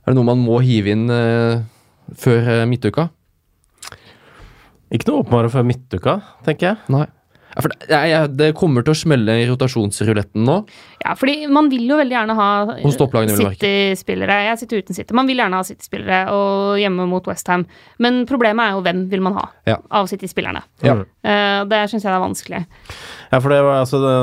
Er 0.00 0.12
det 0.12 0.16
noe 0.16 0.28
man 0.28 0.40
må 0.40 0.58
hive 0.64 0.94
inn 0.94 1.06
uh, 1.12 1.60
før 2.16 2.48
eh, 2.54 2.66
midtuka? 2.68 3.10
Ikke 4.90 5.06
noe 5.06 5.22
åpenbare 5.22 5.50
før 5.52 5.66
midtuka, 5.68 6.16
tenker 6.46 6.72
jeg. 6.72 6.80
Nei. 6.90 7.04
Ja, 7.50 7.62
for 7.64 7.72
det, 7.72 7.88
jeg, 8.10 8.30
det 8.38 8.48
kommer 8.58 8.84
til 8.86 8.94
å 8.94 8.98
smelle 9.00 9.34
i 9.42 9.46
rotasjonsruletten 9.48 10.44
nå. 10.46 10.56
Ja, 11.02 11.14
fordi 11.18 11.48
man 11.50 11.68
vil 11.72 11.88
jo 11.90 11.96
veldig 11.98 12.14
gjerne 12.14 12.36
ha. 12.38 12.48
City-spillere. 13.50 14.36
Jeg 14.46 14.58
sitter 14.60 14.82
uten 14.84 14.94
City. 14.96 15.14
Man 15.16 15.26
vil 15.30 15.40
gjerne 15.40 15.58
ha 15.58 15.66
City-spillere 15.66 16.20
og 16.34 16.78
hjemme 16.80 17.06
mot 17.10 17.26
Westham. 17.30 17.64
Men 18.02 18.22
problemet 18.30 18.68
er 18.70 18.76
jo 18.76 18.82
hvem 18.86 19.02
vil 19.10 19.24
man 19.24 19.36
ha 19.38 19.46
Ja. 19.66 19.78
av 19.90 20.06
City-spillerne. 20.10 20.62
Ja. 20.86 20.94
Eh, 21.24 21.64
det 21.70 21.82
syns 21.90 22.04
jeg 22.06 22.12
er 22.12 22.22
vanskelig. 22.22 22.62
Ja, 23.32 23.38
for 23.40 23.50
det 23.52 23.60
var 23.62 23.80
altså 23.82 23.98
det, 24.00 24.14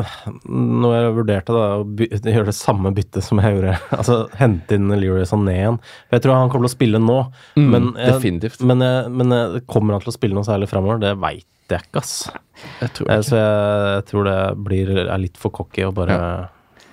Når 0.49 0.95
jeg 0.97 1.11
vurderte 1.15 1.53
da 1.55 1.65
å 1.78 1.84
gjøre 2.36 2.49
det 2.49 2.55
samme 2.57 2.91
byttet 2.95 3.23
som 3.23 3.39
jeg 3.39 3.53
gjorde 3.55 3.75
Altså 3.99 4.17
hente 4.36 4.75
inn 4.75 4.89
Leroy 4.91 5.23
Sané 5.30 5.53
igjen 5.61 5.78
Jeg 6.11 6.23
tror 6.25 6.34
han 6.36 6.49
kommer 6.51 6.67
til 6.67 6.73
å 6.73 6.75
spille 6.75 6.99
nå, 6.99 7.19
Mm, 7.57 7.69
men, 7.71 7.86
jeg, 7.97 8.13
definitivt. 8.17 8.61
men, 8.67 8.82
jeg, 8.84 9.11
men 9.11 9.61
kommer 9.69 9.95
han 9.95 10.01
til 10.03 10.11
å 10.11 10.15
spille 10.17 10.36
noe 10.36 10.45
særlig 10.47 10.67
framover? 10.69 10.99
Det 11.01 11.13
veit 11.21 11.45
jeg 11.76 11.84
ikke, 11.88 11.99
ass. 12.03 12.13
Jeg 12.82 12.91
tror 12.95 13.09
ikke. 13.09 13.24
Så 13.28 13.36
jeg, 13.36 13.95
jeg 13.97 14.05
tror 14.11 14.24
det 14.30 14.38
blir, 14.68 14.91
er 15.07 15.18
litt 15.22 15.38
for 15.41 15.51
cocky 15.51 15.84
å 15.88 15.91
bare 15.95 16.18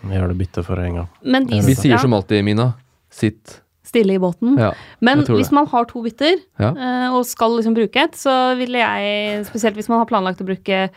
gjøre 0.04 0.30
det 0.32 0.38
byttet 0.40 0.66
for 0.66 0.80
en 0.82 0.98
gang. 1.00 1.08
Men 1.22 1.46
de, 1.48 1.60
Vi 1.64 1.74
sier 1.78 1.94
ja, 1.96 2.00
som 2.02 2.12
alltid, 2.16 2.42
Mina. 2.44 2.72
Sitt. 3.14 3.60
stille 3.84 4.16
i 4.16 4.18
båten. 4.18 4.56
Ja. 4.58 4.72
Men 5.04 5.22
hvis 5.28 5.52
man 5.54 5.68
har 5.70 5.84
to 5.86 6.02
bytter 6.02 6.34
Ja. 6.58 6.72
eh, 6.74 7.14
og 7.14 7.22
skal 7.28 7.54
liksom 7.60 7.76
bruke 7.76 8.02
et, 8.02 8.16
så 8.18 8.56
ville 8.58 8.80
jeg, 8.80 9.44
spesielt 9.46 9.76
hvis 9.78 9.88
man 9.88 10.00
har 10.02 10.08
planlagt 10.10 10.40
å 10.42 10.46
bruke 10.48 10.88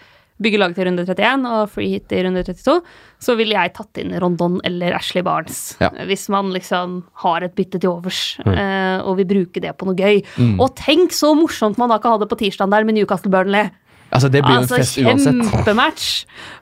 bygge 0.44 0.60
lag 0.62 0.76
til 0.78 0.88
runde 0.88 1.06
31 1.08 1.48
og 1.50 1.72
free 1.74 1.96
hit 1.96 2.14
i 2.14 2.22
runde 2.26 2.44
32, 2.46 2.78
så 3.24 3.36
ville 3.40 3.58
jeg 3.58 3.74
tatt 3.78 4.02
inn 4.02 4.14
Rondon 4.22 4.60
eller 4.68 4.98
Ashley 4.98 5.26
Barnes. 5.26 5.62
Ja. 5.82 5.90
Hvis 6.10 6.28
man 6.34 6.52
liksom 6.54 7.00
har 7.24 7.46
et 7.46 7.56
bytte 7.58 7.82
til 7.82 7.90
overs 7.96 8.22
eh, 8.46 9.00
og 9.02 9.18
vil 9.22 9.30
bruke 9.34 9.64
det 9.64 9.74
på 9.78 9.90
noe 9.90 9.98
gøy. 9.98 10.22
Mm. 10.38 10.56
Og 10.64 10.76
tenk 10.78 11.16
så 11.16 11.34
morsomt 11.38 11.82
man 11.82 11.92
da 11.94 12.00
kan 12.04 12.16
ha 12.16 12.22
det 12.22 12.30
på 12.32 12.40
tirsdag 12.40 12.72
der 12.74 12.88
med 12.88 13.00
Newcastle 13.00 13.34
Burnley! 13.34 13.72
Altså, 14.08 14.30
det 14.32 14.40
blir 14.40 14.54
jo 14.56 14.62
en 14.62 14.64
Altså, 14.64 14.78
fest 14.80 15.00
uansett. 15.04 15.42
kjempematch! 15.52 16.06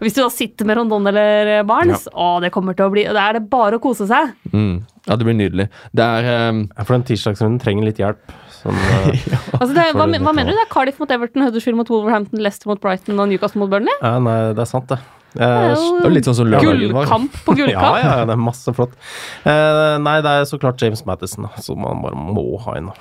Hvis 0.02 0.16
du 0.16 0.24
da 0.24 0.30
sitter 0.34 0.66
med 0.66 0.80
Rondon 0.80 1.12
eller 1.12 1.62
Barnes, 1.68 2.08
å, 2.10 2.40
det 2.42 2.50
kommer 2.56 2.78
til 2.78 2.88
å 2.88 2.94
bli 2.94 3.04
Da 3.06 3.28
er 3.30 3.38
det 3.38 3.44
bare 3.52 3.78
å 3.78 3.84
kose 3.84 4.08
seg. 4.10 4.34
Mm. 4.50 4.80
Ja, 5.06 5.14
det 5.14 5.28
blir 5.28 5.38
nydelig. 5.38 5.68
Det 5.94 6.08
er 6.18 6.50
um... 6.50 6.64
For 6.82 6.96
den 6.96 7.06
tirsdagsrunden 7.06 7.62
trenger 7.62 7.86
litt 7.86 8.02
hjelp. 8.02 8.34
Sånn, 8.66 8.78
ja. 9.32 9.40
Altså 9.60 9.72
det, 9.78 9.84
hva, 9.94 10.08
hva 10.10 10.32
mener 10.34 10.50
du? 10.52 10.58
Det 10.58 10.64
er 10.66 10.72
Cardiff 10.74 10.98
mot 11.02 11.12
Everton, 11.14 11.44
Huddersfield 11.46 11.78
mot 11.78 11.92
Wolverhampton, 11.94 12.42
Leicester 12.42 12.72
mot 12.72 12.82
Brighton 12.82 13.20
og 13.22 13.30
Newcastle 13.30 13.62
mot 13.62 13.70
Burnley? 13.72 13.94
ja, 14.02 14.16
nei, 14.26 14.40
det 14.58 14.64
er 14.66 14.72
sant, 14.72 14.90
det. 14.92 14.98
Det 15.36 15.44
Eh, 15.44 15.66
er 15.68 15.74
jo 15.76 16.10
litt 16.16 16.24
sånn 16.24 16.36
som 16.38 16.48
gullkamp 16.48 17.34
på 17.44 17.54
ja, 17.60 17.66
gullkamp. 17.66 17.98
ja, 18.00 18.04
ja, 18.22 18.26
det 18.30 18.36
er 18.38 18.40
masse 18.40 18.72
flott. 18.78 18.94
Eh, 19.44 19.98
nei, 20.00 20.14
det 20.24 20.32
er 20.32 20.46
så 20.48 20.56
klart 20.62 20.80
James 20.82 21.04
Madison, 21.06 21.44
da, 21.50 21.62
som 21.62 21.82
man 21.84 22.00
bare 22.06 22.16
må 22.16 22.46
ha 22.64 22.78
inn. 22.80 22.88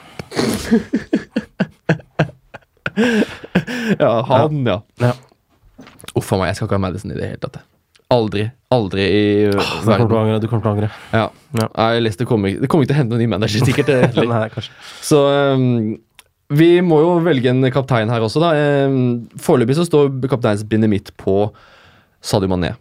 Ja, 3.98 4.10
han, 4.28 4.60
ja. 4.66 4.76
Ja. 5.02 5.12
Uff 6.14 6.28
a 6.32 6.38
meg, 6.38 6.51
jeg 6.52 6.59
skal 6.59 6.68
ikke 6.68 6.76
ha 6.78 6.82
Madison 6.84 7.10
i 7.14 7.16
det 7.18 7.26
hele 7.32 7.40
tatt. 7.43 7.56
Jeg. 8.14 8.20
Aldri. 8.20 8.44
Aldri 8.74 9.04
i 9.04 9.22
Du 9.50 9.58
kommer 9.58 10.08
til 10.08 10.16
å 10.16 10.22
angre. 10.22 10.40
Du 10.42 10.48
kommer 10.48 10.64
til 10.64 10.70
å 10.70 10.74
angre. 10.74 10.90
Ja. 11.14 11.28
Ja. 11.58 11.68
Leicester 12.02 12.28
kommer 12.28 12.56
Det 12.58 12.70
kommer 12.70 12.86
ikke 12.86 12.92
til 12.92 12.98
å 12.98 13.02
hente 13.02 13.14
noen 13.14 13.24
ny 13.24 13.30
manager, 13.34 13.64
sikkert. 13.66 13.92
Nei, 14.34 14.46
kanskje. 14.54 14.74
Så 15.04 15.20
um, 15.54 15.94
vi 16.54 16.70
må 16.84 17.00
jo 17.02 17.14
velge 17.24 17.52
en 17.52 17.64
kaptein 17.74 18.12
her 18.12 18.24
også, 18.24 18.42
da. 18.42 18.52
Um, 18.88 19.26
Foreløpig 19.40 19.78
så 19.78 19.86
står 19.88 20.12
kapteinsbindet 20.30 20.92
mitt 20.92 21.12
på 21.20 21.48
Sadio 22.24 22.50
Mané. 22.52 22.74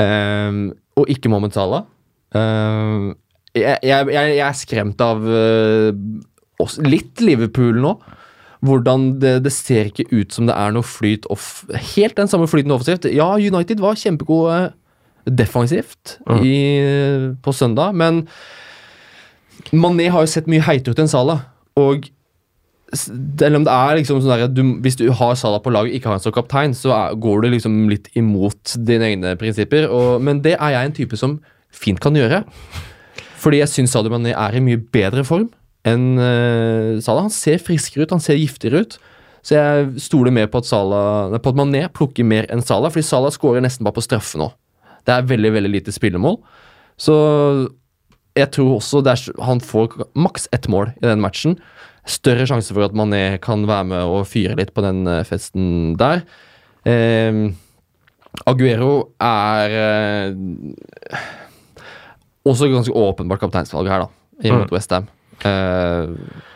Um, 0.00 0.70
og 0.98 1.08
ikke 1.12 1.30
Mohammed 1.32 1.56
Salah. 1.56 1.86
Um, 2.32 3.12
jeg, 3.56 3.76
jeg, 3.84 4.08
jeg, 4.08 4.34
jeg 4.38 4.44
er 4.46 4.56
skremt 4.56 5.02
av 5.04 5.24
uh, 5.28 5.92
litt 6.86 7.20
Liverpool 7.24 7.80
nå. 7.82 7.96
Hvordan 8.62 9.08
det, 9.18 9.34
det 9.42 9.50
ser 9.52 9.88
ikke 9.90 10.06
ut 10.12 10.32
som 10.32 10.46
det 10.46 10.54
er 10.54 10.70
noe 10.74 10.86
flyt 10.86 11.26
off, 11.34 11.64
Helt 11.96 12.14
den 12.16 12.28
samme 12.30 12.46
flyten 12.46 12.70
offensivt. 12.70 13.08
Ja, 13.10 13.32
United 13.34 13.80
var 13.82 13.98
kjempegode 13.98 14.72
defensivt 15.26 16.16
Mm. 16.26 16.40
i, 16.46 16.56
på 17.42 17.52
søndag, 17.54 17.94
men 17.94 18.24
Mané 19.72 20.08
har 20.10 20.24
jo 20.24 20.30
sett 20.30 20.48
mye 20.50 20.62
heitere 20.66 20.94
ut 20.94 21.02
enn 21.02 21.10
Salah. 21.10 21.44
Og 21.78 22.08
selv 22.92 23.56
om 23.56 23.64
det 23.64 23.72
er 23.72 23.96
liksom 23.96 24.18
sånn 24.20 24.32
der, 24.34 24.48
du, 24.52 24.62
Hvis 24.84 24.98
du 25.00 25.06
har 25.16 25.34
Salah 25.38 25.62
på 25.64 25.72
laget, 25.72 25.94
ikke 25.96 26.10
har 26.10 26.18
han 26.18 26.24
som 26.24 26.34
kaptein, 26.34 26.74
så 26.76 26.92
er, 26.92 27.14
går 27.16 27.42
du 27.44 27.48
liksom 27.54 27.76
litt 27.90 28.10
imot 28.18 28.74
dine 28.84 29.06
egne 29.12 29.34
prinsipper. 29.40 29.86
Og, 29.88 30.20
men 30.22 30.42
det 30.44 30.56
er 30.58 30.74
jeg 30.74 30.90
en 30.90 30.96
type 30.98 31.16
som 31.20 31.38
fint 31.72 32.00
kan 32.02 32.14
gjøre. 32.18 32.42
Fordi 33.42 33.62
jeg 33.62 33.72
syns 33.72 33.94
Sadio 33.94 34.12
Mané 34.12 34.34
er 34.36 34.58
i 34.58 34.62
mye 34.62 34.78
bedre 34.92 35.24
form 35.26 35.48
enn 35.88 36.06
eh, 36.18 37.00
Salah. 37.02 37.26
Han 37.28 37.34
ser 37.34 37.62
friskere 37.62 38.06
ut, 38.06 38.14
han 38.14 38.22
ser 38.22 38.38
giftigere 38.40 38.84
ut. 38.84 38.98
Så 39.42 39.56
jeg 39.56 40.02
stoler 40.04 40.30
mer 40.34 40.46
på 40.46 40.60
at, 40.62 40.68
Salah, 40.68 41.32
på 41.42 41.50
at 41.50 41.58
Mané 41.58 41.86
plukker 41.90 42.26
mer 42.26 42.46
enn 42.52 42.62
Salah, 42.62 42.92
fordi 42.94 43.08
Salah 43.08 43.32
skårer 43.34 43.64
nesten 43.64 43.82
bare 43.86 43.96
på 43.96 44.04
straffe 44.04 44.38
nå. 44.38 44.52
Det 45.02 45.16
er 45.16 45.26
veldig 45.26 45.50
veldig 45.56 45.72
lite 45.72 45.94
spillemål. 45.94 46.36
Så 47.00 47.14
jeg 48.38 48.48
tror 48.54 48.76
også 48.78 49.02
er, 49.02 49.24
han 49.42 49.60
får 49.60 49.96
maks 50.14 50.46
ett 50.54 50.68
mål 50.70 50.92
i 51.02 51.08
den 51.08 51.20
matchen. 51.24 51.58
større 52.06 52.46
sjanse 52.46 52.74
for 52.74 52.86
at 52.86 52.94
Mané 52.98 53.38
kan 53.42 53.66
være 53.66 53.84
med 53.90 54.06
og 54.10 54.24
fyre 54.26 54.56
litt 54.58 54.72
på 54.74 54.82
den 54.82 55.04
eh, 55.06 55.24
festen 55.26 55.92
der. 55.98 56.22
Eh, 56.86 57.42
Aguero 58.48 59.12
er 59.22 59.74
eh, 59.82 61.18
også 62.48 62.70
ganske 62.72 62.94
åpenbart 62.94 63.42
kapteinsvalget 63.42 63.92
her, 63.92 64.06
da, 64.06 64.08
i 64.42 64.50
mot 64.54 64.70
Mm. 64.70 64.74
Westham. 64.74 65.06
Eh, 65.48 66.12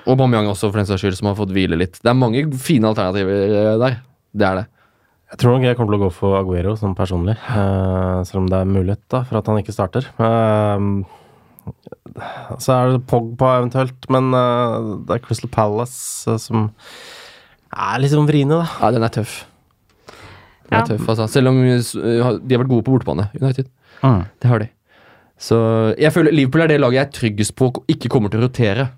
og 0.07 0.15
Aubameyang 0.15 0.49
også, 0.53 0.71
for 0.71 0.81
den 0.81 0.89
saks 0.89 1.03
skyld, 1.03 1.19
som 1.19 1.31
har 1.31 1.39
fått 1.39 1.55
hvile 1.55 1.79
litt. 1.79 1.99
Det 1.99 2.11
er 2.13 2.19
mange 2.19 2.45
fine 2.63 2.91
alternativer 2.93 3.45
eh, 3.47 3.75
der. 3.83 4.01
Det 4.37 4.49
er 4.49 4.61
det. 4.61 4.67
Jeg 5.27 5.41
tror 5.43 5.57
nok 5.57 5.65
jeg 5.67 5.77
kommer 5.79 5.91
til 5.93 5.99
å 5.99 6.05
gå 6.05 6.11
for 6.15 6.39
Aguero 6.39 6.77
sånn 6.79 6.95
personlig, 6.99 7.35
eh, 7.35 8.19
selv 8.29 8.45
om 8.45 8.51
det 8.51 8.61
er 8.61 8.69
mulighet 8.71 9.03
da, 9.11 9.25
for 9.27 9.41
at 9.41 9.49
han 9.51 9.59
ikke 9.59 9.75
starter. 9.75 10.07
Eh, 10.23 10.85
så 12.63 12.77
er 12.77 12.93
det 12.95 13.07
Pogba 13.11 13.57
eventuelt, 13.59 14.07
men 14.13 14.31
eh, 14.39 14.93
det 15.09 15.17
er 15.17 15.25
Crystal 15.25 15.51
Palace 15.51 16.31
eh, 16.31 16.39
som 16.41 16.71
er 17.75 18.01
litt 18.01 18.15
sånn 18.15 18.31
vriene, 18.31 18.63
da. 18.63 18.71
Ja, 18.85 18.93
den 18.95 19.07
er 19.07 19.13
tøff. 19.19 19.41
Den 20.71 20.79
er 20.79 20.87
tøff, 20.93 21.11
altså. 21.11 21.27
Selv 21.31 21.51
om 21.51 21.59
uh, 21.59 21.75
de 21.75 22.55
har 22.55 22.63
vært 22.63 22.71
gode 22.71 22.87
på 22.87 22.95
bortebane, 22.95 23.27
United. 23.39 23.69
Det 24.03 24.51
har 24.51 24.63
de. 24.63 24.71
Så 25.39 25.57
jeg 26.01 26.13
føler 26.15 26.33
Liverpool 26.33 26.63
er 26.65 26.71
det 26.73 26.81
laget 26.81 26.97
jeg 26.97 27.07
er 27.07 27.13
tryggest 27.21 27.55
på 27.59 27.69
ikke 27.93 28.09
kommer 28.09 28.31
til 28.33 28.41
å 28.41 28.47
rotere 28.49 28.89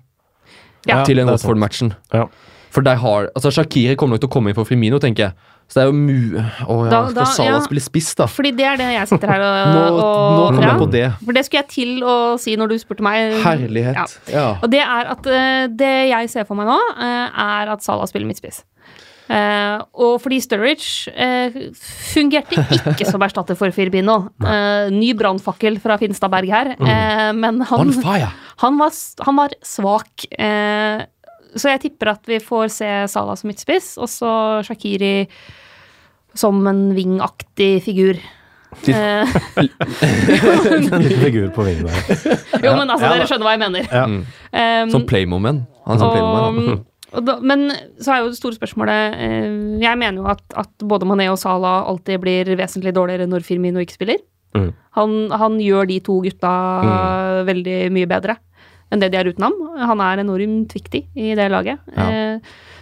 Ja. 0.87 1.03
til 1.03 1.17
den. 1.19 1.27
Watford-matchen. 1.27 1.93
Ja. 2.13 2.25
For 2.71 2.81
de 2.85 2.93
har 2.95 3.27
Altså, 3.35 3.49
Shakiri 3.51 3.95
kommer 3.97 4.15
nok 4.15 4.21
til 4.21 4.29
å 4.29 4.31
komme 4.31 4.49
inn 4.49 4.55
for 4.55 4.63
Frimino, 4.63 4.99
tenker 4.99 5.23
jeg. 5.29 5.33
Så 5.69 5.73
det 5.77 5.81
er 5.83 5.89
jo 5.89 5.93
mu... 5.93 6.37
Å 6.39 6.75
ja, 6.85 6.89
Da- 6.89 7.01
skal 7.09 7.13
da- 7.13 7.25
Salah 7.25 7.51
ja. 7.59 7.59
spille 7.65 7.81
spiss, 7.83 8.15
da? 8.15 8.25
Fordi 8.25 8.51
det 8.57 8.65
er 8.65 8.77
det 8.79 8.87
jeg 8.93 9.07
sitter 9.11 9.27
her 9.29 9.41
og, 9.43 9.73
Nå, 9.75 9.81
nå 9.99 10.45
kom 10.55 10.63
ja. 10.63 10.69
jeg 10.71 10.79
på 10.79 10.87
det. 10.95 11.03
For 11.25 11.33
det 11.37 11.43
skulle 11.45 11.61
jeg 11.61 11.69
til 11.75 12.03
å 12.03 12.15
si 12.41 12.55
når 12.57 12.71
du 12.71 12.77
spurte 12.81 13.05
meg. 13.05 13.35
Herlighet. 13.43 13.99
Ja. 13.99 14.05
Ja. 14.33 14.47
Og 14.63 14.71
det 14.71 14.79
er 14.81 15.11
at 15.13 15.27
eh, 15.29 15.67
det 15.67 15.91
jeg 16.09 16.29
ser 16.33 16.47
for 16.49 16.55
meg 16.57 16.65
nå, 16.71 16.79
eh, 16.97 17.43
er 17.45 17.73
at 17.75 17.83
Salah 17.85 18.07
spiller 18.09 18.25
midtspiss. 18.31 18.63
Eh, 19.29 19.81
og 20.01 20.15
fordi 20.23 20.39
Sturridge 20.41 21.11
uh, 21.13 21.59
fungerte 21.77 22.63
ikke 22.89 23.05
som 23.05 23.21
erstatter 23.21 23.57
for 23.59 23.69
Firmino. 23.75 24.15
Uh, 24.41 24.89
ny 24.93 25.11
brannfakkel 25.17 25.77
fra 25.83 25.99
Finstadberg 26.01 26.49
her, 26.49 26.71
eh, 26.79 27.29
men 27.37 27.61
han, 27.69 27.93
han, 27.93 28.79
var, 28.81 28.97
han 29.27 29.39
var 29.43 29.55
svak. 29.65 30.25
Eh, 30.33 31.05
så 31.57 31.73
jeg 31.73 31.83
tipper 31.85 32.13
at 32.13 32.29
vi 32.29 32.41
får 32.41 32.67
se 32.73 32.89
Salah 33.09 33.37
som 33.37 33.49
midtspiss, 33.49 33.95
og 34.01 34.09
så 34.11 34.33
Shakiri 34.65 35.23
som 36.37 36.59
en 36.69 36.89
vingaktig 36.97 37.71
figur. 37.85 38.19
Eh, 38.85 39.37
En 40.69 41.01
liten 41.01 41.21
figur 41.23 41.49
på 41.53 41.65
vingen 41.65 41.89
der. 41.89 41.95
jo, 42.63 42.75
men 42.77 42.89
altså, 42.89 43.05
Ja, 43.07 43.15
dere 43.15 43.25
skjønner 43.29 43.47
hva 43.47 43.55
jeg 43.55 43.61
mener. 43.63 43.89
Ja. 43.89 44.05
Mm. 44.05 44.21
Um, 44.53 44.93
Som 44.93 45.07
playmoment. 45.09 45.65
Han 45.87 45.97
er 45.97 46.03
som 46.03 46.13
Playmoman. 46.13 46.85
Da, 47.25 47.39
men 47.41 47.69
så 47.99 48.11
er 48.13 48.19
jo 48.23 48.29
det 48.29 48.37
store 48.37 48.57
spørsmålet 48.57 49.15
eh, 49.17 49.47
Jeg 49.81 49.97
mener 49.97 50.21
jo 50.21 50.27
at, 50.29 50.43
at 50.57 50.69
både 50.85 51.07
Mané 51.09 51.25
og 51.31 51.39
Salah 51.41 51.87
alltid 51.89 52.21
blir 52.21 52.51
vesentlig 52.59 52.93
dårligere 52.93 53.25
når 53.29 53.45
Firmino 53.47 53.81
ikke 53.81 53.97
spiller. 53.97 54.19
Mm. 54.57 54.69
Han, 54.97 55.15
han 55.31 55.57
gjør 55.61 55.87
de 55.89 55.99
to 56.05 56.19
gutta 56.25 56.51
Mm. 56.83 57.45
veldig 57.49 57.77
mye 57.93 58.07
bedre 58.09 58.37
enn 58.89 59.01
det 59.03 59.11
de 59.13 59.17
er 59.19 59.27
uten 59.29 59.43
ham. 59.45 59.53
Han 59.77 60.01
er 60.01 60.21
enormt 60.23 60.71
viktig 60.73 61.03
i 61.13 61.35
det 61.37 61.45
laget. 61.53 61.77
Ja. 61.93 62.07
Eh, 62.09 62.39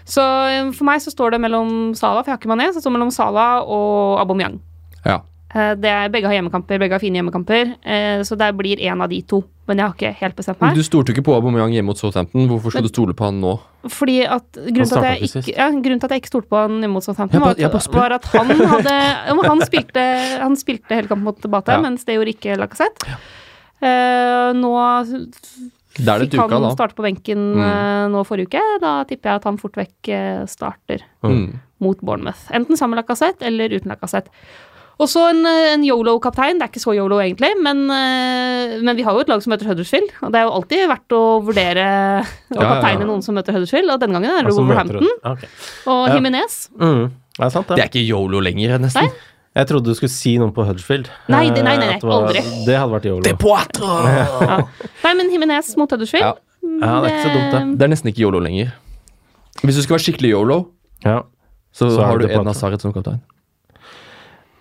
så 0.07 0.23
eh, 0.47 0.69
for 0.71 0.87
meg 0.87 1.01
så 1.03 1.11
står 1.11 1.35
det 1.35 1.41
mellom 1.43 1.91
Salah, 1.99 2.23
for 2.23 2.31
jeg 2.31 2.37
har 2.37 2.39
ikke 2.39 2.51
Mané, 2.53 2.69
så 2.71 2.79
det 2.79 2.85
står 2.85 2.95
mellom 2.95 3.11
Salah 3.11 3.59
og 3.67 4.21
Aubameyang. 4.23 4.55
Ja. 5.03 5.17
Eh, 5.55 5.75
det 5.79 5.87
er, 5.89 6.09
begge 6.11 6.27
har 6.27 6.35
hjemmekamper, 6.35 6.79
begge 6.81 6.91
har 6.97 6.99
fine 6.99 7.21
hjemmekamper, 7.21 7.75
eh, 7.87 8.19
så 8.27 8.35
det 8.37 8.49
blir 8.59 8.81
én 8.83 8.99
av 9.01 9.07
de 9.09 9.21
to. 9.23 9.43
Men 9.67 9.77
jeg 9.79 9.85
har 9.87 9.95
ikke 9.95 10.11
helt 10.21 10.35
bestemt 10.35 10.61
meg. 10.63 10.75
Du 10.75 10.83
stolte 10.83 11.11
ikke 11.11 11.23
på 11.27 11.33
Aubameyang 11.35 11.73
hjemme 11.75 11.89
mot 11.91 11.99
Southampton. 11.99 12.45
Hvorfor 12.47 12.71
skal 12.71 12.83
du 12.83 12.91
stole 12.91 13.13
på 13.15 13.25
han 13.27 13.39
nå? 13.43 13.57
Fordi 13.91 14.21
at 14.23 14.47
grunnen 14.55 14.87
til 14.91 15.03
at, 15.03 15.23
ikke 15.23 15.55
ja, 15.57 15.67
grunnen 15.71 15.99
til 15.99 16.07
at 16.07 16.11
jeg 16.15 16.21
ikke 16.23 16.31
stolte 16.31 16.51
på 16.51 16.61
han 16.61 16.77
mot 16.91 17.03
Southampton, 17.03 17.41
var, 17.43 17.55
at, 17.59 17.87
var 17.91 18.15
at 18.15 18.29
han 18.31 18.47
hadde 18.73 18.93
han, 19.43 19.63
spilte, 19.67 20.05
han 20.39 20.55
spilte 20.59 20.95
hele 20.95 21.07
kampen 21.11 21.27
mot 21.27 21.41
Bata, 21.51 21.75
Ja. 21.75 21.81
mens 21.83 22.05
det 22.07 22.15
gjorde 22.15 22.31
ikke 22.35 22.55
Lacassette. 22.59 23.17
Eh, 23.83 24.51
nå 24.55 24.71
fikk 25.97 26.37
han 26.51 26.61
da. 26.61 26.71
starte 26.75 26.95
på 26.95 27.03
benken 27.05 27.43
Mm. 27.57 27.63
eh, 27.63 28.07
nå 28.13 28.23
forrige 28.27 28.47
uke. 28.51 28.63
Da 28.81 29.03
tipper 29.09 29.31
jeg 29.31 29.35
at 29.41 29.43
han 29.49 29.57
fort 29.57 29.75
vekk 29.79 30.09
eh, 30.13 30.45
starter 30.45 31.03
Mm. 31.23 31.59
mot 31.81 31.99
Bournemouth. 32.01 32.47
Enten 32.51 32.77
sammen 32.77 32.95
med 32.95 33.03
Lacassette 33.03 33.41
eller 33.45 33.69
uten 33.69 33.91
Lacassette. 33.91 34.29
Og 34.99 35.05
så 35.11 35.27
en, 35.29 35.45
eh, 35.45 35.73
en 35.75 35.83
yolo-kaptein. 35.85 36.57
Det 36.57 36.65
er 36.65 36.71
ikke 36.71 36.81
så 36.81 36.95
yolo, 36.97 37.19
egentlig, 37.21 37.51
men, 37.61 37.83
eh, 37.93 38.79
men 38.81 38.95
vi 38.97 39.03
har 39.05 39.13
jo 39.13 39.19
et 39.21 39.29
lag 39.29 39.41
som 39.43 39.51
møter 39.53 39.67
Huddersfield. 39.69 40.09
Og 40.23 40.31
det 40.33 40.39
er 40.41 40.45
jo 40.47 40.53
alltid 40.57 40.87
verdt 40.89 41.13
å 41.13 41.21
vurdere 41.45 41.85
å 42.51 42.57
Ja, 42.57 42.81
ja, 42.81 42.89
ja. 42.95 43.05
noen 43.05 43.21
som 43.21 43.35
møter 43.35 43.53
Huddersfield, 43.53 43.91
og 43.93 43.99
denne 44.01 44.13
gangen 44.17 44.31
er 44.31 44.41
det 44.43 44.47
Altså, 44.51 44.63
Wolverhampton 44.65 45.07
okay. 45.23 45.47
Og 45.85 46.07
Ja. 46.07 46.15
Jimenez. 46.15 46.69
Mm. 46.79 47.11
Det 47.37 47.45
er 47.45 47.49
sant, 47.53 47.67
det. 47.67 47.75
Det 47.77 47.83
er 47.85 47.89
ikke 47.91 48.07
yolo 48.09 48.39
lenger, 48.41 48.79
nesten. 48.79 49.03
Nei. 49.03 49.11
Jeg 49.57 49.67
trodde 49.67 49.85
du 49.85 49.93
skulle 49.93 50.09
si 50.13 50.37
noe 50.37 50.51
på 50.51 50.65
Huddersfield. 50.65 51.07
Nei, 51.29 51.49
det- 51.49 51.63
nei, 51.63 51.77
nei, 51.77 51.85
Eh, 51.87 51.91
nei, 51.93 51.99
var- 52.01 52.27
aldri. 52.27 52.41
Det 52.65 52.75
hadde 52.77 52.91
vært 52.91 53.05
yolo. 53.05 53.21
Ja. 54.47 54.61
Nei, 55.03 55.13
men 55.13 55.29
Jimenez 55.31 55.75
mot 55.77 55.89
Huddersfield. 55.89 56.21
Ja. 56.21 56.33
Ja, 56.81 57.01
det 57.01 57.11
er 57.11 57.15
ikke 57.15 57.23
så 57.23 57.33
dumt, 57.33 57.51
det. 57.51 57.77
Det 57.79 57.85
er 57.85 57.89
nesten 57.93 58.09
ikke 58.11 58.21
yolo 58.25 58.39
lenger. 58.39 58.73
Hvis 59.63 59.75
du 59.75 59.81
skal 59.83 59.97
være 59.97 60.05
skikkelig 60.05 60.29
yolo, 60.31 60.67
Ja. 61.05 61.21
så, 61.73 61.89
Så 61.89 62.03
har 62.03 62.17
du 62.17 62.25
en 62.27 62.39
av 62.39 62.45
Hazard 62.47 62.81
som 62.81 62.91
kaptein. 62.93 63.21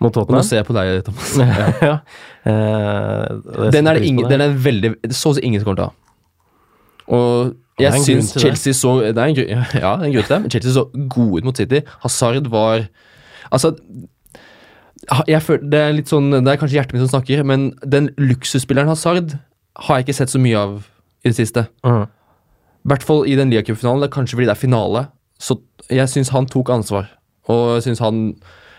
Mot 0.03 0.17
Og 0.21 0.33
nå 0.33 0.43
ser 0.45 0.61
jeg 0.61 0.67
på 0.69 0.75
deg, 0.77 0.99
Thomas. 1.07 1.37
ja. 1.41 1.69
ja. 1.81 1.95
Uh, 2.47 3.71
Den 3.73 3.87
er 3.89 3.97
det 3.97 4.09
ingen, 4.09 4.27
den 4.29 4.45
er 4.45 4.53
veldig 4.53 4.91
Så 5.09 5.33
å 5.33 5.37
si 5.39 5.45
ingen 5.47 5.63
som 5.63 5.71
kommer 5.71 5.81
til 5.81 5.87
å 5.87 5.89
ha. 5.89 6.03
Og 7.17 7.55
jeg 7.81 8.03
syns 8.05 8.33
Chelsea 8.35 8.73
det. 8.73 8.79
Så 8.79 8.93
Det 9.05 9.17
er 9.17 9.31
en 9.31 9.37
grunn, 9.37 9.65
ja, 9.85 9.95
en 9.95 10.13
grunn 10.13 10.27
til 10.27 10.35
det. 10.35 10.41
Men 10.43 10.53
Chelsea 10.53 10.75
så 10.75 10.85
gode 11.13 11.41
ut 11.41 11.49
mot 11.49 11.57
City. 11.57 11.83
Hazard 12.05 12.51
var 12.53 12.87
Altså 13.51 13.77
jeg 15.29 15.43
føler, 15.45 15.69
Det 15.71 15.81
er 15.81 15.93
litt 15.95 16.11
sånn 16.11 16.33
Det 16.33 16.51
er 16.51 16.59
kanskje 16.59 16.81
hjertet 16.81 16.97
mitt 16.97 17.05
som 17.05 17.13
snakker, 17.13 17.45
men 17.47 17.69
den 17.85 18.09
luksusspilleren 18.19 18.89
Hazard 18.91 19.37
har 19.87 19.99
jeg 19.99 20.07
ikke 20.07 20.17
sett 20.17 20.33
så 20.33 20.41
mye 20.41 20.57
av 20.57 20.79
i 21.23 21.29
det 21.29 21.37
siste. 21.37 21.67
I 21.85 21.91
I 21.93 22.89
hvert 22.89 23.05
fall 23.05 23.27
i 23.29 23.35
den 23.37 23.51
Liacupfinalen. 23.53 24.01
Det 24.01 24.09
er 24.09 24.15
kanskje 24.15 24.39
fordi 24.39 24.49
det 24.49 24.55
er 24.55 24.61
finale. 24.61 25.03
Så 25.39 25.59
jeg 25.93 26.09
syns 26.09 26.33
han 26.33 26.49
tok 26.49 26.71
ansvar. 26.73 27.11
Og 27.53 27.77
jeg 27.77 27.83
syns 27.91 28.01
han 28.01 28.23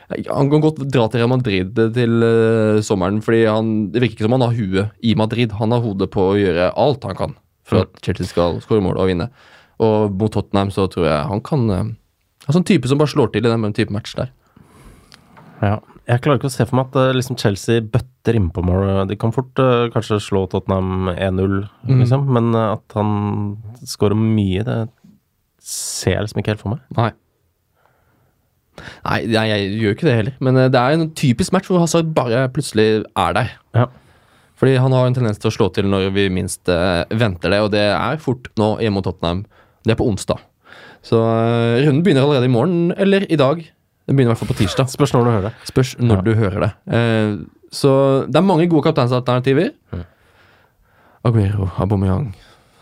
Han 0.07 0.47
kan 0.51 0.61
godt 0.63 0.79
dra 0.87 1.09
til 1.11 1.19
Real 1.19 1.31
Madrid 1.33 1.75
til 1.95 2.23
uh, 2.23 2.79
sommeren, 2.85 3.19
fordi 3.25 3.41
han, 3.49 3.73
det 3.91 3.99
virker 3.99 4.15
ikke 4.15 4.27
som 4.29 4.37
han 4.37 4.45
har 4.45 4.55
huet 4.55 5.03
i 5.03 5.15
Madrid. 5.19 5.51
Han 5.59 5.75
har 5.75 5.83
hodet 5.83 6.07
på 6.13 6.29
å 6.29 6.37
gjøre 6.39 6.69
alt 6.79 7.03
han 7.09 7.17
kan 7.19 7.35
for 7.67 7.83
at 7.83 7.97
Chelsea 8.05 8.29
skal 8.29 8.61
skåre 8.63 8.79
mål 8.85 9.01
og 9.03 9.09
vinne. 9.11 9.27
Og 9.83 10.13
mot 10.15 10.31
Tottenham 10.31 10.71
så 10.71 10.87
tror 10.89 11.09
jeg 11.09 11.27
han 11.33 11.43
kan 11.43 11.65
uh, 11.69 11.83
En 12.47 12.55
sånn 12.55 12.63
type 12.63 12.87
som 12.87 13.01
bare 13.01 13.11
slår 13.11 13.33
til 13.33 13.43
i 13.43 13.51
den 13.51 13.73
type 13.75 13.91
match 13.91 14.15
der. 14.15 14.31
Ja. 15.59 15.75
Jeg 16.07 16.21
klarer 16.23 16.39
ikke 16.39 16.47
å 16.47 16.53
se 16.53 16.63
for 16.63 16.77
meg 16.79 16.85
at 16.87 16.97
eh, 17.01 17.15
liksom 17.17 17.35
Chelsea 17.35 17.83
bøtter 17.83 18.37
innpå 18.39 18.61
mål. 18.63 19.01
De 19.09 19.17
kan 19.19 19.33
fort 19.35 19.59
uh, 19.59 19.89
kanskje 19.91 20.21
slå 20.23 20.45
Tottenham 20.47 21.09
1-0, 21.11 21.57
Mm. 21.87 21.99
liksom, 21.99 22.23
men 22.31 22.47
eh, 22.55 22.69
at 22.77 22.95
han 22.95 23.11
skårer 23.83 24.15
mye, 24.15 24.63
det 24.63 24.77
ser 25.59 26.13
jeg 26.15 26.23
liksom 26.23 26.39
ikke 26.39 26.53
helt 26.53 26.63
for 26.63 26.75
meg. 26.77 26.85
Nei. 26.95 27.09
Nei, 29.05 29.19
jeg, 29.33 29.69
gjør 29.81 29.95
ikke 29.95 30.07
det 30.07 30.15
heller. 30.19 30.35
Men 30.43 30.57
eh, 30.61 30.67
det 30.73 30.81
er 30.81 30.95
en 30.97 31.07
typisk 31.17 31.53
match 31.55 31.69
hvor 31.71 31.81
Hazard 31.81 32.11
bare 32.17 32.45
plutselig 32.53 33.03
er 33.17 33.37
der. 33.37 33.53
Ja. 33.77 33.87
Fordi 34.57 34.75
han 34.81 34.93
har 34.95 35.05
en 35.07 35.13
tendens 35.17 35.37
til 35.41 35.51
å 35.51 35.53
slå 35.53 35.67
til 35.73 35.85
når 35.89 36.09
vi 36.15 36.27
minst 36.33 36.69
eh, 36.73 37.03
venter 37.13 37.53
det, 37.53 37.59
og 37.65 37.71
det 37.75 37.83
er 37.93 38.21
fort 38.21 38.49
nå 38.57 38.75
hjemme 38.81 38.97
mot 38.99 39.05
Tottenham. 39.05 39.43
Det 39.85 39.93
er 39.93 39.99
på 39.99 40.07
onsdag. 40.09 40.41
Så 41.05 41.19
eh, 41.21 41.83
runden 41.85 42.01
begynner 42.05 42.25
allerede 42.25 42.49
i 42.49 42.53
morgen, 42.53 42.91
eller 42.97 43.25
i 43.31 43.37
dag. 43.39 43.61
Den 44.07 44.15
begynner 44.17 44.31
i 44.31 44.33
hvert 44.35 44.41
fall 44.43 44.53
på 44.53 44.59
tirsdag. 44.61 44.89
Spørs 44.93 45.13
når 45.13 45.25
du 45.27 45.31
hører 45.33 45.47
det. 45.49 45.53
Spørs 45.69 45.95
når 45.99 46.21
Ja. 46.21 46.25
du 46.25 46.33
hører 46.39 46.63
det. 46.65 46.71
Så 47.75 47.89
det 48.31 48.39
er 48.39 48.45
mange 48.47 48.69
gode 48.71 48.85
kapteinsalternativer. 48.87 49.73
Mm. 49.91 50.05
Aguero, 51.27 51.67
Aubameyang, 51.77 52.29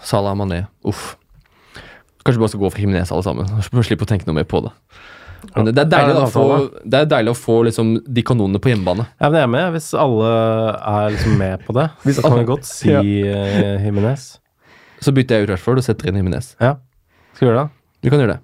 Salah 0.05 0.35
Mané. 0.37 0.67
Uff. 0.85 1.15
Kanskje 2.25 2.39
bare 2.41 2.49
skal 2.53 2.61
gå 2.61 2.69
for 2.69 2.81
Himnes 2.81 3.11
alle 3.13 3.25
sammen. 3.25 3.49
Slippe 3.85 4.05
å 4.05 4.09
tenke 4.09 4.25
noe 4.29 4.37
mer 4.37 4.47
på 4.49 4.61
det. 4.65 4.71
Men 5.55 5.69
det, 5.69 5.75
er 5.83 5.89
deilig 5.91 6.15
det 6.15 6.21
er 6.21 6.25
å 6.25 6.31
få, 6.33 6.45
det 6.83 7.01
er 7.03 7.11
deilig 7.11 7.33
å 7.35 7.37
få 7.39 7.57
liksom, 7.67 7.91
de 8.17 8.23
kanonene 8.25 8.61
på 8.63 8.71
hjemmebane. 8.71 9.05
Ja, 9.19 9.29
men 9.29 9.37
jeg 9.39 9.47
er 9.49 9.53
med, 9.53 9.67
hvis 9.75 9.91
alle 10.05 10.31
er 10.79 11.13
liksom 11.15 11.37
med 11.41 11.67
på 11.67 11.75
det. 11.77 11.85
Hvis 12.07 12.19
så 12.19 12.25
kan 12.25 12.39
vi 12.39 12.47
godt 12.49 12.67
si 12.69 12.91
Ja. 12.91 13.03
Himinez. 13.03 13.85
Jimenez. 13.85 14.25
Så 15.03 15.13
bytter 15.15 15.37
jeg 15.39 15.47
ut 15.47 15.53
Rashford 15.53 15.81
og 15.81 15.85
setter 15.85 16.09
inn 16.09 16.19
Jimenez. 16.21 16.53
Ja. 16.61 16.75
Skal 17.35 17.45
vi 17.47 17.51
gjøre 17.51 17.63
det? 17.65 17.71
Du 18.05 18.11
kan 18.13 18.21
gjøre 18.23 18.35
det. 18.37 18.41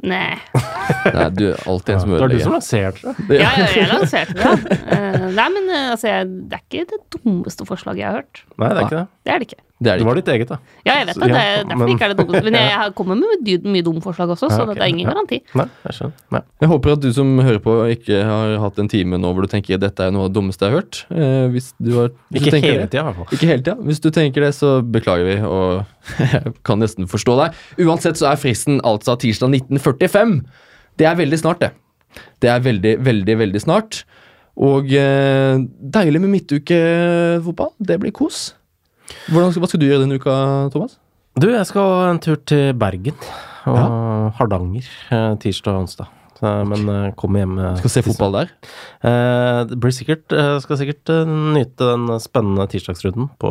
Nei. 0.00 0.36
Nei, 1.16 1.26
du 1.36 1.42
er 1.50 1.58
alltid 1.68 1.94
en 1.94 2.00
som 2.00 2.12
det 2.14 2.20
var 2.22 2.30
du 2.32 2.38
som 2.40 2.54
ødelegger. 2.54 2.54
lanserte 2.54 3.14
det. 3.28 3.40
Ja, 3.40 3.50
ja, 3.58 3.66
jeg 3.76 3.88
lanserte 3.90 4.36
det. 4.36 4.44
ja. 4.46 4.76
Eh, 4.96 5.26
nei, 5.36 5.48
men 5.56 5.68
eh, 5.68 5.90
altså, 5.92 6.14
det 6.24 6.56
er 6.56 6.62
ikke 6.64 6.86
det 6.94 7.00
dummeste 7.18 7.66
forslaget 7.68 8.00
jeg 8.00 8.08
har 8.08 8.22
hørt. 8.22 8.40
Nei, 8.56 8.70
det 8.70 8.78
er 8.80 8.86
ikke 8.86 8.96
det. 9.02 9.06
Det 9.26 9.34
er 9.34 9.42
det 9.42 9.50
ikke. 9.50 9.60
Det 9.82 9.88
er 9.88 9.96
Det 9.96 10.04
det 10.04 10.06
var 10.06 10.14
ditt 10.18 10.26
eget, 10.28 10.48
da. 10.50 10.56
Ja, 10.84 10.92
jeg 10.98 11.06
vet 11.08 11.14
det. 11.14 11.22
det 11.24 11.30
Ja, 11.30 11.40
er 11.40 11.64
derfor 11.64 11.78
men- 11.78 11.88
ikke 11.88 12.04
er 12.04 12.08
det 12.12 12.16
dumt. 12.18 12.44
Men 12.44 12.52
jeg 12.52 12.70
har- 12.76 12.90
kommer 12.92 13.14
med 13.16 13.64
mye 13.64 13.82
dumme 13.82 14.02
forslag 14.02 14.28
også, 14.28 14.50
så 14.50 14.58
Ja, 14.58 14.62
okay. 14.64 14.74
det 14.74 14.82
er 14.82 14.86
ingen 14.92 15.06
Ja. 15.08 15.14
garanti. 15.14 15.38
Nei, 15.54 15.64
jeg 15.86 15.92
skjønner. 15.96 16.12
Nei. 16.32 16.40
Jeg 16.60 16.68
håper 16.68 16.92
at 16.92 17.00
du 17.00 17.12
som 17.14 17.38
hører 17.38 17.58
på, 17.60 17.72
ikke 17.96 18.22
har 18.22 18.58
hatt 18.58 18.78
en 18.78 18.88
time 18.88 19.16
nå 19.16 19.32
hvor 19.32 19.40
du 19.40 19.48
tenker 19.48 19.78
dette 19.80 20.00
er 20.00 20.10
noe 20.10 20.24
av 20.26 20.32
det 20.32 20.36
dummeste 20.42 20.60
jeg 20.60 20.70
har 20.70 20.80
hørt. 20.82 21.04
Eh, 21.10 21.48
hvis 21.48 21.72
du 21.80 21.94
har, 21.98 22.08
hvis 22.30 22.42
Ikke 22.42 22.50
du 22.50 22.60
hele 22.60 22.78
det. 22.84 22.90
tida, 22.90 23.00
i 23.00 23.04
hvert 23.08 23.16
fall. 23.16 23.26
Ikke 23.32 23.48
hele 23.48 23.62
tida. 23.62 23.76
Hvis 23.80 24.00
du 24.00 24.10
tenker 24.10 24.40
det, 24.44 24.52
så 24.54 24.82
beklager 24.84 25.24
vi, 25.24 25.40
og 25.40 25.86
jeg 26.18 26.54
kan 26.62 26.78
nesten 26.78 27.06
forstå 27.08 27.36
deg. 27.40 27.54
Uansett 27.86 28.16
så 28.20 28.30
er 28.30 28.36
fristen 28.36 28.80
altså 28.82 29.16
tirsdag 29.18 29.48
1945. 29.48 30.44
Det 30.98 31.06
er 31.06 31.14
veldig 31.16 31.38
snart, 31.40 31.58
det. 31.60 31.70
Det 32.38 32.50
er 32.50 32.60
veldig, 32.60 32.98
veldig, 33.02 33.38
veldig 33.38 33.60
snart. 33.62 34.04
Og 34.58 34.92
eh, 34.92 35.56
deilig 35.80 36.20
med 36.20 36.28
midtukefotball. 36.36 37.72
Det 37.80 37.98
blir 37.98 38.12
kos. 38.12 38.52
Hvordan, 39.30 39.52
hva 39.56 39.68
skal 39.70 39.80
du 39.82 39.86
gjøre 39.88 40.02
denne 40.04 40.18
uka, 40.20 40.34
Thomas? 40.74 40.98
Du, 41.40 41.46
jeg 41.52 41.66
skal 41.68 42.08
en 42.10 42.18
tur 42.22 42.36
til 42.50 42.72
Bergen 42.78 43.14
og 43.70 44.32
Hardanger 44.38 44.86
eh, 45.14 45.34
tirsdag 45.42 45.76
og 45.76 45.84
onsdag. 45.84 46.08
Men 46.40 46.88
eh, 46.88 47.10
kommer 47.20 47.42
hjem 47.42 47.58
eh, 47.60 47.74
Skal 47.82 47.92
se 47.92 48.02
fotball 48.06 48.32
der? 48.38 48.52
Eh, 49.04 49.58
det 49.68 49.76
blir 49.82 49.92
sikkert 49.92 50.32
eh, 50.32 50.54
Skal 50.64 50.78
sikkert 50.80 51.10
eh, 51.12 51.28
nyte 51.28 51.84
den 51.90 52.06
spennende 52.24 52.64
tirsdagsrunden 52.72 53.28
på 53.42 53.50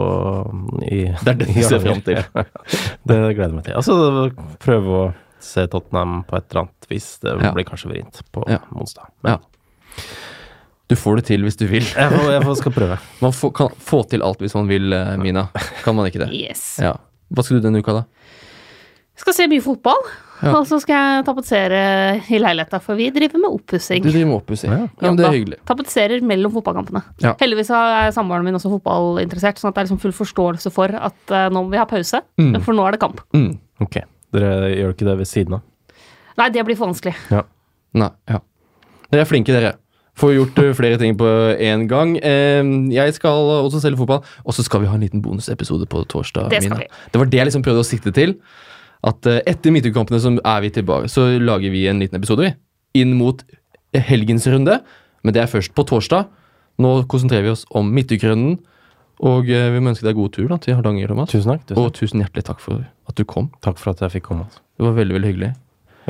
i 0.90 1.04
Det 1.22 1.36
er 1.36 1.38
det 1.44 1.50
du 1.54 1.60
ser 1.68 1.84
frem 1.86 2.02
til. 2.08 2.18
det 3.12 3.20
gleder 3.38 3.46
jeg 3.46 3.58
meg 3.60 3.68
til. 3.70 3.78
Altså 3.78 4.00
prøve 4.66 4.96
å 4.98 5.04
se 5.40 5.68
Tottenham 5.72 6.24
på 6.28 6.36
et 6.42 6.50
eller 6.50 6.66
annet 6.66 6.90
vis. 6.92 7.12
Det 7.22 7.38
Ja. 7.38 7.54
blir 7.56 7.70
kanskje 7.70 7.94
vrient 7.94 8.24
på 8.36 8.44
Ja. 8.50 8.58
onsdag. 8.74 9.14
Ja. 9.24 9.38
Du 10.90 10.96
får 10.98 11.20
det 11.20 11.26
til 11.30 11.44
hvis 11.46 11.58
du 11.60 11.68
vil. 11.70 11.86
Jeg, 11.86 12.10
får, 12.16 12.32
jeg 12.34 12.44
får, 12.48 12.56
skal 12.64 12.74
prøve. 12.74 12.96
Man 13.24 13.36
får, 13.36 13.52
kan 13.60 13.76
få 13.92 14.00
til 14.10 14.24
alt 14.26 14.40
hvis 14.42 14.56
man 14.58 14.70
vil, 14.72 14.90
eh, 14.96 15.12
Mina. 15.22 15.48
Kan 15.86 15.96
man 16.00 16.08
ikke 16.10 16.24
det? 16.24 16.32
Yes. 16.34 16.64
Ja. 16.82 16.96
Hva 17.30 17.46
skal 17.46 17.60
du 17.60 17.68
denne 17.68 17.84
uka, 17.84 17.94
da? 18.00 18.06
Skal 19.20 19.36
se 19.36 19.46
mye 19.52 19.62
fotball, 19.62 20.00
Ja. 20.40 20.54
og 20.56 20.64
så 20.70 20.78
skal 20.80 20.96
jeg 20.96 21.24
tapetsere 21.28 21.80
i 22.32 22.38
leiligheta, 22.40 22.80
for 22.80 22.96
vi 22.96 23.10
driver 23.12 23.42
med 23.44 23.52
oppussing. 23.58 24.00
Du 24.06 24.08
driver 24.14 24.30
med 24.30 24.38
oppussing. 24.38 24.72
Ja. 24.72 24.86
Ja, 25.04 25.12
det 25.20 25.26
er 25.28 25.34
hyggelig. 25.36 25.58
Tapetserer 25.68 26.24
mellom 26.24 26.54
fotballkampene. 26.56 27.02
Ja. 27.22 27.34
Heldigvis 27.42 27.70
er 27.76 28.14
samboeren 28.16 28.48
min 28.48 28.56
også 28.56 28.72
fotballinteressert, 28.78 29.60
sånn 29.60 29.74
at 29.74 29.76
det 29.76 29.84
er 29.84 29.90
liksom 29.90 30.00
full 30.06 30.16
forståelse 30.16 30.72
for 30.72 30.96
at 30.96 31.36
eh, 31.36 31.50
nå 31.52 31.66
må 31.68 31.74
vi 31.76 31.82
ha 31.82 31.86
pause, 31.92 32.22
Mm. 32.40 32.56
for 32.64 32.74
nå 32.80 32.88
er 32.88 32.96
det 32.96 33.02
kamp. 33.04 33.20
Mm. 33.36 33.52
Ok. 33.84 34.00
Dere 34.34 34.72
gjør 34.72 34.96
ikke 34.96 35.10
det 35.12 35.18
ved 35.20 35.28
siden 35.36 35.60
av? 35.60 35.68
Nei, 36.40 36.50
det 36.56 36.64
blir 36.66 36.80
for 36.80 36.88
vanskelig. 36.88 37.14
Nei, 38.00 38.10
ja. 38.32 38.40
Dere 39.12 39.26
er 39.28 39.30
flinke, 39.36 39.52
dere. 39.52 39.76
Får 40.20 40.34
gjort 40.36 40.64
eh, 40.64 40.74
flere 40.76 41.00
ting 41.02 41.18
på 41.20 41.28
én 41.56 41.86
gang. 41.90 42.18
Jeg 42.20 43.14
skal 43.16 43.54
også 43.64 43.80
selge 43.84 44.02
fotball, 44.02 44.24
og 44.44 44.56
så 44.56 44.66
skal 44.66 44.84
vi 44.84 44.90
ha 44.92 44.98
en 44.98 45.06
liten 45.06 45.22
bonusepisode 45.24 45.88
på 45.90 46.04
torsdag. 46.12 46.50
Det 46.52 46.66
skal 46.66 46.84
vi. 46.84 46.90
Det 47.14 47.22
var 47.22 47.32
det 47.32 47.40
jeg 47.40 47.48
liksom 47.50 47.64
prøvde 47.64 47.86
å 47.86 47.88
sikte 47.88 48.12
til. 48.16 48.36
At 49.08 49.28
eh, 49.30 49.40
etter 49.48 49.72
midtukampene 49.72 50.20
så 50.20 50.34
er 50.38 50.64
vi 50.66 50.72
tilbake, 50.76 51.12
så 51.12 51.30
lager 51.40 51.72
vi 51.72 51.86
en 51.88 52.02
liten 52.04 52.20
episode 52.20 52.44
vi, 52.44 52.52
inn 53.00 53.16
mot 53.20 53.44
helgens 53.96 54.48
runde. 54.52 54.80
Men 55.24 55.36
det 55.36 55.44
er 55.44 55.52
først 55.52 55.76
på 55.76 55.86
torsdag. 55.88 56.28
Nå 56.80 56.92
konsentrerer 57.12 57.48
vi 57.48 57.54
oss 57.54 57.66
om 57.76 57.92
midtukerunden. 57.96 58.58
Og 59.30 59.50
eh, 59.52 59.70
vi 59.74 59.82
må 59.84 59.92
ønske 59.94 60.08
deg 60.08 60.20
god 60.20 60.36
tur 60.36 60.48
da, 60.52 60.60
til 60.64 60.78
Hardanger, 60.78 61.12
Thomas. 61.12 61.32
Tusen 61.32 61.54
takk. 61.54 61.64
Tusen 61.68 61.82
Og 61.84 61.96
tusen 61.96 62.24
hjertelig 62.24 62.46
takk 62.48 62.64
for 62.64 62.84
at 62.84 63.20
du 63.20 63.26
kom. 63.28 63.50
Takk 63.66 63.80
for 63.80 63.94
at 63.94 64.04
jeg 64.04 64.20
fikk 64.20 64.30
komme. 64.32 64.48
Altså. 64.48 64.64
Det 64.80 64.88
var 64.88 65.00
veldig 65.00 65.18
veldig 65.18 65.32
hyggelig. 65.34 65.54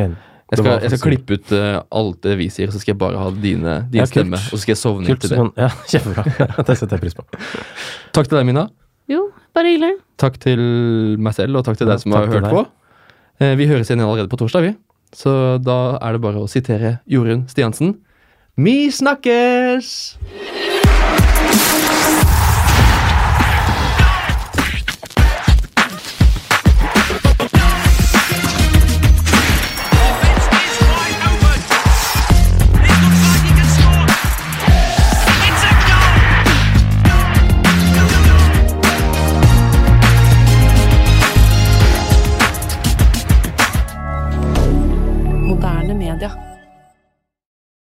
Enig. 0.02 0.29
Jeg 0.50 0.58
skal, 0.64 0.80
jeg 0.82 0.90
skal 0.98 1.02
klippe 1.12 1.36
ut 1.38 1.52
uh, 1.54 1.82
alt 2.00 2.22
det 2.26 2.36
vi 2.40 2.48
sier, 2.50 2.72
så 2.74 2.80
skal 2.82 2.96
jeg 2.96 3.00
bare 3.04 3.20
ha 3.22 3.30
dine, 3.30 3.76
din 3.92 4.00
Ja, 4.02 4.06
stemme. 4.10 4.40
Og 4.50 4.56
så 4.58 4.62
skal 4.64 4.74
jeg 4.74 4.80
sovne 4.82 5.06
Kult. 5.12 5.22
til 5.22 5.30
det. 5.30 5.38
Sånn, 5.38 5.52
ja, 5.60 5.70
kjempebra. 5.92 6.64
det 6.66 6.78
setter 6.80 6.96
jeg 6.98 7.04
pris 7.06 7.18
på. 7.20 7.26
Takk 8.18 8.32
til 8.32 8.40
deg, 8.40 8.48
Mina. 8.50 8.64
Jo, 9.10 9.28
bare 9.54 9.70
hyggelig. 9.74 9.94
Takk 10.22 10.40
til 10.42 10.60
meg 11.22 11.38
selv, 11.38 11.62
og 11.62 11.66
takk 11.70 11.78
til 11.78 11.88
Ja, 11.88 11.94
deg 11.96 12.02
som 12.04 12.18
har 12.18 12.26
hørt 12.34 12.48
deg. 12.50 12.52
på. 12.58 12.66
Eh, 13.40 13.54
Vi 13.62 13.70
høres 13.70 13.90
igjen 13.94 14.02
allerede 14.06 14.30
på 14.34 14.42
torsdag, 14.42 14.66
vi. 14.66 14.74
Så 15.16 15.32
da 15.62 15.98
er 16.02 16.18
det 16.18 16.22
bare 16.26 16.42
å 16.42 16.50
sitere 16.50 17.00
Jorunn 17.10 17.46
Stiansen. 17.50 17.96
Vi 18.58 18.90
snakkes! 18.92 19.94